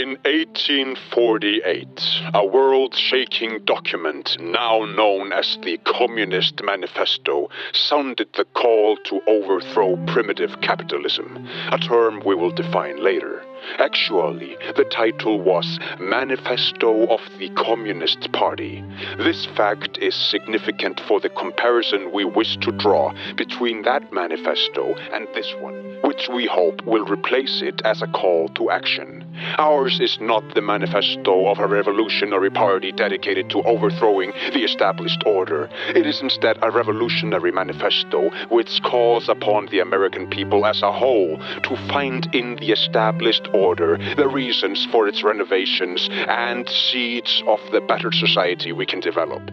In 0.00 0.16
1848, 0.24 2.22
a 2.32 2.46
world 2.46 2.94
shaking 2.94 3.58
document, 3.66 4.38
now 4.40 4.86
known 4.86 5.30
as 5.30 5.58
the 5.62 5.76
Communist 5.84 6.62
Manifesto, 6.64 7.50
sounded 7.74 8.32
the 8.32 8.46
call 8.46 8.96
to 9.04 9.20
overthrow 9.26 9.98
primitive 10.06 10.58
capitalism, 10.62 11.46
a 11.70 11.76
term 11.76 12.22
we 12.24 12.34
will 12.34 12.50
define 12.50 13.04
later. 13.04 13.44
Actually, 13.78 14.56
the 14.74 14.84
title 14.84 15.38
was 15.38 15.78
Manifesto 15.98 17.06
of 17.08 17.20
the 17.38 17.50
Communist 17.50 18.32
Party. 18.32 18.82
This 19.18 19.44
fact 19.54 19.98
is 19.98 20.14
significant 20.14 20.98
for 21.00 21.20
the 21.20 21.28
comparison 21.28 22.10
we 22.10 22.24
wish 22.24 22.56
to 22.62 22.72
draw 22.72 23.12
between 23.36 23.82
that 23.82 24.10
manifesto 24.14 24.94
and 25.12 25.28
this 25.34 25.52
one, 25.60 25.99
which 26.10 26.28
we 26.34 26.44
hope 26.44 26.84
will 26.84 27.04
replace 27.04 27.62
it 27.62 27.80
as 27.84 28.02
a 28.02 28.06
call 28.08 28.48
to 28.48 28.68
action. 28.68 29.24
Ours 29.58 30.00
is 30.00 30.18
not 30.20 30.42
the 30.56 30.60
manifesto 30.60 31.46
of 31.46 31.60
a 31.60 31.68
revolutionary 31.68 32.50
party 32.50 32.90
dedicated 32.90 33.48
to 33.48 33.62
overthrowing 33.62 34.32
the 34.52 34.64
established 34.64 35.22
order. 35.24 35.70
It 35.94 36.08
is 36.08 36.20
instead 36.20 36.58
a 36.62 36.70
revolutionary 36.72 37.52
manifesto 37.52 38.28
which 38.48 38.82
calls 38.82 39.28
upon 39.28 39.66
the 39.66 39.78
American 39.78 40.28
people 40.28 40.66
as 40.66 40.82
a 40.82 40.90
whole 40.90 41.38
to 41.38 41.76
find 41.86 42.26
in 42.34 42.56
the 42.56 42.72
established 42.72 43.46
order 43.54 43.96
the 44.16 44.26
reasons 44.26 44.84
for 44.90 45.06
its 45.06 45.22
renovations 45.22 46.08
and 46.26 46.68
seeds 46.68 47.40
of 47.46 47.60
the 47.70 47.82
better 47.82 48.10
society 48.10 48.72
we 48.72 48.84
can 48.84 48.98
develop. 48.98 49.48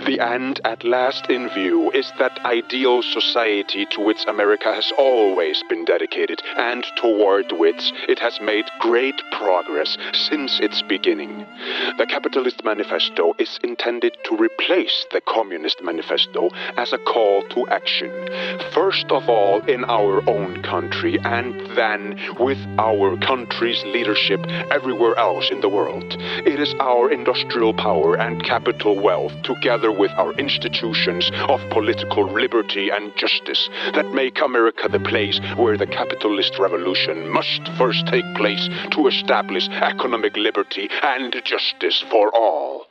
The 0.00 0.20
end 0.20 0.60
at 0.64 0.84
last 0.84 1.30
in 1.30 1.48
view 1.50 1.90
is 1.92 2.12
that 2.18 2.38
ideal 2.44 3.02
society 3.02 3.86
to 3.92 4.00
which 4.00 4.24
America 4.26 4.74
has 4.74 4.92
always 4.98 5.62
been 5.70 5.84
dedicated 5.84 6.42
and 6.56 6.84
toward 6.96 7.52
which 7.52 7.92
it 8.08 8.18
has 8.18 8.38
made 8.40 8.66
great 8.80 9.14
progress 9.32 9.96
since 10.12 10.60
its 10.60 10.82
beginning. 10.82 11.46
The 11.96 12.06
Capitalist 12.06 12.62
Manifesto 12.64 13.34
is 13.38 13.58
intended 13.64 14.16
to 14.24 14.36
replace 14.36 15.06
the 15.10 15.22
Communist 15.22 15.82
Manifesto 15.82 16.50
as 16.76 16.92
a 16.92 16.98
call 16.98 17.42
to 17.50 17.66
action. 17.68 18.10
First 18.72 19.06
of 19.10 19.28
all, 19.28 19.60
in 19.62 19.84
our 19.84 20.28
own 20.28 20.62
country, 20.62 21.18
and 21.24 21.54
then 21.76 22.20
with 22.38 22.58
our 22.78 23.16
country's 23.18 23.82
leadership 23.84 24.40
everywhere 24.70 25.16
else 25.16 25.50
in 25.50 25.60
the 25.60 25.68
world. 25.68 26.16
It 26.44 26.60
is 26.60 26.74
our 26.80 27.10
industrial 27.10 27.72
power 27.72 28.16
and 28.16 28.44
capital 28.44 29.00
wealth 29.00 29.32
together 29.42 29.83
with 29.92 30.10
our 30.12 30.32
institutions 30.34 31.30
of 31.48 31.60
political 31.70 32.24
liberty 32.32 32.90
and 32.90 33.14
justice 33.16 33.68
that 33.94 34.12
make 34.12 34.40
America 34.40 34.88
the 34.88 35.00
place 35.00 35.40
where 35.56 35.76
the 35.76 35.86
capitalist 35.86 36.58
revolution 36.58 37.28
must 37.28 37.68
first 37.76 38.06
take 38.06 38.24
place 38.36 38.68
to 38.90 39.06
establish 39.08 39.68
economic 39.68 40.36
liberty 40.36 40.88
and 41.02 41.34
justice 41.44 42.04
for 42.10 42.34
all. 42.34 42.86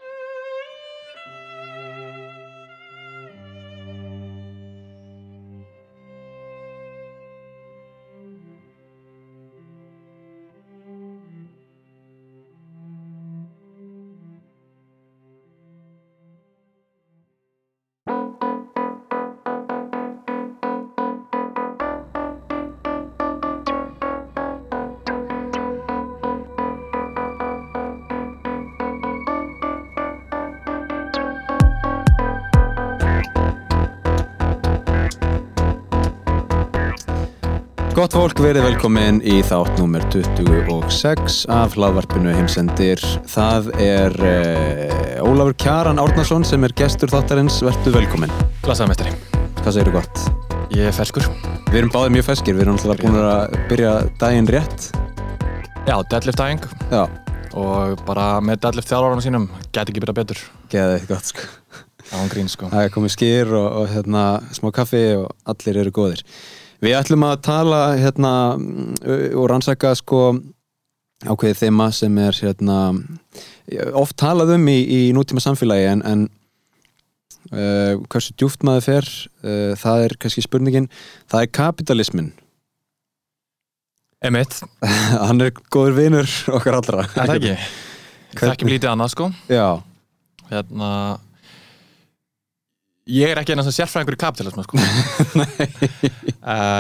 Gott 38.03 38.17
fólk, 38.17 38.39
verið 38.43 38.65
velkomin 38.65 39.21
í 39.23 39.37
þátt 39.47 39.77
nummer 39.79 40.03
26 40.11 41.37
af 41.55 41.77
hlaðvarpinu 41.77 42.33
heimsendir. 42.35 42.99
Það 43.31 43.69
er 43.79 44.15
uh, 44.27 45.21
Ólafur 45.23 45.53
Kjaran 45.63 46.01
Árnason 46.03 46.43
sem 46.43 46.65
er 46.67 46.73
gestur 46.75 47.07
þáttarins. 47.13 47.61
Vertu 47.63 47.93
velkomin. 47.95 48.33
Glasaðmestari. 48.65 49.13
Hvað 49.61 49.69
segir 49.77 49.87
þú 49.87 49.93
gott? 49.95 50.19
Ég 50.75 50.89
er 50.89 50.97
ferskur. 50.97 51.29
Við 51.69 51.77
erum 51.79 51.93
báðið 51.93 52.11
mjög 52.17 52.27
feskir, 52.27 52.57
við 52.57 52.65
erum 52.65 52.75
alltaf 52.75 52.99
búin 53.05 53.15
að 53.21 53.55
byrja 53.69 53.93
daginn 54.19 54.49
rétt. 54.51 54.87
Já, 55.87 55.95
deadlift 56.11 56.41
daging 56.41 56.67
Já, 56.91 57.05
og 57.55 58.03
bara 58.09 58.25
með 58.43 58.65
deadlift 58.65 58.91
þjálfárana 58.91 59.23
sínum 59.23 59.45
gæti 59.69 59.93
ekki 59.93 60.03
byrjað 60.03 60.17
betur. 60.19 60.41
geðið 60.73 60.97
eitthvað 60.97 61.13
gott 61.15 61.31
sko. 61.31 61.47
Án 62.11 62.33
grín 62.35 62.51
sko. 62.51 62.67
Það 62.67 62.89
er 62.89 62.91
komið 62.97 63.15
skýr 63.15 63.55
og, 63.61 63.69
og 63.79 63.87
hérna, 63.95 64.25
smá 64.51 64.73
kaffi 64.75 65.05
og 65.21 65.31
allir 65.55 65.79
eru 65.85 65.95
góðir. 65.95 66.25
Við 66.83 66.97
ætlum 66.99 67.23
að 67.27 67.37
tala 67.45 67.81
hérna 67.95 68.33
mm, 68.57 68.95
og 69.39 69.47
rannsaka 69.51 69.93
sko 69.95 70.23
ákveðið 71.23 71.59
þema 71.61 71.87
sem 71.95 72.17
er 72.19 72.39
hérna 72.43 72.79
oft 73.95 74.17
talað 74.19 74.57
um 74.57 74.65
í, 74.67 74.79
í 74.83 75.01
nútíma 75.15 75.39
samfélagi 75.43 75.87
en, 75.93 76.03
en 76.03 76.25
uh, 77.53 78.01
hversu 78.11 78.35
djúft 78.35 78.65
maður 78.67 78.87
fer 78.89 79.07
uh, 79.45 79.71
það 79.79 80.09
er 80.09 80.17
kannski 80.19 80.43
spurningin. 80.43 80.89
Það 81.31 81.47
er 81.47 81.53
kapitalismin 81.55 82.33
Emitt, 84.23 84.61
hann 85.27 85.43
er 85.43 85.51
góður 85.71 85.97
vinur 85.97 86.35
okkar 86.55 86.77
allra. 86.79 87.07
Er 87.11 87.31
það 87.31 87.33
ekki? 87.39 87.55
Þekkjum 88.39 88.69
lítið 88.71 88.91
annað 88.93 89.09
sko. 89.11 89.25
Já, 89.51 89.65
Hérna, 90.53 90.89
ég 93.09 93.31
er 93.33 93.39
ekki 93.41 93.53
eina 93.55 93.63
sem 93.65 93.73
sérfræðingur 93.75 94.15
í 94.15 94.19
kapitalismu 94.23 94.63
sko. 94.65 94.77
uh, 94.79 94.83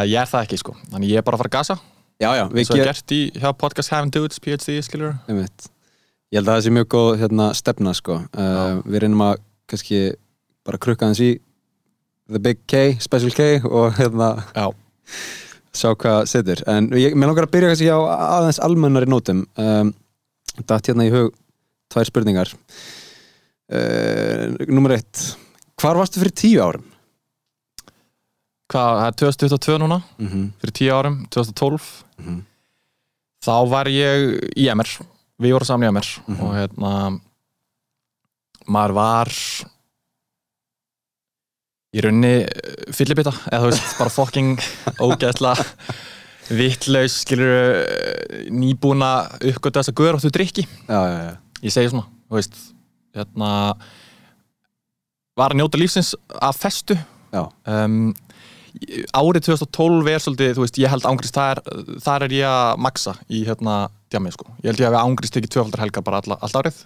ég 0.07 0.17
er 0.21 0.29
það 0.29 0.45
ekki 0.45 0.59
sko. 0.61 0.75
Þannig 0.93 1.09
ég 1.13 1.19
er 1.21 1.25
bara 1.27 1.35
að 1.37 1.41
fara 1.43 1.51
að 1.51 1.57
gasa. 1.57 1.75
já, 2.23 2.29
já 2.39 2.43
Svo 2.47 2.77
er 2.77 2.79
ger- 2.79 2.89
gert 2.91 3.09
í 3.15 3.21
hjá 3.41 3.49
podcast 3.59 3.91
Haven't 3.93 4.13
Dudes, 4.15 4.39
PhD, 4.43 4.67
skilur. 4.85 5.13
Ég 5.27 6.39
held 6.39 6.47
að 6.47 6.53
það 6.55 6.63
sé 6.65 6.69
mjög 6.73 6.87
góð 6.95 7.09
hérna, 7.21 7.45
stefna 7.57 7.91
sko. 7.97 8.15
uh, 8.33 8.73
Við 8.87 9.03
reynum 9.03 9.25
að 9.27 9.35
kannski 9.69 9.99
bara 10.65 10.79
krukka 10.81 11.09
hans 11.09 11.21
í 11.23 11.31
The 12.31 12.39
Big 12.39 12.57
K, 12.71 12.73
Special 13.03 13.33
K 13.35 13.39
og 13.67 13.97
hérna 13.99 14.29
Já. 14.55 14.67
sjá 15.75 15.89
hvað 15.99 16.19
setur 16.31 16.59
en 16.71 16.87
ég, 16.95 17.17
mér 17.19 17.27
langar 17.33 17.45
að 17.49 17.53
byrja 17.57 17.69
kannski 17.73 17.89
á 17.91 17.99
aðeins 18.39 18.61
almennari 18.63 19.09
nótum 19.11 19.39
um, 19.59 19.91
datt 20.69 20.87
hérna 20.87 21.03
í 21.09 21.11
hug 21.13 21.29
tvær 21.91 22.07
spurningar 22.07 22.49
uh, 23.73 24.45
Númer 24.71 24.91
eitt 24.97 25.15
Hvar 25.81 25.97
varstu 25.99 26.21
fyrir 26.21 26.35
tíu 26.37 26.61
árum? 26.63 26.85
Hvað, 28.73 28.99
það 28.99 29.07
er 29.07 29.17
2022 29.21 29.79
núna, 29.83 30.01
Mm 30.19 30.27
-hmm. 30.27 30.45
fyrir 30.61 30.73
10 30.73 30.91
árum, 30.91 31.15
2012. 31.29 32.03
Mhm. 32.19 32.41
Þá 33.45 33.69
var 33.69 33.85
ég 33.87 34.39
í 34.57 34.69
MR. 34.71 34.87
Við 35.41 35.51
vorum 35.51 35.65
saman 35.65 35.83
í 35.83 35.91
MR 35.91 36.07
Mhm. 36.27 36.41
og 36.41 36.53
hérna 36.55 37.19
maður 38.67 38.93
var 38.93 39.27
í 41.93 42.01
raunni 42.01 42.47
fyllibita, 42.95 43.31
eða 43.51 43.59
þú 43.61 43.69
veist, 43.71 43.97
bara 43.99 44.09
fucking 44.09 44.57
ógeðsla 45.05 45.53
vittlaus, 46.49 47.21
skilur 47.23 47.85
nýbúna 48.49 49.27
uppgötu 49.41 49.79
þess 49.79 49.89
að 49.91 49.95
guður 49.99 50.15
áttu 50.17 50.31
drikki 50.31 50.65
Já, 50.87 50.99
já, 51.07 51.19
já 51.23 51.37
ég 51.63 51.71
segi 51.71 51.89
svona, 51.89 52.07
þú 52.29 52.35
veist 52.39 52.55
hérna 53.15 53.51
var 55.39 55.53
að 55.53 55.61
njóta 55.61 55.79
lífsins 55.81 56.13
af 56.41 56.59
festu. 56.61 56.97
Um, 57.33 58.13
árið 59.13 59.47
2012 59.49 60.09
er 60.09 60.23
svolítið, 60.23 60.55
þú 60.57 60.65
veist, 60.65 60.79
ég 60.81 60.91
held 60.91 61.05
ángrist 61.09 61.37
þar, 61.37 61.61
þar 62.03 62.25
er 62.27 62.35
ég 62.39 62.49
að 62.49 62.81
maksa 62.85 63.13
í 63.29 63.43
hérna 63.47 63.77
djamið 64.13 64.35
sko, 64.37 64.49
ég 64.61 64.71
held 64.71 64.81
ég 64.81 64.89
að 64.89 64.95
við 64.95 65.01
ángrist 65.03 65.35
tekið 65.37 65.53
tvöfaldar 65.55 65.83
helgar 65.85 66.05
bara 66.05 66.21
alla, 66.23 66.37
allt 66.45 66.59
árið. 66.61 66.83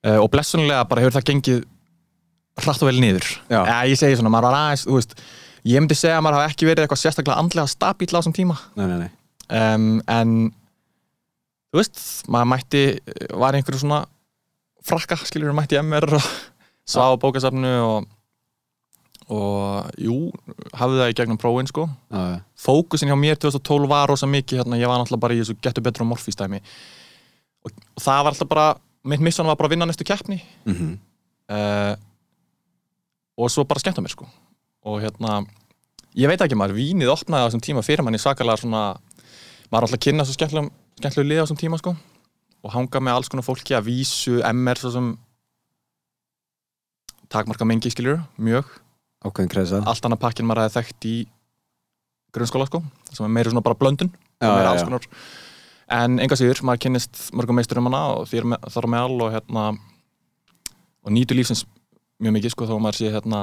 Uh, 0.00 0.16
og 0.22 0.30
blessunlega 0.32 0.86
bara 0.88 1.04
hefur 1.04 1.18
það 1.18 1.28
gengið 1.30 1.62
hratt 2.60 2.82
og 2.82 2.90
vel 2.90 3.00
niður. 3.02 3.26
Já. 3.50 3.60
Eða, 3.60 3.80
ég 3.90 4.00
segi 4.00 4.18
svona, 4.18 4.32
maður 4.32 4.48
var 4.48 4.58
aðeins, 4.60 4.86
þú 4.86 4.98
veist 4.98 5.16
ég 5.70 5.82
myndi 5.82 5.98
segja 5.98 6.18
að 6.18 6.24
maður 6.24 6.38
hafa 6.38 6.52
ekki 6.54 6.68
verið 6.68 6.86
eitthvað 6.86 7.02
sérstaklega 7.02 7.42
andlega 7.42 7.70
stabíl 7.70 8.08
á 8.10 8.18
þessum 8.18 8.36
tíma. 8.36 8.56
Nei, 8.78 8.86
nei, 8.88 8.96
nei. 9.02 9.10
Um, 9.50 9.90
en 10.08 10.32
þú 11.70 11.82
veist, 11.82 12.00
maður 12.30 12.50
mætti 12.54 12.84
var 13.42 13.58
einhverju 13.58 13.82
svona 13.82 14.00
frakka, 14.86 15.18
skiljur, 15.28 15.52
mætti 15.56 15.78
MR 15.82 16.16
og 16.16 16.30
svá 16.90 17.06
á 17.10 17.20
bókasafnu 17.20 17.74
og 17.86 18.08
og 19.30 19.90
jú, 20.02 20.14
hafði 20.74 20.96
það 20.98 21.12
í 21.12 21.16
gegnum 21.20 21.38
prófin 21.38 21.68
sko. 21.70 21.84
Já, 22.10 22.40
fókusin 22.58 23.12
hjá 23.12 23.14
mér 23.14 23.38
2012 23.38 23.86
var 23.90 24.10
rosa 24.10 24.26
mikið 24.26 24.58
hérna, 24.58 24.78
ég 24.80 24.90
var 24.90 24.98
náttúrulega 24.98 25.22
bara 25.22 25.36
í 25.36 25.38
þessu 25.38 25.54
getur 25.62 25.84
betur 25.86 26.02
á 26.02 26.10
morfístæmi 26.10 26.58
og, 26.58 27.70
og 27.70 28.02
það 28.02 28.24
var 28.24 28.32
alltaf 28.32 28.50
bara 28.50 28.64
mitt 29.06 29.22
missan 29.22 29.46
var 29.46 29.54
bara 29.60 29.70
að 29.70 29.76
vinna 29.76 29.86
næstu 29.86 30.06
keppni. 30.08 30.40
Mm 30.66 30.98
uh, 31.50 31.94
og 33.40 33.48
svo 33.48 33.64
bara 33.64 33.80
skemmta 33.80 34.02
mér 34.04 34.12
sko. 34.12 34.26
Og 34.84 35.00
hérna, 35.00 35.40
ég 36.18 36.28
veit 36.28 36.42
ekki 36.44 36.58
maður 36.58 36.76
vínið 36.76 37.12
opnaði 37.12 37.46
á 37.46 37.48
þessum 37.48 37.64
tíma 37.64 37.84
fyrir 37.86 38.04
manni 38.04 38.20
svakalega 38.20 38.60
svona 38.60 38.82
maður 39.70 39.86
alltaf 39.86 40.02
kynna 40.04 40.26
svo 40.28 40.36
skemmtilegu 40.36 41.24
lið 41.24 41.40
á 41.40 41.44
þessum 41.46 41.60
tíma 41.60 41.80
sko. 41.80 41.94
Og 42.60 42.74
hanga 42.74 43.00
með 43.00 43.16
alls 43.16 43.32
konar 43.32 43.46
fólki 43.46 43.76
að 43.76 43.88
vísu 43.88 44.42
MR 44.44 44.82
svo 44.82 44.92
sem 44.92 45.08
takmarka 47.30 47.66
mengi 47.68 47.92
skiljur, 47.92 48.22
mjög. 48.40 48.70
Ákveðin 49.20 49.52
kreisa 49.52 49.82
allt 49.84 50.06
annað 50.06 50.22
pakkin 50.22 50.48
maður 50.48 50.66
hefði 50.66 50.78
þekkt 50.78 51.06
í 51.10 51.14
grunnskóla 52.34 52.66
sko, 52.70 52.80
sem 53.10 53.26
er 53.26 53.32
meira 53.34 53.52
svona 53.52 53.64
bara 53.64 53.76
blöndun 53.78 54.10
Já, 54.40 54.48
já, 54.48 54.68
alls 54.70 54.80
já. 54.80 54.86
konar. 54.88 55.08
En 55.90 56.20
enga 56.22 56.38
síður, 56.38 56.62
maður 56.64 56.84
kynnist 56.86 57.26
mörgum 57.36 57.58
meisturum 57.58 57.88
hana 57.90 58.02
og 58.14 58.28
þér 58.30 58.46
með, 58.52 58.68
þar 58.72 58.86
á 58.86 58.92
meðal 58.94 59.24
og 59.26 59.34
hérna 59.34 59.64
og 61.00 61.12
nýtu 61.12 61.36
lífsins 61.36 61.64
mjög 62.22 62.36
mikið 62.38 62.54
sko, 62.54 62.68
að 62.70 62.82
maður 62.84 63.00
sé 63.00 63.10
hérna 63.12 63.42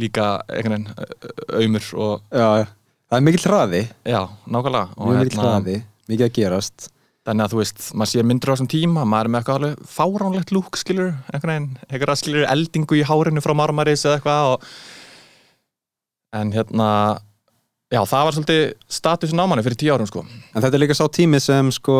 líka 0.00 0.28
einhvern 0.46 0.86
veginn 0.86 1.56
auðmur 1.56 1.88
og 2.04 2.24
já, 2.30 2.46
já. 2.62 2.66
það 3.10 3.18
er 3.18 3.26
mikill 3.26 3.44
hraði. 3.48 3.82
Já, 4.06 4.20
nákvæmlega. 4.46 4.86
Og 4.96 5.10
mjög 5.10 5.24
mikill 5.24 5.42
hraði, 5.42 5.76
mikið 6.12 6.26
að 6.28 6.34
gerast 6.38 6.90
þannig 7.30 7.46
að 7.46 7.54
þú 7.54 7.62
veist, 7.62 7.82
maður 7.94 8.10
sé 8.12 8.26
myndur 8.26 8.50
á 8.50 8.54
þessum 8.56 8.70
tíma 8.70 9.06
maður 9.06 9.28
er 9.28 9.32
með 9.32 9.40
eitthvað 9.40 9.58
alveg 9.60 9.88
fáránlegt 9.94 10.52
lúk 10.54 10.78
skilur, 10.80 11.10
einhvern 11.30 11.52
veginn, 11.54 11.72
eitthvað 11.88 12.20
skilur 12.20 12.46
eldingu 12.50 12.98
í 12.98 13.06
hárinu 13.06 13.42
frá 13.44 13.54
marmaris 13.56 14.06
eða 14.06 14.18
eitthvað 14.18 14.52
og... 14.54 14.70
en 16.40 16.54
hérna 16.54 16.88
já, 17.90 18.00
það 18.06 18.24
var 18.26 18.36
svolítið 18.36 18.62
statusin 18.98 19.42
á 19.42 19.46
manni 19.50 19.66
fyrir 19.66 19.80
tíu 19.80 19.92
árum 19.94 20.08
sko. 20.10 20.24
En 20.54 20.62
þetta 20.62 20.74
er 20.76 20.82
líka 20.84 20.96
sá 20.98 21.04
tími 21.12 21.40
sem 21.42 21.70
sko 21.74 21.98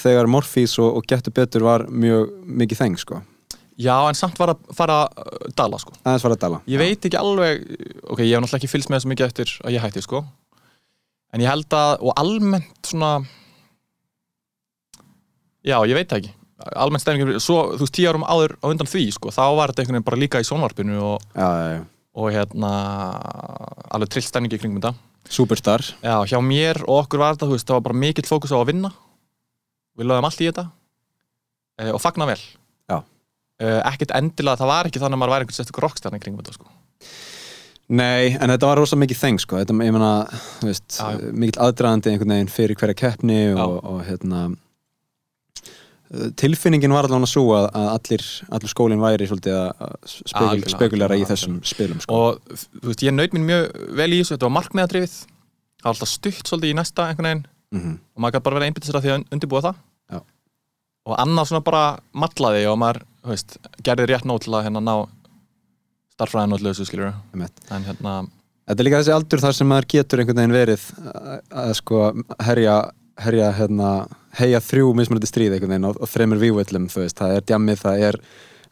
þegar 0.00 0.30
Morfís 0.30 0.74
og, 0.82 0.98
og 0.98 1.06
Gettu 1.10 1.34
betur 1.34 1.66
var 1.66 1.86
mjög 1.90 2.32
mikið 2.46 2.82
þeng 2.82 2.98
sko. 3.02 3.22
Já, 3.80 3.94
en 4.04 4.18
samt 4.18 4.38
var 4.38 4.52
að 4.52 4.66
fara 4.76 4.98
að 5.08 5.52
dala 5.58 5.78
sko. 5.80 5.94
Aðeins 6.04 6.26
var 6.26 6.34
að 6.36 6.42
dala 6.44 6.62
ég 6.70 6.82
veit 6.82 7.06
ekki 7.08 7.18
alveg, 7.18 7.62
ok, 8.04 8.20
ég 8.26 8.34
hef 8.36 8.42
náttúrulega 8.42 8.60
ekki 8.60 8.70
fylgst 8.70 8.90
með 8.92 9.00
þessu 9.00 9.12
mikið 9.14 9.28
eftir 9.30 9.54
að 9.62 9.76
ég 9.76 9.86
hætti 9.86 10.04
sko. 10.04 10.24
En 11.32 11.42
ég 11.42 11.48
held 11.48 11.78
að, 11.78 11.94
og 12.04 12.18
almennt 12.20 12.90
svona 12.90 13.14
já, 15.66 15.76
ég 15.88 15.98
veit 15.98 16.10
það 16.10 16.22
ekki. 16.22 16.34
Almennt 16.78 17.02
stefningin, 17.02 17.40
svo, 17.42 17.72
þú 17.74 17.86
veist, 17.86 17.94
tíu 17.96 18.10
árum 18.10 18.26
áður 18.26 18.54
á 18.62 18.66
undan 18.70 18.90
því, 18.90 19.06
sko, 19.16 19.32
þá 19.34 19.42
var 19.58 19.72
þetta 19.72 19.82
einhvern 19.82 19.98
veginn 19.98 20.08
bara 20.10 20.20
líka 20.20 20.42
í 20.42 20.46
sjónvarpinu 20.46 21.00
og, 21.02 21.24
já, 21.34 21.48
já, 21.48 21.72
já. 21.74 21.80
og 22.14 22.28
hérna 22.36 22.70
alveg 23.90 24.12
trill 24.12 24.26
stefningi 24.28 24.58
í 24.58 24.62
kringum 24.62 24.82
þetta. 24.82 24.94
Superstar. 25.32 25.82
Já, 26.02 26.14
hjá 26.28 26.38
mér 26.44 26.82
og 26.86 27.02
okkur 27.04 27.22
var 27.22 27.34
þetta, 27.34 27.48
þú 27.50 27.56
veist, 27.56 27.66
það 27.66 27.78
var 27.78 27.86
bara 27.88 28.00
mikill 28.04 28.28
fókus 28.28 28.54
á 28.54 28.58
að 28.58 28.68
vinna. 28.70 28.92
Við 29.98 30.08
lögum 30.08 30.28
allt 30.28 30.42
í 30.42 30.48
þetta 30.48 30.68
e, 31.78 31.90
og 31.90 32.00
fagna 32.02 32.28
vel. 32.30 32.38
Já. 32.90 32.98
e, 33.58 33.74
ekkert 33.92 34.14
endilega, 34.18 34.60
það 34.62 34.72
var 34.72 34.90
ekki 34.90 35.02
þannig 35.02 35.18
að 35.18 35.22
maður 35.22 35.34
væri 35.34 35.46
einhvern 35.46 35.58
sérstu 35.58 35.84
rockstjarni 35.84 36.20
í 36.20 36.24
kringum 36.24 36.44
þetta, 36.44 36.58
sko. 36.58 36.70
Nei, 37.92 38.32
en 38.38 38.48
þetta 38.48 38.68
var 38.70 38.78
rosa 38.80 38.96
mikið 38.96 39.18
þeng 39.18 39.40
sko. 39.42 39.58
Þetta, 39.60 39.76
ég 39.84 39.94
meina, 39.94 40.12
þú 40.60 40.68
veist, 40.70 40.98
mikill 41.34 41.64
aðdraðandi 41.66 42.12
einhvern 42.12 42.36
veginn 42.36 42.52
fyrir 42.52 42.78
hverja 42.78 42.98
keppni 43.02 43.40
og, 43.52 43.80
og 43.82 44.04
hérna 44.06 44.46
tilfinningin 46.36 46.92
var 46.92 47.08
allavega 47.08 47.30
svo 47.30 47.44
að, 47.56 47.68
að 47.78 47.86
allir, 47.94 48.24
allir 48.52 48.72
skólinn 48.72 49.00
væri 49.02 49.28
svolítið 49.30 49.54
að 49.56 49.70
að 49.86 49.94
spekul, 50.12 50.48
Algjörlega, 50.48 50.72
spekulera 50.76 51.16
í 51.16 51.28
þessum 51.28 51.60
spilum 51.66 52.02
sko. 52.04 52.18
og 52.18 52.58
þú 52.82 52.90
veist, 52.90 53.04
ég 53.06 53.14
naut 53.16 53.36
mín 53.36 53.46
mjög 53.48 53.78
vel 53.96 54.10
í 54.10 54.18
þessu, 54.20 54.34
þetta 54.34 54.48
var 54.48 54.56
markmiðadrifið 54.58 55.14
það 55.82 55.88
var 55.88 55.96
alltaf 55.96 56.12
stutt 56.12 56.50
svolítið 56.50 56.72
í 56.72 56.76
næsta 56.78 57.08
einhvern 57.08 57.28
veginn. 57.30 57.46
Mm 57.72 57.96
og 58.12 58.20
maður 58.20 58.36
gæti 58.36 58.44
bara 58.44 58.58
verið 58.58 58.68
einbyttir 58.68 58.90
sér 58.90 58.98
að 58.98 59.06
því 59.06 59.12
að 59.12 59.24
undirbúa 59.32 59.62
það. 59.64 59.80
Já. 60.12 60.18
og 61.08 61.16
annað 61.18 61.48
svona 61.48 61.64
bara 61.64 61.82
matlaði 62.12 62.66
og 62.68 62.78
maður, 62.78 63.02
þú 63.24 63.32
veist, 63.32 63.56
gerði 63.82 64.06
rétt 64.10 64.28
nót 64.28 64.44
til 64.44 64.54
að 64.54 64.64
hérna 64.66 64.82
ná 64.84 64.94
starffræðin 66.12 66.54
og 66.54 66.64
þessu 66.66 66.86
skiljur 66.86 67.14
en 67.32 67.86
hérna, 67.88 68.12
Þetta 68.68 68.78
er 68.78 68.86
líka 68.86 69.00
þessi 69.00 69.14
aldur 69.16 69.42
þar 69.42 69.56
sem 69.56 69.66
maður 69.66 69.88
getur 69.90 70.20
einhvern 70.22 70.38
veginn 70.38 70.54
verið 70.54 70.84
að, 71.02 71.40
að 71.64 71.72
sko 71.80 72.02
herja, 72.46 72.76
herja 73.18 73.48
hérna, 73.56 73.88
heia 74.38 74.60
þrjú 74.64 74.92
mismunandi 74.96 75.28
stríð 75.28 75.56
einhvern 75.56 75.74
veginn 75.74 75.88
og, 75.90 75.98
og 76.00 76.08
þú 76.92 77.02
veist, 77.02 77.18
það 77.18 77.36
er 77.36 77.48
djammið, 77.48 77.82
það 77.82 78.06
er 78.08 78.20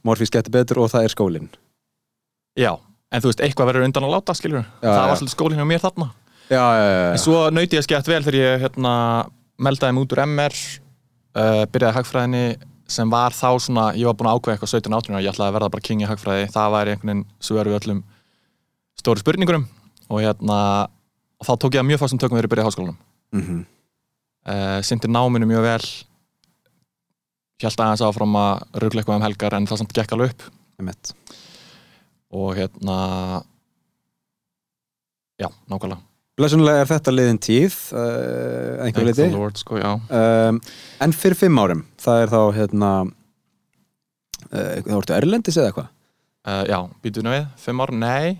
Morfís 0.06 0.32
getur 0.32 0.54
betur 0.54 0.78
og 0.80 0.88
það 0.92 1.04
er 1.04 1.12
skólinn. 1.12 1.50
Já 2.56 2.72
en 3.10 3.22
þú 3.22 3.30
veist, 3.32 3.42
eitthvað 3.44 3.70
verður 3.72 3.86
undan 3.88 4.06
að 4.06 4.14
láta 4.14 4.36
skiljur 4.38 4.62
Já, 4.62 4.86
það 4.86 5.00
já. 5.00 5.08
var 5.10 5.18
svolítið 5.18 5.34
skólinn 5.34 5.60
hjá 5.60 5.66
mér 5.68 5.82
þarna. 5.82 6.08
Já, 6.50 6.62
já, 6.62 6.86
já, 6.90 7.02
en 7.10 7.22
svo 7.22 7.40
nauti 7.54 7.78
ég 7.78 7.86
skemmt 7.86 8.10
vel 8.10 8.22
þegar 8.26 8.38
ég 8.38 8.64
hérna, 8.64 8.92
meldaði 9.62 9.96
mig 9.96 10.06
út 10.06 10.14
úr 10.14 10.22
MR 10.24 10.56
uh, 10.56 11.64
byrjaði 11.70 11.96
hagfræðinni 11.98 12.44
sem 12.90 13.10
var 13.12 13.34
þá 13.36 13.48
svona, 13.62 13.84
ég 13.94 14.08
var 14.08 14.16
búin 14.18 14.30
að 14.30 14.40
ákveða 14.40 14.56
eitthvað 14.56 14.72
17-18 14.72 15.18
og 15.18 15.22
ég 15.22 15.30
ætlaði 15.30 15.52
að 15.52 15.56
verða 15.58 15.72
bara 15.74 15.86
king 15.86 16.02
í 16.02 16.08
hagfræði. 16.10 16.48
Það 16.50 16.72
væri 16.74 16.94
einhvern 16.94 17.12
veginn 17.12 17.26
svöru 17.46 17.76
öllum 17.76 18.00
stóru 18.98 19.22
spurningurum 19.22 19.68
og 20.10 20.24
hérna 20.24 20.56
og 21.38 21.46
þá 21.46 21.52
tók 21.54 21.76
ég 21.76 21.84
að 21.84 21.88
mjög 21.92 22.02
fástum 22.02 22.18
tökum 22.18 22.38
þegar 22.38 22.48
ég 22.48 22.54
byrjaði 22.54 22.70
háskólanum. 22.70 22.98
Mm 23.30 23.44
uh, 24.48 24.78
sindi 24.86 25.10
náminu 25.10 25.48
mjög 25.50 25.66
vel. 25.66 25.86
Held 27.60 27.82
aðeins 27.84 28.04
áfram 28.04 28.36
að 28.40 28.80
ruggla 28.84 29.02
eitthvað 29.02 29.20
um 29.20 29.26
helgar 29.26 29.56
en 29.58 29.68
það 29.68 29.82
samt 29.82 29.96
gekk 29.96 30.16
alveg 30.16 30.34
upp. 30.34 30.46
Einmitt. 30.80 31.12
og 32.30 32.54
hérna 32.56 32.96
já, 35.36 35.48
nákvæmlega. 35.68 36.00
Blessunlega 36.40 36.84
er 36.84 36.88
þetta 36.88 37.12
liðin 37.12 37.40
tíð 37.42 37.74
uh, 37.92 38.84
einhver 38.86 39.10
Lord, 39.34 39.58
sko, 39.60 39.76
um, 39.76 40.60
En 41.02 41.12
fyrir 41.12 41.36
fimm 41.36 41.58
árum 41.60 41.82
Það 42.00 42.22
er 42.22 42.30
þá 42.32 42.38
hérna 42.56 42.90
uh, 43.04 44.76
Það 44.78 44.94
vortu 44.94 45.16
Erlendis 45.18 45.58
eða 45.58 45.72
eitthvað? 45.72 45.90
Uh, 46.40 46.62
já, 46.70 46.78
býtu 47.04 47.24
nú 47.26 47.34
við, 47.34 47.44
fimm 47.60 47.82
ár, 47.84 47.92
nei. 47.92 48.38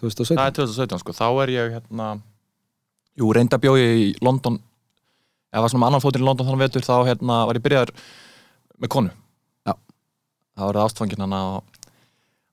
2017 0.00 0.38
það 0.38 0.46
er 0.46 0.54
2017 0.56 1.02
sko, 1.02 1.16
þá 1.18 1.26
er 1.42 1.52
ég 1.52 1.74
hérna 1.74 2.06
jú, 3.16 3.28
reynda 3.36 3.58
bjóði 3.60 3.84
í 4.00 4.06
London 4.24 4.56
eða 5.56 5.64
var 5.64 5.72
svona 5.72 5.84
með 5.84 5.90
annan 5.90 6.04
fótinn 6.04 6.24
í 6.24 6.26
London 6.26 6.48
þannig 6.50 6.66
vetur 6.66 6.84
þá 6.84 6.96
hérna 7.08 7.38
var 7.48 7.56
ég 7.56 7.64
byrjaður 7.64 7.92
með 8.76 8.92
konu. 8.92 9.14
Já. 9.64 9.72
það 10.58 10.68
var 10.68 10.78
ástfangin 10.82 11.24
hana 11.24 11.40
og, 11.54 11.86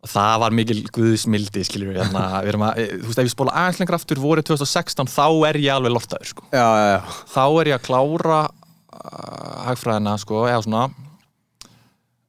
og 0.04 0.12
það 0.14 0.36
var 0.46 0.56
mikil 0.56 0.80
guðsmildi 0.96 1.66
skiljur 1.68 1.92
við 1.92 2.00
hérna, 2.00 2.24
við 2.46 2.54
erum 2.54 2.66
að, 2.70 2.82
þú 2.94 3.10
veist 3.10 3.22
ef 3.24 3.28
ég 3.28 3.36
spóla 3.36 3.56
aðeins 3.60 3.82
lengra 3.84 4.00
aftur 4.00 4.24
voru 4.24 4.46
2016 4.48 5.12
þá 5.12 5.28
er 5.50 5.60
ég 5.66 5.76
alveg 5.76 5.96
loftaður 5.98 6.32
sko. 6.32 6.48
Já, 6.56 6.64
já, 6.64 6.88
já. 6.94 7.00
Þá 7.36 7.44
er 7.50 7.72
ég 7.74 7.80
að 7.80 7.88
klára 7.90 8.42
uh, 8.48 9.54
hagfræðina 9.68 10.16
sko, 10.24 10.46
eða 10.48 10.64
svona. 10.64 10.88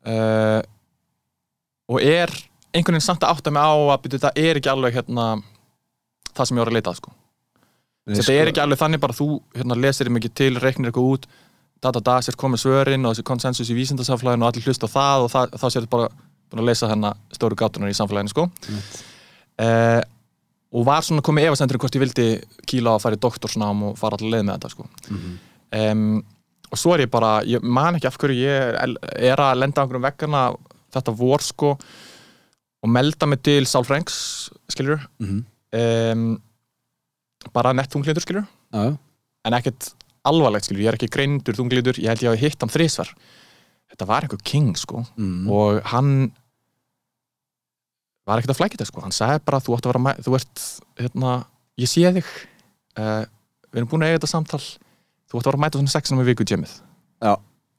Uh, 0.05 0.61
og 1.95 2.03
er 2.03 2.33
einhvern 2.75 2.99
veginn 2.99 3.07
samt 3.07 3.23
að 3.23 3.37
átta 3.37 3.55
mig 3.55 3.63
á 3.63 3.75
að 3.95 4.01
byrja, 4.03 4.19
þetta 4.19 4.49
er 4.51 4.59
ekki 4.59 4.73
alveg 4.73 4.99
hérna 4.99 5.29
það 6.35 6.49
sem 6.49 6.59
ég 6.59 6.65
var 6.65 6.73
að 6.73 6.79
leita 6.81 6.91
að 6.91 6.99
sko. 6.99 7.15
Þetta 8.05 8.33
er 8.37 8.51
ekki 8.53 8.61
alveg 8.61 8.79
þannig 8.83 9.01
bara 9.01 9.17
þú 9.17 9.27
hérna, 9.57 9.77
lesir 9.81 10.07
þig 10.09 10.13
mikið 10.19 10.33
til, 10.37 10.53
reiknir 10.61 10.91
eitthvað 10.91 11.11
út 11.15 11.27
da 11.85 11.91
da 11.93 12.01
da, 12.01 12.19
sér 12.25 12.37
komið 12.41 12.61
svörin 12.63 13.05
og 13.05 13.13
þessi 13.15 13.25
konsensus 13.29 13.71
í 13.73 13.77
vísindasamfélaginu 13.77 14.45
og 14.45 14.51
allir 14.53 14.65
hlusta 14.69 14.89
á 14.89 14.95
það 14.95 15.25
og 15.25 15.31
það, 15.33 15.55
þá 15.61 15.65
sér 15.69 15.85
þetta 15.85 15.93
bara 15.97 16.09
búin 16.53 16.63
að 16.63 16.69
lesa 16.71 16.89
hérna 16.89 17.11
stóru 17.33 17.57
gátunar 17.61 17.93
í 17.93 17.97
samfélaginu 17.97 18.33
sko. 18.33 18.45
uh, 19.61 20.01
og 20.75 20.87
var 20.89 21.05
svona 21.07 21.23
komið 21.25 21.49
efasendur 21.51 21.79
hvort 21.79 21.95
ég 21.97 22.03
vildi 22.03 22.27
kýla 22.67 22.93
á 22.93 22.97
að 22.99 23.03
fara 23.05 23.19
í 23.19 23.21
doktorsnám 23.23 23.83
og 23.91 23.99
fara 24.01 24.17
allir 24.19 24.33
leið 24.35 24.47
með 24.49 24.57
þetta 24.57 24.73
sko. 24.75 24.87
Mhm. 25.11 25.35
um, 25.81 26.25
og 26.75 26.81
svo 26.81 26.95
er 26.97 27.05
ég 27.05 27.11
bara, 27.13 27.37
ég 27.47 27.63
man 27.63 27.95
ekki 27.95 28.09
af 28.09 28.17
hverju 28.19 28.35
ég 28.35 28.97
er, 29.31 29.39
að 29.39 29.61
lenda 29.61 29.79
á 29.79 29.83
einhverjum 29.85 30.03
veggana 30.09 30.41
þetta 30.97 31.13
vor 31.15 31.45
sko 31.45 31.75
og 32.85 32.91
melda 32.91 33.27
mig 33.31 33.43
til 33.47 33.63
sálfrængs 33.69 34.17
skiljur 34.73 35.05
Mhm. 35.21 35.45
um, 35.73 36.43
bara 37.53 37.75
nett 37.77 37.93
þunglindur 37.93 38.25
skiljur 38.25 38.47
Já, 38.47 38.91
já 38.91 38.95
en 39.45 39.57
ekkert 39.59 39.91
alvarlegt 40.25 40.65
skiljur, 40.65 40.87
ég 40.87 40.93
er 40.93 40.97
ekki 40.97 41.13
greindur 41.13 41.57
þunglítur, 41.59 41.99
ég 42.01 42.09
held 42.09 42.23
ég 42.25 42.33
hafi 42.33 42.47
hitt 42.47 42.63
hann 42.65 42.73
þrísvar 42.73 43.11
þetta 43.95 44.09
var 44.09 44.27
einhver 44.27 44.43
king 44.47 44.73
sko. 44.79 45.05
Mm. 45.19 45.51
og 45.53 45.81
hann 45.93 46.15
var 48.25 48.41
ekkert 48.41 48.55
að 48.55 48.61
flækja 48.63 48.79
þetta 48.79 48.89
sko, 48.89 49.05
hann 49.05 49.15
sagði 49.15 49.43
bara 49.45 49.61
þú, 49.63 49.77
átt 49.77 49.89
að 49.89 49.93
vera, 49.93 50.15
þú 50.25 50.37
ert, 50.39 50.65
hérna 51.01 51.35
ég 51.81 51.91
sé 51.91 52.13
þig. 52.17 52.31
Uh, 52.97 53.27
við 53.69 53.83
erum 53.83 53.91
búin 53.91 54.07
að 54.07 54.13
eiga 54.13 54.21
þetta 54.21 54.31
samtal. 54.33 54.63
Þú 55.29 55.37
átt 55.37 55.45
að 55.45 55.51
vera 55.51 55.59
að 55.59 55.65
mæta 55.67 55.81
svona 55.81 55.93
sexinum 55.93 56.23
í 56.25 56.29
viku 56.31 56.47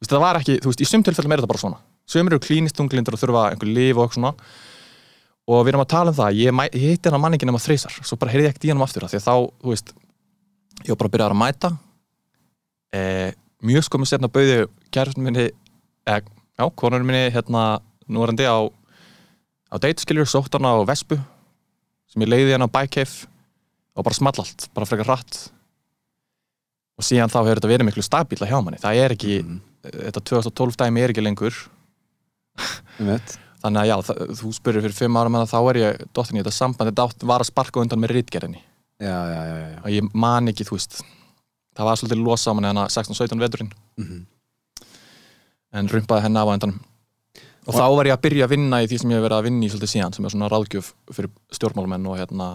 veist, 0.04 0.12
það 0.12 0.22
var 0.22 0.40
ekki, 0.42 0.60
þú 0.62 0.72
veist, 0.72 0.84
í 0.86 0.90
sum 0.90 1.06
tilfellum 1.08 1.34
er 1.34 1.42
þetta 1.42 1.50
bara 1.50 1.64
svona. 1.64 1.82
Sömur 2.06 2.36
eru 2.36 2.46
klínist 2.46 2.78
þunglindur 2.78 3.18
og 3.18 3.24
þurfa 3.24 3.48
einhver 3.50 3.72
líf 3.72 3.98
og 3.98 4.06
eitthvað 4.06 4.20
svona 4.20 4.34
og 5.46 5.62
við 5.62 5.74
erum 5.74 5.84
að 5.84 5.92
tala 5.94 6.12
um 6.12 6.18
það, 6.18 6.38
ég, 6.40 6.62
ég 6.74 6.88
hitti 6.96 7.10
hann 7.10 7.18
að 7.20 7.24
manningin 7.26 7.52
um 7.52 7.60
að 7.60 7.68
þreysar, 7.68 7.98
svo 8.02 8.18
bara 8.22 8.34
heyrði 8.34 8.48
ég 8.48 8.54
ekkert 8.54 8.66
í 8.66 8.72
hann 8.74 8.86
aftur 8.86 9.06
af 9.06 9.14
því 9.14 9.20
að 9.20 9.28
þá, 9.28 9.36
þú 9.62 9.74
veist 9.74 9.92
ég 10.82 10.90
var 10.92 11.00
bara 11.02 11.10
að 11.10 11.14
byrja 11.16 11.28
að 11.30 11.40
mæta. 11.42 11.72
Eh, 12.96 13.30
mjög 13.66 13.86
sko 13.86 14.02
með 14.02 14.12
sérna 14.12 14.32
bauði 14.32 14.58
kærfn 14.96 15.26
minni, 15.26 15.46
eh, 16.10 16.22
já, 16.58 16.66
konur 16.82 17.06
minni 17.06 17.30
hérna, 17.34 17.66
núverandi 18.10 18.48
á 18.50 18.58
á 19.70 19.76
deitskiljur, 19.82 20.30
hann 20.30 20.70
á 20.70 20.74
Vespu 20.88 21.20
sem 22.10 22.22
ég 22.22 22.30
leiði 22.30 22.56
hann 22.56 22.66
á 22.66 22.72
Bikeif 22.72 23.26
og 23.96 24.04
bara 24.06 24.16
small 24.16 24.36
allt, 24.40 24.70
bara 24.74 24.86
frekar 24.88 25.10
hratt. 25.10 25.52
Og 26.96 27.04
síðan 27.04 27.32
þá 27.32 27.42
hefur 27.44 27.60
þetta 27.60 27.72
verið 27.72 27.90
miklu 27.90 28.04
stabíla 28.06 28.48
hjá 28.48 28.60
manni, 28.64 28.80
það 28.80 29.02
er 29.04 29.16
ekki 29.16 29.40
mm. 29.44 29.58
þetta 29.84 30.22
2012 30.32 30.78
dæmi 30.80 31.04
er 31.04 31.14
ekki 31.14 31.26
lengur. 31.26 31.58
Þannig 33.66 33.82
að 33.82 33.90
já, 33.90 33.96
það, 34.08 34.24
þú 34.40 34.54
spyrir 34.60 34.86
fyrir 34.86 34.98
fimm 35.00 35.18
ára 35.20 35.44
þá 35.50 35.58
er 35.72 35.80
ég 35.82 36.06
dottin 36.16 36.38
í 36.38 36.42
þetta 36.44 36.54
samband. 36.56 36.92
Þetta 36.92 37.28
var 37.30 37.44
að 37.44 37.50
sparka 37.50 37.82
á 37.82 37.84
undan 37.84 38.02
með 38.04 38.16
rítgerðinni 38.20 38.62
Já, 39.02 39.12
já, 39.12 39.40
já, 39.44 39.56
já, 39.60 39.68
já. 39.74 39.80
og 39.84 39.92
ég 39.92 40.10
man 40.16 40.48
ekki, 40.48 40.64
þú 40.70 40.78
veist 40.78 41.02
það 41.76 41.88
var 41.90 41.98
svolítið 42.00 42.22
los 42.24 42.44
saman 42.48 42.68
hérna 42.70 42.86
16-17 42.88 43.42
veturinn. 43.44 43.72
Mhm. 44.00 44.22
en 45.76 45.90
rumpaði 45.92 46.24
henni 46.24 46.40
af 46.40 46.48
á 46.48 46.56
endanum. 46.56 46.78
Og 47.68 47.74
þá 47.76 47.84
var 47.98 48.08
ég 48.08 48.14
að 48.16 48.22
byrja 48.24 48.46
að 48.46 48.54
vinna 48.54 48.78
í 48.80 48.88
því 48.88 49.00
sem 49.02 49.10
ég 49.12 49.18
hef 49.18 49.26
verið 49.26 49.38
að 49.40 49.48
vinna 49.50 49.66
í 49.66 49.70
svolítið 49.74 49.92
síðan 49.92 50.14
sem 50.16 50.26
er 50.26 50.32
svona 50.32 50.48
ráðgjöf 50.54 50.94
fyrir 51.12 51.32
stjórnmálamenn 51.52 52.08
og 52.08 52.16
hérna 52.22 52.48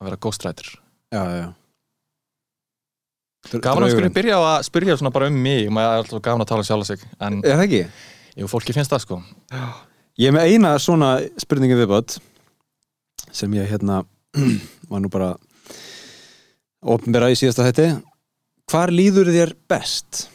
að 0.00 0.06
vera 0.08 0.16
ghostwriter. 0.16 0.70
Já, 1.12 1.20
já, 1.20 1.36
já 1.42 1.50
Gaman 3.60 3.84
að 3.84 3.96
skilja 3.96 4.14
byrja 4.14 4.38
á 4.38 4.42
að 4.54 4.64
spyrja 4.70 4.96
svona 4.96 5.12
bara 5.12 5.26
um 5.28 5.36
mig. 5.42 5.66
Maður 5.68 5.92
er 5.92 6.02
alltaf 6.04 6.22
gaman 6.22 6.44
að 6.46 6.50
tala 6.54 6.62
um 6.62 6.68
sjálfa 6.70 6.86
sig 6.88 7.00
en 7.20 7.40
Er 7.42 7.58
það 7.58 7.64
ekki? 7.66 7.82
jú, 8.38 8.48
fólki 8.48 8.72
finnst 8.72 8.94
það 8.94 9.02
sko 9.04 9.22
Ég 10.20 10.28
er 10.28 10.34
með 10.36 10.50
eina 10.50 10.74
svona 10.76 11.14
spurningu 11.40 11.76
viðbót 11.78 12.18
sem 13.32 13.52
ég 13.56 13.70
hérna 13.70 14.02
var 14.90 15.00
nú 15.00 15.08
bara 15.12 15.30
opnbera 16.84 17.30
í 17.32 17.38
síðasta 17.38 17.64
hætti 17.64 17.86
Hvar 18.68 18.92
líður 18.92 19.30
þér 19.32 19.54
best? 19.72 20.26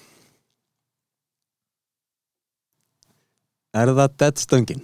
Er 3.77 3.93
það 3.93 4.17
dead 4.17 4.41
stöngin? 4.41 4.81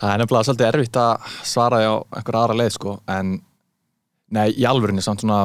Það 0.00 0.10
er 0.10 0.20
nefnilega 0.22 0.44
svolítið 0.48 0.68
erfitt 0.72 0.98
að 0.98 1.32
svara 1.46 1.80
á 1.86 1.94
einhver 2.02 2.40
aðra 2.40 2.58
leið 2.58 2.74
sko 2.74 2.98
en 3.10 3.36
nei, 4.34 4.48
í 4.50 4.66
alvörinni 4.66 5.02
samt 5.04 5.22
svona 5.22 5.44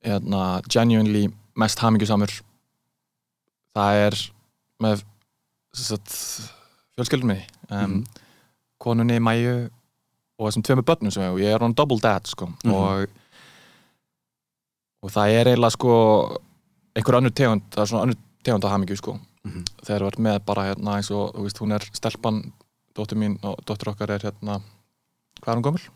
hérna, 0.00 0.62
genuinely 0.64 1.26
mest 1.60 1.82
hamingjusamur 1.82 2.32
það 3.76 4.04
er 4.06 4.20
með 4.80 5.04
fjölskyldum 5.76 7.26
minni 7.28 7.46
um, 7.70 7.78
Mhm. 7.78 8.04
konunni 8.78 9.18
Mæju 9.20 9.70
og 10.38 10.48
þessum 10.48 10.62
tveimur 10.62 10.82
börnum 10.84 11.10
sem 11.12 11.22
ég 11.22 11.32
og 11.32 11.38
ég 11.40 11.54
er 11.54 11.62
on 11.62 11.72
double 11.74 11.98
dad 12.00 12.26
sko 12.26 12.46
Mhm. 12.64 12.72
og 12.74 13.08
og 15.02 15.10
það 15.10 15.28
er 15.40 15.46
eiginlega 15.46 15.70
sko 15.72 16.38
einhver 16.94 17.14
önnur 17.20 17.30
tegund, 17.34 17.62
það 17.70 17.82
er 17.82 17.86
svona 17.86 18.04
önnur 18.06 18.16
tegund 18.44 18.64
af 18.64 18.70
hamingju 18.70 18.96
sko 18.96 19.18
Mhm. 19.44 19.64
þegar 19.84 20.00
þú 20.00 20.06
ert 20.06 20.18
með 20.18 20.44
bara 20.44 20.62
hérna 20.74 20.96
eins 20.96 21.10
og 21.10 21.34
þú 21.34 21.42
veist, 21.42 21.58
hún 21.58 21.72
er 21.74 21.80
stelpan, 21.92 22.52
dóttir 22.94 23.16
mín 23.18 23.38
og 23.42 23.56
dóttir 23.66 23.88
okkar 23.92 24.10
er 24.10 24.18
hérna 24.18 24.62
hvað 25.42 25.48
er 25.52 25.56
hún 25.56 25.62
gömul? 25.62 25.88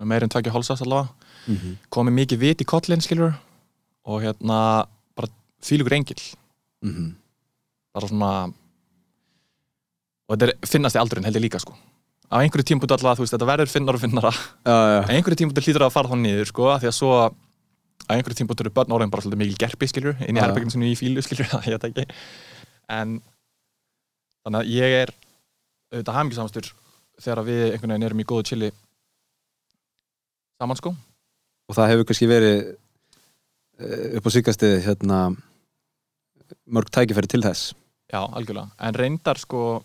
Hún 0.00 0.06
meir 0.06 0.22
en 0.22 0.28
tvekja 0.28 0.52
hálsast 0.52 0.82
allavega 0.82 1.08
Mm 1.48 1.54
-hmm. 1.56 1.76
komið 1.90 2.12
mikið 2.14 2.38
vit 2.38 2.60
í 2.60 2.64
kollin 2.64 3.00
skilur 3.00 3.34
og 4.04 4.22
hérna 4.22 4.86
bara 5.16 5.28
þvílugur 5.62 5.92
engil 5.92 6.36
Mhm. 6.82 7.14
bara 7.94 8.06
svona 8.08 8.52
og 10.28 10.36
þetta 10.36 10.48
er 10.48 10.68
finnast 10.68 10.98
í 10.98 11.00
aldurinn 11.02 11.28
held 11.28 11.38
ég 11.38 11.46
líka 11.46 11.60
sko. 11.62 11.76
Á 12.28 12.36
einhverju 12.44 12.66
tímpúti 12.68 12.92
allavega 12.92 13.16
þú 13.16 13.24
veist 13.24 13.34
þetta 13.34 13.48
verður 13.48 13.72
finnar 13.72 13.96
og 13.96 14.02
finnara. 14.02 14.32
Á 14.68 15.08
einhverju 15.08 15.40
tímpúti 15.40 15.64
hlýtur 15.64 15.80
það 15.80 15.88
að 15.88 15.94
fara 15.96 16.10
þá 16.12 16.18
niður 16.20 16.50
sko 16.50 16.72
því 16.76 16.90
að 16.90 16.96
svo 16.98 17.12
á 17.18 18.10
einhverju 18.12 18.40
tímpúti 18.42 18.64
eru 18.64 18.74
börn 18.76 18.94
orðin 18.96 19.12
bara 19.12 19.24
svolítið 19.24 19.42
mikil 19.42 19.62
gerpi 19.64 19.88
skilur 19.88 20.20
inn 20.26 20.36
í 20.36 20.42
herbyggin 20.42 20.74
sem 20.74 20.84
í 20.84 20.92
fílu 20.98 21.24
skilur 21.24 21.48
það 21.52 21.70
ég 21.70 21.78
veit 21.78 21.88
ekki. 21.88 22.18
En 22.92 23.16
þannig 24.44 24.60
að 24.60 24.74
ég 24.76 24.98
er 25.02 25.14
auðvitað 25.92 26.18
hamingisamastur 26.18 26.70
þegar 27.18 27.44
við 27.48 27.64
einhvern 27.72 27.94
veginn 27.94 28.08
erum 28.10 28.22
í 28.22 28.28
góðu 28.28 28.46
chili 28.52 28.70
saman 30.60 30.78
sko. 30.78 30.92
Og 31.68 31.76
það 31.76 31.92
hefur 31.92 32.08
kannski 32.08 32.28
verið 32.30 32.56
eh, 32.68 34.16
upp 34.18 34.28
á 34.28 34.30
síkastið 34.36 34.78
hérna 34.86 35.18
mörg 36.68 36.90
tækifæri 36.92 37.30
til 37.30 37.44
þess. 37.44 37.72
Já, 38.08 38.22
algjörlega. 38.24 38.72
En 38.80 38.96
reyndar 38.96 39.40
sko, 39.40 39.82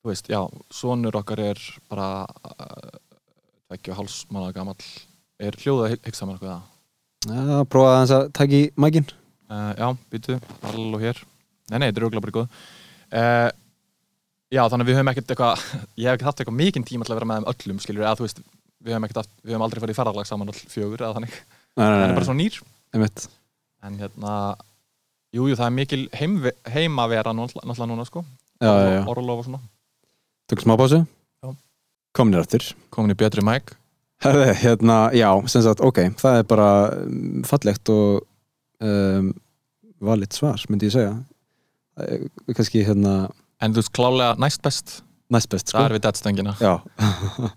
þú 0.00 0.12
veist, 0.12 0.28
já, 0.32 0.40
sonur 0.72 1.20
okkar 1.20 1.42
er 1.44 1.62
bara 1.92 2.10
uh, 2.26 2.98
ekki 3.74 3.92
og 3.92 4.00
háls 4.02 4.22
mánuða 4.32 4.56
gamall, 4.58 4.90
er 5.40 5.56
hljóða 5.60 5.94
hugsa 5.94 6.28
með 6.28 6.36
eitthvað 6.38 6.52
það. 6.52 6.68
Já, 7.30 7.64
prófa 7.68 7.96
aðeins 7.96 8.14
að 8.16 8.30
taka 8.36 8.56
í 8.56 8.68
mækin 8.80 9.10
Uh, 9.50 9.72
já, 9.74 9.86
býtu, 10.12 10.36
all 10.62 10.94
og 10.94 11.02
hér. 11.02 11.18
Nei, 11.72 11.80
nei, 11.80 11.88
þetta 11.88 11.98
er 11.98 12.04
auðvitað 12.06 12.22
bara 12.22 12.34
góð. 12.36 12.58
Uh, 13.10 13.48
já, 14.54 14.60
þannig 14.62 14.84
að 14.84 14.90
við 14.90 14.98
höfum 15.00 15.10
ekkert 15.10 15.32
eitthvað, 15.34 15.64
ég 15.98 16.06
hef 16.06 16.18
ekki 16.18 16.28
haft 16.28 16.42
eitthvað 16.42 16.58
mikinn 16.60 16.86
tíma 16.86 17.06
til 17.06 17.14
að 17.14 17.18
vera 17.18 17.28
með 17.30 17.40
þeim 17.40 17.48
öllum, 17.50 17.80
skiljur, 17.82 18.04
eða 18.04 18.20
þú 18.20 18.26
veist, 18.28 18.42
við 18.78 18.94
höfum 18.94 19.08
ekkert 19.08 19.20
haft, 19.24 19.32
við 19.42 19.56
höfum 19.56 19.64
aldrei 19.66 19.82
farið 19.82 19.96
í 19.96 19.98
ferðarlag 19.98 20.28
saman 20.30 20.52
all 20.52 20.60
fjögur, 20.60 21.02
eða 21.02 21.16
þannig. 21.18 21.40
Það 21.80 22.04
er 22.04 22.14
bara 22.14 22.28
svona 22.28 22.42
nýr. 22.44 22.60
einmitt. 22.94 23.26
En 23.88 23.98
hérna, 24.04 24.36
jú, 25.34 25.48
jú, 25.50 25.58
það 25.58 25.66
er 25.66 25.76
mikil 25.80 26.00
heim, 26.20 26.38
heimavera 26.70 27.34
náttúrulega 27.34 27.90
núna, 27.90 28.06
sko. 28.06 28.22
Já, 28.62 28.70
já, 28.70 28.88
já. 29.00 29.02
Orlof 29.10 29.42
og 29.42 29.48
svona. 29.48 29.62
Tökum 30.50 30.66
smá 30.66 30.74
pásu. 30.80 31.04
Kominir 32.16 32.42
aftur. 32.42 32.64
Komin 32.90 33.14
í 33.14 33.18
betri 33.18 33.44
mæk. 33.46 33.70
Herði, 34.20 34.48
hérna, 34.60 34.96
já, 35.16 35.28
sem 35.48 35.62
sagt, 35.64 35.80
ok 35.80 36.00
það 36.20 36.40
er 36.40 36.48
bara 36.50 36.70
um, 37.06 37.44
fallegt 37.48 37.88
og 37.88 38.24
um, 38.84 39.30
valit 40.04 40.36
svar, 40.36 40.60
myndi 40.68 40.90
ég 40.90 40.96
segja. 40.96 41.14
Eh, 42.02 42.26
kannski 42.50 42.82
hérna 42.84 43.14
En 43.62 43.72
þú 43.72 43.80
veist, 43.80 43.92
klálega 43.96 44.34
næst 44.42 44.60
best. 44.64 44.98
Næst 45.32 45.52
best, 45.52 45.70
sko. 45.70 45.78
Það 45.78 45.86
er 45.86 45.96
við 45.96 46.04
deadstöngina. 46.08 46.54
Já, 46.60 46.74
uh, 46.74 47.50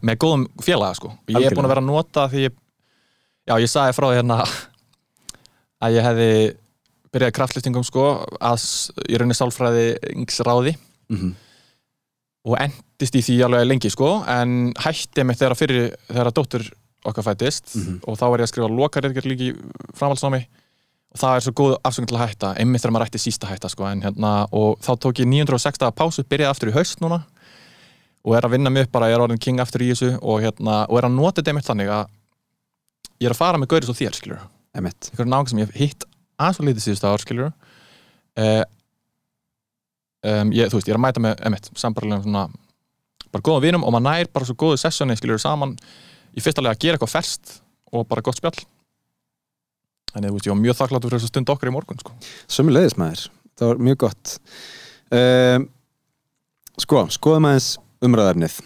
Með 0.10 0.20
góðum 0.26 0.44
félaga, 0.64 0.98
sko. 0.98 1.14
Og 1.14 1.38
Ég 1.38 1.48
er 1.48 1.56
búin 1.56 1.70
að 1.70 1.76
vera 1.76 1.84
að 1.86 1.90
nota 1.92 2.28
því 2.32 2.48
ég, 2.48 2.62
Já, 3.48 3.56
ég 3.62 3.70
sagði 3.72 3.96
frá 3.96 4.10
því 4.10 4.20
hérna 4.20 4.42
Að 5.86 6.00
ég 6.00 6.08
hefði 6.10 6.30
Byrjaði 7.14 7.36
kraftlýstingum, 7.38 7.86
sko 7.86 8.08
Að 8.42 8.64
í 9.06 9.16
rauninni 9.16 9.38
sálfræði 9.38 9.92
yngsráði 10.18 10.74
mhm, 11.14 11.36
Og 12.48 12.56
endist 12.56 13.18
í 13.18 13.22
því 13.24 13.36
alveg 13.46 13.66
lengi, 13.68 13.90
sko 13.92 14.12
En 14.32 14.72
hætti 14.80 15.24
mig 15.26 15.36
þegar 15.40 15.58
fyrir 15.58 15.90
Þegar 16.08 16.32
dóttur 16.36 16.64
okkar 17.08 17.26
fættist 17.28 17.76
Mhm. 17.76 18.00
Og 18.08 18.16
þá 18.18 18.24
var 18.30 18.40
ég 18.40 18.48
að 18.48 18.52
skrifa 18.52 18.70
lokareitger 18.72 19.28
líki 19.28 19.52
framhaldsnámi 19.94 20.46
og 21.08 21.16
það 21.16 21.36
er 21.36 21.40
svo 21.40 21.52
góð 21.56 21.70
afsökun 21.88 22.08
til 22.10 22.16
að 22.18 22.24
hætta 22.28 22.48
einmitt 22.60 22.82
þegar 22.82 22.92
maður 22.92 23.06
ætti 23.08 23.20
sísta 23.22 23.46
að 23.48 23.52
hætta 23.54 23.68
sko, 23.72 23.86
en, 23.88 24.02
hérna, 24.04 24.32
og 24.52 24.76
þá 24.84 24.90
tók 25.00 25.22
ég 25.22 25.28
906 25.30 25.80
daga 25.80 25.94
pásu 25.96 26.24
byrjaði 26.28 26.50
aftur 26.52 26.68
í 26.68 26.74
haust 26.76 27.00
núna 27.00 27.22
og 28.26 28.34
er 28.36 28.44
að 28.44 28.52
vinna 28.52 28.68
mig 28.70 28.84
upp 28.84 28.92
bara, 28.92 29.08
ég 29.08 29.16
er 29.16 29.24
orðin 29.24 29.40
king 29.40 29.62
aftur 29.62 29.80
í 29.80 29.88
þessu 29.88 30.10
og, 30.20 30.42
hérna, 30.44 30.82
og 30.84 30.98
er 31.00 31.08
að 31.08 31.14
nota 31.16 31.40
þetta 31.40 31.54
einmitt 31.54 31.68
þannig 31.70 31.88
að 31.94 32.04
ég 33.22 33.30
er 33.30 33.32
að 33.32 33.40
fara 33.40 33.62
með 33.62 33.70
gaurið 33.72 33.88
svo 33.88 33.96
þér 33.96 34.18
skilur 34.18 34.42
einmitt. 34.76 35.08
Einhverjum 35.08 35.32
náðum 35.32 35.48
sem 35.48 35.62
ég 35.62 35.70
hef 35.70 35.80
hitt 35.80 36.04
aðeins 36.36 36.60
og 36.60 36.68
lítið 36.68 36.84
síðustu 36.84 37.08
ár 37.08 37.24
skilur 37.24 37.48
uh, 37.48 38.64
um, 40.24 40.52
ég, 40.54 40.70
þú 40.70 40.78
veist, 40.78 40.88
ég 40.88 40.94
er 40.94 40.98
að 40.98 41.04
mæta 41.04 41.22
með 41.22 41.44
einmitt, 41.46 41.70
sambarlegum 41.78 42.24
svona 42.26 42.48
bara 43.28 43.44
góðum 43.44 43.64
vinum 43.66 43.84
og 43.84 43.94
maður 43.94 44.06
nær 44.08 44.30
bara 44.32 44.48
svo 44.48 44.56
góðu 44.58 44.80
sessjóni 44.80 45.16
skilur 45.18 45.40
saman 45.42 45.76
í 46.34 46.42
fyrsta 46.42 46.64
lega 46.64 46.76
að 46.76 46.84
gera 46.84 46.98
eitthvað 46.98 47.14
ferst 47.14 47.58
og 47.92 48.06
bara 48.08 48.24
gott 48.24 48.40
spjall 48.40 48.56
Þannig, 50.08 50.30
þú 50.30 50.36
veist, 50.38 50.46
ég 50.48 50.54
var 50.54 50.62
mjög 50.62 50.76
þakkláttur 50.78 51.10
fyrir 51.10 51.20
þessu 51.20 51.28
stund 51.28 51.50
okkar 51.52 51.68
í 51.68 51.72
morgun, 51.74 51.98
sko. 52.00 52.14
Sömmulegis 52.48 52.96
maður, 52.96 53.26
það 53.60 53.70
var 53.70 53.82
mjög 53.88 53.98
gott 54.06 54.38
um, 55.12 55.68
Sko, 56.78 57.02
skoðum 57.12 57.48
aðeins 57.50 57.72
umræðarnið 58.06 58.60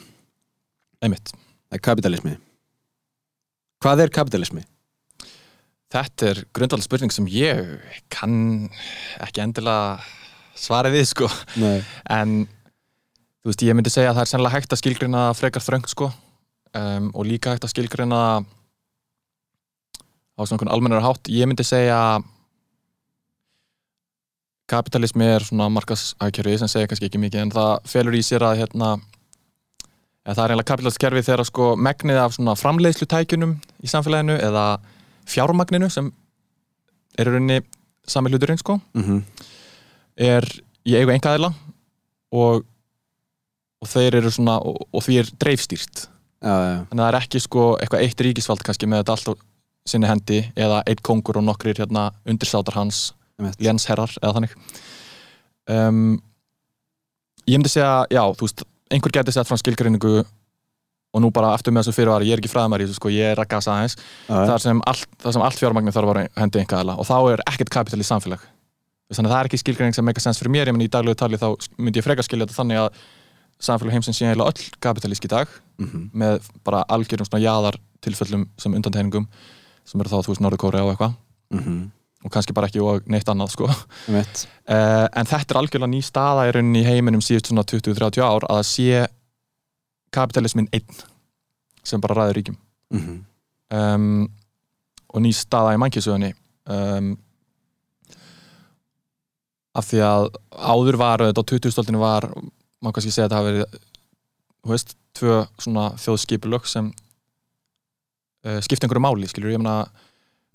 Einmitt. 1.03 1.33
Það 1.33 1.79
er 1.79 1.85
kapitalismi 1.89 2.35
Hvað 3.83 4.05
er 4.05 4.13
kapitalismi? 4.15 4.63
Þetta 5.93 6.29
er 6.31 6.41
grundalega 6.55 6.87
spurning 6.87 7.13
sem 7.13 7.27
ég 7.29 7.81
kann 8.13 8.69
ekki 9.21 9.43
endilega 9.43 9.99
svara 10.59 10.93
við, 10.93 11.07
sko. 11.13 11.31
Nei 11.61 11.81
En, 12.11 12.43
þú 13.43 13.53
veist, 13.53 13.65
ég 13.67 13.79
myndi 13.79 13.93
segja 13.93 14.13
að 14.13 14.21
það 14.21 14.25
er 14.25 14.33
sennilega 14.33 14.57
hægt 14.57 14.75
að 14.75 14.83
skilgrina 14.83 15.23
frekar 15.39 15.65
þröngt, 15.65 15.93
sko. 15.93 16.11
Um, 16.73 17.11
og 17.13 17.27
líka 17.29 17.53
hægt 17.53 17.67
að 17.67 17.75
skilgrina 17.75 18.21
á 20.33 20.41
svona 20.41 20.57
einhvern 20.57 20.73
almennar 20.75 21.05
hátt. 21.05 21.29
Ég 21.29 21.49
myndi 21.49 21.67
segja 21.67 22.23
kapitalismi 24.73 25.27
er 25.27 25.45
svona 25.45 25.69
markasækjörfi 25.73 26.59
sem 26.61 26.71
segja 26.71 26.89
kannski 26.91 27.09
ekki 27.11 27.21
mikið 27.21 27.45
en 27.45 27.53
það 27.55 27.73
felur 27.93 28.17
í 28.17 28.23
sér 28.25 28.45
að 28.47 28.63
hérna 28.63 28.95
eða 30.23 30.35
það 30.37 30.43
er 30.45 30.53
eiginlega 30.53 30.71
kapitalistkerfi 30.71 31.25
þegar 31.27 31.49
sko 31.49 31.69
megnið 31.89 32.21
af 32.23 32.37
svona 32.37 32.57
framleiðslutækjunum 32.61 33.57
í 33.83 33.91
samfélaginu 33.91 34.39
eða 34.39 34.67
fjármagninu 35.29 35.91
sem 35.93 36.13
er 37.19 37.31
rauninni 37.31 37.59
sami 38.09 38.33
hluturinn 38.33 38.61
sko 38.61 38.79
mm 38.95 39.23
er 40.17 40.47
í 40.89 40.97
eigu 40.99 41.13
engaðila 41.15 41.53
og, 42.33 42.65
og 43.83 43.91
þeir 43.91 44.19
eru 44.21 44.33
svona 44.33 44.59
og, 44.65 44.83
og 44.91 45.05
því 45.05 45.21
er 45.23 45.31
dreifstýrt. 45.45 46.07
Já, 46.43 46.51
já, 46.51 46.77
þannig 46.91 46.99
að 46.99 47.05
það 47.05 47.09
er 47.13 47.19
ekki 47.21 47.41
sko 47.45 47.65
eitthvað 47.79 48.05
eitt 48.07 48.23
ríkisvald 48.27 48.65
kannski 48.67 48.89
með 48.91 49.03
þetta 49.03 49.15
allt 49.17 49.31
á 49.31 49.35
sinni 49.93 50.09
hendi 50.11 50.41
eða 50.59 50.83
eitt 50.91 51.03
kongur 51.07 51.39
og 51.39 51.47
nokkrir 51.47 51.79
hérna 51.79 52.11
undirsátar 52.29 52.79
hans 52.79 53.13
lénsherrar 53.63 54.13
eða 54.21 54.37
þannig. 54.37 54.55
Um, 55.71 56.21
ég 57.47 57.59
myndi 57.59 57.71
segja 57.71 58.05
já, 58.11 58.23
þú 58.39 58.47
veist, 58.47 58.65
einhver 58.93 59.15
geti 59.15 59.35
sett 59.35 59.49
fram 59.49 59.61
skilgreiningu 59.61 60.23
og 61.13 61.21
nú 61.21 61.29
bara 61.35 61.53
aftur 61.55 61.75
með 61.75 61.87
þessu 61.87 61.99
fyrirvara 61.99 62.27
ég 62.27 62.37
er 62.37 62.43
ekki 62.43 62.51
fræðumar 62.51 62.83
í 62.83 62.87
þessu 62.89 62.99
sko, 62.99 63.13
ég 63.13 63.35
er 63.35 63.43
að 63.43 63.51
gasa 63.51 63.75
aðeins. 63.75 63.99
Þar 64.31 64.63
sem 64.65 64.83
allt, 64.89 65.09
allt 65.29 65.61
fjármagnir 65.61 65.95
þarf 65.95 66.09
að 66.09 66.15
vera 66.15 66.27
hendi 66.41 66.63
einhverjala 66.63 66.97
og 66.99 67.09
þá 67.09 67.17
er 67.35 67.45
ekkert 67.53 67.75
kapital 67.75 68.01
í 68.01 68.09
samfélag 68.09 68.47
þannig 69.17 69.31
að 69.31 69.35
það 69.35 69.41
er 69.43 69.49
ekki 69.51 69.61
skilgreining 69.63 69.95
sem 69.97 70.05
meika 70.09 70.21
sens 70.25 70.39
fyrir 70.41 70.53
mér. 70.55 70.69
Ég 70.71 70.77
menn 70.77 70.87
í 70.87 70.91
daglegu 70.93 71.19
tali 71.19 71.39
þá 71.41 71.49
myndi 71.79 72.01
ég 72.01 72.07
frekar 72.07 72.27
skilja 72.27 72.47
þetta 72.47 72.59
þannig 72.61 72.81
að 72.83 73.01
samfélag 73.63 73.95
heimsins 73.97 74.19
sé 74.19 74.27
heila 74.27 74.49
öll 74.51 74.69
kapitalísk 74.83 75.25
í 75.25 75.31
dag 75.31 75.49
Mhm. 75.79 76.11
með 76.15 76.49
bara 76.65 76.85
algjörum 76.89 77.27
svona 77.29 77.43
jaðar 77.45 77.77
tilfellum 78.03 78.49
sem 78.59 78.75
undantegningum 78.75 79.27
sem 79.85 80.01
eru 80.01 80.11
þá, 80.11 80.23
þú 80.23 80.33
veist, 80.33 80.41
Norðurkóri 80.43 80.81
og 80.83 80.93
eitthvað. 80.97 81.15
Mm 81.55 81.91
og 82.25 82.31
kannski 82.31 82.55
bara 82.55 82.69
ekki 82.69 82.79
og 82.81 83.03
neitt 83.11 83.27
annað 83.27 83.51
sko. 83.51 83.67
einmitt. 84.07 84.47
Uh, 84.69 85.09
en 85.19 85.27
þetta 85.27 85.57
er 85.57 85.59
algjörlega 85.59 85.91
ný 85.91 85.99
staða 86.07 86.45
í 86.47 86.53
rauninni 86.55 86.83
í 86.85 86.87
heiminum 86.87 87.19
síðust 87.21 87.49
svona 87.51 87.65
20-30 87.67 88.23
ár 88.23 88.47
að 88.47 88.61
sé 88.63 89.07
kapitalismin 90.15 90.69
einn 90.73 91.01
sem 91.83 92.01
bara 92.01 92.15
ræður 92.15 92.39
ríkjum. 92.39 92.57
Mm 92.95 93.25
um, 93.73 94.29
og 95.13 95.21
ný 95.25 95.33
staða 95.35 95.75
í 95.75 95.81
mannkjössögunni 95.83 96.31
um, 96.71 97.17
af 99.73 99.89
því 99.89 100.03
að 100.05 100.29
áður 100.53 100.99
var 101.01 101.25
á 101.25 101.33
20-stoltinu 101.33 102.01
var 102.03 102.29
maður 102.83 102.99
kannski 102.99 103.15
segja 103.15 103.29
að 103.29 103.31
þetta 103.31 103.41
hafi 103.41 103.51
verið 103.53 103.81
þú 104.63 104.73
veist, 104.75 104.97
tvö 105.19 105.37
svona 105.61 105.91
þjóðskipulög 106.01 106.69
sem 106.71 106.89
uh, 108.47 108.59
skipta 108.65 108.87
einhverju 108.87 109.05
máli, 109.05 109.29
skilur 109.31 109.53
ég 109.55 109.63
meina 109.63 109.87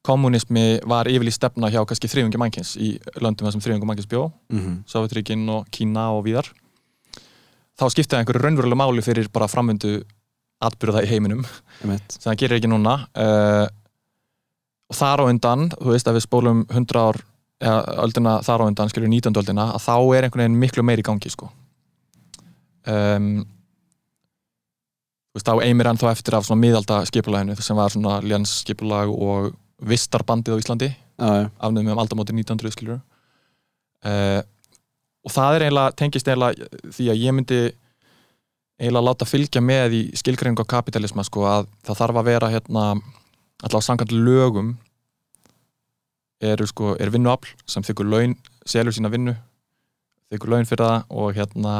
kommunismi 0.07 0.79
var 0.87 1.09
yfirlýst 1.11 1.41
stefna 1.41 1.69
hjá 1.73 1.81
kannski 1.87 2.09
þriðungi 2.11 2.39
mannkins 2.39 2.75
í 2.79 2.93
löndum 3.19 3.47
þar 3.47 3.57
sem 3.57 3.63
þriðungi 3.65 3.89
mannkins 3.89 4.09
bjó 4.09 4.29
-hmm. 4.53 4.77
Sovjetríkin 4.87 5.43
og 5.51 5.67
Kína 5.71 6.11
og 6.15 6.23
víðar. 6.25 6.47
Þá 7.77 7.85
skiptaði 7.91 8.23
einhverju 8.23 8.41
raunverulega 8.41 8.79
máli 8.79 9.03
fyrir 9.03 9.27
bara 9.29 9.47
framvindu 9.47 10.03
atbyrða 10.63 11.03
í 11.03 11.09
heiminum. 11.11 11.43
Sem 12.09 12.31
það 12.31 12.37
gerir 12.37 12.57
ekki 12.57 12.71
núna 12.71 13.07
uh, 13.13 13.67
og 14.87 14.95
þar 14.95 15.21
á 15.21 15.29
undan, 15.29 15.69
þú 15.69 15.91
veist, 15.91 16.07
ef 16.07 16.15
við 16.15 16.23
spólum 16.23 16.65
100 16.71 16.97
ár, 16.97 17.19
eða 17.63 18.01
öldina 18.05 18.37
þar 18.45 18.63
á 18.63 18.67
undan 18.69 18.91
skilur 18.91 19.09
19. 19.11 19.37
öldina, 19.41 19.69
að 19.75 19.85
þá 19.87 19.95
er 20.17 20.27
einhvern 20.27 20.43
veginn 20.43 20.59
miklu 20.61 20.85
meiri 20.85 21.05
í 21.05 21.07
gangi, 21.07 21.31
sko 21.33 21.49
um, 22.87 23.45
þá 25.37 25.53
eimir 25.61 25.89
hann 25.89 25.99
þá 26.01 26.07
eftir 26.11 26.37
af 26.37 26.47
svona 26.47 26.63
miðalda 26.63 27.03
skipulaginu, 27.09 27.55
sem 27.61 27.77
var 27.77 27.93
svona 27.93 28.19
léns 28.25 28.59
skipulag 28.63 29.11
og 29.13 29.51
vistarbandið 29.85 30.57
á 30.57 30.61
Íslandi 30.61 30.93
afnöðum 31.17 31.93
um 31.93 32.01
aldamóti 32.01 32.33
1900 32.33 32.73
skilur 32.73 32.99
uh, 34.05 34.41
og 35.25 35.33
það 35.33 35.57
er 35.57 35.67
eiginlega 35.67 35.93
tengist 35.97 36.29
eiginlega 36.29 36.69
því 36.93 37.09
að 37.11 37.21
ég 37.21 37.35
myndi 37.35 37.61
eiginlega 38.77 39.05
láta 39.07 39.27
fylgja 39.27 39.61
með 39.63 39.95
í 39.97 40.01
skilgreiningu 40.17 40.65
á 40.65 40.73
kapitalisma 40.77 41.25
sko 41.25 41.45
að 41.49 41.69
það 41.85 42.01
þarf 42.01 42.21
að 42.21 42.29
vera 42.29 42.51
hérna 42.53 42.83
allavega 43.63 43.87
samkvæmt 43.87 44.13
lögum 44.13 44.75
eru 46.43 46.67
sko, 46.69 46.95
er 47.01 47.11
vinnuafl 47.13 47.53
sem 47.69 47.85
þykkur 47.85 48.09
laun, 48.11 48.35
selur 48.67 48.93
sína 48.93 49.11
vinnu 49.13 49.33
þykkur 50.31 50.51
laun 50.53 50.67
fyrir 50.67 50.83
það 50.83 51.15
og 51.21 51.37
hérna 51.37 51.77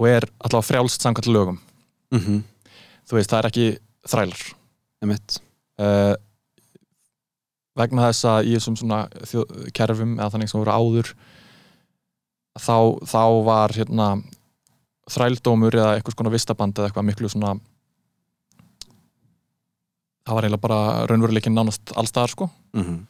og 0.00 0.08
er 0.08 0.26
allavega 0.42 0.68
frjálst 0.68 1.04
samkvæmt 1.04 1.32
lögum. 1.32 1.60
Mm 2.12 2.42
þú 3.02 3.16
veist, 3.18 3.30
það 3.32 3.38
er 3.38 3.46
ekki 3.48 3.64
þrælar. 4.08 4.42
Uh, 5.82 6.14
vegna 7.78 8.08
þess 8.10 8.28
að 8.28 8.48
í 8.48 8.54
þessum 8.56 8.76
svona 8.78 9.00
kerfum 9.74 10.14
eða 10.18 10.30
þannig 10.34 10.50
sem 10.52 10.60
voru 10.60 10.74
áður 10.76 11.12
þá, 12.60 12.76
þá 13.08 13.24
var 13.48 13.74
hérna 13.74 14.08
þrældómur 15.10 15.74
eða 15.74 15.94
eitthvað 15.96 16.16
svona 16.16 16.34
vistaband 16.34 16.78
eða 16.78 16.90
eitthvað 16.90 17.08
miklu 17.08 17.30
svona 17.32 17.54
það 20.22 20.36
var 20.36 20.46
eiginlega 20.46 20.66
bara 20.68 20.82
raunveruleikin 21.10 21.56
nánast 21.56 21.94
allstaðar 21.96 22.36
sko. 22.36 22.50
Mm 22.76 23.00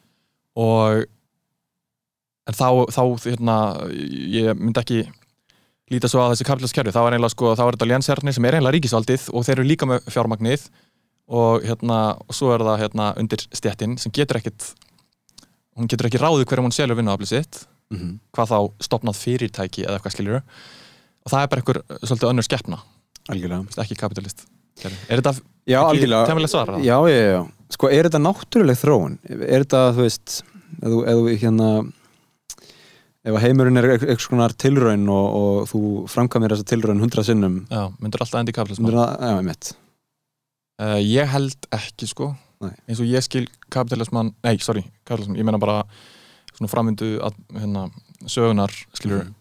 og 0.59 1.03
en 2.49 2.57
þá, 2.57 2.67
þá 2.91 3.03
hérna, 3.25 3.57
ég 4.33 4.55
myndi 4.59 4.81
ekki 4.83 5.01
líta 5.93 6.09
svo 6.11 6.23
að 6.23 6.33
þessi 6.33 6.47
kapitalskerfi, 6.47 6.93
þá 6.95 7.01
er 7.03 7.15
eiginlega 7.15 7.33
sko, 7.35 7.51
þá 7.57 7.63
er 7.65 7.75
þetta 7.75 7.89
lénsherni 7.91 8.33
sem 8.35 8.47
er 8.47 8.57
eiginlega 8.57 8.77
ríkisvaldið 8.77 9.27
og 9.33 9.45
þeir 9.45 9.57
eru 9.59 9.67
líka 9.67 9.89
með 9.89 10.07
fjármagnið. 10.13 10.65
Og 11.33 11.63
hérna, 11.63 11.99
og 12.19 12.35
svo 12.35 12.49
er 12.51 12.63
það 12.67 12.81
hérna 12.81 13.11
undir 13.19 13.45
stjettin 13.55 13.93
sem 14.01 14.11
getur 14.11 14.41
ekkit 14.41 14.73
hún 15.77 15.87
getur 15.89 16.09
ekki 16.09 16.19
ráðið 16.19 16.49
hverjum 16.49 16.67
hún 16.67 16.75
selur 16.75 16.99
vinnuaflið 16.99 17.31
sitt. 17.31 17.61
-hmm. 17.93 18.17
hvað 18.35 18.51
þá 18.53 18.59
stopnað 18.87 19.19
fyrirtæki 19.21 19.85
eða 19.85 19.97
eitthvað 19.97 20.15
skiljur 20.15 20.39
og 20.39 21.31
það 21.31 21.45
er 21.45 21.51
bara 21.51 21.61
einhver 21.61 21.79
svolítið 22.03 22.29
önnur 22.31 22.47
skeppna, 22.47 22.79
algjörlega. 23.31 23.81
Ekki 23.83 23.99
kapitalist. 23.99 24.45
Er 24.83 25.21
þetta 25.21 25.35
ekki 25.37 26.09
temmilega 26.27 26.51
svara? 26.51 26.79
já, 26.83 26.97
já, 27.07 27.15
já, 27.15 27.29
já, 27.37 27.41
sko 27.73 27.89
er 27.89 28.07
þetta 28.07 28.21
náttúruleg 28.21 28.77
þróun? 28.79 29.17
Er 29.29 29.63
þetta, 29.65 29.83
þú 29.97 30.05
veist 30.05 30.39
ef 30.83 30.93
þú, 30.93 31.35
hérna 31.41 31.69
ef 33.23 33.37
heimurinn 33.43 33.79
er 33.79 33.87
eitthvað 33.93 34.19
svona 34.23 34.49
tilraun 34.59 35.05
og, 35.11 35.27
og 35.39 35.69
þú 35.71 35.81
framkvæmir 36.11 36.53
þessa 36.55 36.67
tilraun 36.73 36.99
hundra 37.03 37.23
sinnum 37.25 37.61
Já, 37.71 37.85
myndir 38.03 38.23
alltaf 38.25 38.41
endi 38.41 38.51
í 38.51 38.57
kapitalism 38.57 38.83
myndir 38.87 38.99
já, 38.99 39.37
einmitt. 39.37 39.69
Uh, 40.81 40.97
ég 40.99 41.29
held 41.31 41.69
ekki 41.71 42.09
sko. 42.09 42.33
Nei. 42.63 42.73
eins 42.87 42.99
og 43.03 43.07
ég 43.11 43.23
skil 43.25 43.45
kapitalisman 43.73 44.33
nei, 44.43 44.57
sorry, 44.63 44.83
kapitalisman, 45.03 45.35
ég 45.39 45.43
meina 45.47 45.59
bara 45.59 45.81
svona 46.53 46.69
framvindu 46.71 47.09
að, 47.25 47.35
hérna, 47.59 47.87
sögunar 48.29 48.71
skilur 48.95 49.23
Mhm. 49.25 49.33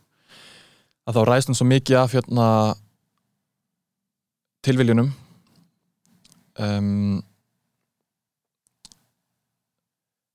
að 1.06 1.18
þá 1.18 1.22
ræðst 1.28 1.50
hún 1.50 1.58
svo 1.58 1.66
mikið 1.70 1.96
af 2.00 2.12
hérna 2.16 2.46
tilviljunum. 4.62 5.10
Um, 6.62 7.22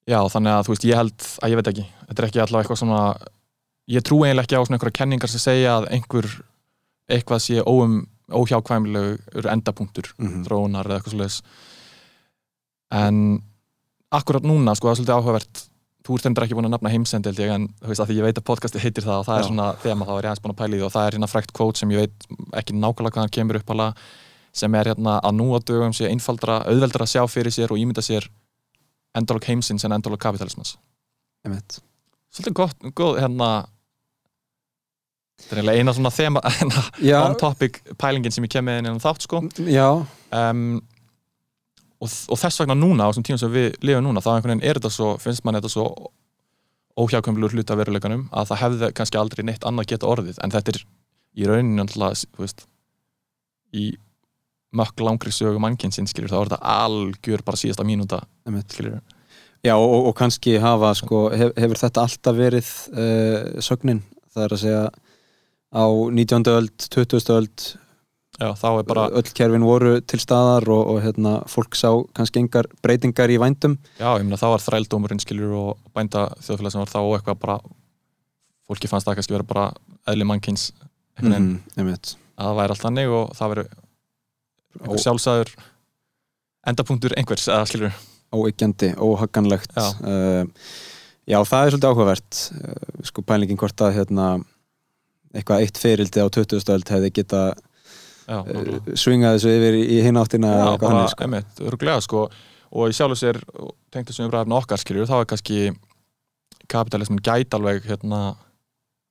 já, 0.08 0.20
þannig 0.34 0.54
að 0.56 0.66
þú 0.68 0.74
veist, 0.74 0.86
ég 0.88 0.96
held 1.02 1.26
að 1.44 1.50
ég 1.54 1.60
veit 1.60 1.72
ekki, 1.74 1.86
þetta 2.08 2.22
er 2.24 2.28
ekki 2.30 2.42
allavega 2.44 2.64
eitthvað 2.66 2.82
svona 2.82 3.02
ég 3.88 4.04
trú 4.08 4.18
eiginlega 4.24 4.46
ekki 4.48 4.58
á 4.60 4.64
svona 4.66 4.78
einhverja 4.78 4.98
kenningar 5.02 5.32
sem 5.32 5.44
segja 5.44 5.78
að 5.80 5.90
einhver 5.96 6.28
eitthvað 7.12 7.44
sé 7.44 7.62
óum 7.64 7.98
óhjákvæmlegur 8.28 9.48
endapunktur 9.54 10.10
Mhm. 10.20 10.44
þróunar 10.48 10.86
eða 10.90 10.98
eitthvað 11.00 11.14
svoleiðis 11.16 11.42
en 12.92 13.42
akkurat 14.12 14.44
núna 14.48 14.76
sko 14.76 14.88
það 14.90 14.94
er 14.94 15.00
svolítið 15.02 15.18
áhugavert 15.18 15.64
þú 16.08 16.16
ert 16.16 16.26
endur 16.30 16.44
ekki 16.46 16.56
búin 16.56 16.68
að 16.70 16.74
nafna 16.76 16.92
ég 16.92 17.52
en 17.56 17.68
þú 17.84 17.88
veist 17.92 18.00
að 18.04 18.08
því 18.12 18.18
ég 18.18 18.24
veit 18.28 18.38
að 18.40 18.46
podcasti 18.48 18.80
heitir 18.80 19.04
það 19.04 19.20
og 19.22 19.26
það 19.28 19.38
er 19.38 19.44
Já. 19.44 19.48
svona 19.50 19.68
þema 19.84 20.06
þá 20.08 20.12
er 20.18 20.24
ég 20.24 20.30
aðeins 20.32 20.44
búin 20.44 20.54
að 20.56 20.60
pæla 20.62 20.76
í 20.76 20.80
því 20.80 20.86
og 20.88 20.94
það 20.96 21.08
er 21.08 21.16
hérna 21.18 21.28
frækt 21.32 21.52
kvót 21.54 21.78
sem 21.78 21.90
ég 21.92 21.98
veit 22.04 22.28
ekki 22.62 22.74
nákvæmlega 22.80 23.16
hvað 23.16 23.26
sem 24.58 24.76
er 24.80 24.86
hérna 24.94 25.20
að 25.22 25.36
nú 25.36 25.48
á 25.52 25.60
dögum 25.60 25.94
sé 25.94 26.08
einfaldra, 26.08 26.64
auðveldra 26.66 27.04
að 27.04 27.12
sjá 27.12 27.24
fyrir 27.28 27.52
sér 27.52 27.72
og 27.72 27.78
ímynda 27.78 28.02
sér 28.02 28.28
endalok 29.20 29.48
heimsins 29.50 29.86
en 29.88 29.96
endalok 29.96 30.22
kapitalismans 30.24 30.78
svolítið 32.34 32.56
gott, 32.58 32.88
góð 32.98 33.22
hérna 33.22 33.50
þetta 35.46 35.62
er 35.62 35.72
eina 35.78 35.94
svona 35.96 36.12
þema 36.14 36.44
hérna, 36.58 36.84
on 37.24 37.38
topic 37.40 37.82
pælingin 38.02 38.34
sem 38.34 38.46
ég 38.48 38.54
kem 38.54 38.68
með 38.68 38.82
inn 38.82 38.90
innan 38.90 39.04
þátt 39.04 39.28
sko. 39.28 39.44
Um, 40.34 40.80
og, 42.02 42.10
og 42.10 42.40
þess 42.42 42.62
vegna 42.62 42.78
núna 42.78 43.08
á 43.08 43.10
þessum 43.10 43.28
tímum 43.28 43.42
sem 43.42 43.54
við 43.54 43.78
lifum 43.86 44.06
núna 44.06 44.24
þá 44.24 44.32
einhvern 44.36 44.56
veginn 44.56 44.70
er 44.70 44.80
þetta 44.80 44.94
svo, 44.94 45.12
finnst 45.22 45.46
mann 45.46 45.58
þetta 45.58 45.74
svo 45.74 45.88
óhjákvæmlur 46.98 47.54
hluta 47.54 47.78
veruleikanum 47.78 48.26
að 48.34 48.50
það 48.52 48.62
hefði 48.64 48.92
kannski 48.98 49.22
aldrei 49.22 49.44
neitt 49.46 49.66
annað 49.70 49.92
geta 49.94 50.10
orðið. 50.10 50.42
En 50.42 50.54
þetta 50.54 50.74
er 50.74 50.82
í 51.38 51.46
rauninni 51.46 51.84
alltaf, 51.84 52.26
þú 52.34 52.46
veist 52.46 52.66
í 53.78 53.92
mökk 54.76 55.00
langri 55.00 55.32
sögu 55.32 55.62
mannkynsinn 55.64 56.10
skilur 56.10 56.32
þá 56.32 56.38
er 56.40 56.50
þetta 56.52 56.76
algjör 56.84 57.44
bara 57.48 57.60
síðasta 57.60 57.86
mínúta 57.88 58.22
Já, 59.66 59.74
og, 59.76 60.10
og 60.10 60.14
kannski 60.16 60.58
hafa, 60.62 60.94
sko, 60.96 61.28
hef, 61.34 61.56
hefur 61.58 61.80
þetta 61.82 62.04
alltaf 62.06 62.36
verið 62.38 62.68
uh, 62.94 63.62
sögnin, 63.64 64.04
það 64.36 64.44
er 64.46 64.54
að 64.54 64.62
segja 64.62 64.84
á 65.74 65.86
19. 66.14 66.52
öld, 66.54 66.88
20. 66.94 67.32
öld 67.34 67.66
já 68.38 68.52
þá 68.54 68.68
er 68.70 68.86
bara, 68.86 69.08
öll 69.18 69.32
kerfin 69.34 69.66
voru 69.66 69.96
til 70.06 70.20
staðar 70.22 70.68
og, 70.70 70.84
og 70.94 71.00
hérna, 71.02 71.40
fólk 71.50 71.76
sá 71.78 71.90
kannski 72.16 72.44
engar 72.44 72.70
breytingar 72.86 73.34
í 73.34 73.40
vændum 73.42 73.80
já 73.98 74.12
ég 74.14 74.28
meina 74.28 74.38
þá 74.38 74.52
var 74.54 74.64
þrældómurinn 74.64 75.24
skilur 75.24 75.56
og 75.58 75.72
bænda 75.98 76.28
þjóðfélag 76.46 76.76
sem 76.76 76.84
var 76.84 76.92
þá 76.92 77.00
og 77.02 77.16
eitthvað 77.18 77.40
bara 77.42 77.58
fólki 78.70 78.92
fannst 78.92 79.10
það 79.10 79.20
kannski 79.20 79.38
vera 79.38 79.48
bara 79.48 79.66
eðli 80.12 80.28
veginn 80.30 80.62
mm, 81.34 81.58
að 82.38 82.46
það 82.46 82.60
væri 82.62 82.76
allt 82.76 82.86
þannig 82.86 83.16
og 83.18 83.36
það 83.40 83.54
veri 83.56 83.66
einhver 83.66 83.82
Ó- 83.82 83.87
sjálfsæður 84.86 85.54
endapunktur 86.68 87.16
einhvers 87.18 87.48
eða 87.48 87.68
skilur 87.70 87.98
óyggjandi, 88.36 88.92
óhagganlegt 89.00 89.72
Já. 89.76 89.86
uh, 90.04 90.44
já, 91.28 91.38
það 91.48 91.62
er 91.62 91.74
svolítið 91.74 91.90
áhugavert 91.92 92.42
uh, 92.58 93.06
sko 93.08 93.24
pælingin 93.24 93.60
hvort 93.60 93.84
að 93.86 93.96
hérna, 94.02 94.28
eitthvað 95.34 95.64
eitt 95.64 95.80
fyrildi 95.80 96.24
á 96.24 96.28
20. 96.28 96.60
öld 96.76 96.92
hefði 96.92 97.14
geta 97.16 97.44
já, 98.28 98.42
uh, 98.42 98.92
svingað 99.00 99.38
þessu 99.38 99.54
yfir 99.56 99.80
í, 99.80 99.84
í 99.96 100.02
hinn 100.04 100.20
áttina 100.20 100.54
já 100.54 100.66
bara, 100.76 100.82
þannig, 100.84 101.14
sko. 101.14 101.28
einmitt, 101.28 101.62
öruglega 101.64 102.04
sko 102.04 102.26
og 102.68 102.92
í 102.92 102.98
sjálfu 102.98 103.16
sér, 103.16 103.40
tengt 103.96 104.10
þessum 104.10 104.28
umræðafni 104.28 104.58
okkar 104.58 104.82
skilur, 104.82 105.08
þá 105.08 105.22
er 105.22 105.30
kannski 105.32 105.62
kapitalismin 106.68 107.24
gæt 107.24 107.56
alveg 107.56 107.88
hérna 107.88 108.36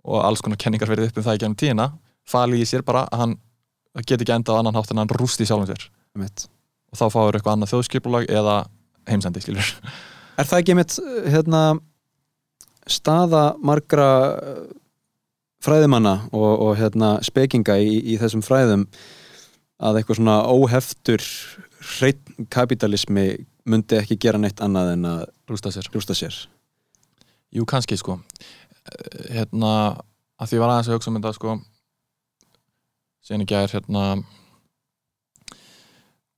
og 0.07 0.21
alls 0.23 0.45
konar 0.45 0.61
kenningar 0.61 0.93
verið 0.93 1.09
upp 1.09 1.23
um 1.23 1.25
það 1.25 1.39
í 1.39 1.41
gennum 1.43 1.59
tíðina 1.59 1.87
falið 2.29 2.63
í 2.63 2.69
sér 2.69 2.85
bara 2.87 3.07
að 3.09 3.23
hann 3.23 3.35
það 3.97 4.09
geti 4.11 4.27
ekki 4.27 4.37
endað 4.37 4.61
annan 4.61 4.77
hátt 4.79 4.93
en 4.93 5.03
hann 5.03 5.15
rústi 5.17 5.47
sjálfum 5.49 5.71
sér. 5.71 5.89
Einmitt. 6.17 6.47
og 6.93 7.01
þá 7.01 7.07
fáur 7.13 7.37
eitthvað 7.37 7.57
annað 7.57 7.73
þjóðskipulag 7.75 8.31
eða 8.33 8.57
heimsendi 9.11 9.43
skilur 9.45 9.75
Er 10.37 10.45
það 10.49 10.63
ekki 10.63 10.75
mitt 10.77 10.95
hérna, 11.33 11.61
staða 12.93 13.45
margra 13.65 14.09
uh, 14.37 14.65
fræðimanna 15.65 16.29
og, 16.31 16.51
og 16.67 16.75
hérna, 16.79 17.17
spekinga 17.25 17.79
í, 17.81 17.95
í 18.13 18.19
þessum 18.21 18.45
fræðum 18.45 18.85
að 19.81 20.01
eitthvað 20.01 20.21
svona 20.21 20.37
óheftur 20.49 21.25
kapitalismi 22.53 23.27
myndi 23.67 23.99
ekki 23.99 24.19
gera 24.21 24.41
neitt 24.41 24.61
annað 24.65 24.93
en 24.95 25.09
að 25.09 25.25
rústa 25.51 25.73
sér. 25.75 25.89
rústa 25.95 26.15
sér? 26.17 26.37
Jú, 27.55 27.65
kannski 27.69 27.97
sko. 27.99 28.19
Eh, 28.21 29.33
hérna, 29.39 29.73
að 30.37 30.53
því 30.53 30.61
var 30.63 30.75
aðeins 30.75 30.91
að 30.91 30.99
hugsa 30.99 31.11
um 31.13 31.19
þetta 31.19 31.35
sko 31.37 31.57
síðan 33.27 33.45
ekki 33.45 33.57
að 33.59 33.67
er 33.67 33.75
hérna. 33.77 34.05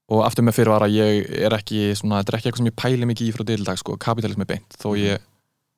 Og 0.09 0.22
aftur 0.24 0.46
með 0.46 0.57
fyrir 0.57 0.72
var 0.72 0.87
að 0.87 0.96
ég 0.96 1.29
er 1.44 1.57
ekki 1.59 1.90
svona, 1.98 2.22
þetta 2.22 2.33
er 2.33 2.38
ekki 2.38 2.48
eitthvað 2.48 2.62
sem 2.62 2.70
ég 2.70 2.79
pæli 2.81 3.09
mikið 3.11 3.29
í 3.29 3.35
frá 3.37 3.44
deildag 3.51 3.81
sko, 3.83 3.98
kapitalismi 4.01 4.48
beint, 4.48 4.79
þó 4.81 4.88
ég 4.96 5.20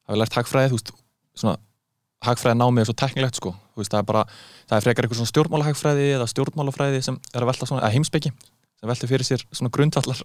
hafi 0.07 0.21
lært 0.21 0.39
hagfræði, 0.39 0.71
þú 0.71 0.79
veist, 0.79 0.93
svona 1.43 1.57
hagfræði 2.29 2.61
námið 2.61 2.85
er 2.85 2.91
svo 2.91 2.97
teknilegt 3.01 3.41
sko. 3.41 3.55
Þú 3.75 3.83
veist, 3.83 3.91
það 3.91 4.05
er 4.05 4.09
bara, 4.13 4.23
það 4.71 4.77
er 4.77 4.87
frekar 4.87 5.07
eitthvað 5.07 5.21
svona 5.23 5.33
stjórnmálahagfræði 5.33 6.07
eða 6.15 6.31
stjórnmálafræði 6.31 7.03
sem 7.09 7.19
er 7.33 7.43
að 7.43 7.51
velta 7.51 7.69
svona, 7.71 7.83
eða 7.83 7.97
heimspeki, 7.97 8.33
sem 8.79 8.93
velti 8.93 9.11
fyrir 9.11 9.27
sér 9.27 9.45
svona 9.51 9.73
grundvallar 9.75 10.23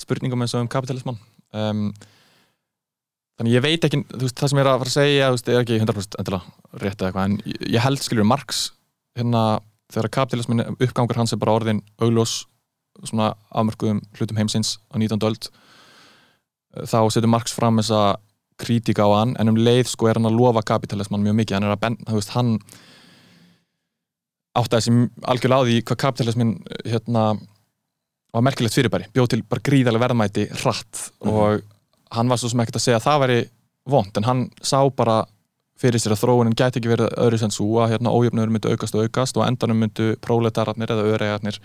spurningum 0.00 0.44
eins 0.44 0.54
og 0.56 0.64
um 0.64 0.70
kapitalisman 0.70 1.18
um, 1.56 1.88
þannig 3.38 3.56
ég 3.56 3.64
veit 3.64 3.86
ekki, 3.86 4.02
þú 4.12 4.22
veist, 4.24 4.38
það 4.38 4.52
sem 4.52 4.60
ég 4.60 4.64
er 4.64 4.70
að 4.70 4.82
fara 4.82 4.92
að 4.92 4.96
segja 4.96 5.28
þú 5.30 5.36
veist, 5.36 5.50
er 5.50 5.64
ekki 5.64 5.80
100% 5.80 6.20
endilega 6.22 6.84
rétt 6.84 7.02
eða 7.02 7.10
eitthvað, 7.10 7.26
en 7.26 7.72
ég 7.74 7.84
held, 7.84 8.04
skiljur, 8.04 8.28
Marx 8.28 8.62
hérna, 9.18 9.44
þegar 9.90 10.12
kapitalismin 10.14 10.64
uppgangur 10.72 11.18
hans 11.18 11.34
er 11.34 11.40
bara 11.42 11.58
orðin 11.58 11.82
augljós 12.00 12.44
svona 13.04 13.32
afmörkuðum 13.50 14.02
hlutum 14.18 14.40
heimsins 14.40 14.76
á 14.92 14.96
19. 14.98 15.20
öld 15.28 15.48
þá 16.86 16.98
setur 17.10 17.30
Marx 17.30 17.54
fram 17.54 17.80
þessa 17.80 18.18
kritík 18.60 19.00
á 19.00 19.08
hann, 19.08 19.34
en 19.40 19.50
um 19.52 19.58
leið 19.58 19.88
sko 19.94 20.10
er 20.10 20.20
hann 20.20 20.28
að 20.28 20.36
lofa 20.36 20.62
kapitalisman 20.68 21.22
mjög 21.24 21.38
mikið, 21.38 21.56
hann 21.56 21.68
er 21.68 21.74
að 21.74 21.82
ben, 21.84 21.96
þú 22.04 22.18
veist, 22.18 22.34
hann 22.36 22.50
átti 24.60 24.76
að 24.76 24.82
þessi 24.82 24.94
algjörlega 25.32 25.64
á 25.64 25.66
því 25.68 25.76
hvað 25.88 26.00
kapitalismin 26.04 26.52
hérna 26.84 27.24
var 28.30 28.44
merkilegt 28.46 28.76
fyrirbæri, 28.76 29.08
bjóð 29.14 29.32
til 29.32 29.42
bara 29.48 29.64
gríðarlega 29.66 30.04
verðmæti 30.04 30.46
hratt 30.60 31.06
og 31.26 31.64
hann 32.14 32.30
var 32.30 32.40
svo 32.40 32.50
sem 32.52 32.62
ekkert 32.62 32.80
að 32.80 32.86
segja 32.86 33.00
að 33.00 33.06
það 33.06 33.22
væri 33.24 33.38
vond, 33.90 34.20
en 34.20 34.28
hann 34.28 34.44
sá 34.60 34.78
bara 34.94 35.22
fyrir 35.80 36.00
sér 36.02 36.12
að 36.12 36.22
þróunin 36.24 36.56
gæti 36.56 36.80
ekki 36.80 36.92
verið 36.92 37.14
öðru 37.16 37.38
sem 37.40 37.52
svo 37.54 37.80
að 37.80 37.94
hérna 37.94 38.12
ójöfnur 38.12 38.50
myndi 38.52 38.72
aukast 38.72 38.94
og 38.94 39.06
aukast 39.06 39.38
og 39.38 39.46
endanum 39.46 39.80
myndu 39.80 40.12
próletararnir 40.20 40.92
eða 40.92 41.06
öðregarnir 41.08 41.60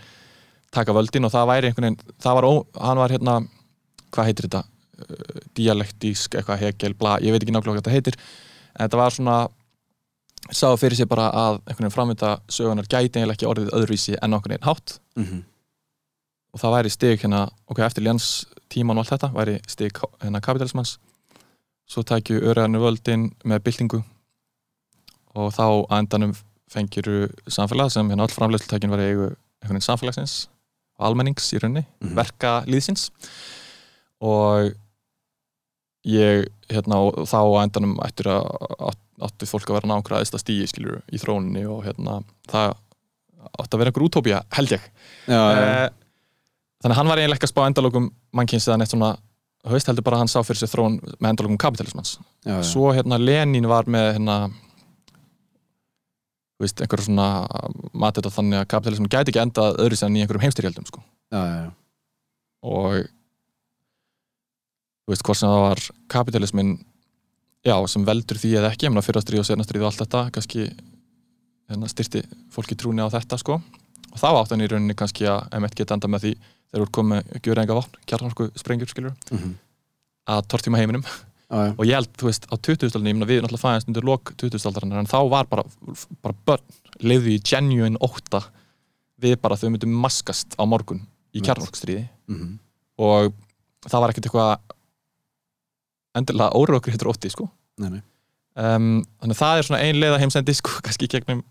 taka 0.74 0.94
völdin 0.96 1.26
og 1.26 1.32
það 1.34 1.50
væri 1.50 1.70
einhvern 1.70 1.88
veginn, 1.88 2.14
það 2.22 2.38
var, 2.38 2.46
ó, 2.48 2.52
hann 2.88 3.00
var 3.00 3.14
hérna, 3.14 3.36
hvað 4.14 4.30
heitir 4.30 4.48
þetta, 4.48 4.62
uh, 5.04 5.42
dialektísk, 5.58 6.36
eitthvað 6.38 6.62
hegel, 6.64 6.96
bla, 6.98 7.16
ég 7.24 7.34
veit 7.34 7.42
ekki 7.42 7.54
nákvæmlega 7.54 7.78
hvað 7.78 7.84
þetta 7.84 7.96
heitir, 7.96 8.18
en 8.74 8.84
þetta 8.84 9.00
var 9.00 9.16
svona, 9.16 9.36
sá 10.50 10.68
fyrir 10.78 10.98
sér 10.98 11.10
bara 11.10 11.28
að 11.32 11.60
einhvern 11.64 11.86
veginn 11.86 11.96
framvinda 11.96 12.32
sögunar 12.52 12.88
gæti 12.88 13.18
eiginlega 13.18 13.36
ekki 13.38 13.50
orðið 13.50 13.72
öðruvísi 13.78 14.18
en 14.22 14.36
okkur 14.36 14.56
einn 14.56 14.66
hátt. 14.66 14.98
Mm 15.16 15.24
-hmm. 15.24 15.42
og 16.54 16.60
það 16.60 16.76
væri 16.76 16.90
stig 16.90 17.20
hérna, 17.22 17.48
ok, 17.66 17.78
eftir 17.78 18.04
ljans 18.04 18.46
tíman 18.68 18.98
og 18.98 19.04
allt 19.04 19.14
þetta, 19.14 19.32
væri 19.34 19.60
stig 19.68 19.92
hérna 20.22 20.40
kapitalismans, 20.40 20.98
svo 21.86 22.02
tækju 22.02 22.40
öðregarnir 22.42 22.82
völdin 22.82 23.28
með 23.46 23.62
byltingu 23.66 24.02
og 25.36 25.52
þá 25.54 25.62
að 25.66 25.98
endanum 26.00 26.32
fengiru 26.72 27.28
samfélag 27.46 27.92
sem 27.94 28.08
hérna 28.10 28.24
all 28.26 28.34
framleiðslutækin 28.34 28.90
var 28.90 29.02
eigu 29.04 29.26
einhvern 29.28 29.76
veginn 29.76 29.86
samfélagsins 29.86 30.34
og 30.98 31.06
almennings 31.10 31.52
í 31.52 31.60
raunni, 31.60 31.84
Mhm. 32.00 32.14
verka 32.16 32.64
líðsins 32.66 33.10
og 34.20 34.72
ég, 36.06 36.46
hérna, 36.70 36.96
og 37.02 37.26
þá 37.28 37.36
á 37.42 37.62
endanum 37.66 37.96
ættir 38.06 38.30
að 38.30 38.46
átt- 38.78 39.04
átti 39.26 39.46
fólk 39.48 39.66
að 39.70 39.74
vera 39.80 39.88
nákvæða 39.90 40.20
aðeins 40.22 40.40
stíi, 40.42 40.66
skilur, 40.70 41.02
í 41.12 41.18
þróuninni 41.18 41.64
og 41.68 41.84
hérna, 41.84 42.22
það 42.48 42.74
átti 43.60 43.74
að 43.74 43.78
vera 43.78 43.90
einhver 43.90 44.06
útópía, 44.08 44.42
held 44.52 44.68
ég. 44.70 44.80
Já, 45.26 45.40
já, 45.54 45.84
Eh, 45.86 45.90
þannig 46.82 46.92
að 46.94 46.96
hann 46.96 47.08
var 47.08 47.18
eiginlega 47.18 47.38
ekki 47.38 47.48
að 47.48 47.54
spá 47.54 47.66
endalókum 47.66 48.10
mannkynns 48.34 48.68
eða 48.68 48.78
neitt 48.78 48.90
svona 48.90 49.16
veist 49.74 49.88
heldur 49.90 50.06
bara 50.06 50.20
að 50.20 50.24
hann 50.24 50.30
sá 50.30 50.38
fyrir 50.46 50.60
sér 50.62 50.70
þróun 50.70 51.00
með 51.18 51.30
endalókum 51.32 51.58
kapitalismans 51.58 52.16
já, 52.18 52.54
já. 52.54 52.62
svo 52.70 52.92
hérna 52.94 53.18
Lenin 53.18 53.68
var 53.70 53.88
með 53.90 54.12
hérna 54.14 54.36
veist, 56.62 56.80
einhver 56.80 57.02
svona 57.04 57.28
matið 57.92 58.22
þetta 58.22 58.34
þannig 58.38 58.62
að 58.62 58.70
kapitalismin 58.72 59.12
gæti 59.12 59.32
ekki 59.32 59.42
endað 59.42 59.80
öðru 59.84 59.98
sem 60.00 60.16
í 60.16 60.22
einhverjum 60.22 60.46
heimstyrjaldum 60.46 60.88
sko. 60.88 61.02
og 62.66 62.98
þú 65.06 65.14
veist, 65.14 65.24
hvort 65.26 65.40
sem 65.40 65.50
það 65.52 65.64
var 65.66 65.82
kapitalismin 66.12 66.76
já, 67.66 67.76
sem 67.90 68.06
veldur 68.06 68.40
því 68.40 68.52
eða 68.60 68.72
ekki, 68.72 68.86
ég 68.86 68.94
meina 68.94 69.04
fyrra 69.04 69.22
stríð 69.24 69.42
og 69.42 69.48
senna 69.48 69.66
stríð 69.66 69.84
og 69.84 69.90
allt 69.90 70.04
þetta, 70.04 70.22
kannski 70.34 70.68
hérna, 71.70 71.90
styrti 71.90 72.22
fólki 72.54 72.78
trúni 72.78 73.04
á 73.04 73.10
þetta 73.12 73.38
sko. 73.42 73.60
og 74.12 74.20
þá 74.20 74.28
átt 74.32 74.54
hann 74.54 74.64
í 74.64 74.70
rauninni 74.70 74.96
kannski 74.98 75.26
að 75.28 75.48
emitt 75.58 75.76
geta 75.78 75.96
enda 75.98 76.10
með 76.10 76.26
því 76.26 76.36
þegar 76.70 76.82
þú 76.82 76.86
ert 76.86 76.92
komið 76.98 77.10
með 77.12 77.40
gjörenga 77.46 77.76
vopn, 77.78 77.96
kjarnarku 78.06 78.50
sprengjur 78.58 78.88
skilur, 78.90 79.14
Mhm. 79.32 79.54
að 80.28 80.46
tortíma 80.48 80.78
heiminum 80.80 81.02
já, 81.02 81.56
já. 81.56 81.74
og 81.78 81.84
ég 81.86 81.94
held, 81.94 82.12
þú 82.18 82.26
veist, 82.30 82.46
á 82.50 82.54
2000-aldinni 82.58 83.10
ég 83.12 83.16
meina 83.16 83.26
við 83.30 83.42
náttúrulega 83.42 83.64
fæðast 83.66 83.88
undir 83.88 84.02
lok 84.04 84.32
2000-aldarinnar 84.36 84.98
en 84.98 85.06
þá 85.06 85.18
var 85.30 85.44
bara, 85.46 85.62
bara 86.22 86.34
börn 86.46 86.62
leiðu 87.00 87.30
í 87.36 87.40
genuine 87.42 87.96
ótta 88.02 88.42
við 89.20 89.36
bara 89.40 89.56
þau 89.56 89.70
myndum 89.70 89.94
maskast 90.02 90.56
á 90.58 90.64
morgun 90.66 91.06
í 91.32 91.40
Right. 91.40 91.46
kjarnorkstríði 91.46 92.08
Mhm. 92.28 92.58
og 92.98 93.32
það 93.86 94.00
var 94.00 94.10
ekkert 94.10 94.26
eitthvað 94.26 94.58
endilega 96.16 96.52
órökri 96.56 96.92
hittur 96.94 97.10
ótti, 97.12 97.30
sko 97.30 97.48
Nei, 97.78 97.90
nei. 97.90 98.02
um, 98.56 99.04
þannig 99.20 99.36
að 99.36 99.40
það 99.42 99.58
er 99.58 99.66
svona 99.68 99.80
ein 99.84 99.98
leið 100.00 100.14
að 100.16 100.22
heimsendi, 100.24 100.54
sko, 100.56 100.70
kannski 100.84 101.08
gegnum 101.12 101.42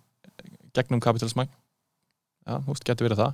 gegnum 0.75 0.99
kapitalismæn 0.99 1.47
já, 1.47 2.57
þú 2.65 2.73
veist, 2.73 2.83
getur 2.87 3.07
verið 3.09 3.21
það 3.21 3.33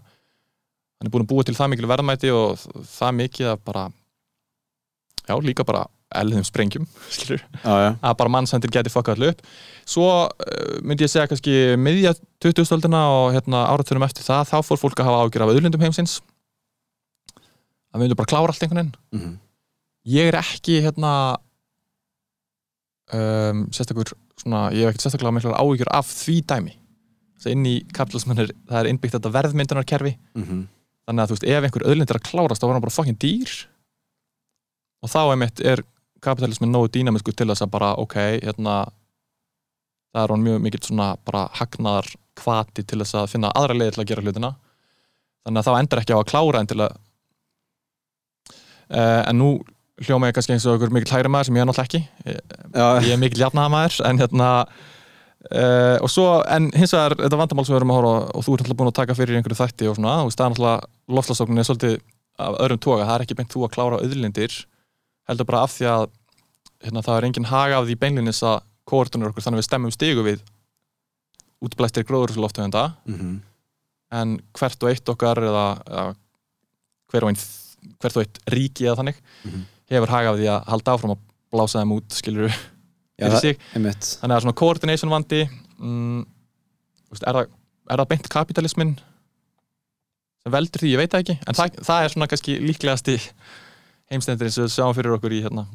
hann 1.01 1.09
er 1.09 1.13
búin 1.15 1.25
að 1.25 1.31
búa 1.33 1.43
til 1.47 1.55
það 1.57 1.71
mikil 1.73 1.89
verðmæti 1.89 2.29
og 2.35 2.61
það 2.85 3.15
mikið 3.23 3.47
að 3.55 3.63
bara 3.65 3.87
já, 5.27 5.33
líka 5.41 5.65
bara 5.65 5.87
elðum 6.21 6.43
sprengjum, 6.43 6.85
skilur 7.15 7.39
já, 7.41 7.73
já. 7.85 7.89
að 8.03 8.15
bara 8.19 8.31
mannsendir 8.35 8.69
geti 8.73 8.91
fokkað 8.93 9.15
allir 9.17 9.31
upp 9.33 9.41
svo 9.89 10.07
uh, 10.27 10.73
myndi 10.85 11.05
ég 11.07 11.11
segja 11.13 11.27
kannski 11.31 11.53
miðja 11.79 12.11
2000-öldina 12.43 12.99
og 13.15 13.29
hérna, 13.35 13.63
áratunum 13.71 14.03
eftir 14.05 14.25
það 14.27 14.49
þá 14.51 14.57
fór 14.67 14.81
fólk 14.81 14.99
að 15.01 15.07
hafa 15.09 15.21
ágjör 15.25 15.45
af 15.47 15.53
auðlindum 15.55 15.85
heimsins 15.87 16.17
að 17.31 17.95
við 17.97 18.03
myndum 18.05 18.19
bara 18.21 18.31
klára 18.33 18.51
allt 18.53 18.61
einhvern 18.67 18.81
veginn 18.83 18.99
Mhm. 19.21 19.31
ég 20.11 20.29
er 20.31 20.37
ekki 20.41 20.77
hérna 20.85 21.13
um, 23.13 23.65
sérstakur 23.73 24.11
svona, 24.39 24.67
ég 24.75 24.85
hef 24.85 24.93
ekkert 24.93 25.05
sérstaklega 25.07 25.35
miklar 25.37 25.57
ágjör 25.61 25.91
af 25.95 26.07
því 26.11 26.37
dæmi 26.51 26.75
þess 27.37 27.47
að 27.49 27.55
inn 27.55 27.65
í 27.71 27.75
kapitalismin 27.95 28.43
er, 28.43 28.51
það 28.69 28.79
er 28.83 28.89
innbyggt 28.91 29.15
þetta 29.17 29.33
verðmyndunarkerfi 29.37 30.13
Mhm. 30.37 30.61
Þannig 31.07 31.23
að 31.23 31.31
þú 31.31 31.37
veist, 31.37 31.47
ef 31.49 31.67
einhver 31.67 31.87
auðlind 31.87 32.13
er 32.13 32.19
að 32.19 32.27
klárast 32.29 32.61
þá 32.61 32.67
var 32.67 32.75
hann 32.77 32.85
bara 32.85 32.95
fokkin 32.95 33.19
dýr. 33.21 33.53
Og 35.01 35.11
þá 35.11 35.21
einmitt 35.23 35.61
er 35.65 35.83
kapitalismin 36.21 36.73
nógu 36.73 36.91
dýnamisku 36.93 37.33
til 37.33 37.49
þess 37.49 37.65
að 37.65 37.73
bara, 37.73 37.93
ok, 38.01 38.17
hérna 38.45 38.75
það 40.11 40.23
er 40.23 40.33
hann 40.35 40.45
mjög 40.45 40.65
mikill 40.65 40.83
svona 40.85 41.07
bara 41.25 41.45
hagnaðar 41.57 42.09
kvati 42.37 42.85
til 42.87 42.99
þess 43.01 43.17
að 43.17 43.31
finna 43.33 43.53
aðra 43.57 43.77
leiði 43.77 43.95
til 43.95 44.03
að 44.03 44.09
gera 44.11 44.25
hlutina. 44.25 44.51
Þannig 45.45 45.61
að 45.61 45.67
þá 45.67 45.79
endar 45.79 46.01
ekki 46.01 46.15
á 46.15 46.19
að 46.19 46.29
klára 46.29 46.61
en 46.61 46.69
til 46.69 46.79
að 46.85 46.97
uh, 48.91 49.21
en 49.25 49.39
nú 49.39 49.51
hljóma 50.01 50.29
ég 50.29 50.37
kannski 50.37 50.55
eins 50.55 50.65
og 50.67 50.75
einhver 50.75 50.93
mikill 50.93 51.13
hægri 51.15 51.31
maður 51.31 51.49
sem 51.49 51.57
ég 51.57 51.63
er 51.63 51.69
náttúrulega 51.69 51.89
ekki. 51.89 52.01
Ég, 52.25 52.39
ég 53.07 53.13
er 53.15 53.21
mikill 53.21 53.43
jafnaðamaður 53.43 53.99
en 54.09 54.21
hérna 54.21 54.49
Uh, 55.41 55.97
og 56.05 56.09
svo, 56.13 56.25
en 56.53 56.67
hins 56.77 56.91
vegar 56.93 57.15
þetta 57.17 57.37
vandamál 57.39 57.65
sem 57.65 57.73
við 57.73 57.79
erum 57.79 57.91
að 57.91 57.97
horfa 57.97 58.17
og 58.37 58.43
þú 58.45 58.53
ert 58.53 58.61
náttúrulega 58.61 58.77
búin 58.77 58.89
að 58.91 58.97
taka 58.99 59.15
fyrir 59.17 59.37
einhverju 59.39 59.57
þætti 59.57 59.87
og 59.89 59.95
svona, 59.97 60.11
það 60.29 60.43
er 60.45 60.51
náttúrulega 60.53 61.15
lofslagsóknin 61.17 61.57
er 61.63 61.65
svolítið 61.65 61.95
af 62.45 62.57
öðrum 62.61 62.79
toga, 62.85 63.07
það 63.09 63.15
er 63.15 63.23
ekki 63.25 63.37
beint 63.39 63.49
þú 63.55 63.63
að 63.65 63.71
klára 63.73 63.97
auðlindir 64.05 64.53
heldur 65.31 65.47
bara 65.49 65.63
af 65.65 65.73
því 65.73 65.87
að 65.89 66.05
hérna, 66.85 67.01
það 67.07 67.17
er 67.17 67.27
engin 67.31 67.49
haga 67.49 67.79
af 67.81 67.87
því 67.89 67.95
beinlinis 68.03 68.43
að 68.45 68.59
kóortunur 68.91 69.31
okkur, 69.31 69.43
þannig 69.47 69.57
að 69.57 69.63
við 69.63 69.69
stemmum 69.71 69.95
stigu 69.97 70.25
við 70.29 70.43
útblæstir 71.65 72.05
gróðursloftegunda 72.09 72.83
Mhm. 73.09 73.41
en 74.11 74.39
hvert 74.53 74.83
og 74.83 74.89
eitt 74.93 75.09
okkar 75.09 75.37
eða, 75.41 75.65
eða 75.87 76.15
hver 77.11 77.23
og 77.25 77.29
einn 77.33 77.41
hvert 78.01 78.17
og 78.17 78.23
eitt 78.25 78.39
ríki 78.51 78.85
eða 78.85 78.97
þannig 79.01 79.17
Mhm. 79.45 79.65
hefur 79.89 80.07
haga 80.13 80.29
af 80.31 80.37
því 80.37 80.47
að 80.53 80.65
halda 80.69 80.93
áfram 80.95 81.11
að 81.15 81.19
blása 81.51 81.79
þeim 81.81 81.93
út, 81.97 82.09
skilur 82.13 82.49
Já, 82.49 82.55
fyrir 83.21 83.43
sig. 83.43 83.61
þannig 83.73 84.35
að 84.35 84.43
svona 84.45 84.57
coordination 84.61 85.13
vandi 85.13 85.41
mm, 85.77 86.21
er, 87.21 87.41
er 87.45 88.01
það 88.01 88.09
beint 88.13 88.29
kapitalismin 88.31 88.97
sem 90.41 90.55
veldur 90.55 90.81
því, 90.81 90.95
ég 90.95 91.01
veit 91.01 91.13
það 91.13 91.23
ekki. 91.25 91.37
En 91.45 91.57
það, 91.57 91.77
það 91.85 92.03
er 92.03 92.13
svona 92.15 92.27
kannski 92.31 92.57
líklegasti 92.63 93.17
heimstendur 94.11 94.51
sem 94.51 94.65
við 94.65 94.73
sjáum 94.73 94.97
fyrir 94.97 95.15
okkur 95.15 95.35
í 95.37 95.41
hérna, 95.45 95.67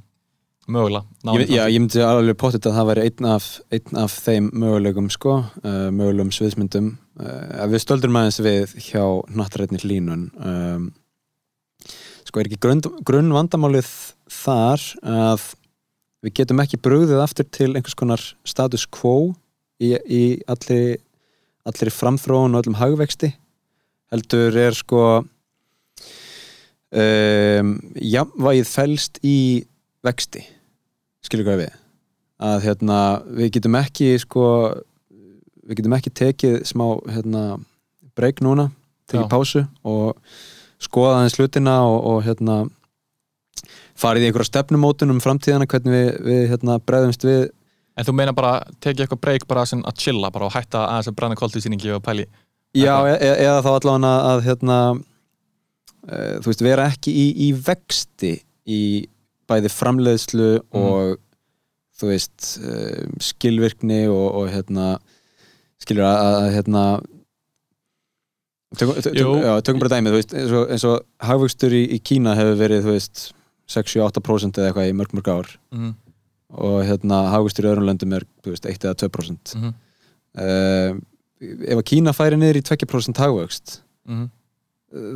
mögulega 0.67 1.37
Ég, 1.39 1.53
já, 1.55 1.63
ég 1.71 1.79
myndi 1.79 2.03
alveg 2.03 2.39
potið 2.41 2.71
að 2.71 2.79
það 2.81 2.89
væri 2.91 3.05
einn 3.07 3.29
af, 3.31 3.49
einn 3.79 4.01
af 4.03 4.17
þeim 4.27 4.51
mögulegum 4.59 5.11
sko, 5.15 5.39
uh, 5.63 5.89
mögulegum 5.95 6.33
sviðsmyndum. 6.35 6.93
Uh, 7.21 7.63
við 7.71 7.85
stöldrum 7.85 8.19
aðeins 8.19 8.41
við 8.45 8.75
hjá 8.89 9.05
nattrætni 9.39 9.81
hlínun 9.85 10.27
um, 10.37 10.91
sko 12.27 12.43
er 12.43 12.51
ekki 12.51 12.61
grunn, 12.61 12.83
grunn 13.07 13.31
vandamálið 13.35 13.89
þar 14.43 14.83
að 15.07 15.47
við 16.25 16.37
getum 16.41 16.63
ekki 16.63 16.81
brugðið 16.83 17.23
aftur 17.23 17.49
til 17.53 17.73
einhvers 17.75 17.99
konar 17.99 18.23
status 18.47 18.87
quo 18.87 19.35
í, 19.81 19.95
í 19.97 20.23
allir 20.49 21.01
allir 21.67 21.91
framþróun 21.91 22.55
og 22.55 22.63
öllum 22.63 22.79
hagvexti. 22.79 23.33
Heldur 24.13 24.55
er 24.61 24.77
sko 24.77 25.03
um, 26.95 27.73
jafnvægið 27.99 28.69
felst 28.71 29.19
í 29.27 29.67
vexti. 30.07 30.45
Skilur 31.27 31.49
hvað 31.49 31.65
við? 31.65 31.73
Að 32.47 32.59
hérna, 32.67 32.99
við 33.39 33.55
getum 33.57 33.79
ekki 33.81 34.13
sko, 34.23 34.45
við 35.67 35.81
getum 35.81 35.97
ekki 35.97 36.13
tekið 36.23 36.59
smá 36.69 36.87
hérna, 37.11 37.43
breyk 38.17 38.39
núna 38.45 38.71
tekið 39.11 39.25
Já. 39.25 39.31
pásu 39.31 39.63
og 39.87 40.19
skoða 40.83 41.21
aðeins 41.21 41.39
hlutina 41.39 41.77
og, 41.89 41.99
og 42.11 42.19
hérna 42.27 42.57
farið 43.97 44.27
í 44.27 44.29
einhverja 44.31 44.51
stefnumótun 44.51 45.15
um 45.15 45.21
framtíðana 45.25 45.67
hvernig 45.71 45.95
við, 45.95 46.09
við 46.27 46.43
hérna, 46.53 46.79
bregðumst 46.85 47.27
við? 47.27 47.47
En 47.97 48.05
þú 48.05 48.13
meina 48.19 48.35
bara, 48.37 48.59
tekið 48.85 49.07
eitthvað 49.07 49.21
break 49.25 49.47
bara 49.49 49.65
sem 49.69 49.81
að 49.89 50.03
chilla 50.05 50.29
bara 50.33 50.49
og 50.51 50.53
hætta 50.53 50.83
aðeins 50.85 51.09
að 51.09 51.17
brenna 51.17 51.39
koltísýningi 51.41 51.95
og 51.97 52.03
pæli? 52.05 52.27
Já, 52.77 52.93
e 53.09 53.15
e 53.17 53.31
eða 53.47 53.63
þá 53.65 53.71
allavega 53.73 54.11
að 54.33 54.43
hérna, 54.45 54.79
e, 56.05 56.19
þú 56.45 56.51
veist, 56.51 56.65
vera 56.67 56.89
ekki 56.93 57.15
í, 57.17 57.27
í 57.47 57.49
vexti 57.57 58.35
í 58.69 58.81
bæði 59.49 59.71
framleiðslu 59.73 60.51
Mhm. 60.61 60.83
og 60.83 61.17
þú 61.97 62.11
veist, 62.13 62.59
e, 62.61 63.07
skilvirkni 63.31 64.03
og, 64.13 64.27
og 64.43 64.51
hérna 64.53 64.99
skilur 65.81 66.05
að, 66.05 66.19
að 66.27 66.51
hérna 66.59 66.83
tökum, 68.77 69.01
tökum, 69.01 69.41
já, 69.41 69.53
tökum 69.65 69.81
bara 69.81 69.95
dæmið, 69.97 70.19
eins 70.21 70.53
og, 70.53 70.69
eins 70.75 70.85
og 70.85 71.01
hagvöxtur 71.25 71.73
í, 71.73 71.83
í 71.97 71.99
Kína 72.03 72.37
hefur 72.37 72.59
verið, 72.61 72.89
veist 72.91 73.31
6-8% 73.71 74.61
eða 74.61 74.71
eitthvað 74.71 74.91
í 74.91 74.97
mörg 74.97 75.17
mörg 75.17 75.33
ár. 75.33 75.55
Mm 75.75 75.95
og 76.57 76.77
hérna 76.87 77.25
hagvöxtur 77.33 77.67
í 77.67 77.69
öðrum 77.73 77.89
löndum 77.89 78.13
er, 78.15 78.23
veist, 78.47 78.69
1 78.71 78.85
eða 78.87 78.95
2% 79.03 79.57
-hmm. 79.59 79.73
uh, 80.39 80.93
ef 81.43 81.81
að 81.81 81.89
Kína 81.91 82.13
færi 82.15 82.39
niður 82.39 82.61
í 82.61 82.63
2% 82.63 83.19
hagvöxt 83.19 83.81
Mm 84.07 84.29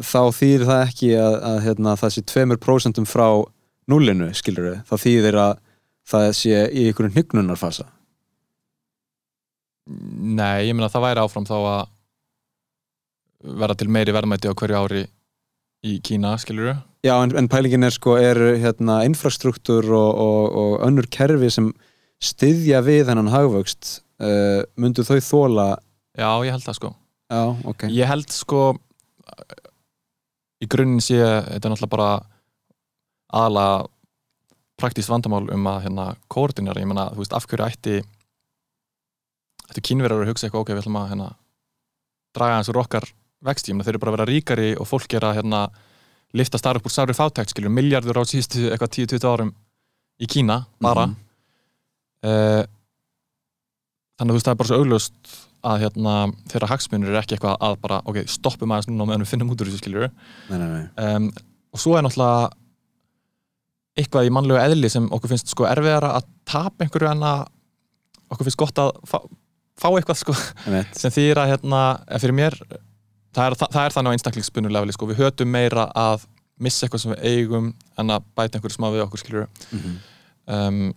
þá 0.05 0.23
þýðir 0.35 0.67
það 0.69 0.83
ekki 0.89 1.11
að, 1.19 1.37
að 1.47 1.59
hérna, 1.65 1.95
það 1.99 2.13
sé 2.15 2.23
2% 2.33 3.07
frá 3.09 3.27
núlinu, 3.91 4.29
skilur 4.37 4.67
við, 4.67 4.81
þá 4.89 4.95
þýðir 5.05 5.39
að 5.41 5.53
það 6.11 6.27
sé 6.41 6.59
í 6.67 6.85
einhverjum 6.89 7.15
hnygnunarfasa. 7.15 7.87
Nei, 9.87 10.67
ég 10.69 10.75
meina 10.75 10.91
að 10.91 10.97
það 10.97 11.07
væri 11.07 11.25
áfram 11.25 11.47
þá 11.49 11.57
að 11.59 11.81
vera 13.63 13.79
til 13.79 13.89
meiri 13.91 14.15
verðmæti 14.15 14.51
á 14.51 14.59
hverju 14.59 14.83
ári 14.83 15.05
í 15.87 15.99
Kína, 16.05 16.37
skilur 16.41 16.71
við 16.71 16.79
Já, 17.07 17.15
en, 17.17 17.33
en 17.41 17.49
pælingin 17.49 17.87
er 17.87 17.95
sko, 17.95 18.19
er 18.21 18.37
hérna 18.61 19.01
infrastruktúr 19.09 19.87
og, 19.89 20.11
og, 20.21 20.59
og 20.63 20.73
önnur 20.85 21.09
kerfi 21.09 21.49
sem 21.53 21.71
styðja 22.21 22.83
við 22.85 23.09
hennan 23.09 23.31
hagvöxt 23.33 24.03
uh, 24.21 24.61
myndu 24.77 25.07
þau 25.09 25.17
þóla 25.25 25.69
Já, 26.19 26.29
ég 26.45 26.53
held 26.53 26.67
það 26.67 26.77
sko. 26.77 26.91
Já, 27.31 27.43
ok. 27.71 27.87
Ég 27.95 28.11
held 28.11 28.33
sko 28.35 28.65
í 30.61 30.69
grunninn 30.69 31.01
sé 31.01 31.17
þetta 31.17 31.69
er 31.69 31.73
náttúrulega 31.73 31.95
bara 31.95 32.11
aðalega 33.31 33.89
praktískt 34.81 35.13
vandamál 35.13 35.47
um 35.53 35.69
að 35.71 35.85
hérna 35.87 36.07
koordinera, 36.33 36.81
ég 36.81 36.89
meina, 36.89 37.11
þú 37.15 37.23
veist, 37.23 37.37
af 37.37 37.47
hverju 37.49 37.67
ætti 37.69 37.97
ætti 39.71 39.85
kínverjar 39.87 40.25
að 40.25 40.33
hugsa 40.33 40.49
eitthvað, 40.49 40.65
ok, 40.65 40.73
við 40.75 40.83
ætlum 40.83 40.99
að 41.01 41.11
hérna 41.13 41.29
draga 42.37 42.59
hans 42.59 42.71
úr 42.73 42.81
okkar 42.83 43.07
vexti, 43.45 43.73
þeir 43.73 43.95
eru 43.95 44.03
bara 44.03 44.13
að 44.13 44.19
vera 44.19 44.29
ríkari 44.31 44.71
og 44.77 44.89
fólk 44.89 45.15
er 45.17 45.27
að 45.27 45.41
hérna 45.41 45.63
lifta 46.37 46.61
starf 46.61 46.81
upp 46.81 46.89
úr 46.91 46.95
sárið 46.95 47.19
fátækt, 47.19 47.55
skilur, 47.55 47.73
miljardur 47.75 48.21
á 48.21 48.25
síðustu 48.29 48.69
eitthvað 48.71 48.93
10-20 49.01 49.29
árum 49.31 49.53
í 50.21 50.29
Kína, 50.31 50.65
bara. 50.83 51.07
Mhm. 51.09 51.17
uh, 52.29 52.65
þannig 54.21 54.29
að 54.29 54.35
þú 54.35 54.37
veist, 54.37 54.47
það 54.47 54.53
er 54.53 54.61
bara 54.61 54.71
svo 54.71 54.81
augljóst 54.81 55.37
að 55.71 55.83
hérna, 55.85 56.15
þeirra 56.49 56.71
hagsmunir 56.71 57.13
er 57.13 57.21
ekki 57.21 57.37
eitthvað 57.37 57.57
að 57.67 57.77
bara, 57.81 58.01
ok, 58.09 58.23
stoppum 58.29 58.73
aðeins 58.73 58.89
núna 58.89 59.07
meðan 59.09 59.25
við 59.25 59.33
finnum 59.33 59.53
út 59.53 59.61
úr 59.61 59.69
þessu 59.69 59.81
skiljur 59.83 60.09
Nei, 60.49 60.57
nei, 60.57 60.69
nei. 60.69 60.85
Um, 61.05 61.31
og 61.73 61.83
svo 61.83 61.97
er 61.97 62.05
náttúrulega 62.05 62.51
eitthvað 64.01 64.29
í 64.29 64.33
mannlegu 64.35 64.61
eðli 64.61 64.91
sem 64.93 65.09
okkur 65.13 65.33
finnst 65.35 65.53
sko 65.53 65.67
erfiðara 65.69 66.15
að 66.19 66.29
tapa 66.49 66.85
einhverju 66.87 67.11
en 67.11 67.27
að 67.27 67.43
okkur 68.31 68.49
finnst 68.49 68.61
gott 68.61 68.81
að 68.81 68.93
fá, 69.11 69.19
fá 69.81 69.89
eitthvað 69.91 70.21
sko 70.23 70.37
sem 70.97 71.15
þýr 71.17 71.43
að 71.43 71.53
hérna, 71.55 71.83
fyrir 72.23 72.37
mér 72.37 72.57
það 73.35 73.47
er, 73.51 73.55
það, 73.61 73.69
það 73.73 73.85
er 73.85 73.95
þannig 73.97 74.11
á 74.11 74.15
einstaklingsspunnu 74.17 74.71
leveli 74.75 74.93
sko, 74.97 75.07
við 75.11 75.21
hötum 75.23 75.51
meira 75.55 75.85
að 75.97 76.27
missa 76.61 76.87
eitthvað 76.87 77.01
sem 77.05 77.13
við 77.15 77.25
eigum 77.31 77.75
en 77.99 78.11
að 78.11 78.25
bæta 78.37 78.59
einhverju 78.59 78.77
smá 78.77 78.89
við 78.93 79.05
okkur 79.07 79.23
skiljur 79.23 79.47
Mhm. 79.73 79.99
um, 80.47 80.95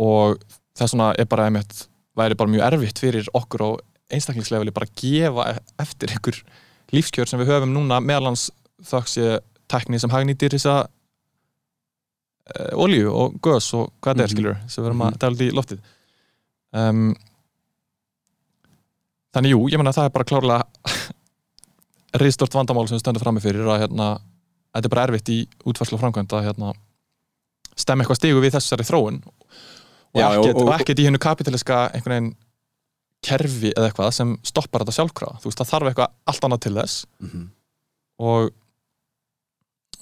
og 0.00 0.38
þess 0.78 0.94
vegna 0.94 1.14
er 1.18 1.26
bara 1.26 1.46
einmitt, 1.48 1.86
væri 2.16 2.34
bara 2.36 2.50
mjög 2.50 2.66
erfitt 2.72 2.98
fyrir 3.02 3.26
okkur 3.34 3.60
á 3.66 3.70
einstaklingsleifili 4.10 4.72
bara 4.74 4.86
að 4.86 4.94
gefa 5.02 5.48
e- 5.54 5.64
eftir 5.82 6.08
einhver 6.14 6.42
lífskjör 6.92 7.28
sem 7.28 7.40
við 7.40 7.46
höfum 7.52 7.72
núna 7.74 8.00
meðalans 8.02 8.48
þöks 8.82 9.16
ég 9.20 9.40
tekni 9.70 9.98
sem 10.00 10.10
hagnýtir 10.10 10.50
þessa 10.56 10.88
uh, 12.50 12.72
olíu 12.82 13.10
og 13.14 13.36
gös 13.44 13.68
og 13.78 13.92
hvað 14.02 14.14
þetta 14.14 14.22
er 14.24 14.28
Mhm. 14.28 14.34
skilur 14.36 14.56
sem 14.70 14.84
við 14.84 14.88
erum 14.90 14.98
Mhm. 14.98 15.12
að 15.14 15.18
tala 15.18 15.34
út 15.36 15.40
í 15.46 15.50
loftið 15.52 15.78
um, 16.72 17.14
þannig 19.34 19.54
jú, 19.54 19.60
ég 19.70 19.78
menna 19.80 19.92
það 19.94 20.08
er 20.08 20.14
bara 20.16 20.28
klárlega 20.28 20.62
riðstort 22.20 22.54
vandamál 22.56 22.86
sem 22.88 22.96
við 22.98 23.04
stöndum 23.04 23.22
frammi 23.24 23.42
fyrir 23.44 23.68
að 23.70 23.82
hérna, 23.84 24.08
þetta 24.74 24.88
er 24.88 24.94
bara 24.94 25.04
erfitt 25.08 25.30
í 25.34 25.38
útfarslu 25.70 25.96
og 25.98 26.02
framkvæmd 26.04 26.34
að 26.38 26.46
hérna, 26.48 26.72
stemma 27.78 28.02
eitthvað 28.04 28.18
stigu 28.20 28.40
við 28.42 28.56
þessari 28.56 28.86
þróun. 28.88 29.20
Og, 30.10 30.18
Já, 30.18 30.26
ekkert, 30.34 30.54
og- 30.56 30.62
og, 30.64 30.68
og- 30.68 30.80
ekkert 30.80 30.98
í 30.98 31.04
hennu 31.06 31.20
kapitaliska 31.22 31.76
einhvern 31.94 32.16
veginn 32.16 32.32
kerfi 33.22 33.70
eða 33.76 33.90
eitthvað 33.92 34.10
sem 34.16 34.34
stoppar 34.48 34.82
þetta 34.82 34.96
sjálfkrafa. 34.96 35.38
Þú 35.42 35.50
veist 35.50 35.60
það 35.60 35.70
þarf 35.70 35.90
eitthvað 35.90 36.12
allt 36.32 36.44
annað 36.48 36.60
til 36.66 36.74
þess. 36.80 37.06
Mhm. 37.20 37.46
og 38.20 38.50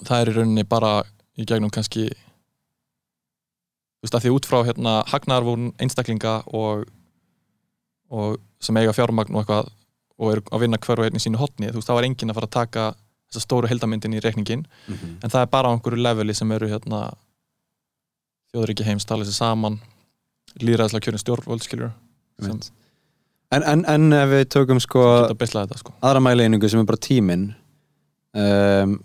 það 0.03 0.21
er 0.21 0.29
í 0.29 0.33
rauninni 0.35 0.63
bara 0.67 0.89
í 1.39 1.45
gegnum 1.47 1.69
kannski 1.71 2.07
þú 2.09 4.03
veist 4.03 4.15
að 4.17 4.23
því 4.25 4.31
út 4.35 4.45
frá 4.49 4.57
hérna 4.67 4.93
hagnaðarvón 5.11 5.69
einstaklinga 5.79 6.33
og, 6.55 6.83
og 8.11 8.37
sem 8.61 8.77
eiga 8.77 8.93
fjármagn 8.95 9.35
og 9.35 9.43
eitthvað 9.43 9.69
og 10.19 10.31
eru 10.33 10.41
að 10.51 10.59
vinna 10.65 10.77
hver 10.83 10.99
og 10.99 11.05
einn 11.07 11.15
í 11.15 11.23
sínu 11.23 11.39
hotni 11.39 11.69
þú 11.71 11.79
veist 11.79 11.87
þá 11.89 11.95
er 11.99 12.07
enginn 12.09 12.31
að 12.33 12.39
fara 12.39 12.49
að 12.49 12.55
taka 12.57 12.87
þessa 13.29 13.43
stóru 13.45 13.69
heldamyndin 13.71 14.17
í 14.17 14.23
reikningin 14.23 14.65
Mhm. 14.89 15.13
en 15.23 15.29
það 15.29 15.41
er 15.45 15.51
bara 15.53 15.69
á 15.69 15.73
einhverju 15.75 16.01
leveli 16.03 16.33
sem 16.35 16.51
eru 16.51 16.67
hérna 16.67 17.13
þjóðuríki 18.53 18.83
heims 18.87 19.05
tala 19.05 19.23
sér 19.23 19.37
saman 19.37 19.79
líðræðislega 20.59 21.05
kjörin 21.05 21.21
stjórnvöld 21.23 21.63
skilur 21.63 21.91
sem 22.39 22.49
Einmitt. 22.51 22.71
en, 23.51 23.63
en, 23.63 23.85
en 23.85 24.13
ef 24.13 24.29
við 24.33 24.45
tökum 24.49 24.79
sko 24.81 25.03
þetta 25.37 25.77
sko 25.77 25.93
aðra 26.01 26.19
mæleiningu 26.25 26.69
sem 26.69 26.79
er 26.81 26.89
bara 26.89 26.97
tíminn 27.05 27.45
um, 28.33 28.97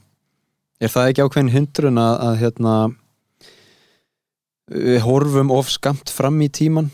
er 0.80 0.88
það 0.90 1.10
ekki 1.12 1.22
ákveðin 1.28 1.52
hindrun 1.54 2.00
að, 2.00 2.14
að 2.26 2.38
hérna 2.42 2.74
við 4.74 5.00
horfum 5.04 5.50
of 5.52 5.68
skamt 5.70 6.08
fram 6.10 6.40
í 6.42 6.48
tíman 6.48 6.88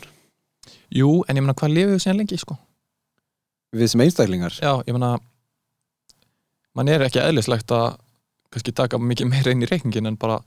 Jú, 0.91 1.21
en 1.27 1.39
ég 1.39 1.43
meina 1.43 1.55
hvað 1.55 1.75
lifið 1.75 1.93
við 1.95 2.03
síðan 2.03 2.21
lengi 2.21 2.39
sko? 2.41 2.57
Við 3.71 3.93
sem 3.93 4.03
einstaklingar. 4.03 4.55
Já, 4.59 4.73
ég 4.83 4.95
meina 4.95 5.15
mann 6.75 6.91
er 6.91 7.05
ekki 7.05 7.21
eðlislegt 7.23 7.71
að 7.75 7.93
kannski 8.51 8.73
taka 8.75 8.99
mikið 8.99 9.29
meira 9.31 9.53
inn 9.53 9.63
í 9.63 9.69
reikningin 9.69 10.09
en 10.09 10.19
bara 10.19 10.41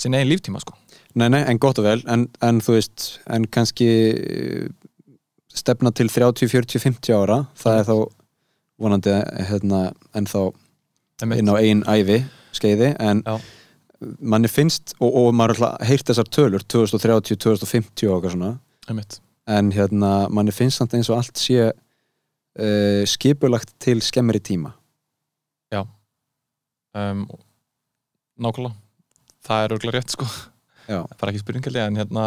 sinn 0.00 0.14
einn 0.16 0.30
líftíma 0.30 0.62
sko. 0.62 0.76
Nei, 1.18 1.28
nei, 1.32 1.42
en 1.42 1.58
gott 1.60 1.80
og 1.82 1.88
vel 1.88 2.00
en, 2.10 2.28
en 2.46 2.60
þú 2.62 2.76
veist, 2.76 3.06
en 3.30 3.46
kannski 3.50 3.88
eh, 4.14 4.68
stefna 5.50 5.90
til 5.90 6.10
30, 6.12 6.50
40, 6.50 6.82
50 6.86 7.16
ára 7.18 7.40
það 7.58 7.80
er 7.80 7.88
þá 7.88 7.96
vonandi 8.80 9.16
hérna, 9.50 9.80
en 10.16 10.28
þá 10.30 10.40
inn 11.36 11.50
á 11.50 11.54
ein 11.58 11.82
ævi 11.90 12.22
skeiði 12.56 12.94
en 13.02 13.24
Já. 13.26 13.34
manni 14.22 14.48
finnst 14.48 14.94
og, 15.00 15.10
og 15.10 15.34
maður 15.36 15.66
heyrt 15.84 16.08
þessar 16.08 16.30
tölur 16.30 16.64
2030, 16.64 17.36
2050 17.42 18.08
og 18.08 18.16
eitthvað 18.16 18.36
svona 18.38 18.54
Einmitt. 18.90 19.20
En 19.50 19.70
hérna 19.74 20.28
manni 20.30 20.54
finnst 20.54 20.80
samt 20.80 20.94
eins 20.94 21.10
og 21.10 21.20
allt 21.20 21.40
sé 21.40 21.70
uh, 21.70 23.02
skipulagt 23.08 23.74
til 23.82 24.02
skemmri 24.04 24.42
tíma. 24.42 24.74
Um, 26.94 27.26
Nákvæmlega. 28.40 28.74
Það 29.46 29.64
er 29.64 29.74
örgulega 29.76 30.00
rétt 30.00 30.14
sko. 30.14 30.26
Já. 30.90 31.04
Það 31.16 31.22
er 31.22 31.32
ekki 31.32 31.42
spurningalið 31.44 31.84
en 31.84 32.00
hérna 32.00 32.24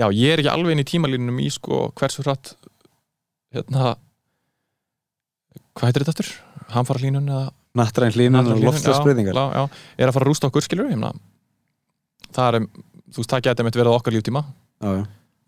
já, 0.00 0.06
ég 0.08 0.32
er 0.32 0.42
ekki 0.42 0.52
alveg 0.52 0.74
inn 0.74 0.82
í 0.82 0.86
tímalínunum 0.88 1.42
í 1.44 1.50
sko 1.52 1.88
hversu 1.98 2.24
hratt 2.24 2.54
hérna 3.54 3.94
hvað 5.74 5.90
heitir 5.90 6.04
þetta 6.06 6.14
aftur? 6.14 6.32
Hamfara 6.72 7.02
línun 7.02 7.28
eða? 7.28 7.52
Nattræn 7.74 8.14
hlínun 8.14 8.48
og 8.54 8.62
loftslagsbreytingar. 8.62 9.36
já, 9.36 9.44
já, 9.58 9.84
er 9.98 10.08
að 10.08 10.16
fara 10.16 10.24
að 10.24 10.30
rústa 10.30 10.48
okkur 10.48 10.64
skilur 10.64 10.90
það 12.34 12.48
er, 12.48 12.66
þú 13.10 13.20
veist, 13.20 13.30
það 13.30 13.44
geti 13.46 13.66
mitt 13.66 13.76
verið 13.78 13.94
á 13.94 13.98
okkar 13.98 14.14
líftíma. 14.14 14.42
Já, 14.82 14.90
já, 14.98 15.02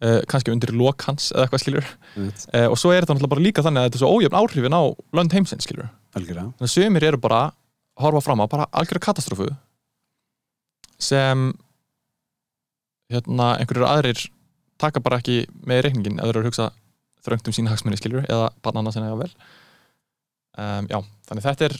uh, 0.04 0.20
kannski 0.30 0.52
undir 0.52 0.72
lok 0.76 1.06
hans 1.08 1.30
eða 1.34 1.46
eitthvað 1.46 1.62
einmitt, 1.70 2.46
uh, 2.52 2.66
og 2.70 2.78
svo 2.80 2.92
er 2.92 3.04
þetta 3.04 3.16
náttúrulega 3.16 3.34
bara 3.34 3.46
líka 3.46 3.64
þannig 3.66 3.82
að 3.82 3.88
þetta 3.88 3.98
er 3.98 4.04
svo 4.04 4.12
ójöfn 4.16 4.38
áhrifin 4.40 4.76
á 4.76 4.82
lönd 5.16 5.36
heimsins 5.36 5.68
algjörlega. 6.16 6.52
Þannig 6.56 6.68
að 6.68 6.74
sömur 6.74 7.06
eru 7.10 7.20
bara 7.20 7.40
horfa 8.00 8.24
fram 8.24 8.42
á 8.44 8.46
bara 8.48 8.68
algjörða 8.76 9.06
katastrófu 9.08 9.48
sem 11.00 11.50
hérna 13.12 13.52
einhverjur 13.60 13.88
aðrir 13.88 14.22
taka 14.80 15.00
bara 15.00 15.20
ekki 15.20 15.44
með 15.66 15.86
reikningin 15.86 16.20
eða 16.20 16.32
eru 16.32 16.42
að 16.42 16.50
hugsa 16.50 16.70
þröngt 17.26 17.48
um 17.48 17.56
sína 17.56 17.72
hagsmunni 17.72 17.98
skilur 18.00 18.26
eða 18.28 18.50
bara 18.64 18.80
annað 18.80 18.96
sem 18.96 19.06
eiga 19.06 19.20
vel. 19.20 19.30
Um, 20.56 20.88
já, 20.88 20.98
þannig 21.28 21.46
þetta 21.46 21.68
er 21.68 21.76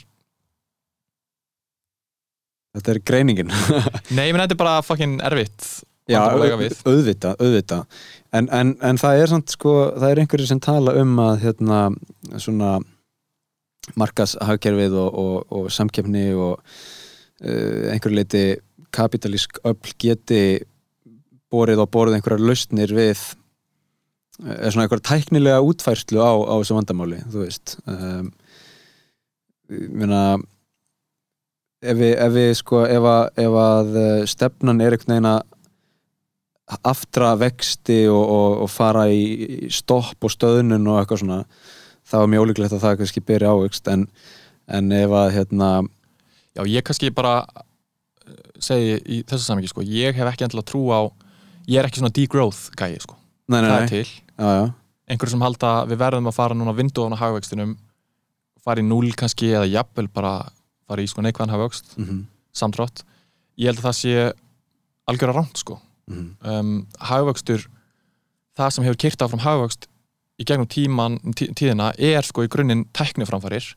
þetta 2.76 2.92
er 2.92 3.02
greiningin. 3.08 3.52
Nei, 4.16 4.28
menn 4.30 4.42
þetta 4.42 4.56
er 4.56 4.60
bara 4.60 4.80
fucking 4.84 5.20
erfitt 5.24 5.68
Já, 6.06 6.20
auðvitað, 6.30 7.40
auðvitað 7.42 8.02
en, 8.30 8.46
en, 8.54 8.68
en 8.84 9.00
það 9.00 9.22
er 9.22 9.32
samt 9.32 9.54
sko 9.56 9.72
það 9.96 10.12
er 10.12 10.20
einhverju 10.22 10.46
sem 10.52 10.60
tala 10.62 10.94
um 11.00 11.16
að 11.18 11.40
hérna 11.42 11.80
svona 12.42 12.76
markashagkerfið 13.98 14.94
og, 15.00 15.18
og, 15.22 15.34
og 15.50 15.66
samkeppni 15.74 16.28
og 16.34 16.54
uh, 16.56 17.90
einhverju 17.90 18.20
leiti 18.20 18.44
kapitalísk 18.94 19.60
öll 19.66 19.94
geti 19.98 20.42
borið 21.52 21.82
á 21.82 21.86
borð 21.90 22.16
einhverjar 22.16 22.42
lausnir 22.42 22.94
við 22.94 23.22
er 24.44 24.70
svona 24.70 24.86
einhverja 24.86 25.08
tæknilega 25.10 25.62
útfærslu 25.64 26.20
á, 26.22 26.32
á 26.34 26.54
þessu 26.60 26.76
vandamáli 26.76 27.22
þú 27.32 27.44
veist. 27.44 27.78
Um, 27.88 28.30
ég 29.72 29.90
meina 29.90 30.22
ef 31.82 31.98
við, 31.98 32.14
ef 32.14 32.34
við 32.34 32.50
sko 32.60 32.82
ef 32.86 33.10
að, 33.10 33.24
ef 33.42 33.58
að 33.62 33.98
eh, 34.02 34.24
stefnan 34.30 34.82
er 34.82 34.96
einhvern 34.96 35.14
veginn 35.14 35.30
að 35.30 35.44
aftra 36.66 37.34
vexti 37.38 38.04
og, 38.10 38.22
og, 38.22 38.62
og 38.64 38.70
fara 38.70 39.06
í 39.12 39.68
stopp 39.70 40.26
og 40.26 40.32
stöðnun 40.32 40.88
og 40.90 41.00
eitthvað 41.00 41.22
svona 41.22 41.42
þá 42.06 42.16
er 42.20 42.32
mjög 42.32 42.46
ólíklegt 42.46 42.74
að 42.74 42.82
það 42.82 42.98
kannski 43.02 43.22
beri 43.26 43.46
ávegst 43.46 43.90
en, 43.92 44.06
en 44.66 44.90
ef 44.94 45.14
að 45.14 45.30
hérna 45.36 45.70
Já, 46.56 46.64
ég 46.64 46.86
kannski 46.86 47.12
bara 47.14 47.38
eh, 48.24 48.34
segi 48.58 48.96
í 48.98 49.20
þessu 49.28 49.44
samingi, 49.44 49.70
sko, 49.70 49.84
ég 49.84 50.16
hef 50.16 50.30
ekki 50.30 50.46
endilega 50.46 50.70
trú 50.70 50.86
á, 50.88 51.00
ég 51.68 51.78
er 51.78 51.88
ekki 51.88 52.00
svona 52.00 52.14
degrowth 52.16 52.70
gæi, 52.78 52.96
sko, 53.02 53.18
nei, 53.52 53.60
nei, 53.60 53.68
það 53.68 53.82
er 53.82 53.90
til. 53.92 54.06
Já, 54.36 54.48
já, 54.56 54.64
einhverju 55.12 55.34
sem 55.34 55.44
halda 55.44 55.72
að 55.82 55.92
við 55.92 56.00
verðum 56.00 56.30
að 56.30 56.38
fara 56.38 56.56
núna 56.56 56.74
vindu 56.74 57.04
á 57.04 57.20
hagvextinum 57.20 57.76
fara 58.64 58.82
í 58.82 58.86
núl 58.88 59.12
kannski 59.14 59.52
eða 59.52 59.68
jafnvel 59.68 60.08
bara 60.10 60.32
fara 60.88 61.04
í 61.04 61.10
sko 61.10 61.22
neikvæðan 61.22 61.54
hagvöxt 61.54 61.94
mm 62.00 62.24
samdrátt, 62.56 63.02
ég 63.60 63.68
held 63.68 63.82
að 63.82 63.84
það 63.84 63.96
sé 63.98 64.12
algjörða 65.12 65.34
rámt 65.36 65.60
sko 65.60 65.74
-hmm. 66.08 66.28
um, 66.42 66.86
hagvöxtur 66.98 67.66
það 68.56 68.70
sem 68.70 68.84
hefur 68.84 69.00
kyrt 69.04 69.22
áfram 69.22 69.44
hagvöxt 69.44 69.88
í 70.36 70.44
gegnum 70.44 70.68
tíman, 70.68 71.18
tí, 71.36 71.48
tíðina 71.56 71.92
er 71.98 72.24
sko 72.24 72.44
í 72.44 72.50
grunninn 72.52 72.86
tækniframfarir 72.96 73.74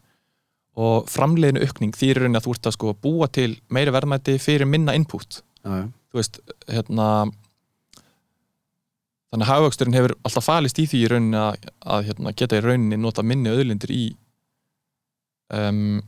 og 0.80 1.10
framleiðinu 1.12 1.64
aukning 1.66 1.96
því 1.96 2.10
er 2.10 2.22
rauninni 2.22 2.40
að 2.40 2.48
þú 2.48 2.56
ert 2.56 2.70
að 2.70 2.76
sko 2.76 2.94
búa 2.94 3.28
til 3.28 3.52
meiri 3.70 3.94
verðmæti 3.96 4.38
fyrir 4.40 4.68
minna 4.68 4.96
input 4.96 5.42
já, 5.64 5.88
þú 6.12 6.20
veist, 6.20 6.40
hérna 6.68 7.08
þannig 9.30 9.46
að 9.46 9.52
hagvöxturinn 9.52 9.98
hefur 9.98 10.16
alltaf 10.26 10.48
falist 10.48 10.80
í 10.82 10.88
því 10.90 11.02
í 11.04 11.10
rauninni 11.12 11.42
að, 11.42 11.68
að 11.86 12.08
hérna, 12.10 12.34
geta 12.34 12.60
í 12.60 12.64
rauninni 12.66 13.00
nota 13.00 13.26
minni 13.26 13.52
auðlindir 13.52 13.94
í 13.94 14.06
um, 15.54 16.00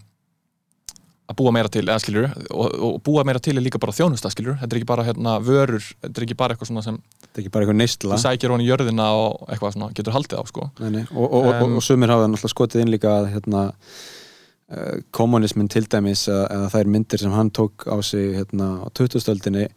að 1.31 1.37
búa 1.39 1.53
meira 1.55 1.71
til, 1.71 1.83
eða 1.87 2.01
skiljur 2.03 2.27
og, 2.29 2.77
og 2.87 2.99
búa 3.05 3.25
meira 3.27 3.41
til 3.43 3.55
er 3.57 3.65
líka 3.65 3.81
bara 3.81 3.95
þjónusta 3.95 4.31
skiljur 4.33 4.57
þetta 4.61 4.75
er 4.75 4.79
ekki 4.81 4.89
bara 4.91 5.05
hérna, 5.07 5.35
vörur, 5.43 5.83
þetta 6.03 6.21
er 6.21 6.27
ekki 6.27 6.39
bara 6.39 6.55
eitthvað 6.55 6.71
svona 6.71 6.85
sem 6.85 6.97
þetta 7.17 7.33
er 7.33 7.43
ekki 7.43 7.53
bara 7.53 7.65
eitthvað 7.65 7.79
neistla 7.81 8.17
þú 8.17 8.23
sækir 8.25 8.55
honi 8.55 8.67
í 8.67 8.71
jörðina 8.71 9.09
og 9.17 9.45
eitthvað 9.47 9.75
svona 9.77 9.91
getur 9.97 10.15
haldið 10.17 10.41
á 10.41 10.45
sko 10.51 10.67
nei, 10.81 10.89
nei. 10.97 11.03
og, 11.11 11.27
og, 11.27 11.37
og, 11.41 11.61
Um, 11.61 11.77
og 11.77 11.85
sumir 11.85 12.09
hafa 12.09 12.25
náttúrulega 12.25 12.55
skotið 12.55 12.81
inn 12.83 12.91
líka 12.93 13.11
að 13.19 13.29
hérna 13.35 13.61
uh, 13.69 14.97
kommunismin 15.13 15.69
til 15.71 15.85
dæmis 15.91 16.25
eða, 16.31 16.67
þær 16.73 16.91
myndir 16.95 17.21
sem 17.21 17.35
hann 17.35 17.51
tók 17.53 17.85
á 17.85 17.95
sig 18.01 18.35
hérna 18.39 18.73
á 18.81 18.87
2000-stöldinni 18.97 19.67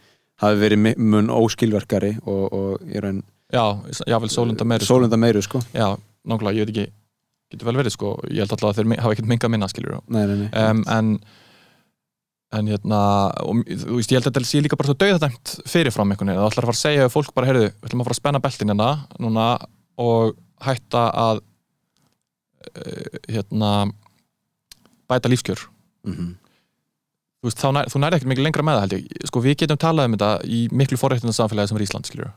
hafi 0.43 0.61
verið 0.63 0.95
mun 0.99 1.31
óskilverkari 1.31 2.17
og, 2.25 2.45
og 2.49 2.89
í 2.89 3.03
raun 3.03 3.23
já, 3.53 3.65
jável 4.07 4.31
sólunda 4.33 4.67
meira 4.67 4.85
sko. 4.85 4.95
sólunda 4.95 5.21
meiru 5.21 5.43
sko 5.45 5.63
já, 5.75 5.95
nákvæmlega, 6.25 6.59
ég 6.59 6.67
veit 6.67 6.75
ekki 6.75 6.87
getur 7.55 7.71
vel 7.71 7.79
verið 7.83 7.95
sko, 7.95 8.13
ég 8.31 8.43
held 8.43 8.55
alltaf 8.57 8.73
að 8.73 8.81
þeir 8.81 9.01
hafa 9.05 9.15
ekkert 9.17 9.31
minga 9.31 9.51
minna 9.53 9.71
skiljur 9.71 10.01
nei, 10.09 10.25
nei, 10.27 10.37
nei. 10.45 10.49
um, 10.65 10.85
en 10.91 11.15
en 12.55 12.71
hérna 12.71 13.01
og, 13.43 13.65
þú 13.67 13.99
veist, 13.99 14.13
ég 14.13 14.19
held 14.19 14.29
að 14.29 14.31
þetta 14.31 14.51
sé 14.51 14.63
líka 14.65 14.79
bara 14.79 14.91
svo 14.91 14.97
dauðadæmt 15.01 15.55
fyrirfram 15.71 16.13
einhvern 16.13 16.33
veginn, 16.33 16.43
það 16.43 16.53
ætlar 16.53 16.67
að 16.67 16.71
fara 16.71 16.77
að 16.77 16.83
segja 16.83 17.07
við 17.07 17.13
fólk 17.17 17.35
bara, 17.35 17.51
heyrðu, 17.51 17.67
við 17.73 17.89
ætlum 17.89 18.05
að 18.05 18.09
fara 18.09 18.17
að 18.17 18.21
spenna 18.21 18.45
beltin 18.45 18.73
hérna 18.73 18.89
núna 19.25 19.49
og 20.05 20.39
hætta 20.65 21.03
að 21.25 21.43
uh, 22.71 23.21
hérna 23.29 23.75
bæta 25.11 25.33
lífskjör. 25.33 25.69
Mm 26.09 26.33
þú 27.45 27.51
veist, 27.51 27.61
þá 27.61 27.75
nær, 27.77 27.89
þú 27.93 28.01
nærði 28.01 28.17
ekkert 28.17 28.29
mikið 28.31 28.47
lengra 28.47 28.63
með 28.65 28.79
það 28.79 28.85
held 28.87 28.95
ég. 28.95 29.25
Sko, 29.29 29.41
við 29.45 29.57
getum 29.61 29.77
talað 29.77 30.07
um 30.09 30.15
þetta 30.15 30.29
í 30.49 30.61
miklu 30.73 30.97
forréttina 30.97 31.35
samfélagi 31.37 31.69
sem 31.69 31.77
er 31.77 31.85
Ísland, 31.85 32.09
skiljur 32.09 32.31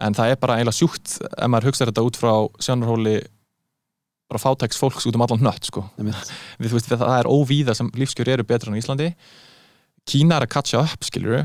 en 0.00 0.16
það 0.16 0.32
er 0.32 0.40
bara 0.40 0.56
eiginlega 0.58 0.76
sjúkt 0.76 1.18
ef 1.20 1.50
maður 1.50 1.70
hugsa 1.70 1.88
þetta 1.88 2.04
út 2.06 2.18
frá 2.18 2.32
sjónarhóli 2.62 3.16
bara 4.30 4.42
fátæks 4.42 4.78
fólks 4.78 5.08
út 5.10 5.16
um 5.18 5.24
allan 5.26 5.42
nött 5.44 5.66
sko. 5.66 5.84
við, 6.60 6.70
veist, 6.72 6.90
það 6.90 7.16
er 7.18 7.30
óvíða 7.30 7.74
sem 7.76 7.90
lífskjör 7.98 8.34
eru 8.36 8.46
betra 8.46 8.70
en 8.70 8.78
á 8.78 8.80
Íslandi. 8.80 9.10
Kína 10.08 10.38
er 10.38 10.46
að 10.46 10.54
catcha 10.54 10.84
upp, 10.84 11.06
skilur 11.06 11.42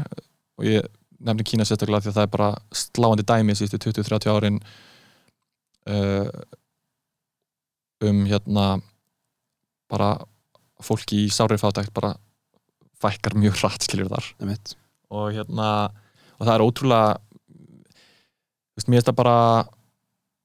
og 0.56 0.67
ég 0.67 0.86
nefni 1.26 1.45
Kína 1.48 1.65
sérstaklega 1.67 2.06
því 2.06 2.12
að 2.12 2.19
það 2.19 2.28
er 2.28 2.34
bara 2.36 2.50
sláandi 2.76 3.26
dæmi 3.28 3.56
síðustu 3.58 3.80
20-30 3.88 4.32
árin 4.32 4.62
uh, 5.89 6.30
um 8.06 8.24
hérna 8.30 8.65
bara 9.91 10.13
fólki 10.84 11.26
í 11.26 11.34
sárið 11.34 11.63
fátækt 11.63 11.93
bara 11.95 12.15
fækkar 13.02 13.36
mjög 13.38 13.60
hratt, 13.62 13.86
skilur 13.86 14.10
þar. 14.12 14.28
Og 15.13 15.32
hérna 15.36 15.69
og 16.36 16.43
það 16.43 16.54
er 16.56 16.63
ótrúlega 16.65 17.10
veist, 18.76 18.89
mér 18.89 19.00
finnst 19.00 19.10
það 19.12 19.19
bara 19.21 19.38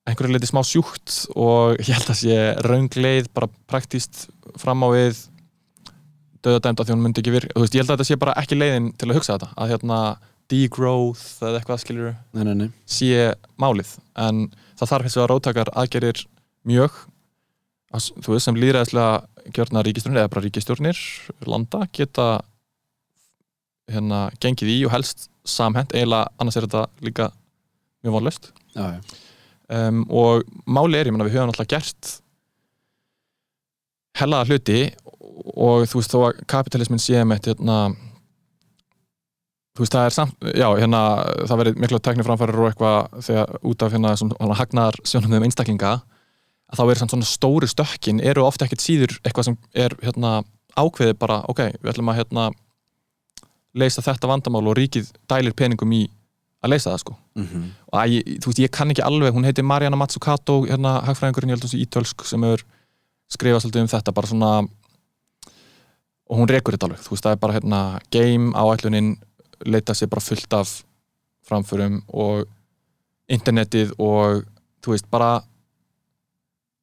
einhverju 0.09 0.33
leiti 0.35 0.49
smá 0.49 0.63
sjúkt 0.67 1.17
og 1.37 1.77
ég 1.83 1.93
held 1.95 2.09
að 2.15 2.21
sé 2.23 2.39
raungleið 2.67 3.29
bara 3.37 3.51
praktíst 3.71 4.29
fram 4.61 4.83
á 4.85 4.89
við 4.95 5.21
döðadæmda 6.45 6.87
því 6.87 6.95
hún 6.95 7.05
myndi 7.05 7.21
ekki 7.23 7.35
virka 7.35 7.61
veist, 7.61 7.75
ég 7.77 7.83
held 7.85 7.93
að 7.93 7.99
þetta 8.01 8.09
sé 8.09 8.17
bara 8.21 8.35
ekki 8.41 8.57
leiðin 8.59 8.91
til 8.97 9.11
að 9.11 9.19
hugsa 9.21 9.37
þetta 9.37 9.51
að 9.61 9.73
hérna 9.75 9.99
degrowth 10.51 11.27
eða 11.45 11.61
eitthvað 11.61 11.83
skilur 11.85 12.15
Nei, 12.35 12.45
nei, 12.49 12.55
nei. 12.65 12.69
sé 12.89 13.29
málið 13.61 13.93
en 14.19 14.47
það 14.81 14.93
þarf 14.95 15.07
hins 15.07 15.19
vegar 15.21 15.33
róttakar 15.35 15.73
aðgerir 15.79 16.23
mjög 16.67 16.97
að, 17.93 18.09
þú 18.25 18.33
veist 18.35 18.49
sem 18.49 18.59
líðræðislega 18.59 19.53
gjörna 19.57 19.85
ríkistjórnir 19.87 20.23
eða 20.25 20.33
bara 20.33 20.45
ríkistjórnir 20.47 21.03
landa 21.51 21.85
geta 21.97 22.29
hérna 23.91 24.25
gengið 24.43 24.73
í 24.73 24.79
og 24.89 24.95
helst 24.95 25.29
samhent 25.49 25.93
eiginlega 25.97 26.31
annars 26.41 26.57
er 26.59 26.67
þetta 26.69 26.87
líka 27.05 27.31
mjög 28.05 28.17
vonlust 28.17 28.51
Já, 28.75 28.97
já. 28.97 29.01
Um, 29.71 30.05
og 30.11 30.45
máli 30.67 30.99
er, 30.99 31.09
ég 31.09 31.15
menna 31.15 31.29
við 31.29 31.39
höfum 31.39 31.53
alltaf 31.53 31.71
gert 31.71 32.13
hellaða 34.21 34.51
hluti 34.51 34.81
og 35.57 35.89
þú 35.89 36.01
veist 36.01 36.15
þó 36.15 36.21
að 36.29 36.45
kapitalismin 36.51 37.03
sé 37.03 37.23
með 37.25 37.51
hérna 37.51 37.81
þú 39.75 39.85
veist 39.85 39.97
það 39.97 40.07
er 40.07 40.17
samt, 40.17 40.49
já 40.53 40.67
hérna 40.77 41.03
það 41.49 41.61
verið 41.63 41.83
mikla 41.85 42.01
tekniframfærir 42.07 42.61
og 42.61 42.71
eitthvað 42.71 43.21
þegar 43.27 43.61
út 43.71 43.85
af 43.85 43.95
hérna 43.95 44.15
svona 44.19 44.59
hagnar 44.59 44.99
sjónum 45.07 45.39
um 45.39 45.47
einstaklinga 45.47 45.93
að 46.71 46.81
þá 46.81 46.85
er 46.85 47.01
samt 47.01 47.15
svona 47.15 47.29
stóru 47.29 47.69
stökkin 47.71 48.23
eru 48.23 48.45
ofta 48.47 48.67
ekkert 48.67 48.85
síður 48.85 49.17
eitthvað 49.23 49.51
sem 49.51 49.61
er 49.75 49.95
hérna 50.03 50.41
ákveðið 50.79 51.17
bara, 51.19 51.41
ok, 51.51 51.65
við 51.81 51.93
ætlum 51.93 52.11
að 52.13 52.21
hérna 52.21 52.51
leysa 53.79 54.05
þetta 54.05 54.31
vandamál 54.31 54.67
og 54.71 54.77
ríkið 54.79 55.11
dælir 55.31 55.55
peningum 55.57 55.93
í 55.95 56.05
að 56.61 56.75
leysa 56.75 56.93
það 56.93 57.01
sko. 57.05 57.17
Mm 57.39 57.47
og 57.91 57.97
að, 57.99 58.17
þú 58.43 58.51
veist, 58.51 58.61
ég 58.63 58.71
kann 58.71 58.93
ekki 58.93 59.03
alveg, 59.03 59.35
hún 59.35 59.47
heitir 59.49 59.67
Mariana 59.67 59.99
Mazzucato, 59.99 60.61
hérna 60.69 61.01
hagfræðingurinn, 61.09 61.51
ég 61.51 61.57
held 61.59 61.65
að 61.65 61.73
þessi 61.73 61.87
ítölsk 61.87 62.27
sem 62.29 62.45
hefur 62.47 62.63
skrifað 63.31 63.65
svolítið 63.65 63.83
um 63.83 63.91
þetta, 63.91 64.15
bara 64.15 64.31
svona 64.31 64.51
og 66.31 66.39
hún 66.39 66.51
rekur 66.51 66.77
þetta 66.77 66.87
alveg, 66.87 67.03
þú 67.03 67.15
veist, 67.15 67.27
það 67.27 67.35
er 67.35 67.43
bara 67.43 67.57
hérna 67.57 67.81
game 68.15 68.53
áætlunin 68.55 69.11
leita 69.67 69.95
sér 69.95 70.11
bara 70.13 70.23
fullt 70.23 70.55
af 70.55 70.77
framförum 71.49 72.01
og 72.15 72.47
internetið 73.31 73.97
og 73.99 74.45
þú 74.85 74.95
veist, 74.95 75.11
bara 75.11 75.41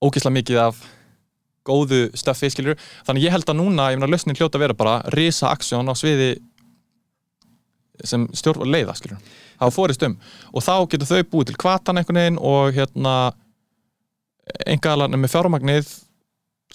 ógeðslega 0.04 0.38
mikið 0.42 0.62
af 0.66 0.84
góðu 1.68 2.04
stöffi, 2.16 2.52
skilur 2.52 2.78
þannig 3.08 3.28
ég 3.28 3.34
held 3.34 3.48
að 3.48 3.60
núna, 3.60 3.90
ég 3.92 4.00
meina, 4.00 4.12
lausnin 4.12 4.38
hljóta 4.38 4.60
að 4.60 4.68
vera 4.68 4.78
bara 4.78 5.00
risa 5.16 5.52
aksjón 5.52 5.88
á 5.88 5.94
sviði 5.98 6.38
sem 8.06 8.28
stjórn 8.36 8.68
leiða, 8.70 8.96
skilur 9.00 9.20
hafa 9.60 9.74
fórist 9.74 10.06
um. 10.08 10.16
Og 10.54 10.66
þá 10.66 10.74
getur 10.92 11.10
þau 11.10 11.30
búið 11.34 11.52
til 11.52 11.60
kvatan 11.62 12.02
einhvern 12.02 12.22
veginn 12.22 12.42
og 12.42 12.76
hérna 12.78 13.16
engaðalarnir 14.68 15.22
með 15.22 15.34
fjármagnið 15.34 15.94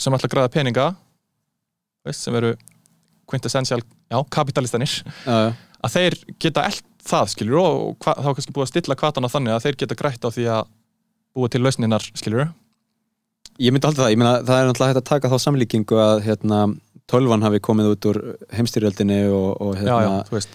sem 0.00 0.14
ætla 0.16 0.28
að 0.28 0.34
græða 0.34 0.52
peninga 0.52 0.86
veist, 2.06 2.24
sem 2.24 2.36
eru 2.36 2.54
quintessential, 3.30 3.82
kapitalistanir 4.32 4.92
já. 4.92 5.52
að 5.82 5.94
þeir 5.94 6.18
geta 6.42 6.66
allt 6.68 6.88
það 7.02 7.30
skilur 7.32 7.60
og 7.60 7.76
hva, 8.02 8.14
þá 8.14 8.28
er 8.28 8.36
kannski 8.38 8.54
búið 8.54 8.66
að 8.66 8.72
stilla 8.72 8.98
kvatana 8.98 9.30
þannig 9.32 9.56
að 9.56 9.66
þeir 9.66 9.78
geta 9.82 9.98
grætt 9.98 10.26
á 10.26 10.30
því 10.34 10.48
að 10.56 10.72
búa 11.32 11.52
til 11.52 11.62
lausninar 11.64 12.10
skilur 12.12 12.50
Ég 13.60 13.74
myndi 13.74 13.84
alltaf 13.84 14.06
það, 14.06 14.12
ég 14.14 14.20
meina 14.20 14.36
það 14.48 14.58
er 14.58 14.68
náttúrulega 14.68 14.92
hægt 14.92 15.00
að 15.02 15.08
taka 15.10 15.28
þá 15.28 15.44
samlíkingu 15.44 15.98
að 16.00 16.22
hérna, 16.24 16.60
tölvan 17.10 17.44
hafi 17.44 17.60
komið 17.62 17.90
út 17.92 18.06
úr 18.08 18.18
heimstyrjöldinni 18.56 19.18
og, 19.28 19.48
og 19.60 19.74
já, 19.76 19.90
já, 19.90 19.96
hérna, 20.08 20.46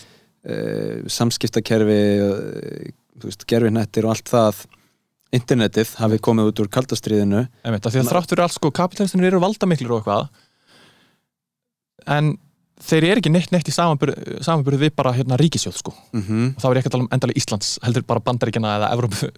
uh, 0.47 1.05
samskiptakerfi 1.11 2.01
uh, 2.23 2.89
veist, 3.23 3.45
gerfinettir 3.49 4.07
og 4.07 4.15
allt 4.15 4.31
það 4.31 4.65
internetið 5.37 5.93
hafi 5.99 6.19
komið 6.23 6.51
út 6.51 6.63
úr 6.63 6.69
kaldastriðinu 6.71 7.45
að 7.67 7.89
því 7.91 8.01
að 8.01 8.11
þrátt 8.13 8.31
fyrir 8.31 8.45
allt 8.45 8.55
sko 8.55 8.71
kapitalistinir 8.75 9.31
eru 9.31 9.43
valdamiklur 9.43 9.97
og 9.97 9.99
eitthvað 10.01 10.29
en 12.07 12.37
þeir 12.87 13.07
eru 13.09 13.21
ekki 13.21 13.31
neitt 13.33 13.51
neitt 13.51 13.67
í 13.67 13.73
samanburð, 13.73 14.15
samanburð 14.45 14.83
við 14.85 14.93
bara 14.95 15.13
hérna 15.15 15.37
ríkisjóð 15.39 15.79
sko. 15.79 15.93
Mm 16.13 16.53
og 16.55 16.61
þá 16.61 16.67
er 16.69 16.77
ég 16.77 16.81
ekki 16.81 16.91
að 16.91 16.95
tala 16.95 17.05
um 17.05 17.13
endalega 17.15 17.41
Íslands 17.41 17.71
heldur 17.83 18.05
bara 18.07 18.23
bandaríkina 18.23 18.75
eða 18.77 18.91
Evrópu 18.95 19.29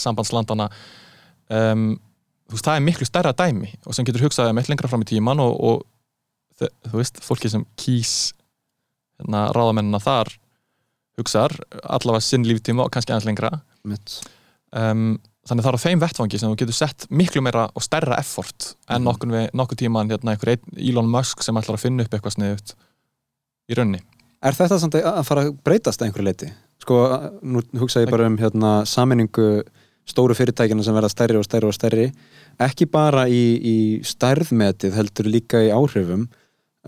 sambandslandana 0.00 0.70
um, 1.50 1.86
þú 2.48 2.56
veist, 2.56 2.66
það 2.66 2.76
er 2.76 2.86
miklu 2.88 3.06
stærra 3.06 3.32
dæmi 3.36 3.70
og 3.86 3.94
sem 3.94 4.06
getur 4.08 4.26
hugsaði 4.26 4.56
með 4.56 4.72
lengra 4.72 4.90
fram 4.90 5.04
í 5.04 5.10
tíman 5.12 5.42
og, 5.44 5.54
og 5.60 6.70
þú 6.90 6.96
veist, 6.96 7.20
fólki 7.24 7.52
sem 7.52 7.66
kýs 7.78 8.32
hérna, 9.20 9.46
ráðamennina 9.56 10.02
þar 10.02 10.34
hugsaðar, 11.20 11.56
allavega 11.84 12.24
sinn 12.24 12.46
líftíma 12.48 12.86
og 12.86 12.92
kannski 12.94 13.12
aðeins 13.12 13.28
lengra. 13.28 13.50
Um, 14.70 15.18
þannig 15.48 15.64
það 15.66 15.72
er 15.72 15.78
á 15.80 15.84
þeim 15.84 16.02
vettfangi 16.04 16.38
sem 16.40 16.52
þú 16.52 16.58
getur 16.60 16.76
sett 16.76 17.06
miklu 17.10 17.42
meira 17.44 17.66
og 17.74 17.82
stærra 17.84 18.18
effort 18.20 18.74
en 18.88 19.02
Mhm. 19.02 19.04
nokkur, 19.08 19.50
nokkur 19.52 19.76
tíman 19.76 20.10
hérna, 20.10 20.36
einhver 20.36 20.58
Elon 20.76 21.10
Musk 21.10 21.42
sem 21.42 21.54
ætlar 21.54 21.76
að 21.76 21.84
finna 21.84 22.04
upp 22.04 22.10
eitthvað 22.10 22.36
sniðut 22.36 22.74
í 23.70 23.74
raunni 23.76 24.00
Er 24.42 24.56
þetta 24.56 24.78
samt 24.80 24.94
að 24.96 25.24
fara 25.28 25.44
að 25.44 25.58
breytast 25.62 26.00
einhverju 26.00 26.24
leiti? 26.24 26.46
Sko, 26.80 26.96
nú 27.44 27.60
hugsa 27.76 28.00
ég 28.00 28.10
bara 28.10 28.26
um 28.26 28.38
hérna, 28.38 28.86
saminningu 28.88 29.62
stóru 30.08 30.32
fyrirtækina 30.32 30.82
sem 30.82 30.94
verða 30.96 31.10
stærri 31.12 31.36
og 31.36 31.44
stærri 31.44 31.68
og 31.68 31.74
stærri. 31.76 32.06
Ekki 32.58 32.86
bara 32.90 33.26
í, 33.28 33.42
í 33.60 34.00
stærðmetið 34.00 34.96
heldur 34.96 35.28
líka 35.28 35.60
í 35.60 35.68
áhrifum. 35.76 36.24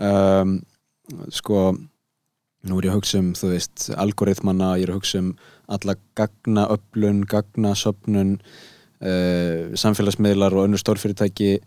Um, 0.01 0.63
sko 1.29 1.77
nú 2.69 2.79
er 2.79 2.87
ég 2.87 2.93
að 2.93 2.99
hugsa 3.01 3.19
um, 3.19 3.31
þú 3.37 3.51
veist 3.51 3.89
algoritmana, 3.99 4.73
ég 4.79 4.87
er 4.87 4.93
að 4.93 5.01
hugsa 5.01 5.21
um 5.23 5.31
alla 5.73 5.95
gagnaöflun, 6.17 7.23
gagnasöfnun 7.31 8.35
uh, 8.39 9.73
samfélagsmiðlar 9.79 10.55
og 10.55 10.67
önnur 10.67 10.81
stórfyrirtæki 10.81 11.57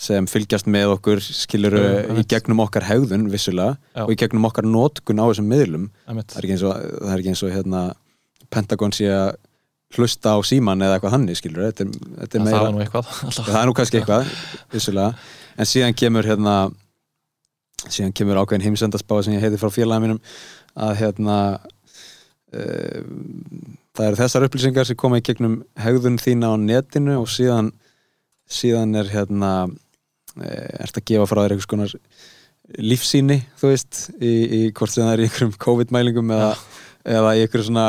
sem 0.00 0.26
fylgjast 0.26 0.66
með 0.70 0.96
okkur 0.96 1.22
skilur 1.22 1.76
Jú, 1.78 2.18
í 2.18 2.24
gegnum 2.30 2.64
okkar 2.64 2.86
hegðun 2.88 3.28
vissulega 3.30 3.76
Já. 3.94 4.02
og 4.02 4.10
í 4.10 4.18
gegnum 4.18 4.48
okkar 4.48 4.66
nótkun 4.66 5.22
á 5.22 5.26
þessum 5.30 5.50
miðlum 5.50 5.84
það 6.06 6.40
er 6.40 6.64
og, 6.66 6.80
það 6.98 7.12
er 7.12 7.20
ekki 7.22 7.34
eins 7.34 7.44
og 7.46 7.52
hérna, 7.54 7.82
Pentagon 8.50 8.94
sé 8.94 9.06
að 9.14 9.36
hlusta 9.94 10.34
á 10.34 10.38
síman 10.42 10.82
eða 10.82 10.98
eitthvað 10.98 11.14
hannig 11.14 11.38
skilur 11.38 11.68
þetta 11.68 11.86
er, 11.86 11.92
þetta 12.24 12.38
er 12.40 12.44
meira 12.48 13.04
það 13.38 13.60
er 13.60 13.68
nú 13.70 13.76
kannski 13.78 14.00
eitthvað 14.00 14.32
vissulega. 14.74 15.14
en 15.54 15.70
síðan 15.70 15.98
kemur 15.98 16.26
hérna 16.26 16.56
síðan 17.92 18.14
kemur 18.16 18.40
ákveðin 18.42 18.66
heimsendaspá 18.68 19.20
sem 19.22 19.36
ég 19.36 19.44
heiti 19.44 19.60
frá 19.60 19.70
félagum 19.72 20.06
mínum 20.06 20.20
að 20.74 20.92
hérna 21.02 21.38
uh, 22.54 23.00
það 23.94 24.06
eru 24.08 24.20
þessar 24.20 24.46
upplýsingar 24.48 24.88
sem 24.88 24.98
koma 24.98 25.20
í 25.20 25.24
gegnum 25.26 25.60
hegðun 25.80 26.20
þína 26.22 26.52
á 26.52 26.54
netinu 26.60 27.18
og 27.22 27.28
síðan 27.32 27.72
síðan 28.50 28.94
er 29.00 29.10
hérna 29.12 29.50
uh, 29.66 30.70
ert 30.80 30.98
að 30.98 31.06
gefa 31.10 31.28
frá 31.30 31.42
þér 31.42 31.56
einhvers 31.56 31.70
konar 31.70 31.98
lífsýni, 32.80 33.42
þú 33.60 33.74
veist 33.74 34.06
í, 34.16 34.32
í 34.32 34.60
hvort 34.72 34.94
sem 34.94 35.04
það 35.04 35.12
er 35.12 35.20
í 35.20 35.26
einhverjum 35.28 35.58
COVID-mælingum 35.60 36.32
eða, 36.32 36.54
eða 37.04 37.34
í 37.36 37.44
einhverjum 37.44 37.68
svona 37.68 37.88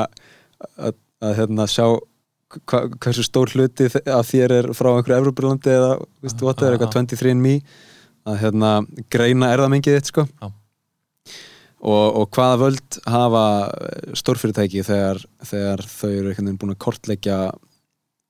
að, 0.76 0.98
að 1.24 1.36
hérna 1.39 1.68
sjá 1.72 1.86
hva, 2.70 2.82
hversu 3.02 3.26
stór 3.26 3.52
hluti 3.56 3.88
af 3.88 4.30
þér 4.30 4.56
er 4.60 4.70
frá 4.78 4.91
einhverju 4.93 5.22
Evropalandi 5.22 5.72
eða 5.72 5.91
veist, 6.24 6.43
what, 6.43 6.62
er 6.62 6.76
eitthvað 6.76 6.96
23andMe 6.98 7.56
að 8.26 8.39
hérna 8.41 8.71
greina 9.13 9.51
erðamengið 9.53 9.99
þitt 9.99 10.11
sko. 10.11 10.26
Og, 11.86 12.05
og 12.17 12.30
hvaða 12.34 12.57
völd 12.63 12.97
hafa 13.05 13.45
stórfyrirtæki 14.17 14.82
þegar, 14.88 15.19
þegar 15.45 15.84
þau 15.86 16.09
eru 16.09 16.53
búin 16.57 16.73
að 16.73 16.82
kortleggja 16.82 17.39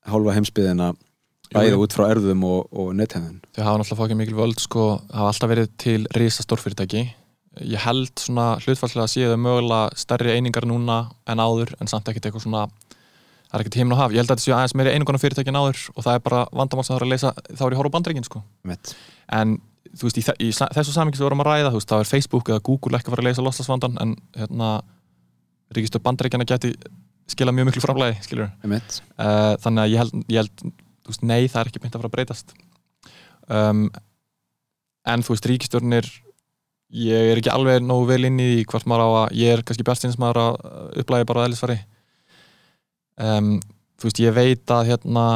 hálfa 0.06 0.34
heimsbyðina 0.36 0.90
bæði 1.54 1.70
Jú, 1.70 1.76
jú. 1.76 1.84
út 1.86 1.94
frá 1.94 2.08
erðum 2.10 2.42
og, 2.46 2.66
og 2.74 2.90
nethefðun 2.98 3.38
þau 3.54 3.62
hafa 3.62 3.78
náttúrulega 3.80 4.00
fókið 4.00 4.18
mikil 4.20 4.36
völd 4.40 4.60
sko, 4.60 4.86
hafa 5.12 5.30
alltaf 5.30 5.52
verið 5.52 5.70
til 5.80 6.00
risa 6.18 6.44
stórfyrirtæki. 6.44 7.04
Ég 7.64 7.84
held 7.86 8.12
svona 8.20 8.48
hlutfallslega 8.60 9.06
að 9.06 9.12
séu 9.14 9.30
þau 9.30 9.40
mögulega 9.40 10.00
stærri 10.02 10.34
einingar 10.34 10.66
núna 10.68 10.98
en 11.30 11.40
áður 11.40 11.72
en 11.80 11.88
samt 11.88 12.10
ekkert 12.10 12.28
eitthvað 12.28 12.44
svona 12.44 12.66
það 12.66 13.54
er 13.56 13.64
ekkert 13.64 13.78
heiminn 13.80 13.96
að 13.96 14.02
hafa, 14.02 14.12
ég 14.16 14.20
held 14.20 14.28
að 14.28 14.34
þetta 14.34 14.44
séu 14.44 14.56
aðeins 14.56 14.76
meiri 14.76 14.92
einingarnar 14.92 15.22
fyrirtæki 15.22 15.52
en 15.54 15.60
áður 15.62 15.80
og 15.94 16.04
það 16.04 16.18
er 16.18 16.24
bara 16.26 16.42
vandamál 16.50 16.84
sem 16.84 16.92
það 16.92 16.98
er 16.98 17.06
að 17.06 17.12
leysa 17.14 17.32
þá 17.46 17.62
er 17.62 17.76
ég 17.76 17.80
horf 17.80 17.88
á 17.88 17.94
bandreikin 17.96 18.26
sko. 18.26 18.42
Mitt. 18.68 18.92
en 19.32 19.56
þú 19.96 20.08
veist, 20.08 20.20
í, 20.20 20.24
í 20.46 20.50
þessu 20.52 20.94
samingi 20.94 21.18
sem 21.18 21.24
við 21.24 21.28
vorum 21.30 21.42
að 21.44 21.50
ræða, 21.50 21.72
þú 21.72 21.80
veist, 21.80 21.92
þá 21.92 21.96
er 21.98 22.10
Facebook 22.10 22.52
eða 22.52 22.64
Google 22.68 22.98
ekki 22.98 23.10
að 23.10 23.16
fara 23.16 23.24
að 23.24 23.28
leysa 23.30 23.44
loslasvandan 23.46 24.00
en 24.02 24.14
hérna, 24.36 24.70
ríkistöð 25.76 26.04
bandreikjana 26.06 26.48
geti 26.48 26.74
skila 27.30 27.54
mjög 27.54 27.70
miklu 27.70 27.82
framlægi, 27.82 28.20
skilur 28.22 28.52
Mitt. 28.70 29.00
uh, 29.18 29.54
þannig 29.62 29.82
að 29.82 29.92
ég 29.92 30.02
held, 30.02 30.20
ég 30.30 30.44
held 30.44 30.66
þú 31.06 31.12
veist, 31.12 31.24
nei, 31.26 31.40
það 31.50 31.60
er 31.60 31.70
ekki 31.70 31.82
beint 31.82 31.96
að 31.96 32.02
fara 32.02 32.10
að 32.10 32.14
breytast. 32.16 32.54
Um, 33.46 33.82
en 35.06 35.26
þú 35.26 35.34
veist, 35.34 35.48
ríkistjórnir 35.50 36.08
ég 36.96 37.32
er 37.32 37.40
ekki 37.40 37.52
alveg 37.52 37.82
nógu 37.82 38.06
vel 38.10 38.28
inn 38.28 38.38
í 38.42 38.50
hvort 38.68 38.86
maður 38.86 39.06
á 39.06 39.10
að, 39.24 39.36
ég 39.38 39.54
er 39.54 39.62
kannski 39.66 39.86
björnstins 39.86 40.18
maður 40.22 40.42
að 40.42 40.56
upplæði 41.02 41.28
bara 41.30 41.42
að 41.42 41.48
eðlisfari. 41.50 41.78
Um, 43.16 43.52
þú 43.98 44.08
veist, 44.08 44.22
ég 44.22 44.36
veit 44.36 44.74
að 44.74 44.90
hérna 44.92 45.26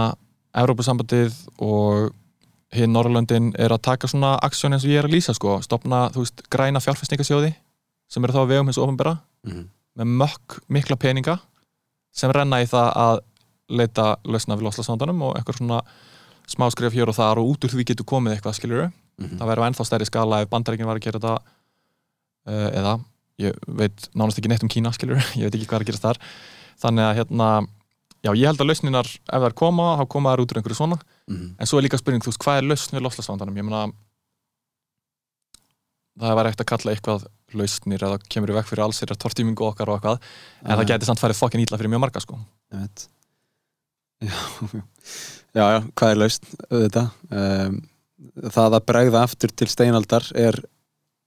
Evrópusambandið 0.60 1.36
og 1.62 2.10
hinn 2.72 2.92
Norrlöndin 2.94 3.50
er 3.58 3.72
að 3.74 3.82
taka 3.82 4.06
svona 4.10 4.36
aksjón 4.46 4.72
eins 4.76 4.84
og 4.86 4.90
ég 4.92 4.98
er 5.02 5.08
að 5.08 5.14
lýsa 5.16 5.34
sko, 5.34 5.56
stopna, 5.62 6.08
þú 6.14 6.22
veist, 6.24 6.42
græna 6.50 6.80
fjárfæstingasjóði 6.80 7.54
sem 8.10 8.24
eru 8.24 8.32
þá 8.36 8.42
að 8.44 8.52
vegum 8.54 8.66
hins 8.70 8.78
ofnbera 8.78 9.16
Mhm. 9.46 9.64
með 9.98 10.06
mökk 10.20 10.58
mikla 10.68 10.96
peninga 10.96 11.38
sem 12.12 12.30
renna 12.30 12.60
í 12.62 12.66
það 12.66 12.92
að 12.96 13.20
leita 13.70 14.16
lausna 14.24 14.56
við 14.56 14.66
loslasvandanum 14.68 15.22
og 15.22 15.36
eitthvað 15.38 15.56
svona 15.58 15.80
smáskref 16.50 16.92
hér 16.92 17.08
og 17.08 17.14
þar 17.14 17.38
og 17.38 17.50
út 17.54 17.64
úr 17.64 17.70
því 17.70 17.84
getur 17.86 18.04
komið 18.06 18.36
eitthvað 18.36 18.54
skilur 18.58 18.92
Mhm. 19.20 19.38
það 19.38 19.46
verður 19.48 19.64
á 19.64 19.68
ennþá 19.70 19.84
stærri 19.86 20.06
skala 20.06 20.42
ef 20.42 20.48
bandaríkin 20.50 20.86
var 20.86 20.96
að 20.96 21.02
gera 21.02 21.18
þetta 21.18 21.38
uh, 22.46 22.70
eða 22.70 23.00
ég 23.40 23.54
veit 23.68 24.08
nánast 24.14 24.38
ekki 24.38 24.48
neitt 24.48 24.62
um 24.62 24.68
Kína 24.68 24.92
skilur 24.92 25.16
ég 25.38 25.42
veit 25.50 25.54
ekki 25.54 25.66
hvað 25.66 25.80
er 25.80 25.84
að 25.84 25.90
gerast 25.90 26.02
þar 26.02 26.18
þannig 26.82 27.04
að 27.10 27.16
hérna 27.20 27.66
já 28.24 28.30
ég 28.36 28.46
held 28.50 28.60
að 28.60 28.68
lausninar 28.70 29.08
ef 29.08 29.42
þær 29.46 29.54
koma 29.56 29.88
þá 30.00 30.04
koma 30.12 30.32
þær 30.34 30.42
út 30.44 30.52
úr 30.54 30.60
einhverju 30.60 30.76
svona. 30.80 30.98
Mhm. 31.30 31.46
en 31.58 31.66
svo 31.66 31.78
er 31.80 31.86
líka 31.88 31.98
spurning 32.00 32.22
þú 32.24 32.32
veist 32.32 32.42
hvað 32.44 32.58
er 32.60 32.68
lausn 32.70 32.96
við 32.96 33.04
loslasvandanum 33.06 33.56
ég 33.60 33.64
meina 33.68 33.92
það 36.20 36.34
var 36.36 36.48
ekkert 36.50 36.64
að 36.64 36.70
kalla 36.72 36.92
eitthvað 36.94 37.24
lausnir 37.56 38.02
eða 38.06 38.18
kemur 38.30 38.50
í 38.52 38.56
vekk 38.58 38.68
fyrir 38.70 38.84
alls 38.84 39.00
þeirra 39.00 39.16
tortímingu 39.22 39.64
okkar 39.70 39.88
og 39.90 39.96
eitthvað 39.98 40.20
en 40.66 40.76
það 40.76 40.88
geti 40.92 41.08
samt 41.08 41.22
farið 41.22 41.38
fokkin 41.40 41.62
ítla 41.64 41.78
fyrir 41.80 41.90
mjög 41.94 42.02
marga 42.04 42.20
sko. 42.22 42.36
Ég 42.74 42.82
veit. 42.84 43.06
Já, 44.20 44.36
já, 45.56 45.64
já, 45.72 45.78
hvað 45.96 46.12
er 46.12 46.18
laust 46.20 46.44
auðvitað? 46.68 47.08
Um, 47.32 47.78
það 48.52 48.76
að 48.76 48.84
bregða 48.90 49.22
aftur 49.26 49.54
til 49.56 49.68
steinaldar 49.72 50.26
er 50.38 50.58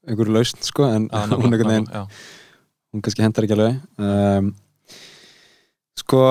einhver 0.07 0.29
laust 0.35 0.61
sko 0.67 0.85
en 0.91 1.07
Já, 1.09 1.23
hún, 1.39 1.47
einhvern 1.49 1.71
veginn, 1.73 1.87
já. 1.89 2.03
hún 2.93 3.03
kannski 3.03 3.25
hendar 3.25 3.47
ekki 3.47 3.57
alveg. 3.57 3.79
Um, 3.97 4.51
sko 6.03 6.21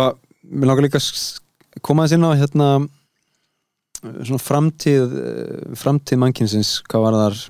mér 0.42 0.70
langar 0.70 0.86
líka 0.86 1.00
að 1.00 1.82
koma 1.84 2.06
þess 2.06 2.18
inn 2.18 2.26
á 2.26 2.38
hérna 2.38 2.68
svona 4.02 4.42
framtíð 4.42 5.16
eh, 5.18 5.74
framtíð 5.78 6.20
mannkynsins 6.22 6.76
hvað 6.90 7.06
var 7.06 7.18
þar 7.20 7.42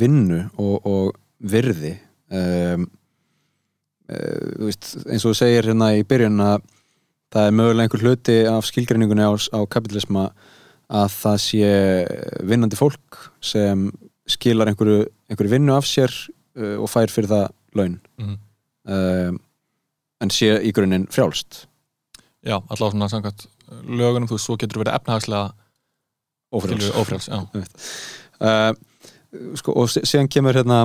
vinnu 0.00 0.40
og, 0.56 0.86
og 0.88 1.10
virði. 1.44 1.92
Um, 2.32 2.86
uh, 4.08 4.64
veist, 4.64 4.94
eins 5.04 5.26
og 5.26 5.34
þú 5.34 5.36
segir 5.36 5.68
hérna 5.68 5.90
í 5.98 6.06
byrjun 6.08 6.40
að 6.40 6.64
það 7.34 7.48
er 7.48 7.56
mögulega 7.58 7.84
einhver 7.84 8.04
hluti 8.06 8.36
af 8.48 8.64
skilgreiningunni 8.64 9.26
á, 9.28 9.32
á 9.36 9.60
kapitalisma 9.68 10.24
að 10.88 11.12
það 11.18 11.36
sé 11.44 11.68
vinnandi 12.48 12.80
fólk 12.80 13.20
sem 13.44 13.90
skilar 14.30 14.70
einhverju, 14.72 15.04
einhverju 15.28 15.52
vinnu 15.52 15.76
af 15.76 15.84
sér 15.88 16.12
uh, 16.56 16.80
og 16.80 16.88
fær 16.88 17.12
fyrir 17.12 17.30
það 17.34 17.46
laun. 17.76 18.00
Mhm. 18.22 18.40
um, 18.88 19.40
en 20.24 20.30
sé 20.32 20.48
í 20.64 20.72
grunninn 20.72 21.08
frjálst 21.12 21.66
já, 22.44 22.56
allavega 22.60 22.92
svona 22.92 23.08
samkvæmt 23.12 23.46
lögunum 23.88 24.28
þú 24.28 24.36
veist, 24.36 24.46
svo 24.48 24.56
getur 24.60 24.82
verið 24.84 24.96
efnahagslega 24.98 25.52
ófrjáls 26.54 27.28
já. 27.28 27.38
uh, 28.40 28.72
sko, 29.58 29.72
og 29.74 29.88
sí- 29.90 30.04
síðan 30.06 30.28
kemur 30.30 30.54
hérna 30.54 30.84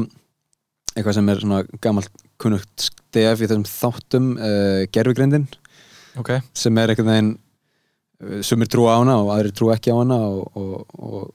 eitthvað 0.96 1.14
sem 1.20 1.30
er 1.30 1.42
svona 1.44 1.60
gamalt 1.84 2.10
kunnugt 2.42 2.88
stef 2.90 3.42
í 3.44 3.48
þessum 3.50 3.66
þáttum 3.70 4.30
uh, 4.38 4.86
gerfugrindin 4.94 5.46
ok, 6.20 6.40
sem 6.58 6.78
er 6.82 6.94
einhvern 6.94 7.12
veginn 7.12 7.34
uh, 8.24 8.40
sumir 8.46 8.68
trúa 8.72 8.96
á 8.98 9.00
hana 9.04 9.20
og 9.22 9.34
aðrir 9.36 9.54
trúa 9.56 9.76
ekki 9.78 9.94
á 9.94 9.98
hana 10.02 10.18
og, 10.30 10.48
og, 10.56 10.96
og, 10.98 11.28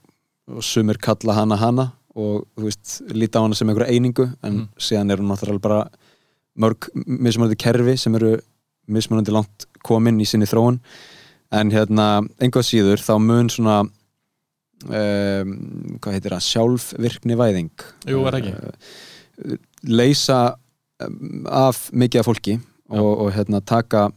og 0.57 0.65
sumir 0.65 0.99
kalla 1.01 1.37
hana 1.37 1.57
hana 1.61 1.87
og 2.15 2.45
þú 2.55 2.67
veist, 2.69 2.97
líta 3.11 3.39
á 3.39 3.43
hana 3.45 3.55
sem 3.59 3.69
einhverja 3.71 3.91
einingu 3.95 4.27
en 4.43 4.53
Mhm. 4.55 4.67
síðan 4.79 5.11
er 5.11 5.17
hún 5.21 5.31
náttúrulega 5.31 5.61
bara 5.61 5.79
mörg 6.57 6.89
mismunandi 6.95 7.57
kerfi 7.59 7.97
sem 7.99 8.15
eru 8.15 8.35
mismunandi 8.87 9.31
langt 9.35 9.65
komin 9.85 10.17
í 10.21 10.27
sinni 10.29 10.49
þróun. 10.49 10.81
En 11.55 11.69
hérna, 11.71 12.25
einhvað 12.41 12.65
síður 12.67 13.03
þá 13.05 13.13
mun 13.21 13.51
svona 13.53 13.83
um, 14.83 15.55
hvað 16.01 16.17
heitir 16.17 16.35
það, 16.35 16.45
sjálfvirkni 16.49 17.37
væðing 17.39 17.85
Jú, 18.09 18.21
er 18.27 18.37
ekki? 18.39 18.53
uh, 18.55 19.55
leysa 19.87 20.39
um, 21.05 21.45
af 21.49 21.87
mikið 21.93 22.21
af 22.21 22.29
fólki 22.29 22.57
og, 22.89 23.11
og 23.25 23.31
hérna 23.35 23.61
taka 23.65 24.07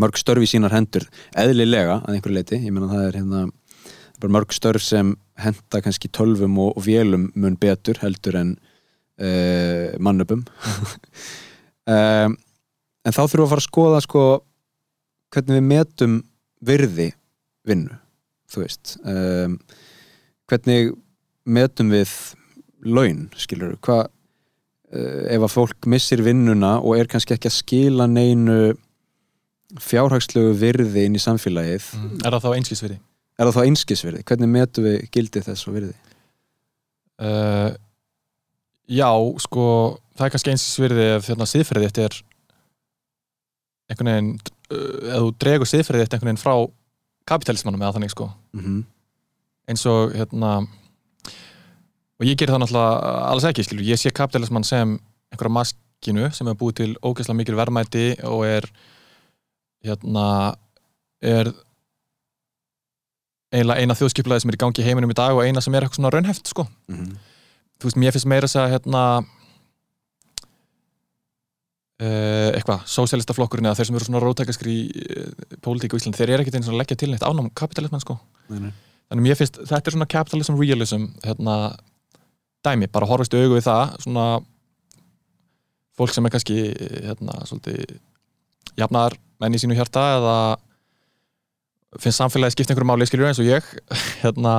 mörg 0.00 0.18
störf 0.20 0.44
í 0.44 0.50
sínar 0.50 0.74
hendur 0.74 1.06
eðlilega 1.38 2.00
að 2.04 2.16
einhverju 2.16 2.36
leiti 2.36 2.60
ég 2.60 2.74
meina 2.74 2.90
það 2.90 3.06
er 3.06 3.20
hérna 3.20 3.46
bara 4.20 4.34
mörg 4.36 4.52
störf 4.54 4.84
sem 4.84 5.14
henda 5.40 5.80
kannski 5.82 6.10
tölvum 6.12 6.58
og, 6.60 6.76
og 6.76 6.84
vélum 6.84 7.30
mun 7.34 7.56
betur 7.60 7.98
heldur 8.02 8.38
en 8.42 8.54
uh, 9.22 9.96
mannöpum 10.02 10.44
um, 11.86 12.36
en 13.06 13.16
þá 13.16 13.22
þurfum 13.22 13.40
við 13.40 13.46
að 13.46 13.52
fara 13.54 13.64
að 13.64 13.70
skoða 13.70 14.04
sko 14.04 14.24
hvernig 15.34 15.58
við 15.60 15.66
metum 15.70 16.16
virði 16.66 17.10
vinnu 17.68 17.96
þú 18.50 18.64
veist 18.64 18.96
um, 19.04 19.58
hvernig 20.50 20.94
metum 21.46 21.92
við 21.92 22.12
laun, 22.84 23.28
skilur 23.38 23.76
hvað 23.84 24.06
uh, 24.08 25.24
ef 25.30 25.46
að 25.46 25.54
fólk 25.54 25.90
missir 25.90 26.22
vinnuna 26.24 26.78
og 26.80 26.98
er 26.98 27.10
kannski 27.10 27.36
ekki 27.36 27.50
að 27.50 27.58
skila 27.58 28.08
neinu 28.10 28.74
fjárhagslegu 29.80 30.56
virði 30.58 31.06
inn 31.06 31.18
í 31.18 31.22
samfélagið 31.22 31.92
Er 32.24 32.34
það 32.34 32.46
þá 32.46 32.50
einskisveri? 32.56 32.98
er 33.40 33.48
það 33.48 33.56
þá 33.56 33.66
einskisvirði? 33.68 34.24
Hvernig 34.28 34.50
metum 34.52 34.84
við 34.84 34.96
gildi 35.14 35.42
þess 35.46 35.68
og 35.68 35.76
virði? 35.78 35.94
Uh, 37.20 37.70
já, 38.90 39.08
sko 39.44 39.64
það 40.16 40.26
er 40.26 40.34
kannski 40.34 40.52
einskisverði 40.54 41.06
ef 41.14 41.28
hérna 41.30 41.48
siðferðið 41.48 41.90
þetta 41.90 42.08
er 42.08 42.18
einhvern 43.90 44.10
veginn 44.10 44.32
ef 44.70 45.20
þú 45.22 45.30
dregur 45.42 45.66
siðferðið 45.66 46.04
þetta 46.06 46.16
einhvern 46.16 46.30
veginn 46.30 46.44
frá 46.44 46.54
kapitalismannum 47.26 47.82
eða 47.82 47.94
þannig 47.98 48.10
sko 48.14 48.30
Mm 48.52 48.60
-hmm. 48.64 48.84
eins 49.68 49.86
og 49.86 50.12
hérna 50.14 50.66
og 52.20 52.26
ég 52.26 52.36
gerir 52.36 52.52
það 52.54 52.60
náttúrulega 52.62 53.30
alls 53.30 53.44
ekki 53.44 53.64
skilur, 53.64 53.84
ég 53.84 53.96
sé 54.00 54.10
kapitalismann 54.12 54.64
sem 54.64 54.98
einhverja 55.32 55.52
maskinu 55.52 56.30
sem 56.32 56.48
er 56.48 56.54
búið 56.54 56.72
til 56.74 56.96
ógeðslega 57.02 57.36
mikil 57.36 57.54
verðmæti 57.56 58.24
og 58.24 58.44
er 58.46 58.64
hérna 59.84 60.54
er 61.22 61.52
eiginlega 63.52 63.80
eina 63.82 63.94
þjóðskiplaði 63.98 64.40
sem 64.40 64.50
er 64.50 64.54
í 64.58 64.62
gangi 64.62 64.82
í 64.82 64.86
heiminum 64.86 65.10
í 65.10 65.14
dag 65.18 65.34
og 65.34 65.42
eina 65.44 65.60
sem 65.60 65.74
er 65.74 65.82
eitthvað 65.82 65.98
svona 66.00 66.10
raunheft 66.14 66.46
sko 66.48 66.66
Mhm. 66.88 67.16
þú 67.80 67.84
veist, 67.88 67.96
mér 67.96 68.12
finnst 68.12 68.26
meira 68.26 68.44
að 68.46 68.52
segja 68.54 68.72
hérna 68.78 69.24
eitthvað, 72.00 72.84
sósélistaflokkurinn 72.88 73.68
eða 73.68 73.76
þeir 73.76 73.90
sem 73.90 73.98
eru 73.98 74.06
svona 74.06 74.22
rótækaskri 74.24 74.72
í 74.72 75.02
uh, 75.04 75.26
pólitík 75.64 75.92
og 75.92 76.00
Ísland, 76.00 76.16
þeir 76.16 76.34
eru 76.34 76.44
ekkert 76.44 76.60
eins 76.60 76.70
og 76.72 76.78
leggja 76.80 76.96
til 77.00 77.10
neitt 77.12 77.26
ánám 77.26 77.50
kapitalismann 77.52 78.00
sko. 78.00 78.16
Nei, 78.48 78.62
nei. 78.66 78.70
þannig 79.10 79.26
mér 79.26 79.40
finnst, 79.40 79.60
þetta 79.68 79.90
er 79.90 79.96
svona 79.96 80.08
capitalism 80.10 80.56
realism 80.56 81.10
hérna, 81.26 81.56
dæmi, 82.64 82.88
bara 82.92 83.08
í 83.10 83.42
augu 83.42 83.58
við 83.58 83.66
það, 83.66 83.98
svona 84.06 84.24
fólk 86.00 86.16
sem 86.16 86.24
er 86.24 86.32
kannski 86.32 86.56
hérna, 87.04 87.36
svolítið 87.50 87.98
jafnar 88.80 89.16
menn 89.42 89.56
í 89.56 89.60
sínu 89.60 89.76
hjarta 89.76 90.06
eða 90.16 90.38
finnst 92.00 92.22
samfélagi 92.22 92.54
skipta 92.54 92.72
einhverju 92.72 92.88
máli 92.88 93.08
skiljur 93.08 93.28
eins 93.28 93.42
og 93.42 93.48
ég 93.50 93.66
hérna 94.24 94.54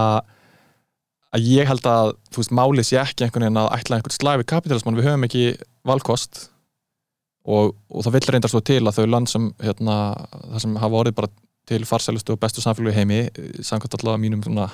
að 1.32 1.48
ég 1.48 1.70
held 1.70 1.86
að, 1.88 2.14
þú 2.30 2.44
veist, 2.44 2.54
málið 2.54 2.90
sé 2.90 3.02
ekki 3.02 3.26
einhvern 3.26 3.48
veginn 3.48 3.62
að 3.62 3.74
ætla 3.78 3.98
einhvern 3.98 4.18
slæfi 4.18 4.50
kapitalismann 4.52 4.98
við 5.00 5.08
höfum 5.08 5.30
ekki 5.30 5.46
valkost 5.88 6.51
og, 7.46 7.74
og 7.90 8.06
það 8.06 8.18
vill 8.18 8.28
reyndar 8.36 8.52
svo 8.54 8.62
til 8.66 8.82
að 8.84 9.00
þau 9.00 9.08
land 9.10 9.32
sem, 9.32 9.48
hérna, 9.64 9.96
það 10.52 10.60
sem 10.66 10.76
hafa 10.84 11.00
orðið 11.02 11.18
bara 11.18 11.32
til 11.72 11.82
farsælustu 11.88 12.36
og 12.36 12.42
bestu 12.42 12.62
samfélagi 12.64 12.94
í 12.94 13.00
heimi 13.00 13.20
samkvæmt 13.66 13.98
allavega 13.98 14.22
mínum 14.22 14.44
svona 14.46 14.68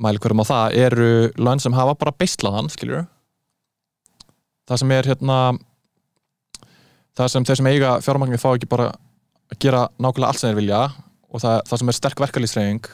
mæli 0.00 0.20
hverjum 0.20 0.42
á 0.44 0.50
það, 0.50 0.76
eru 0.80 1.10
land 1.40 1.62
sem 1.62 1.76
hafa 1.76 1.96
bara 2.00 2.16
beislaðan, 2.16 2.70
skiljur 2.72 3.04
það 4.68 4.82
sem 4.82 4.96
er 4.96 5.10
hérna 5.10 5.36
það 7.18 7.32
sem 7.34 7.46
þeir 7.46 7.60
sem 7.60 7.70
eiga 7.70 7.94
fjármagnir 8.04 8.40
fá 8.40 8.50
ekki 8.54 8.70
bara 8.70 8.90
að 9.50 9.60
gera 9.62 9.86
nákvæmlega 9.98 10.32
allt 10.32 10.42
sem 10.42 10.50
þeir 10.50 10.60
vilja 10.60 10.82
og 11.30 11.42
það, 11.42 11.56
það 11.68 11.82
sem 11.82 11.92
er 11.92 11.98
sterk 11.98 12.22
verkalýsreying 12.24 12.90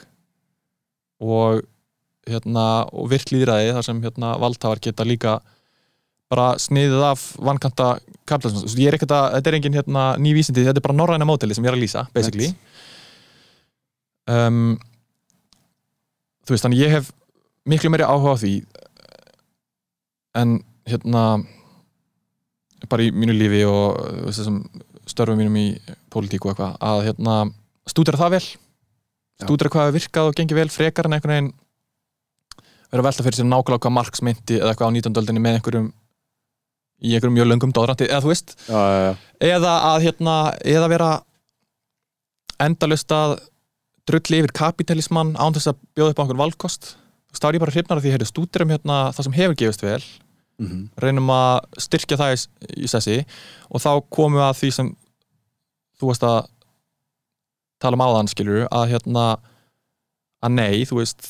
og 1.26 1.64
hérna, 2.26 2.64
og 2.92 3.10
virk 3.12 3.30
líðræði 3.32 3.74
þar 3.76 3.86
sem 3.86 4.00
hérna, 4.02 4.34
valdhafar 4.42 4.82
geta 4.82 5.06
líka 5.06 5.38
bara 6.32 6.46
sniðið 6.58 7.04
af 7.06 7.24
vankanta 7.38 7.90
kapitalism, 8.26 8.80
ég 8.82 8.90
er 8.90 8.96
ekkert 8.98 9.14
að, 9.14 9.26
þetta 9.36 9.50
er 9.50 9.56
engin 9.60 9.76
hérna, 9.78 10.06
ný 10.18 10.32
vísindi, 10.34 10.64
þetta 10.66 10.80
er 10.80 10.86
bara 10.88 10.98
norræna 10.98 11.28
mótili 11.28 11.54
sem 11.54 11.66
ég 11.66 11.70
er 11.70 11.78
að 11.78 11.84
lýsa, 11.84 12.06
basically. 12.16 12.50
Um, 14.26 14.74
þú 16.46 16.54
veist, 16.54 16.66
þannig 16.66 16.82
ég 16.82 16.96
hef 16.96 17.12
miklu 17.66 17.92
meiri 17.94 18.06
áhuga 18.06 18.34
á 18.34 18.42
því 18.42 18.54
en 20.42 20.58
hérna 20.86 21.22
bara 22.90 23.06
í 23.06 23.12
mínu 23.14 23.34
lífi 23.34 23.62
og 23.66 24.00
veist, 24.26 24.40
þessum 24.40 24.60
störfum 25.06 25.38
mínum 25.38 25.58
í 25.60 25.68
pólitíku 26.10 26.50
og 26.50 26.56
eitthvað, 26.56 26.74
að 26.82 27.04
hérna 27.06 27.36
stúdera 27.86 28.18
það 28.18 28.34
vel. 28.34 28.46
Stúdera 29.44 29.70
hvað 29.70 29.86
hefur 29.86 29.98
virkað 30.00 30.32
og 30.32 30.36
gengið 30.40 30.58
vel 30.58 30.72
frekar 30.72 31.06
en 31.06 31.14
einhvern 31.14 31.34
veginn 31.36 31.54
vera 32.90 33.04
velta 33.06 33.24
fyrir 33.26 33.38
sér 33.38 33.48
nákvæmlega 33.48 33.82
hvað 33.84 33.94
Marx 33.94 34.22
myndi 34.24 34.58
eða 34.58 34.72
eitthvað 34.72 34.90
á 34.90 34.94
19. 34.96 35.20
öldinni 35.20 35.42
með 35.42 35.58
einhverjum 35.58 35.88
í 37.04 37.12
einhverjum 37.14 37.34
mjög 37.36 37.48
löngum 37.50 37.72
dóðrandi 37.76 38.06
eða 38.08 38.22
þú 38.24 38.30
veist, 38.32 38.54
Já, 38.68 38.80
já, 39.04 39.10
eða 39.52 39.72
að 39.92 40.04
hérna, 40.06 40.36
eða 40.64 40.88
vera 40.94 41.10
endalust 42.64 43.12
að 43.12 43.36
drulli 44.08 44.38
yfir 44.40 44.54
kapitalismann 44.56 45.34
án 45.36 45.56
þess 45.56 45.72
að 45.72 45.80
bjóða 45.98 46.14
upp 46.14 46.20
á 46.20 46.22
einhvern 46.24 46.40
valkost 46.44 46.92
þú 46.94 47.34
veist, 47.34 47.42
þá 47.42 47.48
er 47.50 47.58
ég 47.58 47.64
bara 47.66 47.74
hrifnar 47.74 47.98
af 48.00 48.04
því 48.06 48.14
að 48.16 48.28
stúderum 48.30 48.72
hérna 48.72 48.98
það 49.16 49.26
sem 49.28 49.36
hefur 49.40 49.58
gefist 49.62 49.84
vel 49.86 50.02
Mhm. 50.56 50.86
reynum 50.96 51.26
að 51.28 51.66
styrkja 51.84 52.16
það 52.16 52.30
í, 52.32 52.36
í 52.80 52.88
sessi 52.88 53.16
og 53.68 53.76
þá 53.84 53.90
komum 54.08 54.38
við 54.38 54.44
að 54.46 54.54
því 54.62 54.70
sem 54.72 54.86
þú 56.00 56.06
veist 56.08 56.22
að 56.24 56.46
tala 57.78 57.98
um 57.98 58.04
áðan 58.06 58.30
skilur 58.32 58.62
að 58.72 58.86
hérna 58.94 59.24
að 60.40 60.54
nei, 60.56 60.84
þú 60.88 60.96
veist 61.02 61.28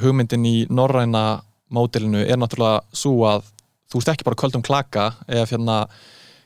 hugmyndin 0.00 0.46
í 0.48 0.54
norræna 0.72 1.42
mótilinu 1.68 2.24
er 2.24 2.40
náttúrulega 2.40 2.80
svo 2.96 3.12
að 3.28 3.44
þú 3.92 4.00
veist 4.00 4.08
ekki 4.14 4.24
bara 4.26 4.40
köldum 4.42 4.64
klaka 4.64 5.10
ef 5.28 5.52
hérna 5.52 5.82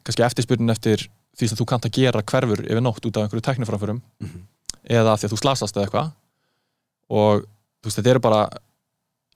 kannski 0.07 0.24
eftirspurnin 0.26 0.70
eftir 0.74 1.07
því 1.38 1.49
sem 1.51 1.59
þú 1.59 1.66
kannt 1.70 1.86
að 1.88 1.97
gera 2.01 2.22
hverfur 2.22 2.62
yfir 2.66 2.82
nótt 2.82 3.07
út 3.07 3.16
af 3.16 3.26
einhverju 3.26 3.44
tækniframförum 3.47 4.03
Mhm. 4.20 4.42
eða 4.90 5.12
af 5.14 5.20
því 5.22 5.28
að 5.28 5.32
þú 5.34 5.40
slasast 5.42 5.76
eða 5.76 5.86
eitthvað 5.86 6.12
og 7.11 7.42
þú 7.82 7.88
veist 7.90 7.99
þetta 8.01 8.11
eru 8.14 8.20
bara 8.20 8.42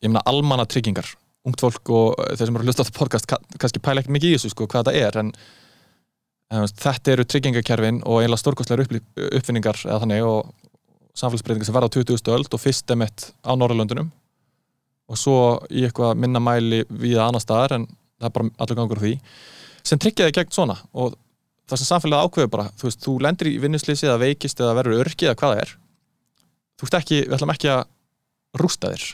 ég 0.02 0.08
meina 0.11 0.22
almanna 0.26 0.64
tryggingar 0.66 1.06
ungt 1.46 1.61
fólk 1.61 1.90
og 1.90 2.14
þeir 2.36 2.46
sem 2.46 2.56
eru 2.56 2.64
að 2.64 2.68
hlusta 2.68 2.82
á 2.82 2.86
þetta 2.88 2.98
podcast 2.98 3.26
ka- 3.26 3.40
kannski 3.58 3.80
pæla 3.82 4.00
ekki 4.02 4.12
mikið 4.12 4.30
í 4.30 4.36
þessu 4.38 4.50
sko 4.52 4.66
hvað 4.66 4.84
þetta 4.90 5.08
er 5.08 5.18
en, 5.22 5.32
en 6.50 6.66
þetta 6.66 7.12
eru 7.14 7.24
tryggingakerfin 7.24 8.02
og 8.04 8.20
eiginlega 8.22 8.42
stórkostlegar 8.42 9.00
uppfinningar 9.38 9.78
eða 9.86 10.00
þannig 10.04 10.24
og 10.26 10.54
samfélagsbreytingar 11.20 11.66
sem 11.66 11.74
verða 11.74 11.88
á 11.90 11.94
20. 11.96 12.32
öld 12.36 12.54
og 12.54 12.61
fyrst 12.61 12.90
emitt 12.94 13.30
á 13.44 13.52
Norrlöndunum 13.56 14.11
og 15.11 15.18
svo 15.18 15.36
í 15.70 15.82
eitthvað 15.88 16.14
minna 16.22 16.38
mæli 16.40 16.84
við 16.86 17.18
annar 17.18 17.42
staðar 17.42 17.72
en 17.80 17.86
það 18.20 18.28
er 18.28 18.36
bara 18.36 18.50
allur 18.62 18.80
gangur 18.80 19.02
því 19.02 19.12
sem 19.90 20.00
tryggjaði 20.00 20.36
gegn 20.36 20.54
svona. 20.54 20.76
Og 20.92 21.16
það 21.70 21.80
sem 21.80 21.88
samfélagið 21.88 22.26
ákveður 22.28 22.52
bara 22.52 22.70
þú 22.76 22.88
veist, 22.88 23.04
þú 23.04 23.14
lendir 23.24 23.48
í 23.50 23.58
vinnuslýsi 23.62 24.08
eða 24.08 24.20
veikist 24.24 24.60
eða 24.60 24.76
verður 24.78 25.04
örki 25.04 25.28
eða 25.28 25.38
hvað 25.40 25.54
það 25.54 25.62
er 25.64 25.76
þú 26.80 26.88
veist 26.88 26.96
ekki, 26.96 27.20
við 27.26 27.36
ætlum 27.36 27.52
ekki 27.52 27.70
að 27.74 27.82
rústa 28.60 28.90
þér. 28.94 29.06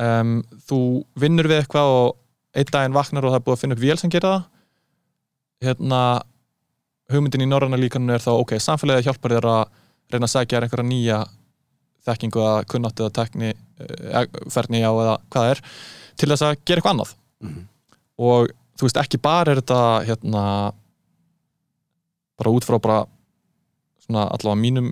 Um, 0.00 0.36
þú 0.68 0.80
vinnur 1.18 1.48
við 1.50 1.64
eitthvað 1.64 1.94
og 1.96 2.08
einn 2.56 2.70
daginn 2.70 2.94
vaknar 2.94 3.26
og 3.26 3.34
það 3.34 3.40
er 3.40 3.46
búið 3.46 3.56
að 3.56 3.62
finna 3.64 3.76
upp 3.76 3.82
vél 3.82 3.98
sem 4.00 4.12
gera 4.12 4.30
það. 4.30 4.44
Hérna 5.66 6.02
hugmyndin 7.10 7.44
í 7.44 7.48
norræna 7.50 7.80
líkaninu 7.80 8.14
er 8.14 8.22
þá 8.22 8.30
ok, 8.36 8.54
samfélagið 8.62 9.08
hjálpar 9.08 9.34
þér 9.34 9.48
að 9.50 9.62
reyna 10.14 10.28
að 10.28 10.34
segja 10.34 10.62
einhverja 10.62 10.86
nýja 10.86 11.18
þekkingu 12.06 12.44
að 12.46 12.60
kunnátt 12.70 13.02
eða 13.02 13.14
tekni 13.18 13.50
eh, 13.50 14.38
ferni 14.50 14.80
á 14.86 14.90
eða 14.94 15.16
hvað 15.30 15.50
er 15.50 15.64
til 16.20 16.30
þess 16.30 16.46
að 16.46 16.54
gera 16.62 16.80
eitthvað 16.80 16.94
annað. 16.94 17.12
Mhm. 17.44 17.66
Og 18.20 18.50
þú 18.78 18.86
veist 18.86 19.00
ekki 19.00 19.20
bara 19.22 19.54
er 19.54 19.60
þetta 19.62 19.80
hérna 20.08 20.42
bara 22.40 22.52
út 22.56 22.64
frá 22.64 22.78
bara 22.80 23.00
svona 24.04 24.26
allavega 24.32 24.60
mínum 24.60 24.90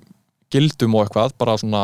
gildum 0.52 0.96
og 0.96 1.06
eitthvað 1.06 1.34
bara 1.40 1.56
svona 1.60 1.82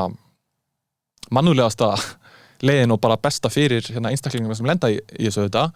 mannulegasta 1.33 1.95
leiðin 2.67 2.95
og 2.95 3.01
bara 3.03 3.21
besta 3.21 3.51
fyrir 3.53 3.85
hérna 3.93 4.13
einstaklingarna 4.13 4.57
sem 4.57 4.69
lenda 4.69 4.91
í, 4.93 4.99
í 5.19 5.27
þessu 5.29 5.47
þetta 5.47 5.67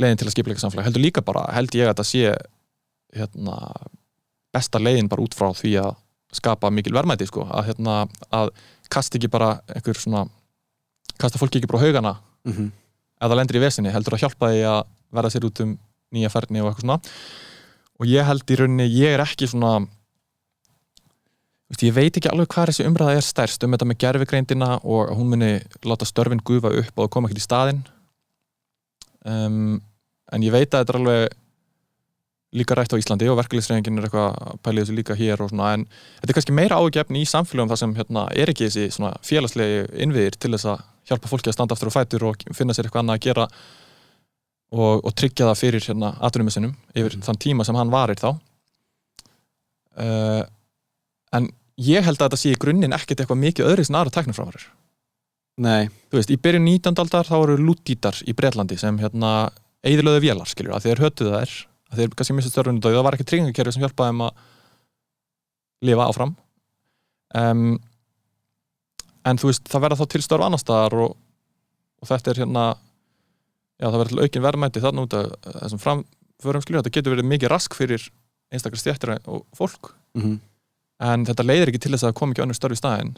leiðin 0.00 0.20
til 0.20 0.28
að 0.28 0.34
skipleika 0.34 0.62
samfélag. 0.62 0.86
Heldur 0.88 1.04
líka 1.04 1.22
bara, 1.24 1.44
held 1.52 1.74
ég 1.76 1.84
að 1.84 1.92
þetta 1.92 2.06
sé 2.08 2.34
hérna 3.16 3.56
besta 4.54 4.80
leiðin 4.80 5.10
bara 5.10 5.24
út 5.24 5.36
frá 5.36 5.50
því 5.56 5.74
að 5.82 5.94
skapa 6.34 6.70
mikil 6.72 6.94
verðmæti 6.94 7.26
sko, 7.28 7.44
að 7.50 7.72
hérna 7.72 7.96
að 8.32 8.52
kasta 8.92 9.18
ekki 9.18 9.30
bara 9.30 9.56
einhver 9.74 9.98
svona 9.98 10.24
kasta 11.20 11.40
fólki 11.40 11.60
ekki 11.60 11.70
bara 11.70 11.82
á 11.82 11.84
haugana. 11.84 12.12
Mhm. 12.48 12.70
Ef 13.20 13.28
það 13.28 13.38
lendir 13.38 13.60
í 13.60 13.62
vesinni, 13.64 13.92
heldur 13.92 14.16
að 14.16 14.24
hjálpa 14.24 14.50
því 14.50 14.66
að 14.70 14.82
verða 15.14 15.32
sér 15.34 15.46
út 15.50 15.62
um 15.64 15.72
nýja 16.14 16.32
ferni 16.32 16.62
og 16.62 16.70
eitthvað 16.70 16.86
svona. 16.86 16.98
Og 18.00 18.08
ég 18.08 18.26
held 18.26 18.50
í 18.50 18.58
rauninni 18.58 18.86
ég 18.88 19.14
er 19.14 19.22
ekki 19.22 19.48
svona 19.50 19.74
veist, 21.70 21.84
ég 21.84 21.94
veit 21.94 22.16
ekki 22.16 22.30
alveg 22.30 22.50
hvað 22.50 22.72
þessi 22.72 22.86
umræða 22.88 23.18
er 23.18 23.26
stærst 23.26 23.66
um 23.66 23.76
þetta 23.76 23.88
með 23.90 24.00
gerfigreindina 24.04 24.70
og 24.80 25.12
hún 25.18 25.30
muni 25.34 25.52
láta 25.86 26.08
störfin 26.08 26.42
gufa 26.42 26.72
upp 26.82 27.04
og 27.04 27.12
koma 27.12 27.28
ekkert 27.28 27.42
í 27.42 27.46
staðinn. 27.46 27.84
Um, 29.28 29.78
en 30.32 30.46
ég 30.46 30.54
veit 30.54 30.72
að 30.72 30.80
þetta 30.80 30.94
er 30.94 31.00
alveg 31.02 31.38
líka 32.56 32.74
rætt 32.74 32.90
á 32.90 32.98
Íslandi 32.98 33.28
og 33.30 33.38
verkefliðsreifingin 33.38 34.00
er 34.00 34.08
eitthvað 34.08 34.32
að 34.34 34.56
pæli 34.64 34.82
þessu 34.82 34.94
líka 34.96 35.14
hér 35.14 35.42
og 35.44 35.52
svona 35.52 35.74
en 35.76 35.84
þetta 35.92 36.32
er 36.32 36.36
kannski 36.38 36.54
meira 36.56 36.80
ágefni 36.82 37.22
í 37.22 37.28
samfélögum 37.30 37.70
þar 37.70 37.78
sem 37.78 37.92
hérna, 37.94 38.24
er 38.34 38.50
ekki 38.50 38.66
þessi 38.66 39.10
félagslegi 39.28 39.84
innviðir 40.02 40.38
til 40.40 40.50
þess 40.56 40.70
að 40.72 40.82
hjálpa 41.10 41.30
fólki 41.30 41.50
að 41.50 41.56
standa 41.58 41.76
aftur 41.76 41.90
á 41.92 41.96
fætur 41.98 42.24
og 42.30 42.44
finna 42.56 42.74
sér 42.76 42.88
eitthvað 42.88 43.02
annað 43.04 43.18
að 43.20 43.24
gera 43.28 43.46
og, 44.70 45.00
og 45.04 45.12
tryggja 45.18 45.48
það 45.50 45.60
fyrir 45.60 45.86
hérna 45.90 46.12
atvinnum 46.22 46.54
sinum 46.54 46.74
yfir 46.94 47.16
Mhm. 47.18 47.24
þann 47.26 47.40
tíma 47.42 47.66
sem 47.66 47.78
hann 47.78 47.90
varir 47.92 48.20
þá 48.22 48.28
uh, 49.98 50.42
en 51.36 51.48
ég 51.80 52.04
held 52.06 52.20
að 52.20 52.28
þetta 52.28 52.40
sé 52.40 52.52
í 52.54 52.60
grunninn 52.60 52.94
ekkert 52.96 53.22
eitthvað 53.24 53.42
mikið 53.44 53.70
öðru 53.72 53.86
sem 53.88 53.96
aðra 53.98 54.14
tæknifrávarir 54.18 54.66
nei, 55.60 55.90
þú 56.10 56.20
veist, 56.20 56.30
í 56.32 56.38
byrjun 56.40 56.64
19. 56.64 56.94
aldar 57.02 57.26
þá 57.28 57.34
eru 57.42 57.56
lútítar 57.60 58.16
í 58.24 58.32
Breitlandi 58.36 58.78
sem 58.80 58.96
hérna 59.00 59.50
eðilöðu 59.84 60.22
vélar, 60.24 60.48
skiljur, 60.48 60.72
að 60.76 60.86
þeir 60.86 61.02
hötuðu 61.04 61.34
þær 61.34 61.52
að 61.90 62.00
þeir 62.00 62.14
kannski 62.16 62.36
misstu 62.36 62.52
störfunni 62.52 62.80
döð, 62.84 62.94
það 62.96 63.04
var 63.06 63.16
ekki 63.16 63.26
tryggingakerfi 63.28 63.74
sem 63.74 63.82
hjálpaði 63.84 64.12
þeim 64.12 64.22
að 64.26 64.42
lifa 65.90 66.06
áfram 66.06 66.32
um, 67.40 67.64
en 69.24 69.40
þú 69.40 69.50
veist, 69.50 69.66
það 69.68 69.84
verða 69.86 70.00
þá 70.00 70.06
til 70.14 70.22
störf 70.24 70.46
annar 70.46 70.62
staðar 70.62 70.96
og, 71.06 71.16
og 72.00 72.10
þetta 72.10 72.32
er 72.32 72.42
hérna 72.44 72.64
já, 73.80 73.86
það 73.88 74.00
verður 74.04 74.22
aukin 74.24 74.46
verðmæti 74.46 74.84
þarna 74.84 75.06
út 75.06 75.18
af 75.18 75.32
þessum 75.60 75.82
framförum 75.82 76.64
skiljur, 76.64 76.82
þetta 76.82 76.94
getur 76.98 77.16
verið 77.16 77.32
mikið 77.32 77.52
rask 77.52 77.76
fyrir 77.76 78.06
einstakar 78.50 78.82
stjættir 78.82 79.18
og 79.24 79.44
fólk 79.56 79.92
mm 80.18 80.38
en 81.00 81.26
þetta 81.28 81.46
leiðir 81.46 81.72
ekki 81.72 81.82
til 81.84 81.94
þess 81.94 82.04
að 82.04 82.12
það 82.12 82.18
kom 82.20 82.34
ekki 82.34 82.44
önnur 82.44 82.58
störf 82.58 82.76
í 82.76 82.80
staðinn 82.80 83.14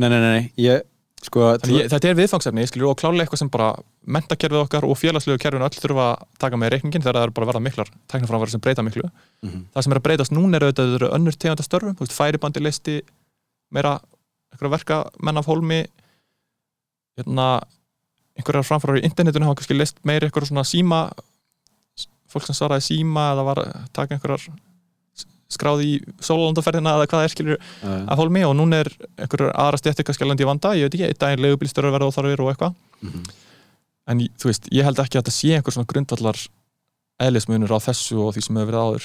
nei, 0.00 0.08
nei, 0.08 0.18
nei. 0.18 0.40
Ég, 0.60 0.84
sko, 1.22 1.44
Þannig 1.62 1.78
ég, 1.78 1.90
þetta 1.92 2.10
er 2.10 2.18
viðfangsefni, 2.18 2.66
skilur, 2.70 2.90
og 2.92 2.98
klálega 3.00 3.26
eitthvað 3.26 3.42
sem 3.42 3.50
bara 3.52 3.68
mentakerfið 4.16 4.62
okkar 4.64 4.86
og 4.88 4.98
félagslegu 4.98 5.40
kerfinu 5.42 5.66
öll 5.68 5.78
þurfa 5.78 6.06
að 6.14 6.24
taka 6.42 6.58
með 6.58 6.72
reikningin 6.74 7.04
þegar 7.04 7.20
það 7.20 7.26
er 7.28 7.34
bara 7.36 7.50
verða 7.52 7.64
miklar 7.66 7.92
tækniframværi 8.10 8.54
sem 8.54 8.62
breyta 8.64 8.86
miklu. 8.86 9.10
Mhm. 9.44 9.66
Það 9.74 9.86
sem 9.86 9.94
er 9.94 10.00
að 10.00 10.06
breytast 10.08 10.34
núna 10.34 10.58
er 10.58 10.66
auðvitað 10.66 11.06
önnur 11.12 11.36
tegunda 11.36 11.66
störfum, 11.66 11.94
þú 11.98 12.06
veist, 12.06 12.16
færibandi 12.16 12.64
listi, 12.64 12.96
meira 13.70 13.98
einhverja 14.52 14.74
verka 14.76 14.98
menn 15.24 15.40
af 15.40 15.48
hólmi, 15.50 15.82
hérna, 17.18 17.46
einhverjar 18.38 18.66
framfærar 18.68 19.00
í 19.00 19.06
internetinu 19.08 19.48
hafa 19.48 19.60
kannski 19.60 19.76
list 19.76 20.00
meira 20.08 20.28
einhverja 20.28 20.52
svona 20.52 20.66
síma, 20.68 21.06
fólk 22.32 22.46
sem 22.48 22.56
svaraði 22.56 22.86
síma 22.88 23.32
eða 23.34 23.48
var 23.48 23.62
að 23.64 23.88
taka 23.96 24.16
einhverjar 24.16 24.46
skráði 25.52 25.88
í 25.90 25.96
sólandaferðina 26.24 26.94
eða 26.96 27.08
hvað 27.10 27.26
er 27.26 27.32
skilur 27.34 27.58
uh, 27.60 28.06
af 28.08 28.20
hólmi. 28.20 28.40
Og 28.48 28.54
núna 28.56 28.82
er 28.82 28.88
einhverjur 29.20 29.52
aðra 29.52 29.80
stjætti 29.80 30.06
kannski 30.08 30.24
alveg 30.24 30.44
í 30.44 30.48
vanda, 30.48 30.72
ég 30.78 30.88
veit 30.88 30.96
ekki, 30.96 31.10
einn 31.10 31.20
daginn 31.20 31.44
leigubílstjórar 31.44 31.92
verða 31.92 32.08
óþarfir 32.08 32.44
og 32.44 32.52
eitthvað. 32.54 32.78
Mhm. 33.02 33.22
en 34.12 34.20
þú 34.40 34.48
veist, 34.48 34.64
ég 34.74 34.82
held 34.82 34.98
ekki 34.98 35.18
að 35.18 35.22
þetta 35.22 35.32
sé 35.36 35.50
einhver 35.54 35.74
svona 35.74 35.88
grundvallar 35.90 36.38
eðlismunur 37.22 37.70
á 37.70 37.78
þessu 37.84 38.16
og 38.18 38.32
því 38.34 38.42
sem 38.42 38.56
hefur 38.58 38.70
verið 38.72 38.82
áður 38.82 39.04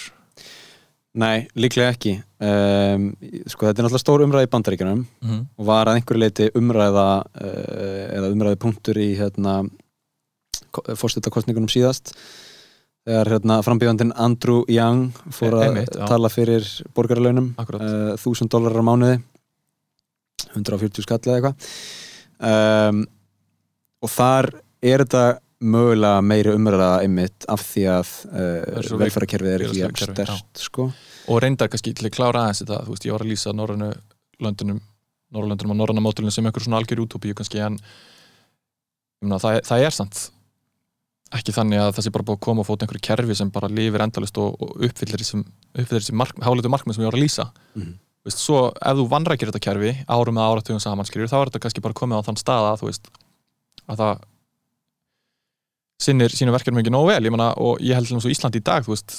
Nei, 1.17 1.47
líklega 1.57 1.93
ekki 1.93 2.17
um, 2.43 3.07
Sko, 3.49 3.67
þetta 3.67 3.79
er 3.81 3.85
náttúrulega 3.85 4.03
stór 4.03 4.23
umræði 4.25 4.49
í 4.49 4.51
bandaríkjunum 4.53 4.99
mm 4.99 5.29
-hmm. 5.29 5.45
og 5.57 5.65
var 5.69 5.87
að 5.87 5.99
einhverju 5.99 6.21
leiti 6.21 6.49
umræða 6.57 7.07
uh, 7.23 8.03
eða 8.17 8.31
umræði 8.33 8.59
punktur 8.61 8.99
í 9.01 9.07
hérna 9.17 9.61
fórstöldakostningunum 10.77 11.71
síðast 11.71 12.13
þegar 13.07 13.31
hérna 13.31 13.61
frambíðandinn 13.63 14.13
Andrew 14.19 14.63
Young 14.67 15.15
fór 15.31 15.53
E- 15.53 15.57
að 15.57 15.65
einmitt, 15.67 15.95
já. 15.95 16.05
tala 16.05 16.29
fyrir 16.29 16.67
borgarlaunum 16.93 17.53
uh, 17.57 18.13
1000 18.19 18.51
dólarar 18.51 18.83
á 18.83 18.89
mánuði 18.89 19.17
140 20.53 21.01
skall 21.01 21.21
eða 21.23 21.37
eitthvað 21.37 21.55
um, 22.91 23.05
og 24.03 24.09
þar 24.11 24.51
er 24.85 25.05
þetta 25.05 25.25
mögulega 25.63 26.21
meiri 26.21 26.51
umræða 26.53 26.89
einmitt 27.01 27.45
af 27.49 27.63
því 27.65 27.83
að 27.89 28.11
uh, 28.29 28.97
velferðarkerfið 29.01 29.53
er 29.55 29.63
ekki 29.65 29.81
kerfi, 29.87 30.13
stert 30.13 30.61
sko. 30.61 30.89
og 31.27 31.39
reyndar 31.41 31.71
kannski 31.73 31.95
til 31.97 32.05
að 32.09 32.13
klára 32.13 32.43
aðeins 32.45 32.61
þetta, 32.61 32.83
þú 32.85 32.93
veist, 32.93 33.07
ég 33.09 33.15
var 33.15 33.25
að 33.25 33.31
lýsa 33.31 33.53
norrænu 33.57 33.89
löndunum, 34.45 34.79
norrlöndunum 35.33 35.73
og 35.73 35.79
norræna 35.81 36.03
mótulinu 36.05 36.31
sem 36.35 36.45
einhver 36.45 36.61
svona 36.63 36.77
algjör 36.81 37.01
útópíu 37.07 37.33
kannski 37.37 37.59
en 37.65 37.79
meina, 39.25 39.39
það, 39.41 39.61
það 39.65 39.85
er 39.87 39.95
samt 39.97 40.19
ekki 41.35 41.51
þannig 41.57 41.81
að 41.83 41.89
það 41.97 42.05
sé 42.05 42.11
bara 42.15 42.27
búið 42.29 42.37
að 42.37 42.45
koma 42.45 42.61
og 42.63 42.67
fóta 42.69 42.85
einhverju 42.85 43.03
kerfi 43.09 43.35
sem 43.35 43.49
bara 43.51 43.67
lifir 43.67 44.05
endalist 44.05 44.37
og, 44.39 44.53
og 44.63 44.77
uppfyllir 44.87 45.19
þessum 45.25 45.41
mark, 46.21 46.37
hálutu 46.45 46.69
markmið 46.71 46.95
sem 46.99 47.03
ég 47.03 47.09
var 47.11 47.17
að 47.17 47.25
lýsa 47.25 47.49
Mhm. 47.73 47.97
Þú 48.27 48.29
veist, 48.33 48.39
svo 48.43 48.57
ef 48.75 48.95
þú 48.99 49.03
vannrækir 49.07 49.47
þetta 49.47 49.59
kerfi 49.63 49.91
árum 50.11 50.35
eða 50.35 50.47
áratugum 50.51 50.81
saman 50.83 51.05
skilur, 51.07 51.29
þá 51.31 51.35
er 51.39 51.47
þetta 51.49 51.61
kannski 51.63 51.83
bara 51.85 51.95
komið 51.95 52.19
á 52.19 52.25
þann 52.27 52.39
stað 52.41 52.65
að 52.73 52.81
þú 52.81 52.87
veist 52.89 53.05
að 53.87 54.01
það 54.01 54.23
sinnir 56.01 56.33
sínu 56.33 56.53
verkefnum 56.53 56.81
ekki 56.81 56.93
nógu 56.93 57.09
vel 57.11 57.25
ég 57.25 57.33
meina, 57.33 57.51
og 57.57 57.81
ég 57.81 57.97
held 57.97 58.09
þess 58.09 58.27
að 58.27 58.33
Ísland 58.35 58.57
í 58.59 58.63
dag 58.63 58.85
þú 58.85 58.93
veist, 58.93 59.15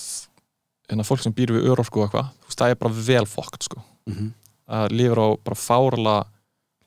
hérna 0.88 1.06
fólk 1.06 1.24
sem 1.24 1.34
býr 1.34 1.52
við 1.56 1.70
örorku 1.72 2.00
og 2.00 2.08
eitthvað, 2.08 2.30
þú 2.38 2.50
veist, 2.50 2.60
það 2.62 2.74
er 2.74 2.80
bara 2.82 3.00
vel 3.08 3.24
fokkt 3.28 3.68
sko. 3.68 3.82
Mhm. 4.08 4.34
að 4.68 4.92
lifur 4.92 5.16
á 5.24 5.28
bara 5.44 5.56
fárala 5.56 6.14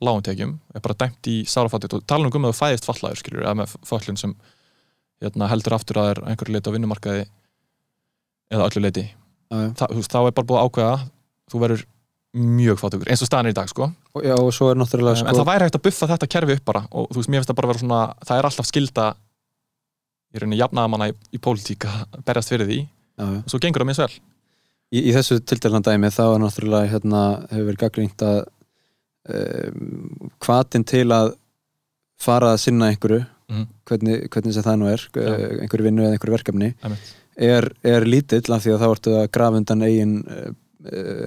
láguntekjum, 0.02 0.52
er 0.74 0.80
bara 0.80 0.94
dæmt 0.94 1.26
í 1.26 1.42
sárafattit 1.42 1.94
og 1.94 2.04
tala 2.06 2.26
um 2.26 2.44
að 2.46 2.52
þú 2.52 2.58
fæðist 2.60 2.86
fallaður 2.86 3.18
skilur, 3.18 3.42
eða 3.42 3.56
með 3.58 3.74
föllun 3.82 4.18
sem 4.18 4.34
hérna, 5.22 5.48
heldur 5.50 5.74
aftur 5.74 5.98
að 5.98 6.10
er 6.12 6.20
einhverju 6.30 6.54
leiti 6.54 6.70
á 6.70 6.74
vinnumarkaði 6.74 7.24
eða 8.52 8.68
öllu 8.68 8.82
leiti. 8.82 9.04
Þa, 9.50 9.88
þú 9.90 9.98
veist, 9.98 10.12
þá 10.14 10.20
er 10.22 10.36
bara 10.36 10.46
búið 10.46 10.60
að 10.60 10.68
ákveða 10.68 10.94
þú 11.50 11.62
verður 11.62 11.84
mjög 12.32 12.78
fátugur, 12.80 13.10
eins 13.12 13.22
og 13.22 13.28
staðan 13.28 13.50
er 13.50 13.52
í 13.52 13.58
dag 13.58 13.68
sko. 13.68 13.90
Og, 14.14 14.22
já, 14.24 14.32
og 14.38 14.52
svo 14.56 14.70
er 14.72 14.78
náttúrulega 14.80 15.18
en 15.18 15.26
sko, 15.26 15.36
það 15.42 15.50
væri 15.50 15.66
hægt 15.66 15.76
að 15.76 15.84
buffa 15.86 16.08
þetta 16.14 16.28
kerfi 16.32 16.56
upp 16.56 16.64
bara 16.70 16.82
og 16.88 17.10
þú 17.10 17.18
veist, 17.18 17.32
mér 17.32 17.42
finnst 17.42 17.50
það 17.50 17.58
bara 17.60 17.70
vera 17.72 17.82
svona 17.82 18.00
það 18.22 18.38
er 18.38 18.48
alltaf 18.48 18.68
skilda 18.70 19.06
í 20.32 20.38
rauninni 20.42 20.60
jafnaðamanna 20.60 21.10
í, 21.12 21.14
í 21.36 21.38
pólitík 21.42 21.86
að 21.88 22.22
berjast 22.26 22.52
fyrir 22.54 22.66
því 22.70 22.78
já, 22.82 23.24
já. 23.26 23.38
og 23.44 23.50
svo 23.52 23.60
gengur 23.62 23.84
það 23.84 23.90
mjög 23.92 24.00
svel 24.00 24.12
í, 24.92 24.98
í 25.08 25.12
þessu 25.16 25.40
tildelna 25.44 25.80
dæmi 25.84 26.10
þá 26.12 26.22
er 26.34 26.42
náttúrulega 26.42 26.90
hérna, 26.94 27.22
hefur 27.52 27.68
verið 27.70 27.82
gaggrínt 27.84 28.26
að 28.28 28.40
um, 29.28 30.32
hvatin 30.42 30.84
til 30.88 31.06
að 31.14 31.34
fara 32.22 32.54
að 32.54 32.62
sinna 32.66 32.90
einhverju 32.92 33.24
Mhm. 33.52 33.64
hvernig, 33.84 34.28
hvernig 34.32 34.54
sem 34.54 34.62
það 34.64 34.76
nú 34.80 34.86
er 34.88 35.02
Já. 35.12 35.32
einhverju 35.60 35.84
vinnu 35.84 36.02
eða 36.06 36.14
einhverju 36.16 36.32
verkefni 36.38 36.68
er, 37.36 37.66
er 37.84 38.04
lítill 38.06 38.54
af 38.54 38.62
því 38.64 38.70
að 38.72 38.80
þá 38.80 38.86
ertu 38.94 39.12
að 39.18 39.26
grafa 39.34 39.58
undan 39.60 39.82
eigin 39.84 40.14
uh, 40.24 40.54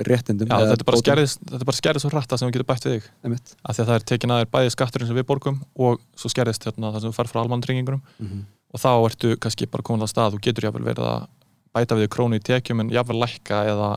réttindum 0.08 0.48
þetta 0.50 0.74
er 0.74 0.86
bara 0.88 0.98
er 0.98 1.66
bara 1.68 1.78
skerðist 1.78 2.02
svo 2.02 2.10
rætta 2.10 2.38
sem 2.40 2.50
þú 2.50 2.56
getur 2.56 2.66
bætt 2.72 2.88
við 2.88 2.96
þig 2.96 3.46
af 3.62 3.76
því 3.76 3.84
að 3.84 3.90
það 3.92 3.96
er 4.00 4.08
tekin 4.10 4.34
aðeir 4.34 4.50
bæði 4.56 4.72
skatturinn 4.74 5.08
sem 5.12 5.20
við 5.20 5.28
borgum 5.30 5.60
og 5.78 6.02
svo 6.18 6.32
skerðist 6.34 6.66
hérna 6.66 6.92
það 6.96 7.02
sem 7.06 7.12
þú 7.14 7.18
fær 7.20 7.30
frá 7.30 7.42
almanntryggingunum 7.44 8.02
Mhm. 8.18 8.42
Og 8.76 8.82
þá 8.82 8.90
ertu 9.08 9.34
kannski 9.40 9.70
bara 9.72 9.86
komin 9.88 10.04
á 10.04 10.10
stað. 10.12 10.36
Þú 10.36 10.42
getur 10.50 10.68
jáfnvel 10.68 10.88
verið 10.90 11.08
að 11.08 11.28
bæta 11.76 11.96
við 12.00 12.10
krónu 12.12 12.40
í 12.40 12.44
tekjum 12.44 12.84
en 12.84 12.92
jáfnvel 12.92 13.22
lækka 13.24 13.62
eða 13.72 13.90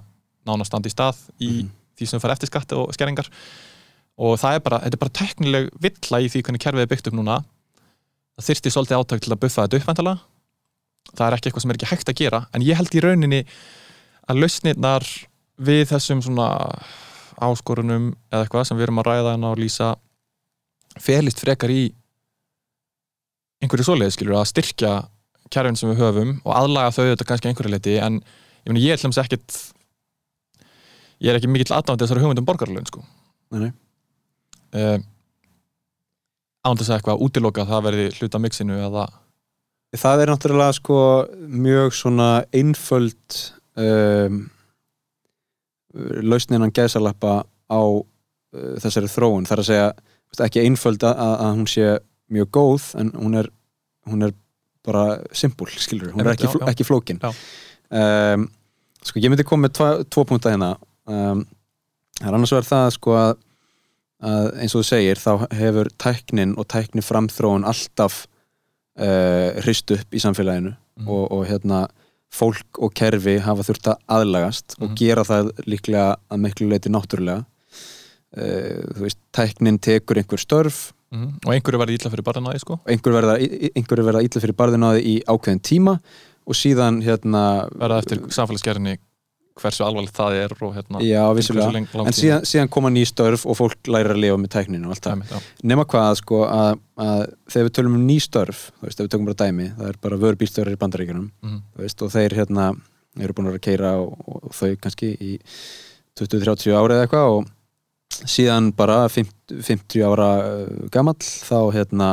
nánast 0.47 0.71
standa 0.71 0.89
í 0.91 0.95
stað 0.95 1.19
í 1.43 1.51
Mhm. 1.65 1.71
því 1.99 2.07
sem 2.09 2.21
fær 2.23 2.33
eftir 2.35 2.47
skatt 2.51 2.73
og 2.79 2.93
skerringar 2.95 3.27
og 4.19 4.39
það 4.39 4.55
er 4.55 4.61
bara, 4.61 4.79
þetta 4.81 4.95
er 4.95 5.03
bara 5.03 5.17
teknileg 5.19 5.71
villa 5.83 6.19
í 6.23 6.29
því 6.31 6.43
hvernig 6.43 6.63
kerfið 6.63 6.83
er 6.83 6.91
byggt 6.91 7.07
upp 7.11 7.15
núna. 7.19 7.45
Það 8.39 8.47
þyrfti 8.49 8.71
svolítið 8.71 8.99
átök 9.03 9.21
til 9.21 9.33
að 9.35 9.41
buffa 9.43 9.67
þetta 9.67 9.79
uppvæntalega 9.83 10.21
það 11.17 11.27
er 11.27 11.37
ekki 11.37 11.49
eitthvað 11.51 11.63
sem 11.63 11.71
er 11.71 11.77
ekki 11.79 11.91
hægt 11.91 12.09
að 12.13 12.19
gera. 12.21 12.41
En 12.55 12.63
ég 12.63 12.77
held 12.77 12.95
í 12.95 13.01
rauninni 13.01 13.45
að 14.29 14.41
lausnirnar 14.43 15.05
við 15.59 15.85
þessum 15.91 16.23
svona 16.23 16.49
áskorunum 17.41 18.15
eða 18.31 18.45
eitthvað 18.45 18.67
sem 18.69 18.77
við 18.79 18.83
erum 18.89 18.99
að 19.03 19.09
ræða 19.11 19.35
en 19.35 19.47
að 19.49 19.59
lýsa 19.63 19.97
felist 21.01 21.41
frekar 21.41 21.71
í 21.71 21.93
einhverju 23.63 23.89
svoleið 23.89 24.15
skilur 24.15 24.39
að 24.39 24.51
styrkja 24.53 24.93
kerfin 25.53 25.79
sem 25.79 25.91
við 25.91 26.03
höfum 26.03 26.33
og 26.45 26.55
aðlaga 26.55 26.95
þau 26.95 27.05
þetta 27.11 27.27
kannski 27.29 27.51
einhverju 27.51 27.73
leiti 27.73 27.97
en 28.03 28.21
ég, 28.21 28.71
meni, 28.71 28.85
ég 28.85 28.95
er 28.95 29.03
hljóms 29.03 29.21
ekkit 29.23 29.61
ég 31.19 31.31
er 31.33 31.39
ekki 31.39 31.51
mikill 31.51 31.75
aðdáðandi 31.75 32.05
þessari 32.05 32.25
hugmyndum 32.25 32.49
borgarlögn 32.49 32.91
sko. 32.91 33.03
Nei, 33.55 33.65
nei. 33.65 33.73
uh, 34.77 34.99
án 36.69 36.79
þess 36.79 36.93
að 36.93 36.99
eitthvað 36.99 37.25
útiloka 37.27 37.65
að 37.65 37.73
það 37.73 37.87
verði 37.89 38.11
hluta 38.19 38.43
mixinu 38.43 38.79
eða 38.87 39.07
það 39.99 40.23
er 40.23 40.33
náttúrulega 40.33 40.77
sko 40.77 41.01
mjög 41.49 41.97
svona 41.97 42.29
einföld 42.53 43.41
um, 43.81 44.43
lausninan 46.29 46.75
gæsalappa 46.77 47.41
á 47.49 47.81
uh, 47.81 48.75
þessari 48.85 49.11
þróun 49.11 49.49
þar 49.49 49.65
að 49.65 49.71
segja 49.73 49.89
ekki 50.45 50.67
einföld 50.69 51.03
að, 51.09 51.23
að 51.25 51.55
hún 51.57 51.71
sé 51.73 51.89
mjög 52.33 52.51
góð 52.53 52.87
en 53.01 53.11
hún 53.17 53.35
er, 53.41 53.49
hún 54.09 54.23
er 54.29 54.33
bara 54.87 55.19
simpul, 55.33 55.69
skilur, 55.69 56.13
hún 56.15 56.21
er 56.25 56.33
ekki, 56.35 56.47
já, 56.49 56.55
já. 56.61 56.69
ekki 56.73 56.85
flókin 56.89 57.19
um, 57.25 58.47
sko 59.05 59.21
ég 59.21 59.31
myndi 59.33 59.45
koma 59.47 59.67
með 59.69 59.75
tva, 59.79 59.89
tvo 60.09 60.25
punta 60.29 60.51
hérna 60.53 60.73
um, 61.09 61.45
það 62.19 62.29
er 62.31 62.35
annars 62.39 62.53
vegar 62.55 62.69
það 62.69 62.89
sko 62.97 63.15
að, 63.19 63.33
að 64.33 64.49
eins 64.63 64.75
og 64.75 64.83
þú 64.83 64.89
segir 64.89 65.21
þá 65.23 65.31
hefur 65.61 65.91
tæknin 66.03 66.57
og 66.59 66.67
tækni 66.73 67.05
framþróun 67.05 67.67
alltaf 67.69 68.25
uh, 68.99 69.61
hrist 69.65 69.91
upp 69.97 70.15
í 70.19 70.23
samfélaginu 70.25 70.75
Mhm. 70.99 71.07
og, 71.15 71.29
og 71.31 71.45
hérna 71.47 71.85
fólk 72.35 72.79
og 72.83 72.91
kerfi 72.99 73.37
hafa 73.45 73.63
þurft 73.63 73.87
að 73.93 74.01
aðlagast 74.11 74.75
og 74.81 74.89
Mhm. 74.89 74.97
gera 74.99 75.23
það 75.23 75.53
líklega 75.71 76.17
að 76.29 76.41
miklu 76.43 76.67
leiti 76.73 76.91
náttúrulega 76.91 77.45
uh, 78.37 78.83
þú 78.97 79.05
veist, 79.05 79.19
tæknin 79.33 79.79
tekur 79.79 80.19
einhver 80.19 80.43
störf 80.43 80.81
mm, 81.15 81.29
og 81.45 81.53
einhverju 81.55 81.83
verði 81.83 81.99
illa 81.99 82.13
fyrir 82.15 82.27
barnaði 82.27 82.63
sko. 82.63 82.79
einhver 82.89 83.19
verða, 83.19 84.23
ítla 84.25 84.43
fyrir 84.45 84.57
barðin 84.59 84.87
á 84.87 84.91
því 84.95 85.05
í 85.05 85.19
ákveðin 85.29 85.65
tíma 85.65 85.99
og 86.49 86.57
síðan 86.57 87.03
hérna 87.05 87.45
verða 87.75 88.03
eftir 88.03 88.25
samfélagsgerðinni 88.33 88.99
hversu 89.59 89.85
alvarlegt 89.85 90.17
það 90.17 90.37
er 90.39 90.55
og 90.65 90.75
hérna 90.77 91.01
Já, 91.03 91.23
vissulega, 91.37 91.83
en 91.83 92.15
síðan, 92.17 92.45
síðan 92.49 92.71
koma 92.73 92.91
ný 92.95 93.03
störf 93.09 93.45
og 93.49 93.59
fólk 93.59 93.91
læra 93.91 94.15
að 94.15 94.23
lifa 94.23 94.39
með 94.41 94.53
tækninu 94.55 94.89
og 94.89 94.95
allt 94.95 95.09
það. 95.09 95.49
Nema 95.67 95.87
hvað 95.91 96.13
sko 96.21 96.45
að, 96.47 96.81
að 97.03 97.25
þegar 97.51 97.69
við 97.69 97.75
tölum 97.79 97.99
um 97.99 98.07
ný 98.07 98.19
störf 98.23 98.63
þú 98.71 98.87
veist, 98.87 99.01
ef 99.01 99.05
við 99.05 99.13
tökum 99.15 99.29
bara 99.29 99.41
dæmi, 99.43 99.69
það 99.81 99.91
er 99.91 100.01
bara 100.07 100.21
vörubílstjórar 100.25 100.77
í 100.77 100.81
bandaríkjunum 100.85 101.27
mhm, 101.27 101.61
þú 101.75 101.85
veist, 101.85 102.07
og 102.07 102.15
þeir 102.15 102.39
hérna 102.39 102.71
eru 103.19 103.35
búin 103.35 103.51
að 103.51 103.57
vera 103.57 103.63
að 103.63 103.67
keira 103.67 103.95
og, 104.05 104.17
og 104.29 104.55
þau 104.55 104.75
kannski 104.85 105.13
í 105.17 105.37
20-30 106.19 106.79
ári 106.79 106.99
eða 106.99 107.09
eitthvað 107.09 107.37
og 107.37 107.55
síðan 108.19 108.71
bara 108.77 109.03
50, 109.13 109.61
50 109.63 110.05
ára 110.09 110.29
uh, 110.43 110.89
gamall 110.93 111.19
þá 111.23 111.59
hérna 111.77 112.09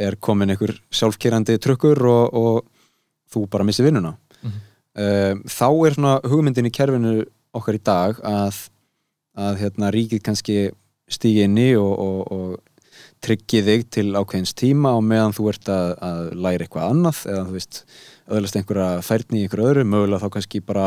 er 0.00 0.16
komin 0.22 0.52
einhver 0.52 0.76
sjálfkerandi 0.94 1.58
trukkur 1.62 1.98
og, 2.06 2.34
og 2.36 3.32
þú 3.32 3.46
bara 3.50 3.66
missi 3.68 3.84
vinnuna 3.86 4.16
Mhm. 4.40 4.60
um, 4.96 5.40
þá 5.44 5.66
er 5.86 5.94
svona 5.96 6.12
hugmyndin 6.24 6.68
í 6.70 6.72
kerfinu 6.72 7.24
okkar 7.52 7.76
í 7.76 7.82
dag 7.84 8.20
að, 8.24 8.56
að 9.36 9.58
hérna 9.60 9.90
ríkið 9.92 10.22
kannski 10.24 10.54
stígi 11.10 11.42
inn 11.44 11.58
í 11.60 11.74
og, 11.76 11.92
og, 11.98 12.32
og 12.32 12.58
tryggi 13.20 13.60
þig 13.66 13.84
til 13.92 14.06
ákveðins 14.16 14.54
tíma 14.56 14.94
og 14.96 15.04
meðan 15.04 15.34
þú 15.36 15.50
ert 15.52 15.68
að, 15.68 15.90
að 16.00 16.20
læra 16.40 16.64
eitthvað 16.64 16.86
annað 16.94 17.20
eða 17.28 17.44
þú 17.50 17.56
veist, 17.58 17.82
öðlast 18.30 18.56
einhverja 18.56 18.88
færni 19.04 19.42
í 19.42 19.44
einhverju 19.44 19.68
öðru, 19.74 19.84
mögulega 19.92 20.22
þá 20.24 20.32
kannski 20.38 20.62
bara 20.64 20.86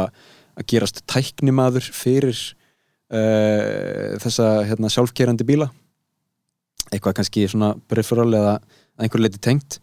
að 0.57 0.67
gerast 0.73 1.03
tæknimaður 1.13 1.91
fyrir 1.93 2.41
uh, 3.13 4.17
þessa 4.23 4.49
hérna, 4.67 4.89
sjálfkerandi 4.91 5.45
bíla. 5.47 5.69
Eitthvað 6.93 7.15
kannski 7.21 7.45
svona 7.49 7.73
peripheral 7.89 8.29
eða 8.33 8.57
að 8.57 9.05
einhverju 9.07 9.25
leiti 9.27 9.41
tengt. 9.41 9.79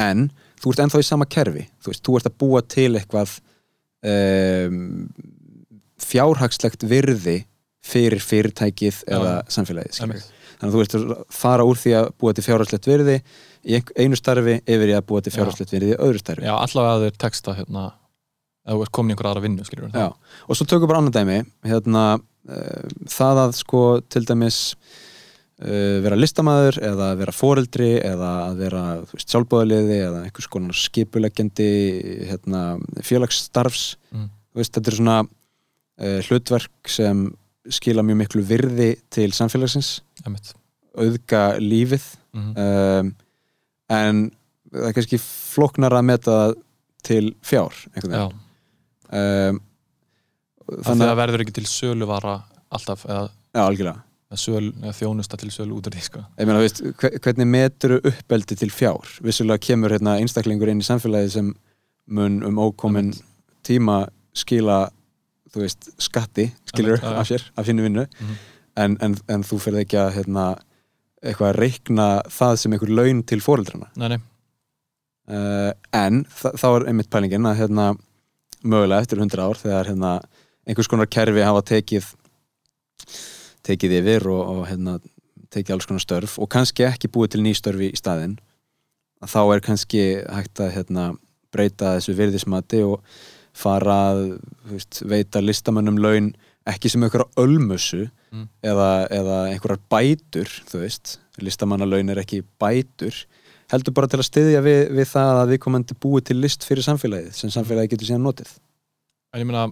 En 0.00 0.28
þú 0.60 0.72
ert 0.72 0.84
ennþá 0.86 1.02
í 1.02 1.08
sama 1.08 1.26
kerfi. 1.28 1.66
Þú 1.82 1.92
veist, 1.92 2.04
þú 2.06 2.16
ert 2.20 2.30
að 2.30 2.38
búa 2.40 2.62
til 2.76 2.90
eitthvað 2.96 3.34
um, 4.06 4.80
fjárhagslegt 6.06 6.84
virði 6.88 7.40
fyrir 7.86 8.22
fyrirtækið 8.22 8.96
Já, 9.06 9.12
eða 9.16 9.34
samfélagið 9.52 10.00
þannig 10.00 10.24
að 10.66 10.72
þú 10.74 10.80
ert 10.82 10.94
að 10.96 11.12
fara 11.36 11.66
úr 11.68 11.78
því 11.78 11.92
að 12.00 12.08
búa 12.18 12.32
til 12.34 12.44
fjárhagslegt 12.46 12.88
virði 12.88 13.16
í 13.66 13.76
ein- 13.78 13.92
einu 14.00 14.16
starfi 14.18 14.56
yfir 14.64 14.90
í 14.92 14.96
að 14.96 15.04
búa 15.10 15.20
til 15.22 15.30
Já. 15.32 15.36
fjárhagslegt 15.38 15.74
virði 15.74 15.92
í 15.92 15.98
öðru 16.00 16.22
starfi. 16.22 16.46
Já, 16.48 16.54
allavega 16.56 16.94
að 16.96 17.04
þeir 17.06 17.18
texta 17.26 17.54
hérna 17.58 17.84
ef 18.66 18.74
þú 18.74 18.84
ert 18.84 18.94
komin 18.98 19.12
í 19.12 19.14
einhver 19.14 19.28
aðra 19.30 19.44
vinnu, 19.44 19.64
og 20.50 20.58
svo 20.58 20.66
tökum 20.66 20.90
bara 20.90 20.98
annað 21.02 21.20
dæmi. 21.20 21.38
Hérna, 21.70 22.04
uh, 22.50 22.94
það 23.12 23.42
að 23.44 23.54
sko 23.60 23.82
til 24.12 24.24
dæmis 24.26 24.58
uh, 25.62 26.02
vera 26.04 26.18
listamaður 26.18 26.80
eða 26.90 27.10
vera 27.20 27.34
foreldri 27.36 27.90
eða 28.02 28.32
að 28.48 28.62
vera 28.64 28.84
sjálfbóðaliði 29.22 29.98
eða 30.08 30.22
einhvers 30.26 30.50
konar 30.52 30.78
skipuleggjandi 30.82 31.70
hérna, 32.32 32.62
félagsstarfs 33.06 33.96
Mm. 34.16 34.30
veist, 34.56 34.72
þetta 34.72 34.92
er 34.92 34.96
svona 34.96 35.18
uh, 35.26 36.20
hlutverk 36.26 36.88
sem 36.88 37.26
skila 37.68 38.04
mjög 38.06 38.20
miklu 38.22 38.42
virði 38.46 38.92
til 39.10 39.32
samfélagsins. 39.34 40.00
Auðga 40.96 41.58
lífið. 41.60 42.06
Mm 42.36 42.52
um, 42.56 43.14
en 43.92 44.24
það 44.72 44.88
er 44.88 44.94
kannski 44.96 45.18
flóknar 45.22 45.94
að 45.94 46.06
meta 46.08 46.36
til 47.06 47.34
fjár 47.46 47.74
einhvern 47.94 48.10
veginn 48.16 48.40
um, 49.12 49.60
þannig 50.82 51.06
að 51.06 51.12
það 51.12 51.20
verður 51.22 51.44
ekki 51.44 51.54
til 51.60 51.66
söluvara 51.70 52.36
alltaf, 52.74 53.04
eða, 53.06 53.28
Já, 53.54 53.62
algjörlega. 53.66 54.02
söl, 54.36 54.72
þjónusta 54.98 55.38
til 55.40 55.50
sölu 55.54 55.76
út 55.78 55.86
af 55.86 55.94
því, 55.94 56.02
sko 56.08 56.24
Ég 56.38 56.46
meina, 56.48 56.58
veist, 56.60 56.82
hve- 56.82 57.18
hvernig 57.22 57.46
metur 57.46 57.94
uppeldi 58.02 58.56
til 58.58 58.68
fjár? 58.74 59.06
Vissulega 59.22 59.62
kemur 59.62 59.94
hérna 59.94 60.16
einstaklingur 60.20 60.68
inn 60.68 60.82
í 60.82 60.86
samfélagi 60.88 61.30
sem 61.30 61.54
mun 62.06 62.42
um 62.44 62.58
ókomin 62.58 63.14
tíma 63.64 64.08
skila, 64.34 64.90
veist, 65.54 65.88
skatti, 65.98 66.50
skilur 66.68 66.98
já. 67.00 67.14
af 67.20 67.26
sér, 67.30 67.42
af 67.56 67.64
sinni 67.66 67.82
vinnu, 67.82 68.06
Mhm. 68.20 68.34
en, 68.76 68.96
en, 69.00 69.16
en 69.28 69.42
þú 69.42 69.58
ferð 69.62 69.80
ekki 69.86 69.96
að, 69.96 70.12
hérna, 70.18 70.58
eitthvað 71.24 71.54
að 71.54 71.58
reikna 71.62 72.22
það 72.28 72.56
sem 72.58 72.72
einhver 72.72 72.90
laun 72.92 73.22
til 73.22 73.40
fóreldrana. 73.40 73.88
Nei, 73.96 74.08
nei, 74.08 74.18
Uh, 75.26 75.72
en 75.92 76.20
þa 76.30 76.52
þá 76.54 76.66
er 76.76 76.84
einmitt 76.86 77.08
pælingin 77.10 77.48
að, 77.50 77.56
hérna, 77.58 77.86
mögulega 78.66 79.04
eftir 79.04 79.20
100 79.22 79.42
ár, 79.42 79.60
þegar, 79.60 79.90
hérna, 79.90 80.12
einhvers 80.66 80.90
konar 80.90 81.10
kerfi 81.10 81.44
hafa 81.46 81.62
tekið 81.72 82.08
tekið 83.66 83.96
yfir 84.00 84.28
og, 84.30 84.42
og 84.52 84.66
hérna, 84.70 84.98
tekið 85.54 85.76
alls 85.76 85.88
konar 85.88 86.02
störf 86.04 86.36
og 86.42 86.50
kannski 86.52 86.86
ekki 86.86 87.10
búið 87.12 87.34
til 87.34 87.44
ný 87.46 87.54
störfi 87.56 87.90
í 87.90 87.98
staðinn 87.98 88.36
að 89.22 89.32
þá 89.32 89.40
er 89.44 89.64
kannski 89.64 90.02
hægt 90.28 90.60
að 90.62 90.74
hérna, 90.76 91.06
breyta 91.54 91.96
þessu 91.96 92.16
virðismati 92.18 92.82
og 92.84 93.00
fara 93.56 93.96
að 94.10 94.22
veist, 94.68 95.00
veita 95.08 95.40
listamönnum 95.40 95.98
laun 96.02 96.34
ekki 96.68 96.90
sem 96.92 97.06
einhverja 97.06 97.30
ölmusu 97.40 98.06
Mm. 98.36 98.48
eða, 98.64 98.90
eða 99.12 99.36
einhverjar 99.52 99.82
bætur 99.92 100.50
þú 100.68 100.82
veist, 100.82 101.16
listamannalaun 101.40 102.10
er 102.12 102.20
ekki 102.20 102.42
bætur 102.60 103.14
heldur 103.72 103.96
bara 103.96 104.10
til 104.10 104.20
að 104.20 104.28
styðja 104.28 104.62
við, 104.64 104.82
við 104.94 105.08
það 105.10 105.40
að 105.40 105.54
við 105.54 105.62
komandi 105.66 105.98
búið 106.02 106.28
til 106.30 106.38
list 106.40 106.66
fyrir 106.66 106.86
samfélagið 106.86 107.32
sem 107.38 107.52
samfélagið 107.54 107.94
getur 107.94 108.10
síðan 108.10 108.26
notið. 108.26 108.52
En 109.34 109.42
ég 109.42 109.48
meina 109.48 109.68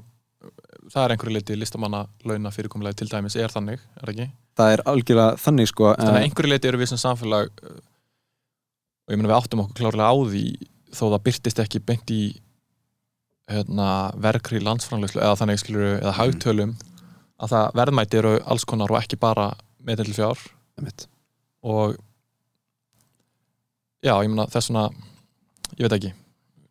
það 0.93 1.05
er 1.05 1.15
einhverju 1.15 1.37
leiti 1.39 1.59
listamanna 1.59 2.07
launa 2.27 2.53
fyrirkomlega 2.55 2.99
til 3.01 3.11
dæmis 3.11 3.39
er 3.41 3.53
þannig, 3.53 3.83
er 4.03 4.13
ekki? 4.13 4.31
það 4.59 4.77
er 4.77 4.83
algjörlega 4.91 5.41
þannig 5.43 5.71
sko 5.71 5.91
Þannig 5.95 6.13
að 6.13 6.21
eh, 6.21 6.29
einhverju 6.29 6.53
leiti 6.53 6.71
eru 6.71 6.81
við 6.81 6.91
sem 6.93 7.01
samfélag 7.01 7.51
uh, 7.51 7.77
og 9.05 9.15
ég 9.15 9.21
meina 9.21 9.31
við 9.33 9.37
áttum 9.39 9.65
okkur 9.65 9.79
klárlega 9.81 10.11
á 10.11 10.15
því 10.31 10.45
þó 10.95 11.05
það 11.05 11.21
byrtist 11.29 11.63
ekki 11.65 11.83
beint 11.85 12.15
í 12.15 12.23
hérna, 13.51 13.89
verkri 14.25 14.63
landsframlegslu 14.63 15.21
eða 15.21 15.39
þannig 15.41 15.61
skilur 15.61 15.89
eða 15.99 16.17
hagtölum 16.17 16.77
að 17.43 17.53
það 17.53 17.79
verðmæti 17.81 18.21
eru 18.21 18.35
alls 18.47 18.65
konar 18.69 18.95
og 18.95 19.01
ekki 19.01 19.19
bara 19.21 19.51
með 19.85 20.05
til 20.05 20.17
fjár 20.17 20.45
og 21.65 21.99
já, 24.05 24.13
ég 24.21 24.31
meina 24.31 24.47
þess 24.53 24.69
svona 24.71 24.85
ég 25.79 25.87
veit 25.87 25.97
ekki 25.99 26.13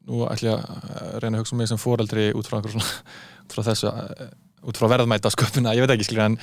nú 0.08 0.24
ætlum 0.28 0.52
ég 0.52 0.66
að 0.68 1.20
reyna 1.24 1.38
að 1.38 1.42
hugsa 1.44 1.56
um 1.56 1.62
mig 1.64 1.70
sem 1.72 1.80
foreldri 1.82 2.26
út 2.38 2.50
frá, 2.50 2.60
svona, 2.64 2.90
út 3.46 3.56
frá 3.56 3.64
þessu 3.70 3.90
eh, 3.92 4.30
út 4.64 4.80
frá 4.80 4.90
verðmæta 4.94 5.32
sköpuna, 5.34 5.74
ég 5.76 5.84
veit 5.84 5.94
ekki 5.96 6.06
skilur 6.08 6.26
en 6.30 6.36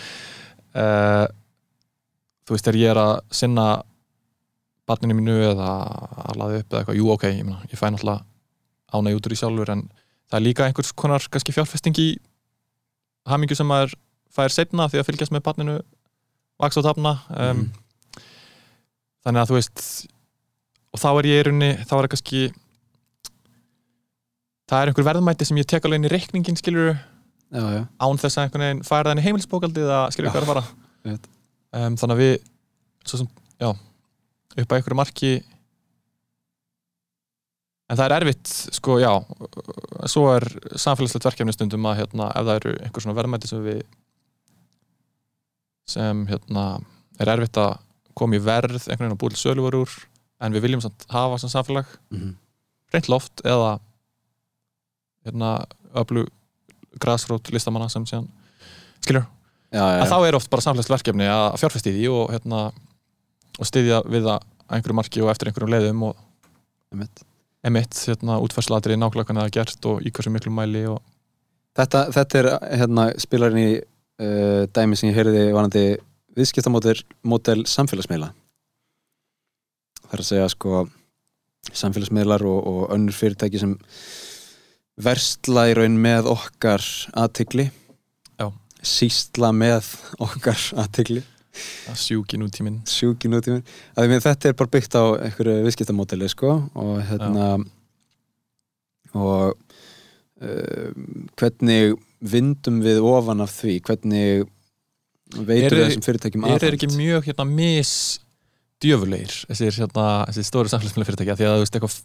uh, 0.77 1.27
þú 2.45 2.53
veist 2.57 2.67
þegar 2.67 2.79
ég 2.81 2.91
er 2.93 3.01
að 3.01 3.13
sinna 3.33 3.67
barninu 4.91 5.17
mínu 5.17 5.37
eða 5.53 5.69
að 6.27 6.41
laði 6.41 6.59
upp 6.61 6.73
eða 6.75 6.81
eitthvað, 6.83 6.99
jú 6.99 7.11
ok, 7.15 7.25
ég, 7.31 7.45
meina, 7.47 7.61
ég 7.71 7.81
fæ 7.81 7.87
náttúrulega 7.95 8.27
ánæg 8.91 9.17
út 9.21 9.29
úr 9.31 9.35
í 9.37 9.39
sjálfur 9.41 9.73
en 9.77 9.85
það 10.31 10.39
er 10.41 10.45
líka 10.45 10.67
einhvers 10.67 10.93
konar 10.99 11.25
kannski 11.33 11.55
fjárfesting 11.55 12.01
í 12.03 12.09
hamingju 13.31 13.57
sem 13.61 13.69
maður 13.71 13.95
fær 14.35 14.53
setna 14.53 14.89
því 14.91 15.01
að 15.01 15.09
fylgjast 15.09 15.35
með 15.35 15.45
barninu 15.47 15.77
vaks 16.61 16.81
og 16.81 16.89
tafna 16.89 17.15
um, 17.31 17.63
Mhm. 17.63 17.71
þannig 19.25 19.43
að 19.45 19.51
þú 19.53 19.57
veist 19.61 19.85
og 20.91 21.01
þá 21.03 21.09
er 21.13 21.29
ég 21.31 21.41
í 21.41 21.47
rauninni 21.49 21.71
þá 21.85 21.93
er 21.95 22.01
það 22.01 22.11
kannski 22.15 22.43
það 24.71 24.83
er 24.83 24.93
einhver 24.93 25.09
verðmæti 25.11 25.49
sem 25.49 25.61
ég 25.61 25.69
tek 25.71 25.87
alveg 25.87 26.01
inn 26.01 26.09
í 26.09 26.13
reikningin 26.13 26.59
já, 27.51 27.87
án 27.99 28.21
þess 28.21 28.39
að 28.39 28.45
einhvern 28.47 28.65
veginn 28.65 28.83
færa 28.87 29.09
það 29.09 29.15
inn 29.17 29.23
í 29.23 29.27
heimilsbókaldi 29.27 29.85
eða 29.85 30.01
skilur 30.15 30.31
Já, 30.31 30.35
hvað 30.35 30.43
er 30.43 30.47
að 30.47 30.53
fara. 30.53 31.15
um, 31.81 31.97
þannig 31.99 32.15
að 32.15 32.23
við 32.23 32.35
svo 33.11 33.21
sem, 33.21 33.31
já, 33.59 33.71
upp 33.71 34.61
að 34.61 34.77
einhverju 34.79 34.99
marki 35.01 35.33
en 37.91 37.99
það 37.99 38.05
er 38.07 38.17
erfitt 38.21 38.53
sko, 38.79 39.01
já 39.03 39.11
svo 40.11 40.29
er 40.37 40.47
samfélagslegt 40.79 41.27
verkefni 41.27 41.57
stundum 41.57 41.89
að 41.91 42.05
hérna, 42.05 42.31
ef 42.31 42.47
það 42.47 42.61
eru 42.61 42.75
einhver 42.79 43.05
svona 43.07 43.19
verðmæti 43.19 43.51
sem 43.51 43.65
við 43.67 43.83
sem 45.91 46.25
hérna 46.31 46.67
er 47.21 47.33
erfitt 47.35 47.59
að 47.59 47.81
koma 48.15 48.39
í 48.39 48.45
verð 48.45 48.85
einhvern 48.85 49.09
veginn 49.09 49.17
að 49.17 49.23
búið 49.25 49.37
til 49.37 49.43
söluvar 49.43 49.81
úr 49.81 49.97
en 50.41 50.53
við 50.57 50.65
viljum 50.67 50.81
samt 50.85 51.07
hafa 51.13 51.39
sem 51.43 51.51
samfélag 51.53 51.87
Mhm. 52.11 52.35
reynt 52.93 53.09
loft 53.13 53.43
eða 53.45 53.79
hérna 55.27 55.51
öflug 55.95 56.29
grassrót 57.01 57.51
listamanna 57.53 57.89
sem 57.91 58.05
síðan 58.09 58.29
skilur, 59.05 59.27
já, 59.73 59.79
já, 59.79 60.01
að 60.01 60.07
já. 60.07 60.11
þá 60.13 60.29
er 60.29 60.35
oft 60.39 60.51
bara 60.51 60.65
samfélagsverkefni 60.65 61.27
að 61.31 61.59
fjárfesti 61.61 61.93
í 61.93 61.97
því 62.01 62.09
og 62.15 62.33
hérna 62.35 62.63
og 63.61 63.67
styðja 63.69 64.03
við 64.11 64.27
að 64.33 64.41
einhverju 64.71 64.97
marki 64.99 65.23
og 65.23 65.31
eftir 65.33 65.51
einhverjum 65.51 65.75
leiðum 65.75 66.03
og 66.11 66.17
Einmitt. 66.93 67.23
emitt, 67.65 67.95
hérna, 68.09 68.41
útfærsladri 68.43 68.97
nákvæmlega 68.99 69.29
hvernig 69.29 69.43
það 69.45 69.51
er 69.51 69.57
gert 69.59 69.87
og 69.87 70.01
í 70.03 70.11
hversu 70.11 70.31
miklu 70.35 70.53
mæli 70.53 70.87
og 70.91 71.01
Þetta, 71.79 72.01
þetta 72.11 72.39
er 72.41 72.47
hérna 72.81 73.03
spilarinn 73.23 73.61
í 73.63 73.69
uh, 73.79 74.67
dæmi 74.75 74.97
sem 74.99 75.09
ég 75.13 75.15
heyrði 75.21 75.45
vanandi 75.55 75.83
viðskiptamódel 76.35 76.97
módel 77.23 77.63
samfélagsmiðla 77.71 78.33
það 80.11 80.17
er 80.19 80.25
að 80.25 80.29
segja 80.31 80.49
sko 80.53 80.83
samfélagsmiðlar 81.77 82.43
og, 82.49 82.61
og 82.67 82.95
önnur 82.97 83.15
fyrirtæki 83.15 83.61
sem 83.63 83.77
versla 85.01 85.69
í 85.71 85.75
raun 85.79 85.99
með 86.03 86.29
okkar 86.33 86.85
aðtigli 87.17 87.69
Já. 88.41 88.49
sístla 88.83 89.53
með 89.57 89.87
okkar 90.21 90.61
aðtigli 90.83 91.23
að 91.91 91.97
sjúki 91.99 92.39
nútíminn. 92.39 92.77
Sjúki 92.87 93.29
nútíminn. 93.29 93.65
Að 93.99 94.05
því 94.07 94.11
mér 94.13 94.23
þetta 94.23 94.49
er 94.53 94.55
bara 94.61 94.71
byggt 94.71 94.95
á 94.95 95.03
einhverju 95.27 95.65
viðskiptamódeli 95.67 96.29
sko 96.31 96.53
og 96.79 96.93
hérna 97.09 97.47
og 99.19 99.57
uh, 100.45 100.91
hvernig 101.41 101.97
vindum 102.21 102.79
við 102.85 103.01
ofan 103.03 103.43
af 103.45 103.53
því? 103.59 103.77
Hvernig 103.89 104.45
veitur 105.35 105.75
Eru- 105.77 105.87
þessum 105.89 106.05
fyrirtækjum 106.07 106.45
er 106.47 106.55
þeir 106.55 106.59
aðhald? 106.61 106.79
ekki 106.79 107.01
mjög 107.01 107.29
hérna 107.31 107.47
mis 107.51 107.93
djöfulegir 108.85 109.35
þessir, 109.51 109.77
hérna, 109.83 110.07
þessir 110.31 110.47
stóri 110.49 110.73
samfélagsmiðla 110.73 111.09
fyrirtækja 111.11 111.37
því 111.39 111.47
að 111.49 111.57
þú 111.57 111.65
veist 111.65 111.77
eitthvað 111.79 111.97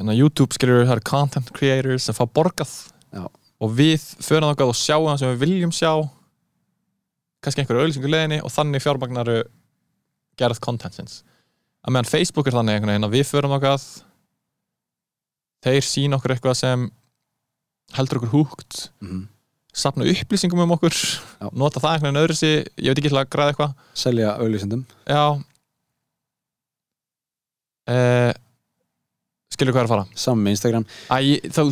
hérna 0.00 0.16
YouTube 0.16 0.56
skilur 0.56 0.84
það 0.86 0.94
eru 0.96 1.06
content 1.10 1.50
creators 1.56 2.06
sem 2.08 2.16
fá 2.16 2.24
borgað 2.30 2.70
Já. 3.12 3.24
og 3.60 3.74
við 3.76 4.04
förum 4.22 4.48
þangað 4.52 4.72
og 4.72 4.78
sjáum 4.80 5.08
það 5.10 5.18
sem 5.24 5.32
við 5.34 5.42
viljum 5.44 5.74
sjá 5.76 5.92
kannski 7.44 7.62
einhverju 7.64 7.82
auðlýsingu 7.84 8.12
leiðinni 8.12 8.38
og 8.44 8.52
þannig 8.54 8.84
fjármagnaru 8.84 9.38
gerð 10.40 10.60
contentsins 10.64 11.20
að 11.80 11.94
meðan 11.96 12.10
Facebook 12.12 12.48
er 12.50 12.56
þannig 12.58 12.78
einhvern 12.78 12.92
veginn 12.94 13.08
að 13.08 13.14
við 13.18 13.26
förum 13.30 13.54
þangað 13.56 13.84
þeir 15.64 15.84
sína 15.84 16.16
okkur 16.20 16.34
eitthvað 16.36 16.58
sem 16.60 16.86
heldur 17.96 18.20
okkur 18.22 18.34
húgt 18.36 18.80
Mhm. 19.02 19.26
Safna 19.70 20.06
upplýsingum 20.10 20.64
um 20.64 20.74
okkur 20.74 20.96
nota 21.52 21.80
það 21.82 21.94
einhvern 21.94 22.10
veginn 22.10 22.22
öðru 22.24 22.36
sig 22.38 22.54
ég 22.76 22.90
veit 22.90 23.00
ekki 23.00 23.12
til 23.12 23.20
að 23.20 23.30
græða 23.32 23.54
eitthvað. 23.54 23.74
Selja 23.94 24.34
auðlýsendum 24.40 24.84
já. 25.06 25.24
Eh, 27.90 28.32
skilur 29.54 29.74
hvað 29.74 29.84
er 29.84 29.88
að 29.88 29.94
fara? 29.94 30.06
Saman 30.14 30.44
með 30.46 30.56
Instagram. 30.56 30.86
Æ, 31.10 31.18
þá, 31.50 31.62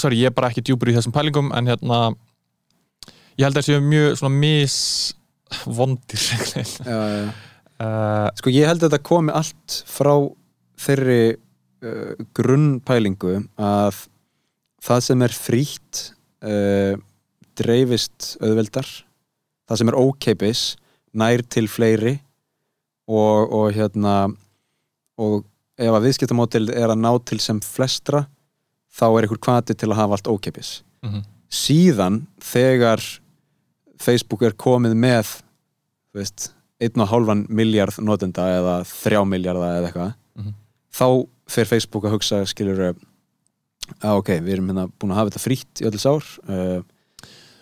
sorry, 0.00 0.20
ég 0.20 0.30
er 0.30 0.36
bara 0.36 0.50
ekki 0.52 0.64
djúpur 0.66 0.90
í 0.92 0.96
þessum 0.96 1.14
pælingum 1.14 1.52
en 1.56 1.70
hérna 1.70 2.00
ég 3.36 3.46
held 3.46 3.56
að 3.56 3.60
það 3.60 3.68
séu 3.68 3.84
mjög 3.84 4.18
svona 4.20 4.40
misvondir 4.42 6.22
uh, 6.24 6.60
já, 6.92 7.00
já. 7.12 7.26
Sko 8.40 8.52
ég 8.54 8.70
held 8.70 8.80
að 8.80 8.88
þetta 8.88 9.04
komi 9.04 9.34
allt 9.36 9.80
frá 9.90 10.14
þeirri 10.86 11.20
uh, 11.36 12.14
grunnpælingu 12.36 13.38
að 13.60 14.06
það 14.86 15.04
sem 15.08 15.24
er 15.26 15.36
frítt 15.36 16.02
uh, 16.46 16.96
dreifist 17.58 18.36
auðveldar 18.42 18.88
það 19.66 19.80
sem 19.80 19.88
er 19.92 19.98
ókeipis 20.00 20.62
nær 21.16 21.42
til 21.50 21.66
fleiri 21.70 22.16
og, 23.08 23.52
og 23.52 23.70
hérna 23.76 24.16
og 25.18 25.44
ef 25.78 25.92
að 25.96 26.06
viðskiptamótil 26.08 26.66
er 26.72 26.90
að 26.92 27.00
ná 27.02 27.10
til 27.28 27.38
sem 27.42 27.60
flestra 27.64 28.24
þá 28.96 29.04
er 29.12 29.26
einhver 29.26 29.40
kvati 29.44 29.74
til 29.76 29.90
að 29.92 30.00
hafa 30.02 30.18
allt 30.18 30.30
ókeipis 30.32 30.82
Mhm. 31.04 31.22
síðan 31.52 32.22
þegar 32.42 33.02
Facebook 34.02 34.42
er 34.42 34.54
komið 34.58 34.94
með 34.98 35.28
þú 36.10 36.18
veist, 36.18 36.48
einn 36.82 37.00
og 37.04 37.08
hálfan 37.12 37.44
miljard 37.48 37.94
notenda 38.02 38.46
eða 38.58 38.72
þrjá 38.88 39.20
miljarda 39.28 39.68
eða 39.76 39.90
eitthvað 39.90 40.14
Mhm. 40.40 40.54
þá 40.92 41.06
fer 41.48 41.64
Facebook 41.70 42.04
að 42.04 42.16
hugsa 42.16 42.40
skilur 42.46 42.80
að 42.90 42.96
ok, 44.18 44.28
við 44.42 44.52
erum 44.56 44.66
hérna 44.72 44.88
búin 44.98 45.12
að 45.12 45.20
hafa 45.20 45.30
þetta 45.30 45.44
frítt 45.44 45.80
í 45.82 45.86
öllu 45.86 46.00
sár 46.02 46.24
uh, 46.48 46.82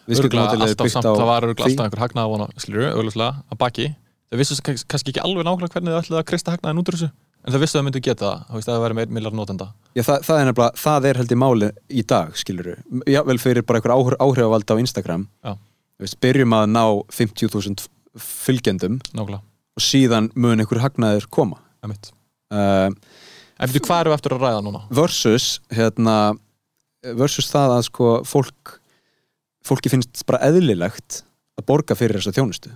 Alltaf 0.09 0.85
byggt 0.85 0.95
samt, 0.95 1.07
á 1.09 1.13
það 1.17 1.29
var 1.31 1.43
örgulega 1.49 1.65
því. 1.65 1.71
alltaf 1.71 1.87
einhver 1.87 2.03
hagnað 2.05 2.25
á 2.25 2.31
hana, 2.35 2.47
skilur, 2.61 2.87
augljóslega, 2.95 3.33
að 3.53 3.59
baki. 3.65 3.87
Þau 4.31 4.39
vissu 4.41 4.57
kann- 4.63 4.85
kannski 4.89 5.13
ekki 5.15 5.23
alveg 5.25 5.45
nákvæmlega 5.47 5.73
hvernig 5.75 5.95
þau 5.95 6.01
ætlaði 6.03 6.21
að 6.23 6.29
kristja 6.31 6.53
hagnaðin 6.57 6.81
út 6.83 6.89
úr 6.91 6.97
þessu 6.99 7.11
en 7.45 7.53
þau 7.53 7.61
vissu 7.61 7.77
að 7.77 7.81
þau 7.81 7.87
myndu 7.89 8.01
geta 8.05 8.25
það, 8.25 8.39
þú 8.49 8.55
veist, 8.59 8.69
að 8.69 8.75
það 8.75 8.85
væri 8.85 8.95
með 8.99 9.05
1 9.05 9.15
miljard 9.15 9.35
notenda. 9.37 9.67
Já, 9.95 10.03
það, 10.03 10.19
það 10.25 10.39
er 10.41 10.47
nefnilega, 10.49 10.79
það 10.85 11.05
er 11.11 11.19
held 11.21 11.33
í 11.35 11.39
máli 11.45 11.69
í 11.93 12.03
dag, 12.09 12.31
skilur 12.41 12.69
Já, 13.07 13.21
vel 13.29 13.39
fyrir 13.39 13.63
bara 13.69 13.79
einhver 13.81 13.93
áhrif, 13.95 14.17
áhrifavald 14.25 14.65
á 14.73 14.77
Instagram. 14.81 15.27
Já. 15.45 15.53
Þú 15.95 16.07
veist, 16.07 16.19
byrjum 16.25 16.55
að 16.57 16.65
ná 16.73 16.85
50.000 17.13 17.89
fylgjendum 18.17 18.97
nákvæmlega, 19.13 19.43
og 19.77 19.83
síðan 19.85 20.31
mun 20.35 20.59
einhver 20.65 20.81
hagnaður 20.85 21.29
koma. 21.31 21.59
Emitt 21.85 22.11
uh, 22.51 22.89
En 23.61 23.69
veitu, 23.71 23.85
hvað 23.87 24.09
við 24.09 24.17
eftir 24.17 24.33
að 24.35 24.41
ræða 24.49 24.63
núna? 24.65 24.81
versus 24.91 25.61
hérna, 25.71 26.17
versus 27.15 27.51
það 27.53 27.77
að 27.77 27.85
sko 27.91 28.09
fólk 28.27 28.79
fólki 29.65 29.93
finnst 29.93 30.25
bara 30.29 30.43
eðlilegt 30.49 31.23
að 31.61 31.67
borga 31.71 31.97
fyrir 31.99 32.19
þessa 32.21 32.35
þjónustu. 32.37 32.73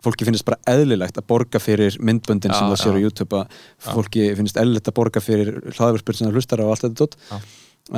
Fólki 0.00 0.24
finnst 0.24 0.46
bara 0.48 0.56
eðlilegt 0.72 1.18
að 1.20 1.26
borga 1.28 1.60
fyrir 1.60 1.96
myndböndin 2.00 2.54
sem 2.56 2.64
Já, 2.64 2.70
það 2.72 2.78
sér 2.80 2.94
á 2.96 2.98
já. 2.98 3.02
YouTube 3.04 3.40
fólki 3.84 4.22
finnst 4.38 4.56
eðlilegt 4.56 4.88
að 4.88 4.96
borga 4.96 5.20
fyrir 5.20 5.50
hlaðverspyr 5.76 6.16
sem 6.16 6.28
það 6.30 6.38
hlustar 6.38 6.62
á 6.64 6.66
allt 6.72 6.86
þetta 6.86 7.08
Já. 7.28 7.36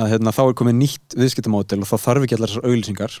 að 0.03 0.09
hérna, 0.11 0.33
þá 0.35 0.41
er 0.43 0.57
komið 0.59 0.75
nýtt 0.81 1.15
viðskiptamódel 1.21 1.79
og 1.85 1.87
þá 1.87 1.95
þarf 2.03 2.25
ekki 2.27 2.35
allar 2.37 2.51
þessar 2.51 2.67
auglýsingar. 2.67 3.15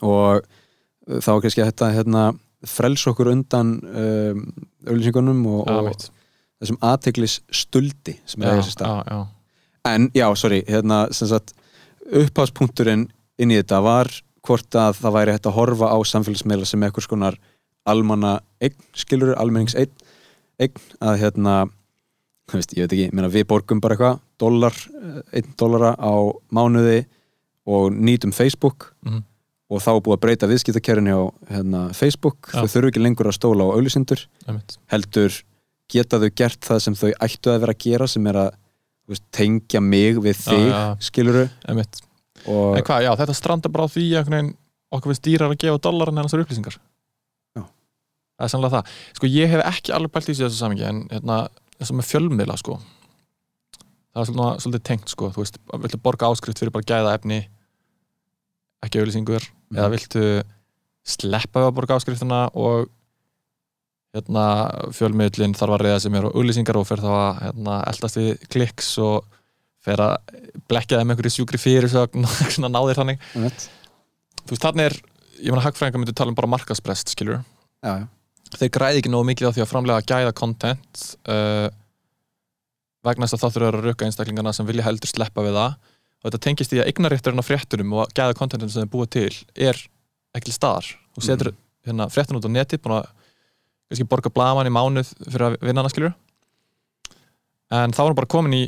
Og 0.00 0.40
uh, 0.40 1.20
þá 1.20 1.30
er 1.34 1.42
kannski 1.44 1.62
að 1.64 1.70
þetta 1.74 1.90
hérna, 1.98 2.24
frels 2.64 3.04
okkur 3.12 3.28
undan 3.34 3.74
um, 3.84 4.40
auglýsingunum 4.88 5.44
og, 5.52 5.68
Já, 5.68 5.80
og 5.84 6.08
þessum 6.64 6.80
aðteglis 6.88 7.36
stuldi 7.52 8.16
sem 8.24 8.42
er 8.48 8.54
Já, 8.54 8.62
þessi 8.62 8.76
stað. 8.78 8.96
já, 8.96 9.12
já, 9.12 9.20
En 9.92 10.08
já, 10.16 10.24
sorry, 10.40 10.62
hérna 10.64 11.02
sem 11.12 11.28
sagt 11.28 11.52
uppháspunkturinn 12.08 13.10
inn 13.38 13.50
í 13.54 13.58
þetta 13.60 13.80
var 13.84 14.10
hvort 14.44 14.76
að 14.76 14.98
það 15.00 15.14
væri 15.16 15.32
hægt 15.36 15.46
að 15.48 15.56
horfa 15.58 15.88
á 15.90 15.98
samfélagsmeila 16.04 16.66
sem 16.68 16.82
eitthvað 16.84 17.06
skonar 17.08 17.38
almanna 17.88 18.38
eign, 18.64 18.74
skilur, 18.96 19.34
almennings 19.40 19.74
eign, 19.76 19.92
eign 20.60 20.76
að 21.00 21.18
hérna 21.22 21.54
veist, 22.52 22.74
ég 22.76 22.84
veit 22.84 22.92
ekki, 22.92 23.08
meina 23.16 23.30
við 23.32 23.46
borgum 23.48 23.80
bara 23.80 23.96
eitthvað 23.96 24.20
dólar, 24.40 24.74
eh, 25.00 25.20
einn 25.40 25.54
dólara 25.60 25.94
á 25.96 26.12
mánuði 26.52 27.04
og 27.66 27.92
nýtum 27.96 28.32
Facebook 28.36 28.92
Mhm. 29.04 29.22
og 29.70 29.80
þá 29.80 29.88
er 29.96 30.00
búið 30.04 30.16
að 30.18 30.20
breyta 30.20 30.46
viðskiptakjörni 30.50 31.12
á 31.16 31.22
hérna, 31.50 31.94
Facebook, 31.94 32.50
Já. 32.52 32.60
þau 32.62 32.68
þurfu 32.68 32.90
ekki 32.92 33.02
lengur 33.02 33.26
að 33.26 33.38
stóla 33.38 33.64
á 33.64 33.72
auðlýsindur 33.74 34.26
emitt 34.48 34.76
heldur 34.92 35.42
geta 35.88 36.18
þau 36.20 36.30
gert 36.36 36.60
það 36.60 36.80
sem 36.80 36.94
þau 36.94 37.12
ættu 37.20 37.48
að 37.50 37.60
vera 37.60 37.72
að 37.72 37.78
gera 37.84 38.06
sem 38.08 38.26
er 38.26 38.34
að 38.34 38.50
veist, 39.08 39.22
tengja 39.32 39.80
mig 39.80 40.16
við 40.16 40.36
þig 40.36 40.68
já. 40.70 40.96
skiluru 41.00 41.48
Emitt 41.68 42.00
og 42.50 42.76
En 42.78 42.84
hvað, 42.86 43.04
já, 43.06 43.10
þetta 43.20 43.36
strandar 43.38 43.72
bara 43.74 43.86
á 43.86 43.92
því 43.94 44.06
að 44.20 44.32
okkur 44.94 45.10
finnst 45.10 45.24
dýrar 45.26 45.50
að 45.50 45.60
gefa 45.64 45.80
dólar 45.82 46.12
en 46.12 46.20
þessar 46.22 46.44
upplýsingar 46.44 46.76
Já. 47.56 47.62
Það 47.64 48.46
er 48.46 48.52
sannlega 48.52 48.76
það 48.76 48.92
Sko, 49.18 49.30
ég 49.34 49.50
hef 49.54 49.64
ekki 49.70 49.94
alveg 49.96 50.12
pælt 50.14 50.28
í 50.30 50.36
þessu 50.38 50.58
samingi 50.60 50.86
en 50.88 51.00
hérna, 51.10 51.38
þess 51.78 51.90
að 51.90 51.98
með 52.00 52.10
fjölmiðla, 52.12 52.58
sko 52.60 52.78
það 54.14 54.20
er 54.22 54.28
svona, 54.30 54.48
svolítið 54.62 54.84
tengt, 54.86 55.08
sko 55.10 55.30
þú 55.34 55.42
veist, 55.42 55.56
viltu 55.82 55.98
borga 56.04 56.28
áskrift 56.30 56.60
fyrir 56.62 56.74
bara 56.74 56.86
gæða 56.86 57.14
efni 57.18 57.40
ekki 58.84 59.00
auðlýsingur 59.00 59.42
Mhm. 59.44 59.78
eða 59.80 59.90
viltu 59.90 60.24
sleppa 61.04 61.60
við 61.64 61.68
að 61.70 61.74
borga 61.74 61.96
áskriftina 61.98 62.40
og 62.54 62.88
hérna, 64.14 64.44
fjölmiðlinn 64.94 65.56
þarf 65.58 65.74
að 65.74 65.82
reyða 65.82 66.12
mér 66.14 66.28
á 66.30 66.34
auðlýsingar 66.36 66.78
og 66.78 66.86
fer 66.86 67.02
þá 67.02 67.10
að 67.10 67.40
hérna, 67.42 67.78
eldast 67.90 68.16
við 68.20 68.46
kliks 68.52 68.92
og 69.02 69.24
fer 69.84 70.00
að 70.00 70.14
blekja 70.70 70.98
þeim 71.00 71.12
einhverju 71.14 71.34
sjúkri 71.36 71.60
fyrir 71.60 71.88
svo 71.92 72.06
að 72.06 72.18
ná 72.74 72.80
þér 72.88 73.00
þannig 73.02 73.24
Einmitt. 73.36 73.66
þú 74.44 74.50
veist, 74.54 74.64
þannig 74.64 74.88
er, 74.90 74.98
ég 75.44 75.52
meina 75.54 75.64
hagfræðingar 75.66 76.02
myndu 76.02 76.14
tala 76.16 76.32
um 76.32 76.38
bara 76.38 76.50
markasprest, 76.54 77.12
skilur 77.14 77.40
já, 77.84 78.04
já. 78.04 78.06
þeir 78.58 78.72
græði 78.78 79.02
ekki 79.02 79.12
nógu 79.12 79.28
mikið 79.30 79.50
á 79.50 79.54
því 79.56 79.64
að 79.66 79.70
framlega 79.72 80.06
gæða 80.08 80.32
content 80.40 81.02
uh, 81.28 81.68
vegna 83.04 83.26
þess 83.28 83.36
að 83.36 83.42
þá 83.44 83.56
þurfa 83.58 83.72
að 83.74 83.82
rauka 83.90 84.06
einstaklingana 84.08 84.52
sem 84.56 84.68
vilja 84.68 84.86
heldur 84.86 85.10
sleppa 85.12 85.44
við 85.44 85.58
það 85.58 85.74
og 86.24 86.30
þetta 86.30 86.40
tengist 86.46 86.72
í 86.72 86.78
að 86.80 86.88
eignarétturinn 86.88 87.42
á 87.44 87.44
fréttunum 87.44 87.90
og 88.00 88.14
gæða 88.16 88.36
contentin 88.38 88.70
sem 88.72 88.86
þeir 88.86 88.92
búa 88.94 89.08
til 89.12 89.28
er 89.68 89.76
ekki 90.38 90.54
staðar 90.56 90.88
og 91.18 91.26
setur 91.26 91.52
Mhm. 91.52 91.60
hérna, 91.84 92.06
fréttun 92.08 92.38
út 92.40 92.46
á 92.48 92.56
neti 92.56 92.78
búin 92.80 92.94
að 92.96 93.10
kannski 93.90 94.06
borga 94.08 94.30
blaman 94.32 94.64
í 94.64 94.72
mánuð 94.72 95.10
fyrir 95.28 95.42
að 95.50 95.56
vinna 95.60 95.82
hana 95.82 95.90
skilur 95.92 96.14
en 97.74 97.92
þá 97.92 98.00
er 98.00 98.08
hann 98.08 98.16
bara 98.16 98.30
komin 98.32 98.54
í 98.56 98.62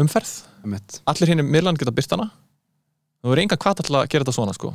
umferð 0.00 0.32
Einmitt. 0.64 1.00
allir 1.06 1.28
hinn 1.32 1.44
miðlan 1.46 1.76
geta 1.78 1.92
byrt 1.94 2.10
hana 2.16 2.30
þú 3.22 3.30
verður 3.32 3.42
enga 3.44 3.56
hvað 3.62 3.82
til 3.82 3.94
að 3.98 4.08
gera 4.12 4.24
þetta 4.24 4.34
svona 4.38 4.54
sko 4.56 4.72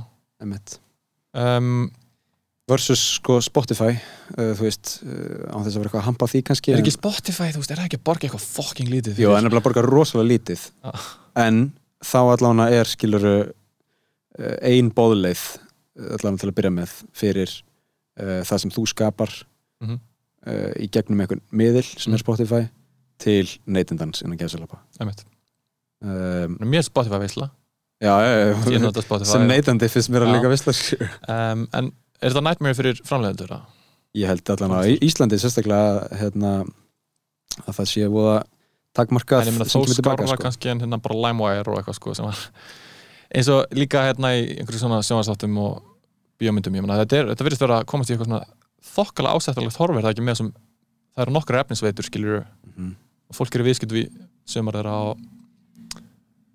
um, 1.34 1.90
versus 2.70 3.02
sko 3.18 3.40
Spotify 3.42 3.92
uh, 4.38 4.54
þú 4.58 4.66
veist, 4.68 4.92
uh, 5.04 5.50
á 5.50 5.58
þess 5.66 5.74
að 5.76 5.80
vera 5.80 5.90
eitthvað 5.90 6.02
að 6.04 6.08
hampa 6.10 6.28
því 6.30 6.42
kannski 6.50 6.72
er 6.74 6.78
en- 6.80 6.84
ekki 6.84 6.94
Spotify, 6.96 7.50
þú 7.54 7.62
veist, 7.64 7.72
er 7.74 7.82
það 7.82 7.90
ekki 7.90 8.00
að 8.00 8.06
borga 8.10 8.28
eitthvað 8.30 8.48
fucking 8.58 8.92
lítið 8.94 9.22
Jú, 9.24 9.32
en 9.36 9.46
er 9.46 9.54
bara 9.54 9.62
að 9.64 9.68
borga 9.70 9.86
rosalega 9.88 10.30
lítið 10.34 10.66
Já. 10.86 10.92
en 11.46 11.62
þá 12.06 12.20
allavega 12.36 12.68
er 12.80 12.92
skiluru 12.94 13.34
uh, 13.50 14.58
ein 14.70 14.92
bóðleið 14.96 15.42
uh, 15.58 16.14
allavega 16.18 16.44
til 16.46 16.52
að 16.52 16.58
byrja 16.62 16.74
með 16.78 16.94
fyrir 17.18 17.56
uh, 18.20 18.42
það 18.48 18.66
sem 18.66 18.76
þú 18.78 18.88
skapar 18.94 19.34
Mhm. 19.80 19.96
uh, 20.44 20.74
í 20.84 20.90
gegnum 20.92 21.22
einhvern 21.24 21.40
miðil 21.56 21.86
sem 21.88 22.12
er 22.12 22.18
Mhm. 22.20 22.24
Spotify 22.26 22.66
til 23.20 23.50
neytindans 23.68 24.24
innan 24.24 24.40
geðsalapa 24.40 24.80
um, 25.00 26.56
Mér 26.64 26.80
er 26.82 26.88
Spotify 26.88 27.20
Spotify 29.04 29.32
sem 29.34 29.48
neytandi 29.50 29.90
finnst 29.92 30.12
mér 30.14 30.24
að 30.28 30.36
líka 30.38 30.52
vissla 30.54 30.76
um, 31.28 31.66
En 31.76 31.90
er 32.22 32.32
þetta 32.32 32.44
nightmare 32.46 32.78
fyrir 32.78 33.02
framleiðendur? 33.08 33.52
eða? 33.56 33.76
Ég 34.20 34.32
held 34.32 34.50
allan 34.56 34.74
að 34.80 35.04
Íslandi 35.06 35.38
sérstaklega 35.40 36.08
hérna, 36.20 36.54
að 37.66 37.76
það 37.78 37.90
sé 37.92 38.06
að 38.08 38.16
meina 39.60 39.68
sem 39.70 39.82
þó 39.82 39.84
kemur 39.84 40.00
tilbaka, 40.00 40.24
skarra 40.24 40.38
sko. 40.40 40.46
kannski 40.48 40.72
en 40.74 40.82
hérna 40.86 41.00
bara 41.04 41.20
LimeWire 41.28 41.70
og 41.74 41.78
eitthvað 41.82 41.98
sko 42.00 42.16
eins 43.36 43.52
og 43.54 43.76
líka 43.78 44.02
hérna 44.08 44.32
í 44.40 44.48
einhverju 44.58 44.82
svona 44.82 45.02
sjónvarsáttum 45.06 45.60
og 45.62 45.84
bíómyndum 46.42 46.80
ég 46.80 46.84
meina 46.88 46.98
þetta, 47.04 47.20
er, 47.20 47.30
þetta 47.34 47.46
virðist 47.50 47.64
vera 47.68 47.78
að 47.84 47.88
komast 47.92 48.10
í 48.10 48.16
eitthvað 48.16 48.32
svona 48.32 48.42
þokkala 48.96 49.36
ásættalegt 49.38 49.78
horfir 49.84 50.08
það 50.08 50.16
ekki 50.16 50.26
með 50.26 50.40
sem 50.40 50.50
það 51.14 51.24
eru 51.28 51.36
nokkra 51.38 51.64
efnisveitur 51.66 52.08
skilur 52.10 52.42
Mhm. 52.70 52.96
Og 53.30 53.38
fólk 53.38 53.56
eru 53.56 53.68
viðskipt 53.68 53.94
við 53.96 54.10
sömur 54.50 54.78
þeirra 54.78 54.96
og 55.12 55.28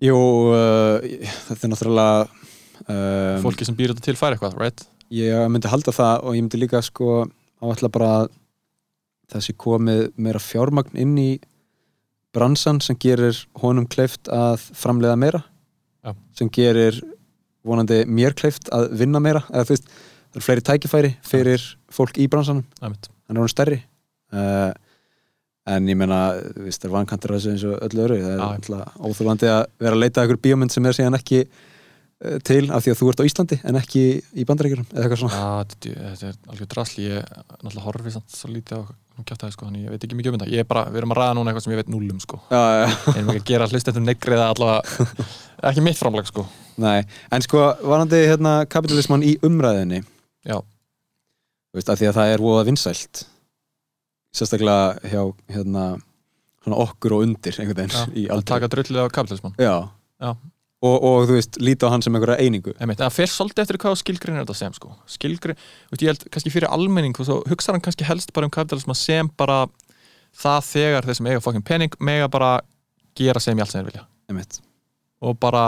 Jú, 0.03 0.17
uh, 0.51 0.99
þetta 1.47 1.63
er 1.63 1.71
náttúrulega 1.71 2.25
um, 2.27 3.43
fólki 3.45 3.65
sem 3.65 3.77
býr 3.77 3.93
þetta 3.93 4.03
til 4.03 4.17
fær 4.19 4.35
eitthvað, 4.35 4.57
right? 4.59 4.83
Ég 5.15 5.47
myndi 5.49 5.71
halda 5.71 5.93
það 5.95 6.25
og 6.27 6.35
ég 6.35 6.43
myndi 6.43 6.59
líka 6.59 6.81
sko 6.83 7.23
áætla 7.63 7.89
bara 7.93 8.09
að 8.19 8.33
þessi 9.31 9.55
komið 9.57 10.09
meira 10.21 10.41
fjármagn 10.43 10.99
inn 10.99 11.15
í 11.17 11.29
bransan 12.35 12.81
sem 12.83 12.97
gerir 12.99 13.37
honum 13.61 13.87
kleift 13.87 14.27
að 14.27 14.67
framleiða 14.75 15.17
meira 15.19 15.41
Já. 16.03 16.13
sem 16.37 16.51
gerir 16.53 16.99
vonandi 17.65 18.03
mér 18.05 18.35
kleift 18.37 18.69
að 18.75 18.91
vinna 18.99 19.21
meira 19.23 19.45
eða 19.49 19.69
þú 19.69 19.77
veist, 19.77 19.87
það 19.87 20.39
eru 20.39 20.45
fleiri 20.49 20.65
tækifæri 20.69 21.11
fyrir 21.25 21.67
fólk 21.95 22.19
í 22.21 22.27
bransanum, 22.29 22.65
Æmitt. 22.83 23.09
hann 23.25 23.39
er 23.39 23.41
hann 23.41 23.53
stærri 23.55 23.79
uh, 24.35 24.73
en 25.65 25.87
ég 25.89 25.97
meina 25.97 26.19
þú 26.39 26.65
veist, 26.67 26.81
það 26.81 26.89
er 26.89 26.95
vankantur 26.95 27.33
að 27.33 27.39
þessu 27.39 27.53
eins 27.53 27.63
og 27.69 27.85
öllu 27.87 28.03
öru 28.05 28.17
það 28.21 28.33
er 28.35 28.43
alltaf 28.45 28.99
óþúlandi 29.01 29.49
að 29.51 29.63
vera 29.81 29.97
að 29.97 30.03
leita 30.03 30.25
ykkur 30.27 30.41
bíómynd 30.43 30.75
sem 30.75 30.85
er 30.85 30.97
síðan 30.97 31.17
ekki 31.17 31.39
uh, 31.45 32.37
til 32.45 32.61
af 32.69 32.85
því 32.85 32.93
að 32.93 32.99
þú 32.99 33.09
ert 33.11 33.23
á 33.23 33.27
Íslandi 33.29 33.57
en 33.63 33.79
ekki 33.79 34.03
í 34.21 34.45
bandaríkjurum 34.45 34.91
eða 34.91 35.07
eitthvað 35.07 35.23
svona. 35.23 35.39
Já, 35.39 35.71
þetta, 35.71 35.95
þetta 36.11 36.29
er 36.29 36.53
alveg 36.53 36.69
drasli 36.75 37.07
ég 37.09 37.33
náttúrulega 37.33 37.87
horfi 37.87 38.13
samt 38.13 38.37
svo 38.37 38.51
lítið 38.53 38.77
á 38.77 38.81
hún 39.15 39.25
kjátt 39.29 39.45
sko, 39.55 39.69
þannig 39.69 39.85
ég 39.85 39.93
veit 39.95 40.03
ekki 40.03 40.17
mikið 40.19 40.33
um 40.33 40.37
þetta. 40.41 40.51
Ég 40.51 40.65
er 40.65 40.67
bara, 40.67 40.89
við 40.91 40.99
erum 40.99 41.13
að 41.15 41.19
ræða 41.21 41.35
núna 41.37 41.51
eitthvað 41.51 41.63
sem 41.65 41.73
ég 41.73 41.79
veit 41.79 41.91
núlum 41.93 42.17
sko. 42.19 42.39
Já, 42.51 42.59
já, 42.59 42.79
já. 42.81 42.87
ég 43.07 43.19
erum 43.21 43.29
ekki 43.31 43.41
að 43.41 43.51
gera 43.51 43.67
hlust 43.71 43.91
eftir 43.91 44.03
negriða 44.03 44.47
allavega 44.51 45.27
ekki 45.69 45.83
mitt 45.85 45.99
framlag 46.01 46.27
sko. 46.27 46.43
Nei, 46.83 47.05
en 47.31 47.45
sko 47.45 47.61
varandi 47.87 48.19
hérna 48.27 48.57
kapitalisman 48.67 49.23
í 49.23 49.37
umræðinni 49.45 50.01
Já. 50.43 50.59
þú 50.59 51.79
veist, 51.79 51.91
af 51.93 52.01
því 52.01 52.09
að 52.09 52.17
það 52.19 52.33
er 52.33 52.43
voða 52.43 52.65
vinsælt 52.67 53.21
sérstaklega 54.35 55.11
hjá 55.11 55.21
hérna 55.55 55.85
svona 56.65 56.81
okkur 56.81 57.15
og 57.15 57.23
undir 57.27 57.61
einhvern 57.61 57.85
veginn 57.85 58.27
að 58.33 58.43
taka 58.49 58.69
drullið 58.71 59.05
á 59.05 59.13
kapitalisman 59.13 59.55
Já. 59.61 59.75
Já. 60.21 60.31
Og, 60.85 60.95
og 61.07 61.23
þú 61.29 61.37
veist, 61.37 61.57
líta 61.63 61.87
á 61.87 61.93
hann 61.93 62.03
sem 62.05 62.13
einhverja 62.13 62.43
einingu 62.43 62.73
það 62.77 63.15
fer 63.15 63.31
svolítið 63.31 63.63
eftir 63.63 63.79
hvað 63.81 63.97
skilgrin 64.01 64.37
er 64.37 64.43
þetta 64.43 64.57
sem 64.59 64.75
sko. 64.75 64.91
skilgrin, 65.09 65.57
veist, 65.91 66.03
ég 66.03 66.11
held 66.11 66.25
kannski 66.33 66.53
fyrir 66.53 66.69
almenning 66.69 67.15
og 67.17 67.29
svo 67.29 67.39
hugsa 67.49 67.73
hann 67.73 67.83
kannski 67.85 68.07
helst 68.07 68.33
bara 68.35 68.49
um 68.49 68.53
kapitalisman 68.53 68.99
sem 68.99 69.29
bara 69.39 69.63
það 70.35 70.69
þegar 70.69 71.07
þeir 71.07 71.19
sem 71.19 71.29
eiga 71.31 71.43
fokkin 71.43 71.65
pening 71.65 71.95
mega 72.03 72.29
bara 72.31 72.51
gera 73.17 73.41
sem 73.41 73.55
ég 73.55 73.65
allt 73.65 73.73
sem 73.73 73.81
þeir 73.81 73.91
vilja 73.93 74.05
einmitt. 74.29 74.59
og 75.23 75.39
bara 75.39 75.65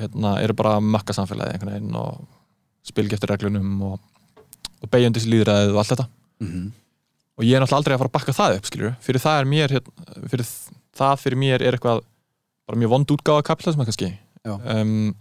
hérna, 0.00 0.36
eru 0.42 0.56
bara 0.56 0.76
makka 0.80 1.14
samfélagi 1.16 1.70
og 1.96 2.26
spilgi 2.86 3.16
eftir 3.16 3.30
reglunum 3.32 3.82
og, 3.92 4.00
og 4.82 4.90
beigjandi 4.90 5.22
sér 5.22 5.32
líðræðið 5.36 5.74
og 5.74 5.82
allt 5.82 5.94
þetta 5.94 6.08
Mm 6.40 6.72
og 7.36 7.44
ég 7.44 7.56
er 7.56 7.60
náttúrulega 7.60 7.82
aldrei 7.82 7.94
að 7.94 8.00
fara 8.00 8.10
að 8.10 8.16
bakka 8.16 8.34
það 8.36 8.58
upp 8.58 8.68
skilur 8.70 8.94
fyrir 9.04 9.22
það 9.22 9.38
er 9.40 9.48
mér 9.50 9.74
hérna, 9.76 10.04
fyrir 10.32 10.46
það 10.96 11.16
fyrir 11.22 11.40
mér 11.40 11.64
er 11.64 11.76
eitthvað 11.76 12.04
bara 12.66 12.80
mjög 12.80 12.92
vond 12.94 13.12
útgáða 13.14 13.44
kapitalisma 13.46 13.84
kannski. 13.86 14.08
Um, 14.46 15.12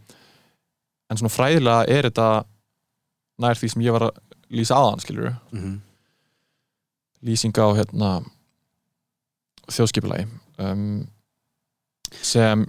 en 1.12 1.20
svona 1.20 1.34
fræðilega 1.34 1.90
er 1.92 2.08
þetta 2.08 2.30
nær 3.44 3.60
því 3.60 3.72
sem 3.74 3.84
ég 3.86 3.96
var 3.96 4.08
að 4.08 4.22
lýsa 4.56 4.78
aðan 4.80 5.04
skilur 5.04 5.34
-hmm. 5.52 5.76
lýsing 7.28 7.58
á 7.60 7.68
hérna 7.76 8.12
þjóðskipulagi 9.68 10.28
um, 10.58 11.08
sem 12.22 12.66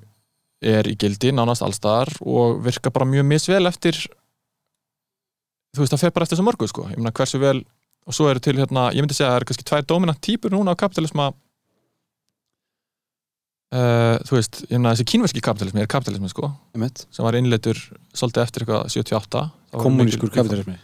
er 0.61 0.89
í 0.89 0.97
gildi 0.97 1.31
nánast 1.31 1.63
allstaðar 1.63 2.11
og 2.21 2.65
virka 2.65 2.91
bara 2.91 3.07
mjög 3.07 3.25
misvel 3.25 3.67
eftir 3.67 3.95
þú 5.77 5.85
veist 5.85 5.93
það 5.93 6.01
fer 6.01 6.13
bara 6.13 6.25
eftir 6.25 6.37
þessu 6.37 6.49
mörgu 6.49 6.69
sko. 6.69 6.89
Ég 6.91 6.97
meina 6.97 7.13
hversu 7.13 7.39
vel 7.39 7.63
og 8.07 8.15
svo 8.15 8.29
eru 8.31 8.43
til 8.43 8.57
hérna, 8.61 8.89
ég 8.95 9.03
myndi 9.03 9.17
segja 9.17 9.31
að 9.31 9.35
það 9.35 9.41
eru 9.41 9.49
kannski 9.51 9.67
tvær 9.67 9.87
dominant 9.91 10.23
típur 10.23 10.55
núna 10.55 10.75
á 10.75 10.79
kapitalisma. 10.79 11.33
Uh, 13.75 14.15
þú 14.29 14.37
veist, 14.39 14.61
meina 14.71 14.93
þessi 14.95 15.09
kínverski 15.11 15.43
kapitalismi 15.43 15.83
er 15.83 15.89
kapitalismi 15.91 16.31
sko, 16.31 16.53
sem 16.79 17.27
var 17.27 17.35
innleitur 17.35 17.81
svolítið 18.15 18.45
eftir 18.45 18.63
eitthvað 18.63 18.85
78 18.95 19.41
Það 19.43 19.81
var 19.81 19.83
Kommunískur 19.83 20.31
kapitalismi. 20.31 20.77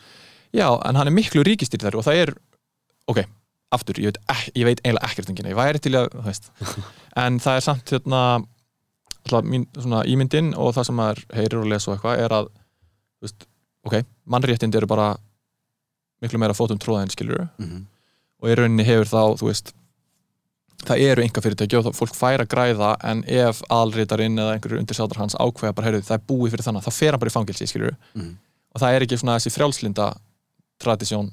Já, 0.53 0.67
en 0.75 0.99
hann 0.99 1.09
er 1.09 1.15
miklu 1.15 1.45
ríkistýr 1.47 1.81
þar 1.85 2.01
og 2.01 2.05
það 2.09 2.25
er, 2.25 2.33
ok, 3.09 3.23
aftur, 3.73 4.03
ég 4.03 4.11
veit, 4.11 4.19
ek, 4.35 4.43
ég 4.59 4.67
veit 4.69 4.83
eiginlega 4.83 5.09
ekkert 5.09 5.31
um 5.31 5.39
Kína, 5.39 5.53
ég 5.55 5.61
væri 5.61 5.81
til 5.81 5.95
að, 5.97 6.11
þú 6.13 6.27
veist, 6.27 6.51
en 7.23 7.39
það 7.41 7.61
er 7.61 7.67
samt 7.69 7.95
hérna, 7.95 8.23
alltaf 9.23 9.47
mín, 9.47 9.69
svona 9.79 10.03
ímyndin 10.11 10.51
og 10.59 10.75
það 10.77 10.89
sem 10.91 10.99
maður 10.99 11.23
heyrir 11.39 11.63
og 11.63 11.71
les 11.71 11.87
og 11.87 11.95
eitthvað 11.95 12.25
er 12.27 12.37
að, 12.41 12.51
þú 13.15 13.29
veist, 13.29 13.47
ok, 13.87 13.97
mannréttindi 14.35 14.83
eru 14.83 14.91
bara 14.91 15.13
miklu 16.23 16.39
meira 16.41 16.55
fótum 16.57 16.79
tróðin, 16.81 17.11
skilur 17.13 17.49
mm 17.59 17.67
-hmm. 17.69 17.85
og 18.43 18.49
í 18.51 18.55
rauninni 18.59 18.85
hefur 18.87 19.11
þá, 19.11 19.23
þú 19.41 19.47
veist, 19.51 19.73
það 20.87 21.03
eru 21.11 21.23
enga 21.23 21.41
fyrirtæki 21.45 21.77
og 21.79 21.85
þá 21.87 21.93
fólk 21.99 22.15
fær 22.15 22.41
að 22.43 22.49
græða 22.55 22.97
en 23.05 23.25
ef 23.27 23.63
aðalritarinn 23.71 24.39
eða 24.39 24.55
einhverjur 24.57 24.81
undirsátar 24.81 25.19
hans 25.19 25.35
ákveða 25.35 25.75
bara, 25.75 25.87
heyrðu, 25.91 26.03
það 26.07 26.19
er 26.19 26.27
búið 26.27 26.51
fyrir 26.51 26.65
þannig, 26.67 26.83
þá 26.87 26.93
fer 26.93 27.11
hann 27.13 27.21
bara 27.21 27.31
í 27.31 27.37
fangilsi, 27.37 27.67
skilur 27.67 27.97
Mhm. 28.15 28.37
og 28.75 28.81
það 28.81 28.95
er 28.95 29.03
ekki 29.03 29.19
svona 29.19 29.37
þessi 29.39 29.51
frjálslinda 29.57 30.15
tradisjón. 30.83 31.31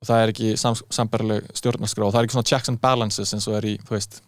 Og 0.00 0.06
það 0.06 0.22
er 0.22 0.28
ekki 0.32 0.56
sam 0.56 0.74
sambarleg 0.94 1.46
stjórnarskrá. 1.58 2.06
Og 2.06 2.12
það 2.14 2.20
er 2.20 2.26
ekki 2.28 2.36
svona 2.36 2.46
checks 2.46 2.68
and 2.68 2.80
balances 2.80 3.32
eins 3.34 3.48
og 3.48 3.56
er 3.58 3.66
í, 3.66 3.78
þú 3.82 3.96
veist 3.96 4.20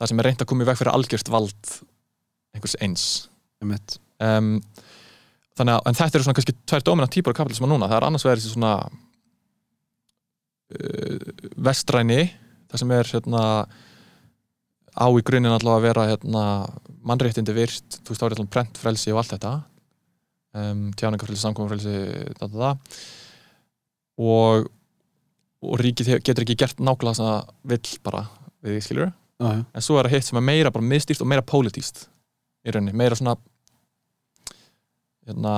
það 0.00 0.08
sem 0.08 0.18
er 0.18 0.24
reynd 0.24 0.42
að 0.42 0.46
koma 0.50 0.64
í 0.64 0.66
veg 0.66 0.76
fyrir 0.80 0.92
algjört 0.92 1.28
vald 1.30 1.70
einhvers 2.54 2.76
eins. 2.80 3.04
Um, 4.20 4.60
þannig 5.60 5.76
að, 5.76 5.84
en 5.86 5.98
þetta 6.00 6.18
eru 6.18 6.26
svona 6.26 6.38
kannski 6.38 6.56
tvær 6.72 6.86
dominant 6.88 7.14
típur 7.14 7.34
af 7.34 7.38
kapitalisma 7.40 7.70
núna, 7.70 7.88
það 7.90 7.98
er 7.98 8.08
annars 8.08 8.26
vegar 8.26 8.40
þessi 8.40 8.54
svona 8.54 8.74
uh, 10.74 11.30
vestræni 11.68 12.20
það 12.70 12.82
sem 12.82 12.96
er 12.96 13.12
hérna 13.14 13.44
á 15.00 15.06
í 15.06 15.24
grunninn 15.26 15.54
allavega 15.54 15.78
að 15.78 15.86
vera 15.86 16.08
hérna, 16.10 16.44
mannréttindi 17.06 17.54
virt, 17.56 18.00
þú 18.00 18.12
veist 18.12 18.24
er 18.26 18.34
alltaf 18.34 18.50
prentfrelsi 18.52 19.14
og 19.14 19.20
allt 19.22 19.32
þetta. 19.36 19.52
Um, 20.50 20.88
tjáningafrelsi, 20.98 21.44
samkomafrelsi 21.44 21.96
da, 22.40 22.48
da, 22.50 22.56
da. 22.58 22.70
og 24.18 24.66
og 25.60 25.80
ríkið 25.80 26.14
getur 26.24 26.44
ekki 26.46 26.56
gert 26.62 26.78
nákvæmlega 26.80 27.18
sem 27.18 27.26
það 27.26 27.50
vill 27.72 27.96
bara 28.06 28.22
við 28.64 28.76
því 28.76 28.84
skiljur 28.86 29.10
en 29.40 29.84
svo 29.84 29.98
er 29.98 30.08
það 30.08 30.14
hitt 30.14 30.28
sem 30.28 30.40
er 30.40 30.46
meira 30.46 30.72
bara 30.72 30.88
miðstýrt 30.88 31.24
og 31.24 31.28
meira 31.28 31.44
pólitíst 31.44 32.06
í 32.64 32.72
rauninni, 32.72 32.96
meira 32.96 33.16
svona 33.16 33.36
hérna, 35.30 35.54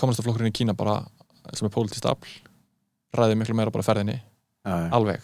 komastaflokkurinn 0.00 0.52
í 0.52 0.56
Kína 0.56 0.74
bara 0.78 1.00
sem 1.54 1.66
er 1.68 1.74
pólitíst 1.74 2.06
afl 2.08 2.30
ræði 3.18 3.38
miklu 3.40 3.56
meira 3.56 3.72
bara 3.74 3.86
ferðinni 3.86 4.16
já. 4.18 4.74
alveg, 4.94 5.22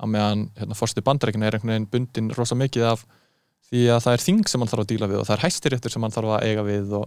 á 0.00 0.04
meðan 0.08 0.46
hérna, 0.56 0.76
fórstu 0.78 1.02
bandarækina 1.04 1.48
er 1.48 1.56
einhvern 1.58 1.74
veginn 1.74 1.90
bundin 1.92 2.30
rosa 2.36 2.56
mikið 2.58 2.86
af 2.94 3.06
því 3.66 3.82
að 3.92 4.04
það 4.06 4.14
er 4.16 4.22
þing 4.24 4.44
sem 4.48 4.62
hann 4.62 4.70
þarf 4.70 4.84
að 4.84 4.90
díla 4.92 5.08
við 5.10 5.20
og 5.20 5.26
það 5.28 5.36
er 5.36 5.44
hæstiréttur 5.46 5.92
sem 5.92 6.04
hann 6.06 6.14
þarf 6.14 6.32
að 6.36 6.46
eiga 6.48 6.64
við 6.66 6.92
og 7.00 7.06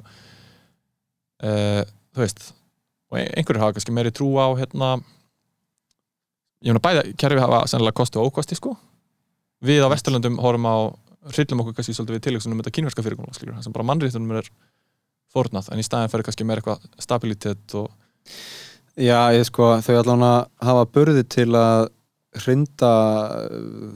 uh, 1.46 1.82
þú 2.14 2.24
veist 2.26 2.42
og 3.10 3.18
ein- 3.22 3.32
einhverjir 3.40 3.64
hafa 3.64 3.78
kannski 3.78 3.96
meiri 3.96 4.12
trú 4.14 4.28
á 4.38 4.48
hérna 4.60 4.90
ég 6.60 6.74
meina 6.74 6.84
bæða 6.84 7.06
kerfi 7.18 7.42
hafa 7.42 7.62
sennilega 7.72 7.96
kosti 7.96 8.20
og 8.20 8.30
ókosti 8.30 8.58
sko. 8.60 8.74
Við 9.64 9.80
á 9.84 9.88
Vesturlöndum 9.92 10.38
horfum 10.44 10.68
á 10.68 10.76
hryllum 11.32 11.64
okkur 11.64 11.78
kannski 11.78 11.96
svolítið 11.96 12.18
við 12.18 12.26
tilöksunum 12.28 12.60
þetta 12.62 12.74
kínverska 12.76 13.04
fyrirkomulag 13.06 13.36
skilur, 13.38 13.56
það 13.58 13.66
sem 13.68 13.76
bara 13.76 13.88
mannréttunum 13.88 14.36
er 14.40 14.50
fórnað, 15.34 15.70
en 15.74 15.82
í 15.82 15.86
staðin 15.86 16.10
fyrir 16.12 16.26
kannski 16.28 16.48
meira 16.48 16.62
eitthvað 16.64 17.04
stabilitet 17.06 17.76
og 17.80 17.90
Já, 19.00 19.30
ég 19.32 19.46
sko, 19.48 19.78
þau 19.86 19.96
allan 20.02 20.24
að 20.28 20.40
hafa 20.68 20.86
burði 20.92 21.22
til 21.32 21.50
að 21.56 21.86
hrinda 22.44 22.90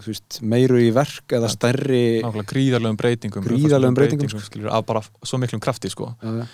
veist, 0.06 0.40
meiru 0.42 0.80
í 0.82 0.88
verk 0.96 1.34
eða 1.38 1.50
stærri 1.52 2.00
nákvæmlega 2.24 2.50
gríðarlegum 2.50 2.98
breytingum 3.02 3.46
Gríðarlegum 3.46 3.98
breytingum, 3.98 4.32
sko. 4.32 4.42
skilur, 4.48 4.72
af 4.74 4.86
bara 4.88 5.02
svo 5.26 5.38
miklum 5.42 5.62
krafti 5.64 5.92
sko. 5.92 6.14
Já, 6.24 6.40
já. 6.44 6.48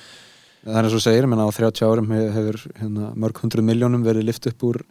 Það 0.65 0.75
er 0.81 0.87
eins 0.89 0.95
og 0.97 1.03
segir, 1.05 1.27
menn 1.31 1.39
á 1.39 1.47
30 1.55 1.85
árum 1.87 2.09
he- 2.11 2.31
hefur 2.35 2.57
hérna, 2.81 3.11
mörg 3.15 3.37
hundru 3.39 3.63
miljónum 3.63 4.03
verið 4.03 4.25
lift 4.27 4.49
upp 4.49 4.65
úr 4.67 4.81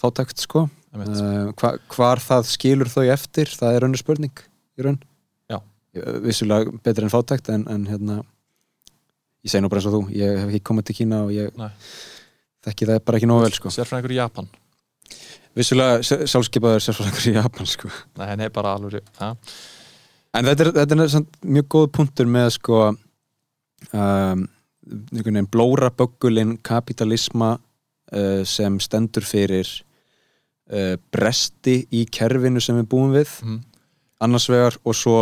fátækt 0.00 0.40
sko 0.42 0.64
uh, 0.66 1.52
hva, 1.60 1.74
hvar 1.94 2.18
það 2.24 2.48
skilur 2.50 2.90
þau 2.90 3.04
eftir 3.12 3.52
það 3.54 3.76
er 3.76 3.86
önnur 3.86 4.00
spurning 4.02 4.34
í 4.80 4.82
raun 4.88 4.98
Já. 5.52 5.60
Vissulega 6.24 6.72
betur 6.82 7.06
en 7.06 7.12
fátækt 7.12 7.52
en, 7.54 7.68
en 7.70 7.86
hérna 7.86 8.22
ég 9.44 9.50
segi 9.52 9.62
nú 9.64 9.70
bara 9.72 9.80
eins 9.80 9.88
og 9.90 9.94
þú, 9.96 10.02
ég 10.16 10.38
hef 10.42 10.48
ekki 10.52 10.64
komið 10.70 10.88
til 10.90 10.96
Kína 11.00 11.22
og 11.26 11.30
ég 11.34 11.54
Nei. 11.58 11.70
þekki 12.66 12.88
það 12.90 13.04
bara 13.08 13.20
ekki 13.20 13.28
nógu 13.30 13.44
vel 13.46 13.56
sko 13.56 13.72
sérfræðingur 13.74 14.14
í 14.16 14.18
Japan 14.20 14.48
vissulega 15.56 16.00
sjá- 16.06 16.24
sjálfskipaður 16.30 16.84
sérfræðingur 16.86 17.28
í 17.32 17.36
Japan 17.38 17.66
sko 17.70 17.90
Nei, 18.20 18.32
nei, 18.40 18.48
bara 18.54 18.74
alveg 18.78 19.00
ja. 19.20 19.32
En 20.38 20.46
þetta 20.46 20.62
er, 20.68 20.72
þetta 20.76 20.96
er 21.02 21.24
mjög 21.56 21.68
góð 21.74 21.86
punktur 21.96 22.28
með 22.30 22.52
sko 22.54 22.82
um, 22.92 24.44
einhvern 24.90 25.36
veginn 25.40 25.48
blóra 25.50 25.88
böggulinn 25.90 26.56
kapitalisma 26.66 27.54
uh, 27.56 28.42
sem 28.46 28.76
stendur 28.82 29.26
fyrir 29.26 29.66
uh, 30.70 30.94
bresti 31.10 31.80
í 31.98 32.04
kerfinu 32.12 32.62
sem 32.62 32.78
við 32.82 32.88
búum 32.92 33.14
við 33.16 33.32
Mhm. 33.42 33.58
annars 34.20 34.46
vegar 34.52 34.76
og 34.84 34.94
svo 34.94 35.16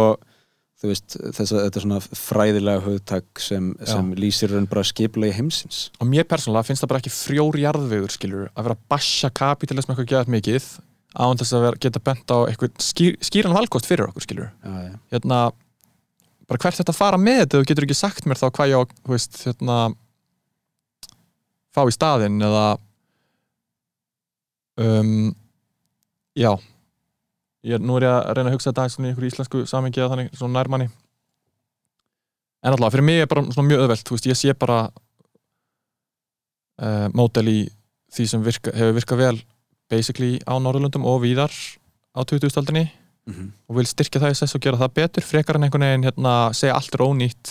þú 0.78 0.90
veist, 0.92 1.16
þess 1.34 1.52
að 1.52 1.62
þetta 1.64 1.80
er 1.80 1.84
svona 1.84 2.00
fræðilega 2.06 2.82
höfðtak 2.84 3.40
sem, 3.42 3.70
Já. 3.80 3.88
sem 3.90 4.10
lýsir 4.18 4.52
raun 4.54 4.68
bara 4.70 4.86
skipulegi 4.86 5.34
heimsins 5.34 5.80
og 5.98 6.10
mér 6.10 6.26
persónulega 6.30 6.68
finnst 6.68 6.84
það 6.84 6.92
bara 6.92 7.02
ekki 7.02 7.14
frjór 7.14 7.58
jarðvegur 7.64 8.14
skilur, 8.14 8.50
að 8.54 8.68
vera 8.68 8.76
að 8.78 8.84
basja 8.94 9.30
kapitalism 9.34 9.92
eitthvað 9.92 10.10
geðað 10.12 10.34
mikið 10.36 10.68
án 11.18 11.40
þess 11.40 11.56
að 11.56 11.64
vera, 11.66 11.80
geta 11.82 12.04
bent 12.04 12.30
á 12.30 12.38
eitthvað 12.46 12.84
skýr, 12.84 13.18
skýran 13.26 13.56
valkost 13.56 13.88
fyrir 13.90 14.06
okkur 14.06 14.26
skilur 14.26 14.52
já, 14.52 14.76
já. 14.86 14.94
hérna 15.16 15.40
bara 16.48 16.62
hvert 16.62 16.80
þetta 16.80 16.96
fara 16.96 17.18
með 17.20 17.42
þetta 17.42 17.58
þú 17.58 17.70
getur 17.72 17.88
ekki 17.88 17.98
sagt 17.98 18.28
mér 18.28 18.38
þá 18.38 18.46
hvað 18.48 18.70
ég 18.70 18.78
á 18.78 18.82
þú 18.86 19.16
veist, 19.16 19.42
hérna 19.48 19.78
fá 21.74 21.82
í 21.84 21.94
staðinn 21.94 22.38
eða 22.44 22.66
um, 24.78 25.32
já 26.38 26.52
ég, 27.66 27.80
nú 27.82 27.96
er 27.98 28.06
ég 28.06 28.14
að 28.14 28.32
reyna 28.38 28.50
að 28.52 28.56
hugsa 28.56 28.70
þetta 28.72 28.86
í 28.88 29.08
einhverju 29.10 29.32
íslensku 29.32 29.64
samengi 29.66 30.00
eða 30.00 30.12
þannig 30.14 30.28
svona 30.38 30.58
nærmanni 30.58 30.88
en 32.62 32.72
alltaf 32.74 32.92
fyrir 32.94 33.06
mig 33.06 33.22
er 33.22 33.30
bara 33.30 33.46
svona 33.48 33.68
mjög 33.70 33.84
öðvelt 33.86 34.06
þú 34.08 34.16
veist, 34.16 34.28
ég 34.30 34.38
sé 34.38 34.54
bara 34.58 34.78
uh, 36.82 37.08
módel 37.14 37.48
í 37.50 37.58
því 38.14 38.24
sem 38.30 38.44
virka, 38.44 38.72
hefur 38.74 38.96
virkað 38.96 39.22
vel 39.22 39.38
basically 39.88 40.38
á 40.44 40.54
Norðurlundum 40.60 41.06
og 41.08 41.22
víðar 41.24 41.52
á 42.14 42.20
2000-aldinni 42.22 42.88
Mhm. 43.28 43.48
og 43.68 43.76
vil 43.76 43.84
styrkja 43.84 44.22
það 44.22 44.30
í 44.32 44.36
sess 44.38 44.56
og 44.56 44.62
gera 44.64 44.78
það 44.80 44.94
betur 44.96 45.24
frekar 45.26 45.58
en 45.58 45.66
einhvern 45.66 45.84
veginn 45.84 46.06
hérna, 46.06 46.48
segja 46.56 46.78
allt 46.78 46.94
er 46.96 47.02
ónýtt 47.04 47.50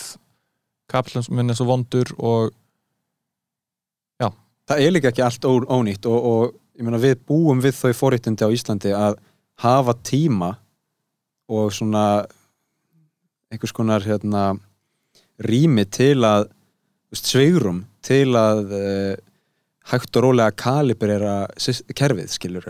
kapitalismin 0.90 1.52
er 1.52 1.54
svo 1.54 1.68
vondur 1.68 2.10
og 2.18 2.50
það 4.68 4.82
er 4.84 4.92
líka 4.92 5.08
ekki 5.12 5.22
allt 5.24 5.46
ónýtt 5.48 6.04
og, 6.10 6.18
og 6.18 6.56
ég 6.76 6.84
meina 6.84 6.98
við 7.00 7.20
búum 7.28 7.62
við 7.64 7.78
þau 7.78 7.92
forréttindi 7.96 8.44
á 8.44 8.50
Íslandi 8.52 8.90
að 8.92 9.14
hafa 9.62 9.94
tíma 10.06 10.54
og 11.48 11.72
svona 11.74 12.26
einhvers 13.52 13.72
konar 13.74 14.04
hérna 14.04 14.50
rými 15.40 15.84
til 15.88 16.18
að 16.26 16.50
þú 17.08 17.20
sveigrum 17.22 17.84
til 18.04 18.34
að 18.36 18.74
uh, 18.76 19.14
hægt 19.88 20.18
og 20.20 20.26
rólega 20.28 20.52
kalibrera 20.52 21.38
kerfið 21.96 22.34
skilur 22.34 22.68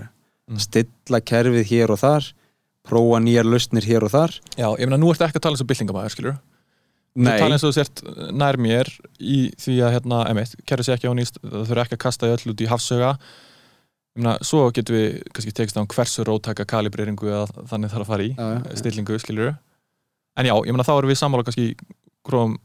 Mm. 0.49 0.57
stilla 0.65 1.19
kerfið 1.21 1.67
hér 1.69 1.91
og 1.93 1.99
þar 2.01 2.27
prófa 2.89 3.19
nýjar 3.21 3.45
lausnir 3.45 3.85
hér 3.85 4.07
og 4.07 4.13
þar. 4.15 4.33
Já, 4.57 4.69
ég 4.81 4.87
meina 4.89 4.97
nú 4.97 5.11
ertu 5.13 5.27
ekki 5.27 5.37
að 5.37 5.45
tala 5.45 5.59
eins 5.59 5.65
og 5.65 5.69
byltingamæður 5.69 6.15
skilur 6.15 6.39
þú 6.39 7.27
Nei, 7.27 7.35
tala 7.43 7.57
eins 7.57 7.65
og 7.67 7.73
þú 7.75 7.77
sért 7.77 8.01
nær 8.33 8.57
mér 8.57 8.89
í 9.21 9.51
því 9.61 9.75
að 9.85 9.93
hérna, 9.99 10.23
emitt, 10.31 10.55
kerri 10.65 10.87
sér 10.87 10.97
ekki 10.97 11.11
ónýst 11.11 11.37
það 11.43 11.67
þurfa 11.69 11.85
ekki 11.85 11.99
að 11.99 12.03
kasta 12.07 12.31
öll 12.33 12.53
út 12.55 12.63
í 12.65 12.69
hafsöga 12.71 13.11
ég 14.19 14.25
meina, 14.25 14.35
svo 14.43 14.65
getum 14.75 14.97
við 14.99 15.21
kannski 15.31 15.55
tekist 15.55 15.79
á 15.79 15.87
hversu 15.87 16.25
rótæka 16.27 16.67
kalibreringu 16.69 17.31
eða 17.31 17.67
þannig 17.71 17.93
þarf 17.93 18.05
að 18.05 18.11
fara 18.11 18.27
í 18.27 18.31
já, 18.33 18.47
já, 18.59 18.77
stillingu, 18.81 19.19
skilur 19.23 19.53
en 19.55 20.49
já, 20.49 20.55
ég 20.55 20.75
meina 20.75 20.87
þá 20.87 20.95
erum 20.97 21.13
við 21.13 21.21
sammála 21.21 21.47
kannski 21.47 21.69
grófum 22.27 22.57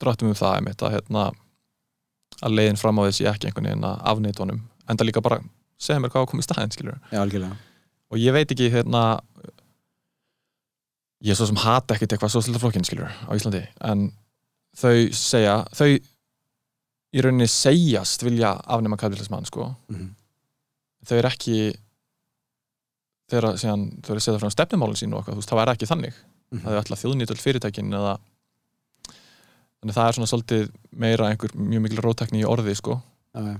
dráttum 0.00 0.30
um 0.32 0.36
það 0.38 0.56
einmitt, 0.56 0.82
að, 0.82 0.94
hérna, 0.96 1.24
að 2.40 2.54
leiðin 2.56 2.80
fram 2.80 3.00
á 3.00 3.02
þessi 3.08 3.26
ekki 3.28 3.50
einhvern 3.50 3.68
veginn 3.68 3.84
að 3.84 3.98
afnýta 4.12 4.42
honum. 4.46 4.62
Enda 4.88 5.04
líka 5.04 5.20
bara 5.24 5.42
segja 5.80 6.00
mér 6.00 6.12
hvað 6.14 6.24
á 6.24 6.72
skilur 6.72 6.96
já, 7.12 7.20
algjörlega. 7.20 7.58
Og 8.10 8.18
ég 8.18 8.32
veit 8.34 8.50
ekki 8.50 8.70
hérna 8.72 9.02
ég 11.20 11.34
er 11.34 11.38
svo 11.38 11.50
sem 11.50 11.60
hata 11.60 11.94
ekkert 11.94 12.16
eitthvað 12.16 12.32
sósildaflokkin 12.32 12.86
skilur 12.88 13.12
á 13.12 13.30
Íslandi. 13.36 13.60
En 13.84 14.08
þau 14.80 15.12
segja 15.12 15.60
þau 15.76 15.90
í 17.10 17.22
rauninni 17.24 17.48
segjast 17.50 18.24
vilja 18.24 18.54
afnema 18.64 18.96
kapitalismann 18.96 19.44
sko. 19.48 19.74
Mhm. 19.92 20.14
Þau 21.06 21.16
eru 21.18 21.28
ekki 21.30 21.56
þegar 23.30 23.56
síðan 23.62 23.84
þau 24.02 24.10
eru 24.14 24.20
að 24.20 24.24
setja 24.26 24.40
fram 24.42 24.50
stefnumálin 24.54 24.98
sín 24.98 25.12
og 25.14 25.20
eitthvað, 25.22 25.36
þú 25.36 25.42
veist, 25.42 25.52
það 25.52 25.60
væri 25.62 25.74
ekki 25.76 25.90
þannig 25.92 26.14
Mhm. 26.50 26.62
það 26.64 26.72
er 26.74 26.78
alltaf 26.80 26.98
þjóðnýtöld 27.04 27.40
fyrirtækin 27.44 27.92
eða 27.94 28.12
þannig 29.80 29.94
það 29.96 30.08
er 30.08 30.16
svona 30.16 30.30
svolítið 30.32 30.64
meira 30.98 31.28
einhver 31.30 31.52
mjög 31.54 31.82
mikil 31.84 32.00
rótækni 32.02 32.40
í 32.42 32.48
orði 32.48 32.74
sko 32.74 32.96
já. 33.34 33.54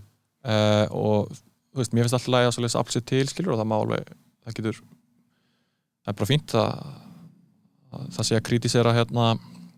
uh, 0.45 0.87
og 0.91 1.31
þú 1.31 1.79
veist, 1.79 1.95
mér 1.95 2.09
finnst 2.09 2.17
alltaf 2.19 2.35
að 2.41 2.51
svo 2.57 2.65
lesa 2.65 2.83
sér 2.91 3.05
til 3.07 3.29
skilur 3.31 3.55
og 3.55 3.61
það 3.63 3.71
má 3.71 3.77
alveg 3.79 4.11
það 4.43 4.57
getur, 4.59 4.81
það 6.03 6.11
er 6.11 6.19
bara 6.19 6.31
fínt 6.33 6.55
að, 6.59 6.83
að 7.95 8.11
það 8.19 8.27
sé 8.27 8.37
að 8.41 8.45
kritisera 8.51 8.97
hérna 8.99 9.29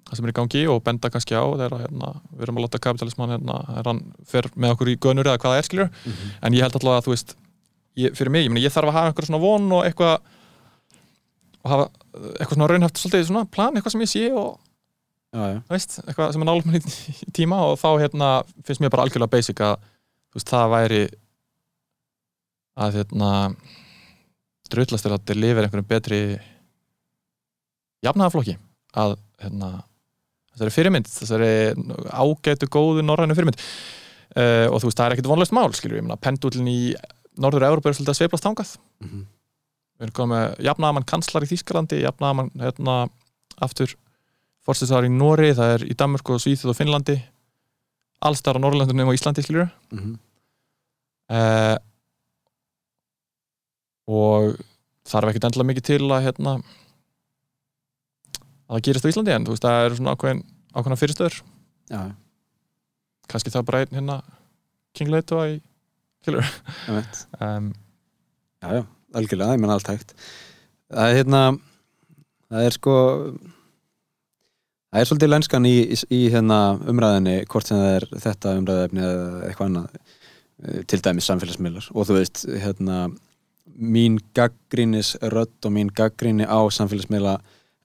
það 0.08 0.16
sem 0.16 0.24
er 0.24 0.32
í 0.32 0.38
gangi 0.40 0.64
og 0.72 0.82
benda 0.88 1.10
kannski 1.12 1.36
á 1.36 1.44
þegar 1.52 1.76
að, 1.76 1.84
hérna, 1.84 2.14
við 2.32 2.42
erum 2.46 2.56
að 2.62 2.64
láta 2.66 2.80
kapitalismann 2.88 3.34
hérna, 3.36 3.60
er 3.76 3.84
hann 3.92 4.02
fer 4.24 4.48
með 4.56 4.72
okkur 4.74 4.88
í 4.88 4.96
gönur 5.04 5.28
eða 5.28 5.36
hvað 5.38 5.52
það 5.52 5.60
er 5.60 5.68
skilur 5.68 5.92
Mhm. 6.08 6.32
en 6.48 6.52
ég 6.56 6.64
held 6.64 6.80
alltaf 6.80 6.96
að 6.96 7.04
þú 7.06 7.12
veist 7.14 7.36
ég, 7.98 8.14
fyrir 8.16 8.32
mig, 8.32 8.46
ég, 8.46 8.52
meni, 8.52 8.64
ég 8.64 8.72
þarf 8.74 8.90
að 8.90 8.98
hafa 8.98 9.12
eitthvað 9.12 9.28
svona 9.28 9.42
von 9.42 9.72
og 9.78 9.86
eitthvað 9.86 10.14
og 11.62 11.70
hafa 11.72 11.88
eitthvað 12.12 12.56
svona 12.56 12.68
raunhaft 12.70 13.00
svolítið 13.00 13.26
svona 13.28 13.48
plan, 13.48 13.76
eitthvað 13.76 13.94
sem 13.94 14.04
ég 14.04 14.12
sé 14.12 14.24
og 14.32 14.56
já, 15.32 15.42
já. 15.52 15.58
veist, 15.70 15.98
eitthvað 16.06 16.32
sem 16.34 16.44
er 16.44 16.50
nálega 16.50 16.80
í, 16.80 17.30
tíma 17.36 17.60
og 17.68 17.78
þá 17.80 17.88
hérna 18.02 18.32
finnst 18.66 18.82
mér 18.82 18.92
bara 18.94 19.06
algjörlega 19.06 19.34
basic 19.36 19.62
að 19.64 19.76
veist, 20.34 20.50
það 20.50 20.74
væri 20.76 21.04
að 22.82 22.98
hérna 22.98 23.30
drullast 24.72 25.06
er 25.06 25.16
að 25.16 25.24
deliver 25.28 25.66
einhverjum 25.66 25.88
betri 25.88 26.20
jafnaðarflokki 28.02 28.56
að 28.98 29.16
hérna 29.42 29.72
þessari 30.52 30.74
fyrirmynd, 30.74 31.08
þessari 31.08 31.50
ágætu 32.12 32.68
góðu 32.72 33.04
norrænu 33.04 33.36
fyrirmynd 33.36 33.60
uh, 33.60 34.68
og 34.68 34.80
þú 34.80 34.88
veist, 34.88 34.98
það 34.98 35.06
er 35.06 35.16
ekkit 35.16 35.30
vonlaust 35.30 35.54
mál, 35.56 35.68
við, 35.72 35.96
ég 35.96 36.06
meina 36.06 36.20
pendullin 36.20 36.70
í 36.72 36.80
norður 37.40 37.64
Európa 37.68 37.88
er 37.88 37.94
svolítið 37.96 38.12
að 38.14 38.18
sveiflast 38.20 38.44
þangað 38.46 38.72
Mhm. 39.02 39.20
við 39.98 40.06
erum 40.06 40.16
komið 40.18 40.58
jafnaðamann 40.66 41.04
kanslar 41.06 41.42
í 41.46 41.50
Þýskalandi 41.52 42.00
jafnaðamann 42.02 42.50
hérna 42.58 42.96
aftur 43.60 43.94
fórstisar 44.66 45.04
í 45.04 45.10
Nóri, 45.10 45.52
það 45.54 45.74
er 45.74 45.84
í 45.90 45.94
Danmörku 45.94 46.34
og 46.34 46.40
Svíþjóð 46.42 46.70
og 46.70 46.76
Finnlandi 46.76 47.22
allstar 48.22 48.54
á 48.56 48.60
Norrlandunum 48.62 49.08
og 49.08 49.14
Íslandi 49.16 49.42
skilur 49.42 49.70
Mhm. 49.92 50.18
uh, 51.30 51.76
og 54.08 54.56
þarf 55.08 55.30
ekkert 55.30 55.46
endilega 55.48 55.68
mikið 55.70 55.86
til 55.88 56.00
að 56.10 56.24
hérna 56.26 56.52
að 58.68 58.78
það 58.78 58.84
gerist 58.86 59.06
á 59.06 59.10
Íslandi 59.12 59.34
en 59.34 59.44
þú 59.46 59.54
veist 59.54 59.66
það 59.66 59.84
eru 59.86 59.98
svona 59.98 60.14
ákveðin 60.16 60.42
ákveðna 60.74 61.00
fyrirstöður 61.00 61.36
já, 61.92 62.00
kannski 63.28 63.52
það 63.54 63.66
bara 63.68 63.82
einn 63.84 63.96
hérna 63.98 64.16
King 64.94 65.10
Leto 65.12 65.40
í 65.48 65.60
skilur 66.22 66.46
um, 67.42 67.72
Já, 68.62 68.68
já, 68.78 68.82
algjörlega, 69.18 69.56
ég 69.56 69.62
menn 69.62 69.72
allt 69.74 69.88
hægt. 69.90 70.14
Það 70.92 71.08
er 71.10 71.16
hérna 71.18 71.40
það 72.52 72.66
er 72.68 72.76
sko 72.76 72.94
það 74.92 75.00
er 75.00 75.08
svolítið 75.08 75.32
lenskan 75.32 75.66
í, 75.66 75.74
í, 75.82 75.98
í 76.14 76.20
hérna 76.32 76.58
umræðinni, 76.92 77.36
hvort 77.50 77.68
sem 77.68 77.80
það 77.80 77.96
er 77.96 78.06
þetta 78.26 78.54
umræðefni 78.60 79.04
eða 79.08 79.26
eitthvað 79.48 79.70
annað 79.70 79.98
eh, 79.98 80.80
til 80.92 81.00
dæmis 81.08 81.28
samfélagsmiðlar. 81.32 81.90
Og 81.96 82.08
þú 82.08 82.18
veist, 82.20 82.44
hérna 82.62 83.00
mín 83.72 84.20
gaggrínis 84.36 85.16
rödd 85.32 85.66
og 85.66 85.74
mín 85.74 85.90
gaggríni 85.96 86.46
á 86.46 86.60
samfélagsmiðla 86.76 87.38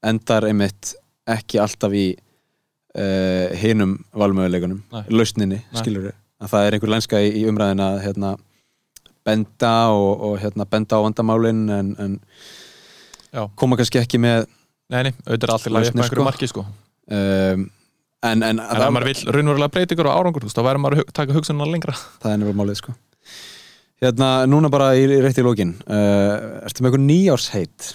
endar 0.06 0.46
einmitt 0.46 0.94
ekki 1.28 1.60
alltaf 1.60 1.96
í 1.96 2.06
uh, 2.14 3.56
hinum 3.60 3.98
valmöguleikunum, 4.16 4.84
Nei. 4.94 5.04
lausninni, 5.12 5.60
skilur 5.76 6.12
að 6.42 6.52
það 6.54 6.68
er 6.68 6.78
einhver 6.78 6.94
lenska 6.94 7.22
í, 7.24 7.32
í 7.42 7.46
umræðina 7.50 7.94
að 7.96 8.04
hérna 8.06 8.36
benda 9.28 9.74
og, 9.96 10.12
og 10.30 10.36
hérna, 10.42 10.68
benda 10.70 11.00
á 11.00 11.06
vandamálin 11.06 11.64
en, 11.74 11.90
en 12.00 13.50
koma 13.60 13.80
kannski 13.80 14.00
ekki 14.02 14.22
með 14.24 14.46
Nei, 14.88 15.02
nei, 15.10 15.14
auðvitað 15.26 15.50
er 15.50 15.52
allt 15.52 15.68
í 15.68 15.72
lagi 15.74 15.90
upp 15.90 15.98
með 15.98 16.06
einhverju 16.06 16.22
sko. 16.22 16.28
marki 16.30 16.48
sko. 16.48 16.62
Um, 17.12 17.66
en, 18.24 18.44
en, 18.48 18.62
En 18.62 18.62
ef 18.64 18.94
maður 18.96 19.10
vill 19.10 19.34
raunverulega 19.36 19.74
breytingur 19.74 20.08
og 20.08 20.16
árangur 20.16 20.46
þá 20.48 20.62
væri 20.64 20.80
maður 20.80 21.02
að 21.02 21.10
taka 21.18 21.36
hugsununa 21.36 21.68
lengra. 21.68 21.96
Það 22.24 22.32
er 22.32 22.40
nefnilega 22.40 22.60
málið 22.62 22.80
sko. 22.80 22.96
Hérna, 24.00 24.30
núna 24.48 24.72
bara 24.72 24.94
í, 24.96 25.04
rétt 25.26 25.42
í 25.42 25.44
lókin 25.44 25.74
uh, 25.90 26.62
ertu 26.70 26.86
með 26.86 26.92
eitthvað 26.92 27.04
nýjársheit 27.10 27.88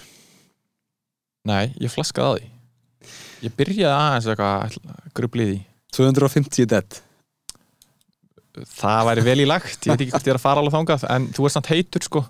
Nei, 1.47 1.73
ég 1.81 1.91
flaskaði 1.91 2.27
að 2.27 2.35
því. 2.37 2.49
Ég 3.43 3.55
byrjaði 3.57 3.89
aðeins 3.91 4.27
eitthvað 4.31 4.77
grublið 5.17 5.49
í 5.55 5.57
250 5.95 6.69
dead 6.71 6.99
Það 8.53 9.05
væri 9.07 9.23
vel 9.25 9.39
í 9.41 9.45
lagt, 9.49 9.79
ég 9.87 9.95
veit 9.95 10.03
ekki 10.03 10.13
hvort 10.13 10.27
ég 10.27 10.33
er 10.35 10.37
að 10.37 10.43
fara 10.43 10.61
alveg 10.61 10.75
þangað 10.75 11.05
en 11.09 11.23
þú 11.33 11.45
ert 11.47 11.53
samt 11.55 11.69
heitur 11.71 12.05
sko. 12.05 12.21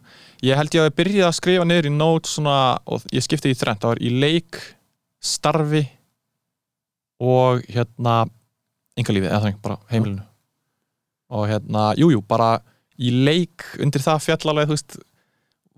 Ég 0.44 0.60
held 0.60 0.76
ég 0.78 0.86
að 0.88 0.94
byrjaði 1.00 1.26
að 1.28 1.36
skrifa 1.36 1.66
niður 1.68 1.90
í 1.90 1.92
notes 1.96 2.36
svona, 2.38 2.58
og 2.88 3.04
ég 3.12 3.26
skipti 3.26 3.52
í 3.52 3.58
þrennt, 3.60 3.82
það 3.84 3.92
var 3.92 4.00
í 4.04 4.12
leik 4.24 4.60
starfi 5.24 5.82
og 7.24 7.64
hérna 7.72 8.22
yngalífið, 9.00 9.30
eða 9.30 9.42
þannig, 9.44 9.60
bara 9.64 9.78
heimilinu. 9.92 10.24
Og 11.34 11.48
hérna, 11.50 11.88
jújú, 12.00 12.18
jú, 12.18 12.22
bara 12.30 12.50
í 12.96 13.12
leik 13.26 13.66
undir 13.84 14.04
það 14.04 14.24
fjallalega, 14.28 14.70
þú 14.70 14.78
veist 14.78 14.98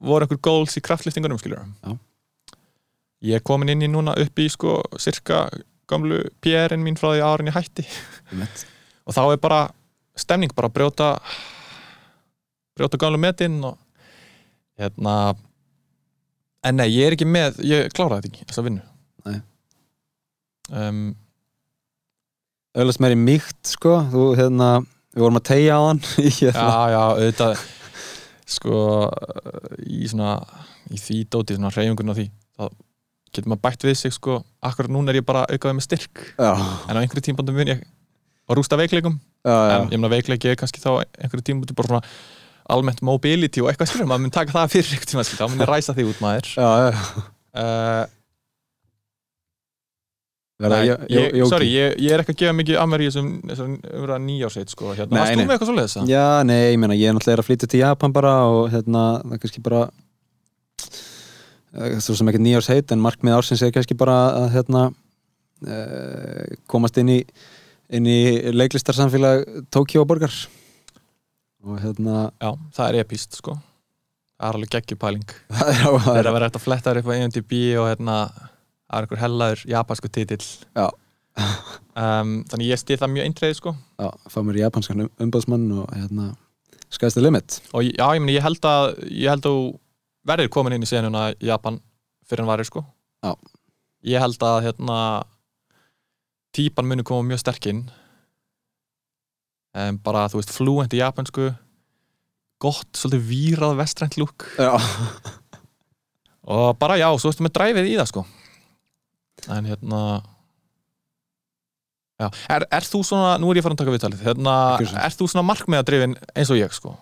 voru 0.05 0.27
einhver 0.27 0.41
goals 0.45 0.76
í 0.77 0.84
kraftliftingunum, 0.85 1.39
skiljur. 1.41 1.63
Ég 3.26 3.39
er 3.39 3.45
komin 3.45 3.72
inn 3.73 3.85
í 3.85 3.89
núna 3.89 4.13
upp 4.22 4.41
í 4.41 4.45
sko, 4.51 4.77
cirka 5.01 5.47
gamlu 5.89 6.22
PR-in 6.43 6.84
mín 6.85 6.97
frá 6.99 7.13
því 7.13 7.26
árin 7.26 7.49
ég 7.49 7.57
hætti. 7.57 7.85
Og 9.05 9.15
þá 9.15 9.23
er 9.23 9.41
bara 9.41 9.61
stemning 10.20 10.54
bara 10.56 10.70
að 10.70 10.78
brjóta 10.78 11.10
brjóta 12.76 13.00
gamlu 13.00 13.20
metinn 13.22 13.60
og 13.68 13.78
hérna 14.80 15.36
en 16.66 16.80
nei, 16.80 16.90
ég 16.96 17.08
er 17.08 17.16
ekki 17.16 17.28
með, 17.30 17.62
ég 17.68 17.92
kláraði 17.96 18.26
þetta 18.26 18.32
ekki 18.32 18.50
þessa 18.50 18.66
vinnu 18.66 18.84
Nei. 19.26 19.38
um, 20.72 21.04
öllast 22.76 23.02
meiri 23.04 23.18
mýkt 23.20 23.76
sko 23.76 24.00
þú 24.12 24.26
hérna, 24.40 24.70
við 25.16 25.26
vorum 25.26 25.40
að 25.42 25.48
tegja 25.52 25.78
á 25.78 25.82
hann 25.86 26.02
hérna 26.40 26.66
já, 26.66 26.96
já, 26.96 27.02
auðvitað 27.06 27.66
sko 28.56 28.82
í 29.86 30.06
svona 30.10 30.36
í 30.94 31.00
því 31.02 31.22
dóti, 31.34 31.58
svona 31.58 31.74
hreyfingun 31.74 32.14
á 32.14 32.18
því 32.18 32.28
þá 32.30 32.66
getur 33.36 33.52
maður 33.52 33.64
bætt 33.68 33.86
við 33.88 33.98
sig 34.00 34.16
sko 34.16 34.40
akkur 34.66 34.90
núna 34.92 35.12
er 35.12 35.20
ég 35.20 35.28
bara 35.28 35.48
aukaðið 35.50 35.80
með 35.80 35.88
styrk 35.88 36.26
já, 36.38 36.52
en 36.52 36.98
á 36.98 37.02
einhverju 37.02 37.30
tímpandum 37.30 37.58
mun 37.58 37.74
ég 37.74 37.82
að 38.46 38.60
rústa 38.60 38.78
veikleikum. 38.78 39.18
En 39.45 39.91
ég 39.93 39.99
meina 39.99 40.11
veikleiki 40.15 40.51
er 40.51 40.57
kannski 40.59 40.81
þá 40.84 40.91
einhverju 41.22 41.45
tímpandum 41.51 41.77
bara 41.77 41.91
svona 41.91 42.03
almennt 42.76 43.01
mobility 43.05 43.61
og 43.61 43.69
eitthvað 43.69 43.91
skilur, 43.91 44.09
maður 44.09 44.26
mun 44.26 44.34
taka 44.34 44.55
það 44.55 44.72
fyrir 44.73 45.05
tíma 45.05 45.26
skilur, 45.27 45.43
þá 45.43 45.51
mun 45.53 45.61
ég 45.63 45.69
ræsa 45.69 45.93
því 45.97 46.05
út 46.09 46.22
maður 46.23 46.51
já, 46.55 46.69
já. 46.81 47.26
uh, 47.61 48.05
Nei, 50.55 50.85
ég, 50.88 51.01
jó- 51.11 51.35
jóki. 51.35 51.47
sorry, 51.51 51.65
ég, 51.67 51.97
ég 51.99 52.13
er 52.15 52.22
ekki 52.23 52.31
að 52.31 52.38
gefa 52.39 52.55
mikið 52.55 52.77
að 52.80 52.85
mér 52.88 53.01
í 53.03 53.07
þessum, 53.09 53.72
nýjársveit 54.23 54.72
sko, 54.72 54.93
hérna, 54.95 55.17
varst 55.19 55.34
þú 55.35 55.41
með 55.41 55.51
eitthvað 55.55 55.67
svo 55.67 55.76
leiðis? 55.76 55.95
Já, 56.07 56.43
nei, 56.47 56.61
ég 56.72 56.77
meina, 56.80 56.95
ég 56.95 57.09
er 57.11 57.17
náttúrulega 57.17 57.43
að 57.43 57.49
flytja 57.49 57.67
til 57.73 57.81
Japan 57.81 58.13
bara 58.15 58.31
og 58.47 58.69
hérna, 58.72 59.01
það 59.26 59.34
er 59.35 59.41
kannski 59.43 59.63
bara 59.65 59.81
eh, 61.76 61.97
svo 61.99 62.15
sem 62.15 62.31
ekki 62.31 62.41
nýjárs 62.45 62.72
heit 62.72 62.93
en 62.95 63.03
markmið 63.03 63.35
ársins 63.35 63.65
er 63.67 63.76
kannski 63.76 63.97
bara 63.99 64.15
að 64.45 64.47
hérna 64.55 64.85
uh, 65.67 66.55
komast 66.72 66.97
inn 67.03 67.11
í 67.17 67.19
inn 67.94 68.07
í 68.10 68.20
leiklistarsamfélag 68.56 69.45
Tókjó 69.74 70.06
borgar. 70.07 70.34
Og 71.66 71.80
hérna 71.82 72.30
Já, 72.41 72.52
það 72.78 72.88
er 72.90 72.99
epíst 73.03 73.38
sko. 73.40 73.56
Það 74.36 74.49
er 74.49 74.57
alveg 74.60 74.74
geggjupæling. 74.76 75.26
Það 75.56 76.18
er 76.20 76.28
að 76.28 76.36
vera 76.36 76.48
hægt 76.49 76.60
að 76.60 76.66
fletta 76.66 76.91
þér 76.91 76.99
upp 77.02 77.07
á 77.07 77.16
IMDb 77.16 77.53
og 77.80 77.88
hérna 77.88 78.16
það 78.36 78.98
er 78.98 79.06
einhver 79.06 79.22
hellaður 79.22 79.62
japansku 79.72 80.12
titill. 80.12 80.48
Já. 80.76 80.88
um, 81.95 82.34
þannig 82.52 82.68
ég 82.70 82.82
stið 82.82 82.99
það 83.02 83.14
mjög 83.14 83.30
eintreið 83.30 83.56
sko. 83.62 83.74
Já, 84.02 84.10
fá 84.32 84.38
mér 84.44 84.60
japanskan 84.66 85.06
um- 85.06 85.14
umbóðsmann 85.26 85.66
og 85.80 85.88
hérna 85.95 86.28
skæðstu 86.94 87.24
limit. 87.24 87.62
Og 87.74 87.88
já, 87.88 88.06
ég 88.12 88.22
meni, 88.24 88.36
ég 88.38 88.44
held 88.45 88.68
að 88.68 88.91
ég 89.10 89.32
held 89.32 89.48
að 89.49 89.60
verður 90.28 90.52
komin 90.53 90.76
inn 90.76 90.86
í 90.86 90.90
senuna 90.90 91.30
Japan 91.44 91.80
fyrir 92.28 92.44
en 92.44 92.52
varir 92.52 92.68
sko. 92.68 92.84
Já. 93.24 93.34
ég 94.06 94.22
held 94.22 94.44
að 94.45 94.60
hérna 94.68 94.99
típan 96.56 96.88
muni 96.90 97.06
koma 97.07 97.27
mjög 97.27 97.44
sterkinn 97.44 97.86
en 99.76 99.99
bara 100.03 100.27
þú 100.32 100.40
veist 100.40 100.53
fluent 100.56 100.95
í 100.95 101.02
japansku 101.02 101.49
gott, 102.64 102.88
svolítið 102.95 103.26
vírað 103.30 103.76
vestrænt 103.82 104.15
lúk 104.19 104.48
og 106.45 106.77
bara 106.80 106.98
já, 106.99 107.10
svo 107.19 107.34
ertu 107.34 107.45
með 107.45 107.56
dræfið 107.57 107.90
í 107.90 107.98
það 107.98 108.10
sko. 108.11 108.23
En 109.52 109.68
hérna 109.68 110.02
já, 112.22 112.30
er, 112.56 112.68
er 112.77 112.88
þú 112.88 113.02
svona 113.06 113.36
nú 113.41 113.52
er 113.52 113.60
ég 113.60 113.65
farin 113.65 113.77
að 113.77 113.84
taka 113.84 113.95
viðtalið, 113.95 114.23
hérna 114.26 114.56
er 114.80 115.18
þú 115.18 115.30
svona 115.32 115.48
markmiðadrifin 115.49 116.15
eins 116.34 116.53
og 116.53 116.61
ég 116.61 116.76
sko? 116.76 116.95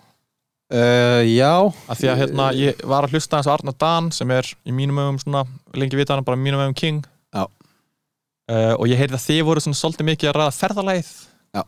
Uh, 0.74 1.22
já. 1.28 1.70
Að 1.92 2.00
því 2.00 2.10
að 2.10 2.22
hérna, 2.24 2.46
ég 2.58 2.86
var 2.90 3.06
að 3.06 3.14
hlusta 3.14 3.38
eins 3.38 3.50
og 3.50 3.58
Arna 3.60 3.76
Dan 3.78 4.10
sem 4.16 4.32
er 4.34 4.48
í 4.66 4.74
mínum 4.74 5.20
svona 5.22 5.44
lengi 5.78 6.00
vita 6.00 6.16
hana, 6.16 6.26
bara 6.26 6.40
mínum 6.40 6.64
ögum 6.64 6.78
King 6.80 7.04
Eh, 8.54 8.74
og 8.76 8.90
ég 8.92 9.00
heyrði 9.00 9.18
að 9.18 9.24
þið 9.24 9.42
voru 9.48 9.64
svona 9.64 9.80
svolítið 9.80 10.08
mikið 10.10 10.30
að 10.30 10.36
ræða 10.38 10.54
ferðalæð 10.58 11.10
Já. 11.56 11.62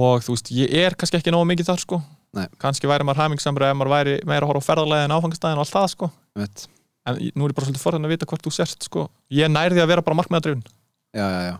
og 0.00 0.22
þú 0.24 0.36
veist, 0.36 0.50
ég 0.54 0.74
er 0.84 0.94
kannski 0.96 1.18
ekki 1.18 1.32
nógu 1.34 1.48
mikið 1.50 1.70
þar 1.72 1.82
sko 1.82 1.98
Nei. 2.38 2.46
kannski 2.62 2.88
væri 2.88 3.04
maður 3.04 3.24
hæmingsamri 3.24 3.66
ef 3.66 3.76
maður 3.76 3.92
væri 3.96 4.14
meira 4.30 4.46
að 4.46 4.52
horfa 4.52 4.62
á 4.62 4.68
ferðalæð 4.68 5.02
en 5.04 5.14
áfangastæðin 5.16 5.58
og 5.58 5.64
allt 5.64 5.74
það 5.74 5.88
sko 5.94 6.10
Veit. 6.38 6.64
en 7.10 7.18
nú 7.18 7.48
er 7.48 7.52
ég 7.52 7.58
bara 7.58 7.66
svolítið 7.66 7.84
forðan 7.84 8.06
að 8.06 8.14
vita 8.14 8.30
hvort 8.30 8.46
þú 8.46 8.54
sért 8.54 8.86
sko. 8.86 9.04
ég 9.34 9.50
nærði 9.50 9.82
að 9.82 9.90
vera 9.90 10.06
bara 10.06 10.20
markmiðadrifin 10.20 10.62
já, 10.62 11.26
já, 11.26 11.40
já 11.50 11.56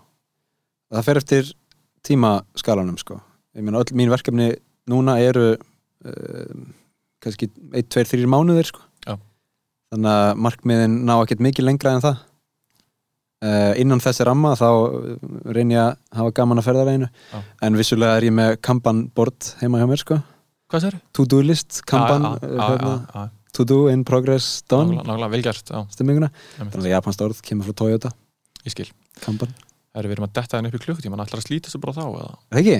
það 0.94 1.06
fer 1.10 1.22
eftir 1.24 1.52
tímaskalanum 2.06 3.02
sko. 3.02 3.18
ég 3.58 3.66
meina 3.66 3.82
öll 3.82 3.98
mín 3.98 4.14
verkefni 4.14 4.54
núna 4.88 5.18
eru 5.20 5.50
uh, 5.58 6.64
kannski 7.20 7.50
1, 7.74 7.90
2, 7.92 8.08
3 8.14 8.30
mánuðir 8.30 8.70
sko. 8.70 8.86
Já. 9.04 9.18
þannig 9.90 10.10
að 10.14 10.42
markmiðin 10.48 11.00
ná 11.02 11.16
ekkert 11.18 11.48
mikið 11.50 11.66
lengra 11.66 11.98
en 11.98 12.06
það 12.06 12.26
uh, 13.44 13.72
innan 13.80 14.02
þessi 14.02 14.26
ramma 14.28 14.52
þá 14.58 14.68
uh, 14.68 15.16
reyni 15.54 15.76
ég 15.76 15.82
að 15.84 16.20
hafa 16.20 16.34
gaman 16.40 16.60
að 16.62 16.68
ferðaleginu 16.68 17.08
Já. 17.10 17.40
en 17.66 17.78
vissulega 17.80 18.18
er 18.18 18.28
ég 18.28 18.36
með 18.36 18.54
Kanban 18.66 19.04
board 19.16 19.50
heima 19.62 19.80
hjá 19.82 19.88
mér 19.90 20.02
sko. 20.02 20.20
hvað 20.70 20.86
sér? 20.86 20.98
to 21.16 21.26
do 21.28 21.42
list, 21.44 21.82
Kanban 21.88 22.28
já, 22.28 22.32
uh, 22.36 22.54
já, 22.54 22.68
hérna, 22.68 22.94
já, 23.00 23.24
já, 23.24 23.30
to 23.56 23.66
do 23.66 23.80
in 23.90 24.04
progress 24.06 24.62
done. 24.70 25.00
Nákvæmlega, 25.00 25.32
velgjart 25.34 25.74
einmitt. 25.74 26.38
þannig 26.60 26.86
að 26.86 26.94
japansk 26.94 27.26
orð 27.26 27.42
kemur 27.46 27.68
frá 27.70 27.78
Toyota, 27.82 28.14
ég 28.64 28.76
skil. 28.76 28.88
Kanban. 29.24 29.52
Það 29.90 30.04
er 30.04 30.06
við 30.06 30.14
erum 30.14 30.28
að 30.28 30.34
detta 30.38 30.56
henni 30.56 30.70
upp 30.70 30.76
í 30.78 30.80
klukkutíma. 30.84 31.16
En 31.18 31.22
ætlar 31.24 31.40
að 31.40 31.46
slíta 31.48 31.66
þessu 31.66 31.80
bara 31.82 31.94
þá 31.96 32.04
eða? 32.06 32.34
Ekki? 32.60 32.76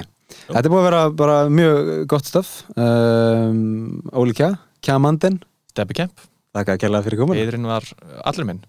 Þetta 0.47 0.61
er 0.62 0.70
búið 0.70 0.81
að 0.81 0.87
vera 0.87 1.01
bara 1.19 1.39
mjög 1.51 1.89
gott 2.11 2.28
stöf 2.31 2.51
um, 2.78 3.99
Óli 4.15 4.37
Kja, 4.39 4.53
Kjamandin 4.85 5.41
Steppi 5.73 5.97
Kemp, 5.99 6.23
Þakka 6.55 6.77
að 6.77 6.82
kærlega 6.85 7.07
fyrir 7.07 7.20
komin 7.23 7.41
eðurinn 7.41 7.66
var 7.70 7.87
allir 8.31 8.47
minn 8.47 8.62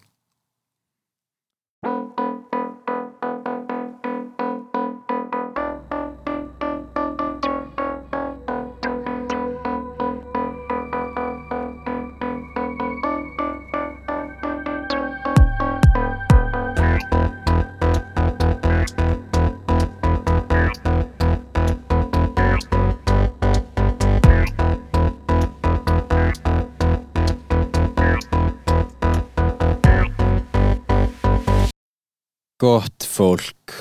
fólk. 33.22 33.74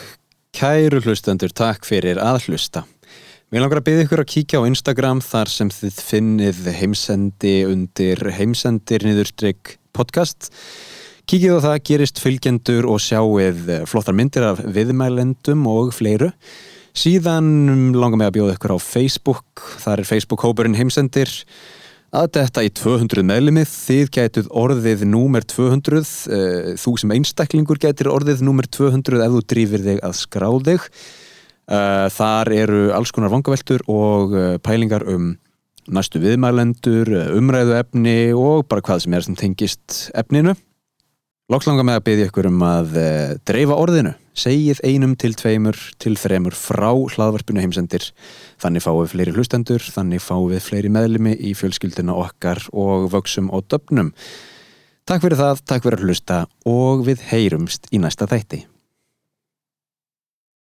Kæru 0.52 1.00
hlustendur, 1.00 1.52
takk 1.56 1.86
fyrir 1.88 2.18
að 2.20 2.48
hlusta. 2.48 2.84
Mér 3.50 3.64
langar 3.64 3.80
að 3.80 3.86
byggja 3.88 4.06
ykkur 4.06 4.22
að 4.22 4.30
kíkja 4.34 4.60
á 4.60 4.68
Instagram 4.68 5.22
þar 5.24 5.50
sem 5.50 5.70
þið 5.72 6.00
finnið 6.06 6.58
heimsendi 6.76 7.54
undir 7.66 8.20
heimsendir 8.36 9.06
niðurstrykk 9.06 9.76
podcast. 9.96 10.50
Kíkið 11.30 11.56
á 11.56 11.64
það, 11.64 11.78
gerist 11.88 12.20
fylgjendur 12.22 12.88
og 12.90 13.00
sjáið 13.02 13.72
flottar 13.90 14.16
myndir 14.18 14.46
af 14.50 14.60
viðmælendum 14.62 15.64
og 15.70 15.94
fleiru. 15.96 16.30
Síðan 16.94 17.94
langar 17.96 18.20
mig 18.20 18.30
að 18.30 18.36
bjóða 18.36 18.56
ykkur 18.58 18.76
á 18.76 18.78
Facebook. 18.82 19.64
Þar 19.80 20.02
er 20.02 20.10
Facebook-hópurinn 20.10 20.78
heimsendir 20.78 21.32
að 22.10 22.30
þetta 22.36 22.64
í 22.66 22.70
200 22.74 23.24
meðlumið 23.26 23.68
þið 23.70 24.08
gætuð 24.16 24.48
orðið 24.60 25.04
númer 25.08 25.44
200 25.46 26.00
eh, 26.00 26.70
þú 26.80 26.94
sem 26.98 27.12
einstaklingur 27.14 27.78
gætir 27.82 28.10
orðið 28.10 28.42
númer 28.46 28.66
200 28.66 29.22
ef 29.24 29.36
þú 29.36 29.42
drýfir 29.52 29.84
þig 29.84 30.00
að 30.06 30.16
skrá 30.18 30.48
þig. 30.66 30.88
Eh, 31.70 32.06
þar 32.16 32.50
eru 32.56 32.80
alls 32.96 33.14
konar 33.14 33.30
vangaveltur 33.30 33.84
og 33.90 34.34
eh, 34.34 34.56
pælingar 34.58 35.06
um 35.10 35.36
næstu 35.90 36.20
viðmælendur, 36.22 37.08
umræðu 37.38 37.78
efni 37.78 38.18
og 38.36 38.66
bara 38.70 38.84
hvað 38.84 39.04
sem 39.04 39.14
er 39.16 39.24
sem 39.26 39.38
tengist 39.38 40.02
efninu. 40.18 40.54
Loks 41.50 41.66
langar 41.66 41.86
mig 41.86 41.96
að 41.98 42.04
byggja 42.06 42.28
ykkur 42.28 42.46
um 42.46 42.60
að 42.62 42.92
uh, 43.00 43.30
dreifa 43.48 43.74
orðinu, 43.74 44.12
segið 44.40 44.80
einum 44.86 45.16
til 45.20 45.34
tveimur 45.36 45.76
til 46.00 46.16
þremur 46.18 46.56
frá 46.56 46.90
hlaðvarpinu 46.94 47.62
heimsendir. 47.62 48.06
Þannig 48.62 48.84
fáum 48.86 49.02
við 49.02 49.12
fleiri 49.14 49.36
hlustendur, 49.36 49.84
þannig 49.84 50.24
fáum 50.24 50.48
við 50.52 50.64
fleiri 50.64 50.92
meðlimi 50.92 51.36
í 51.36 51.52
fjölskyldina 51.58 52.16
okkar 52.16 52.62
og 52.72 53.10
vöksum 53.12 53.52
og 53.52 53.68
döfnum. 53.68 54.14
Takk 55.08 55.24
fyrir 55.26 55.40
það, 55.40 55.64
takk 55.66 55.86
fyrir 55.86 56.00
að 56.00 56.08
hlusta 56.08 56.42
og 56.70 57.06
við 57.08 57.24
heyrumst 57.32 57.90
í 57.92 58.00
næsta 58.02 58.30
þætti. 58.30 58.69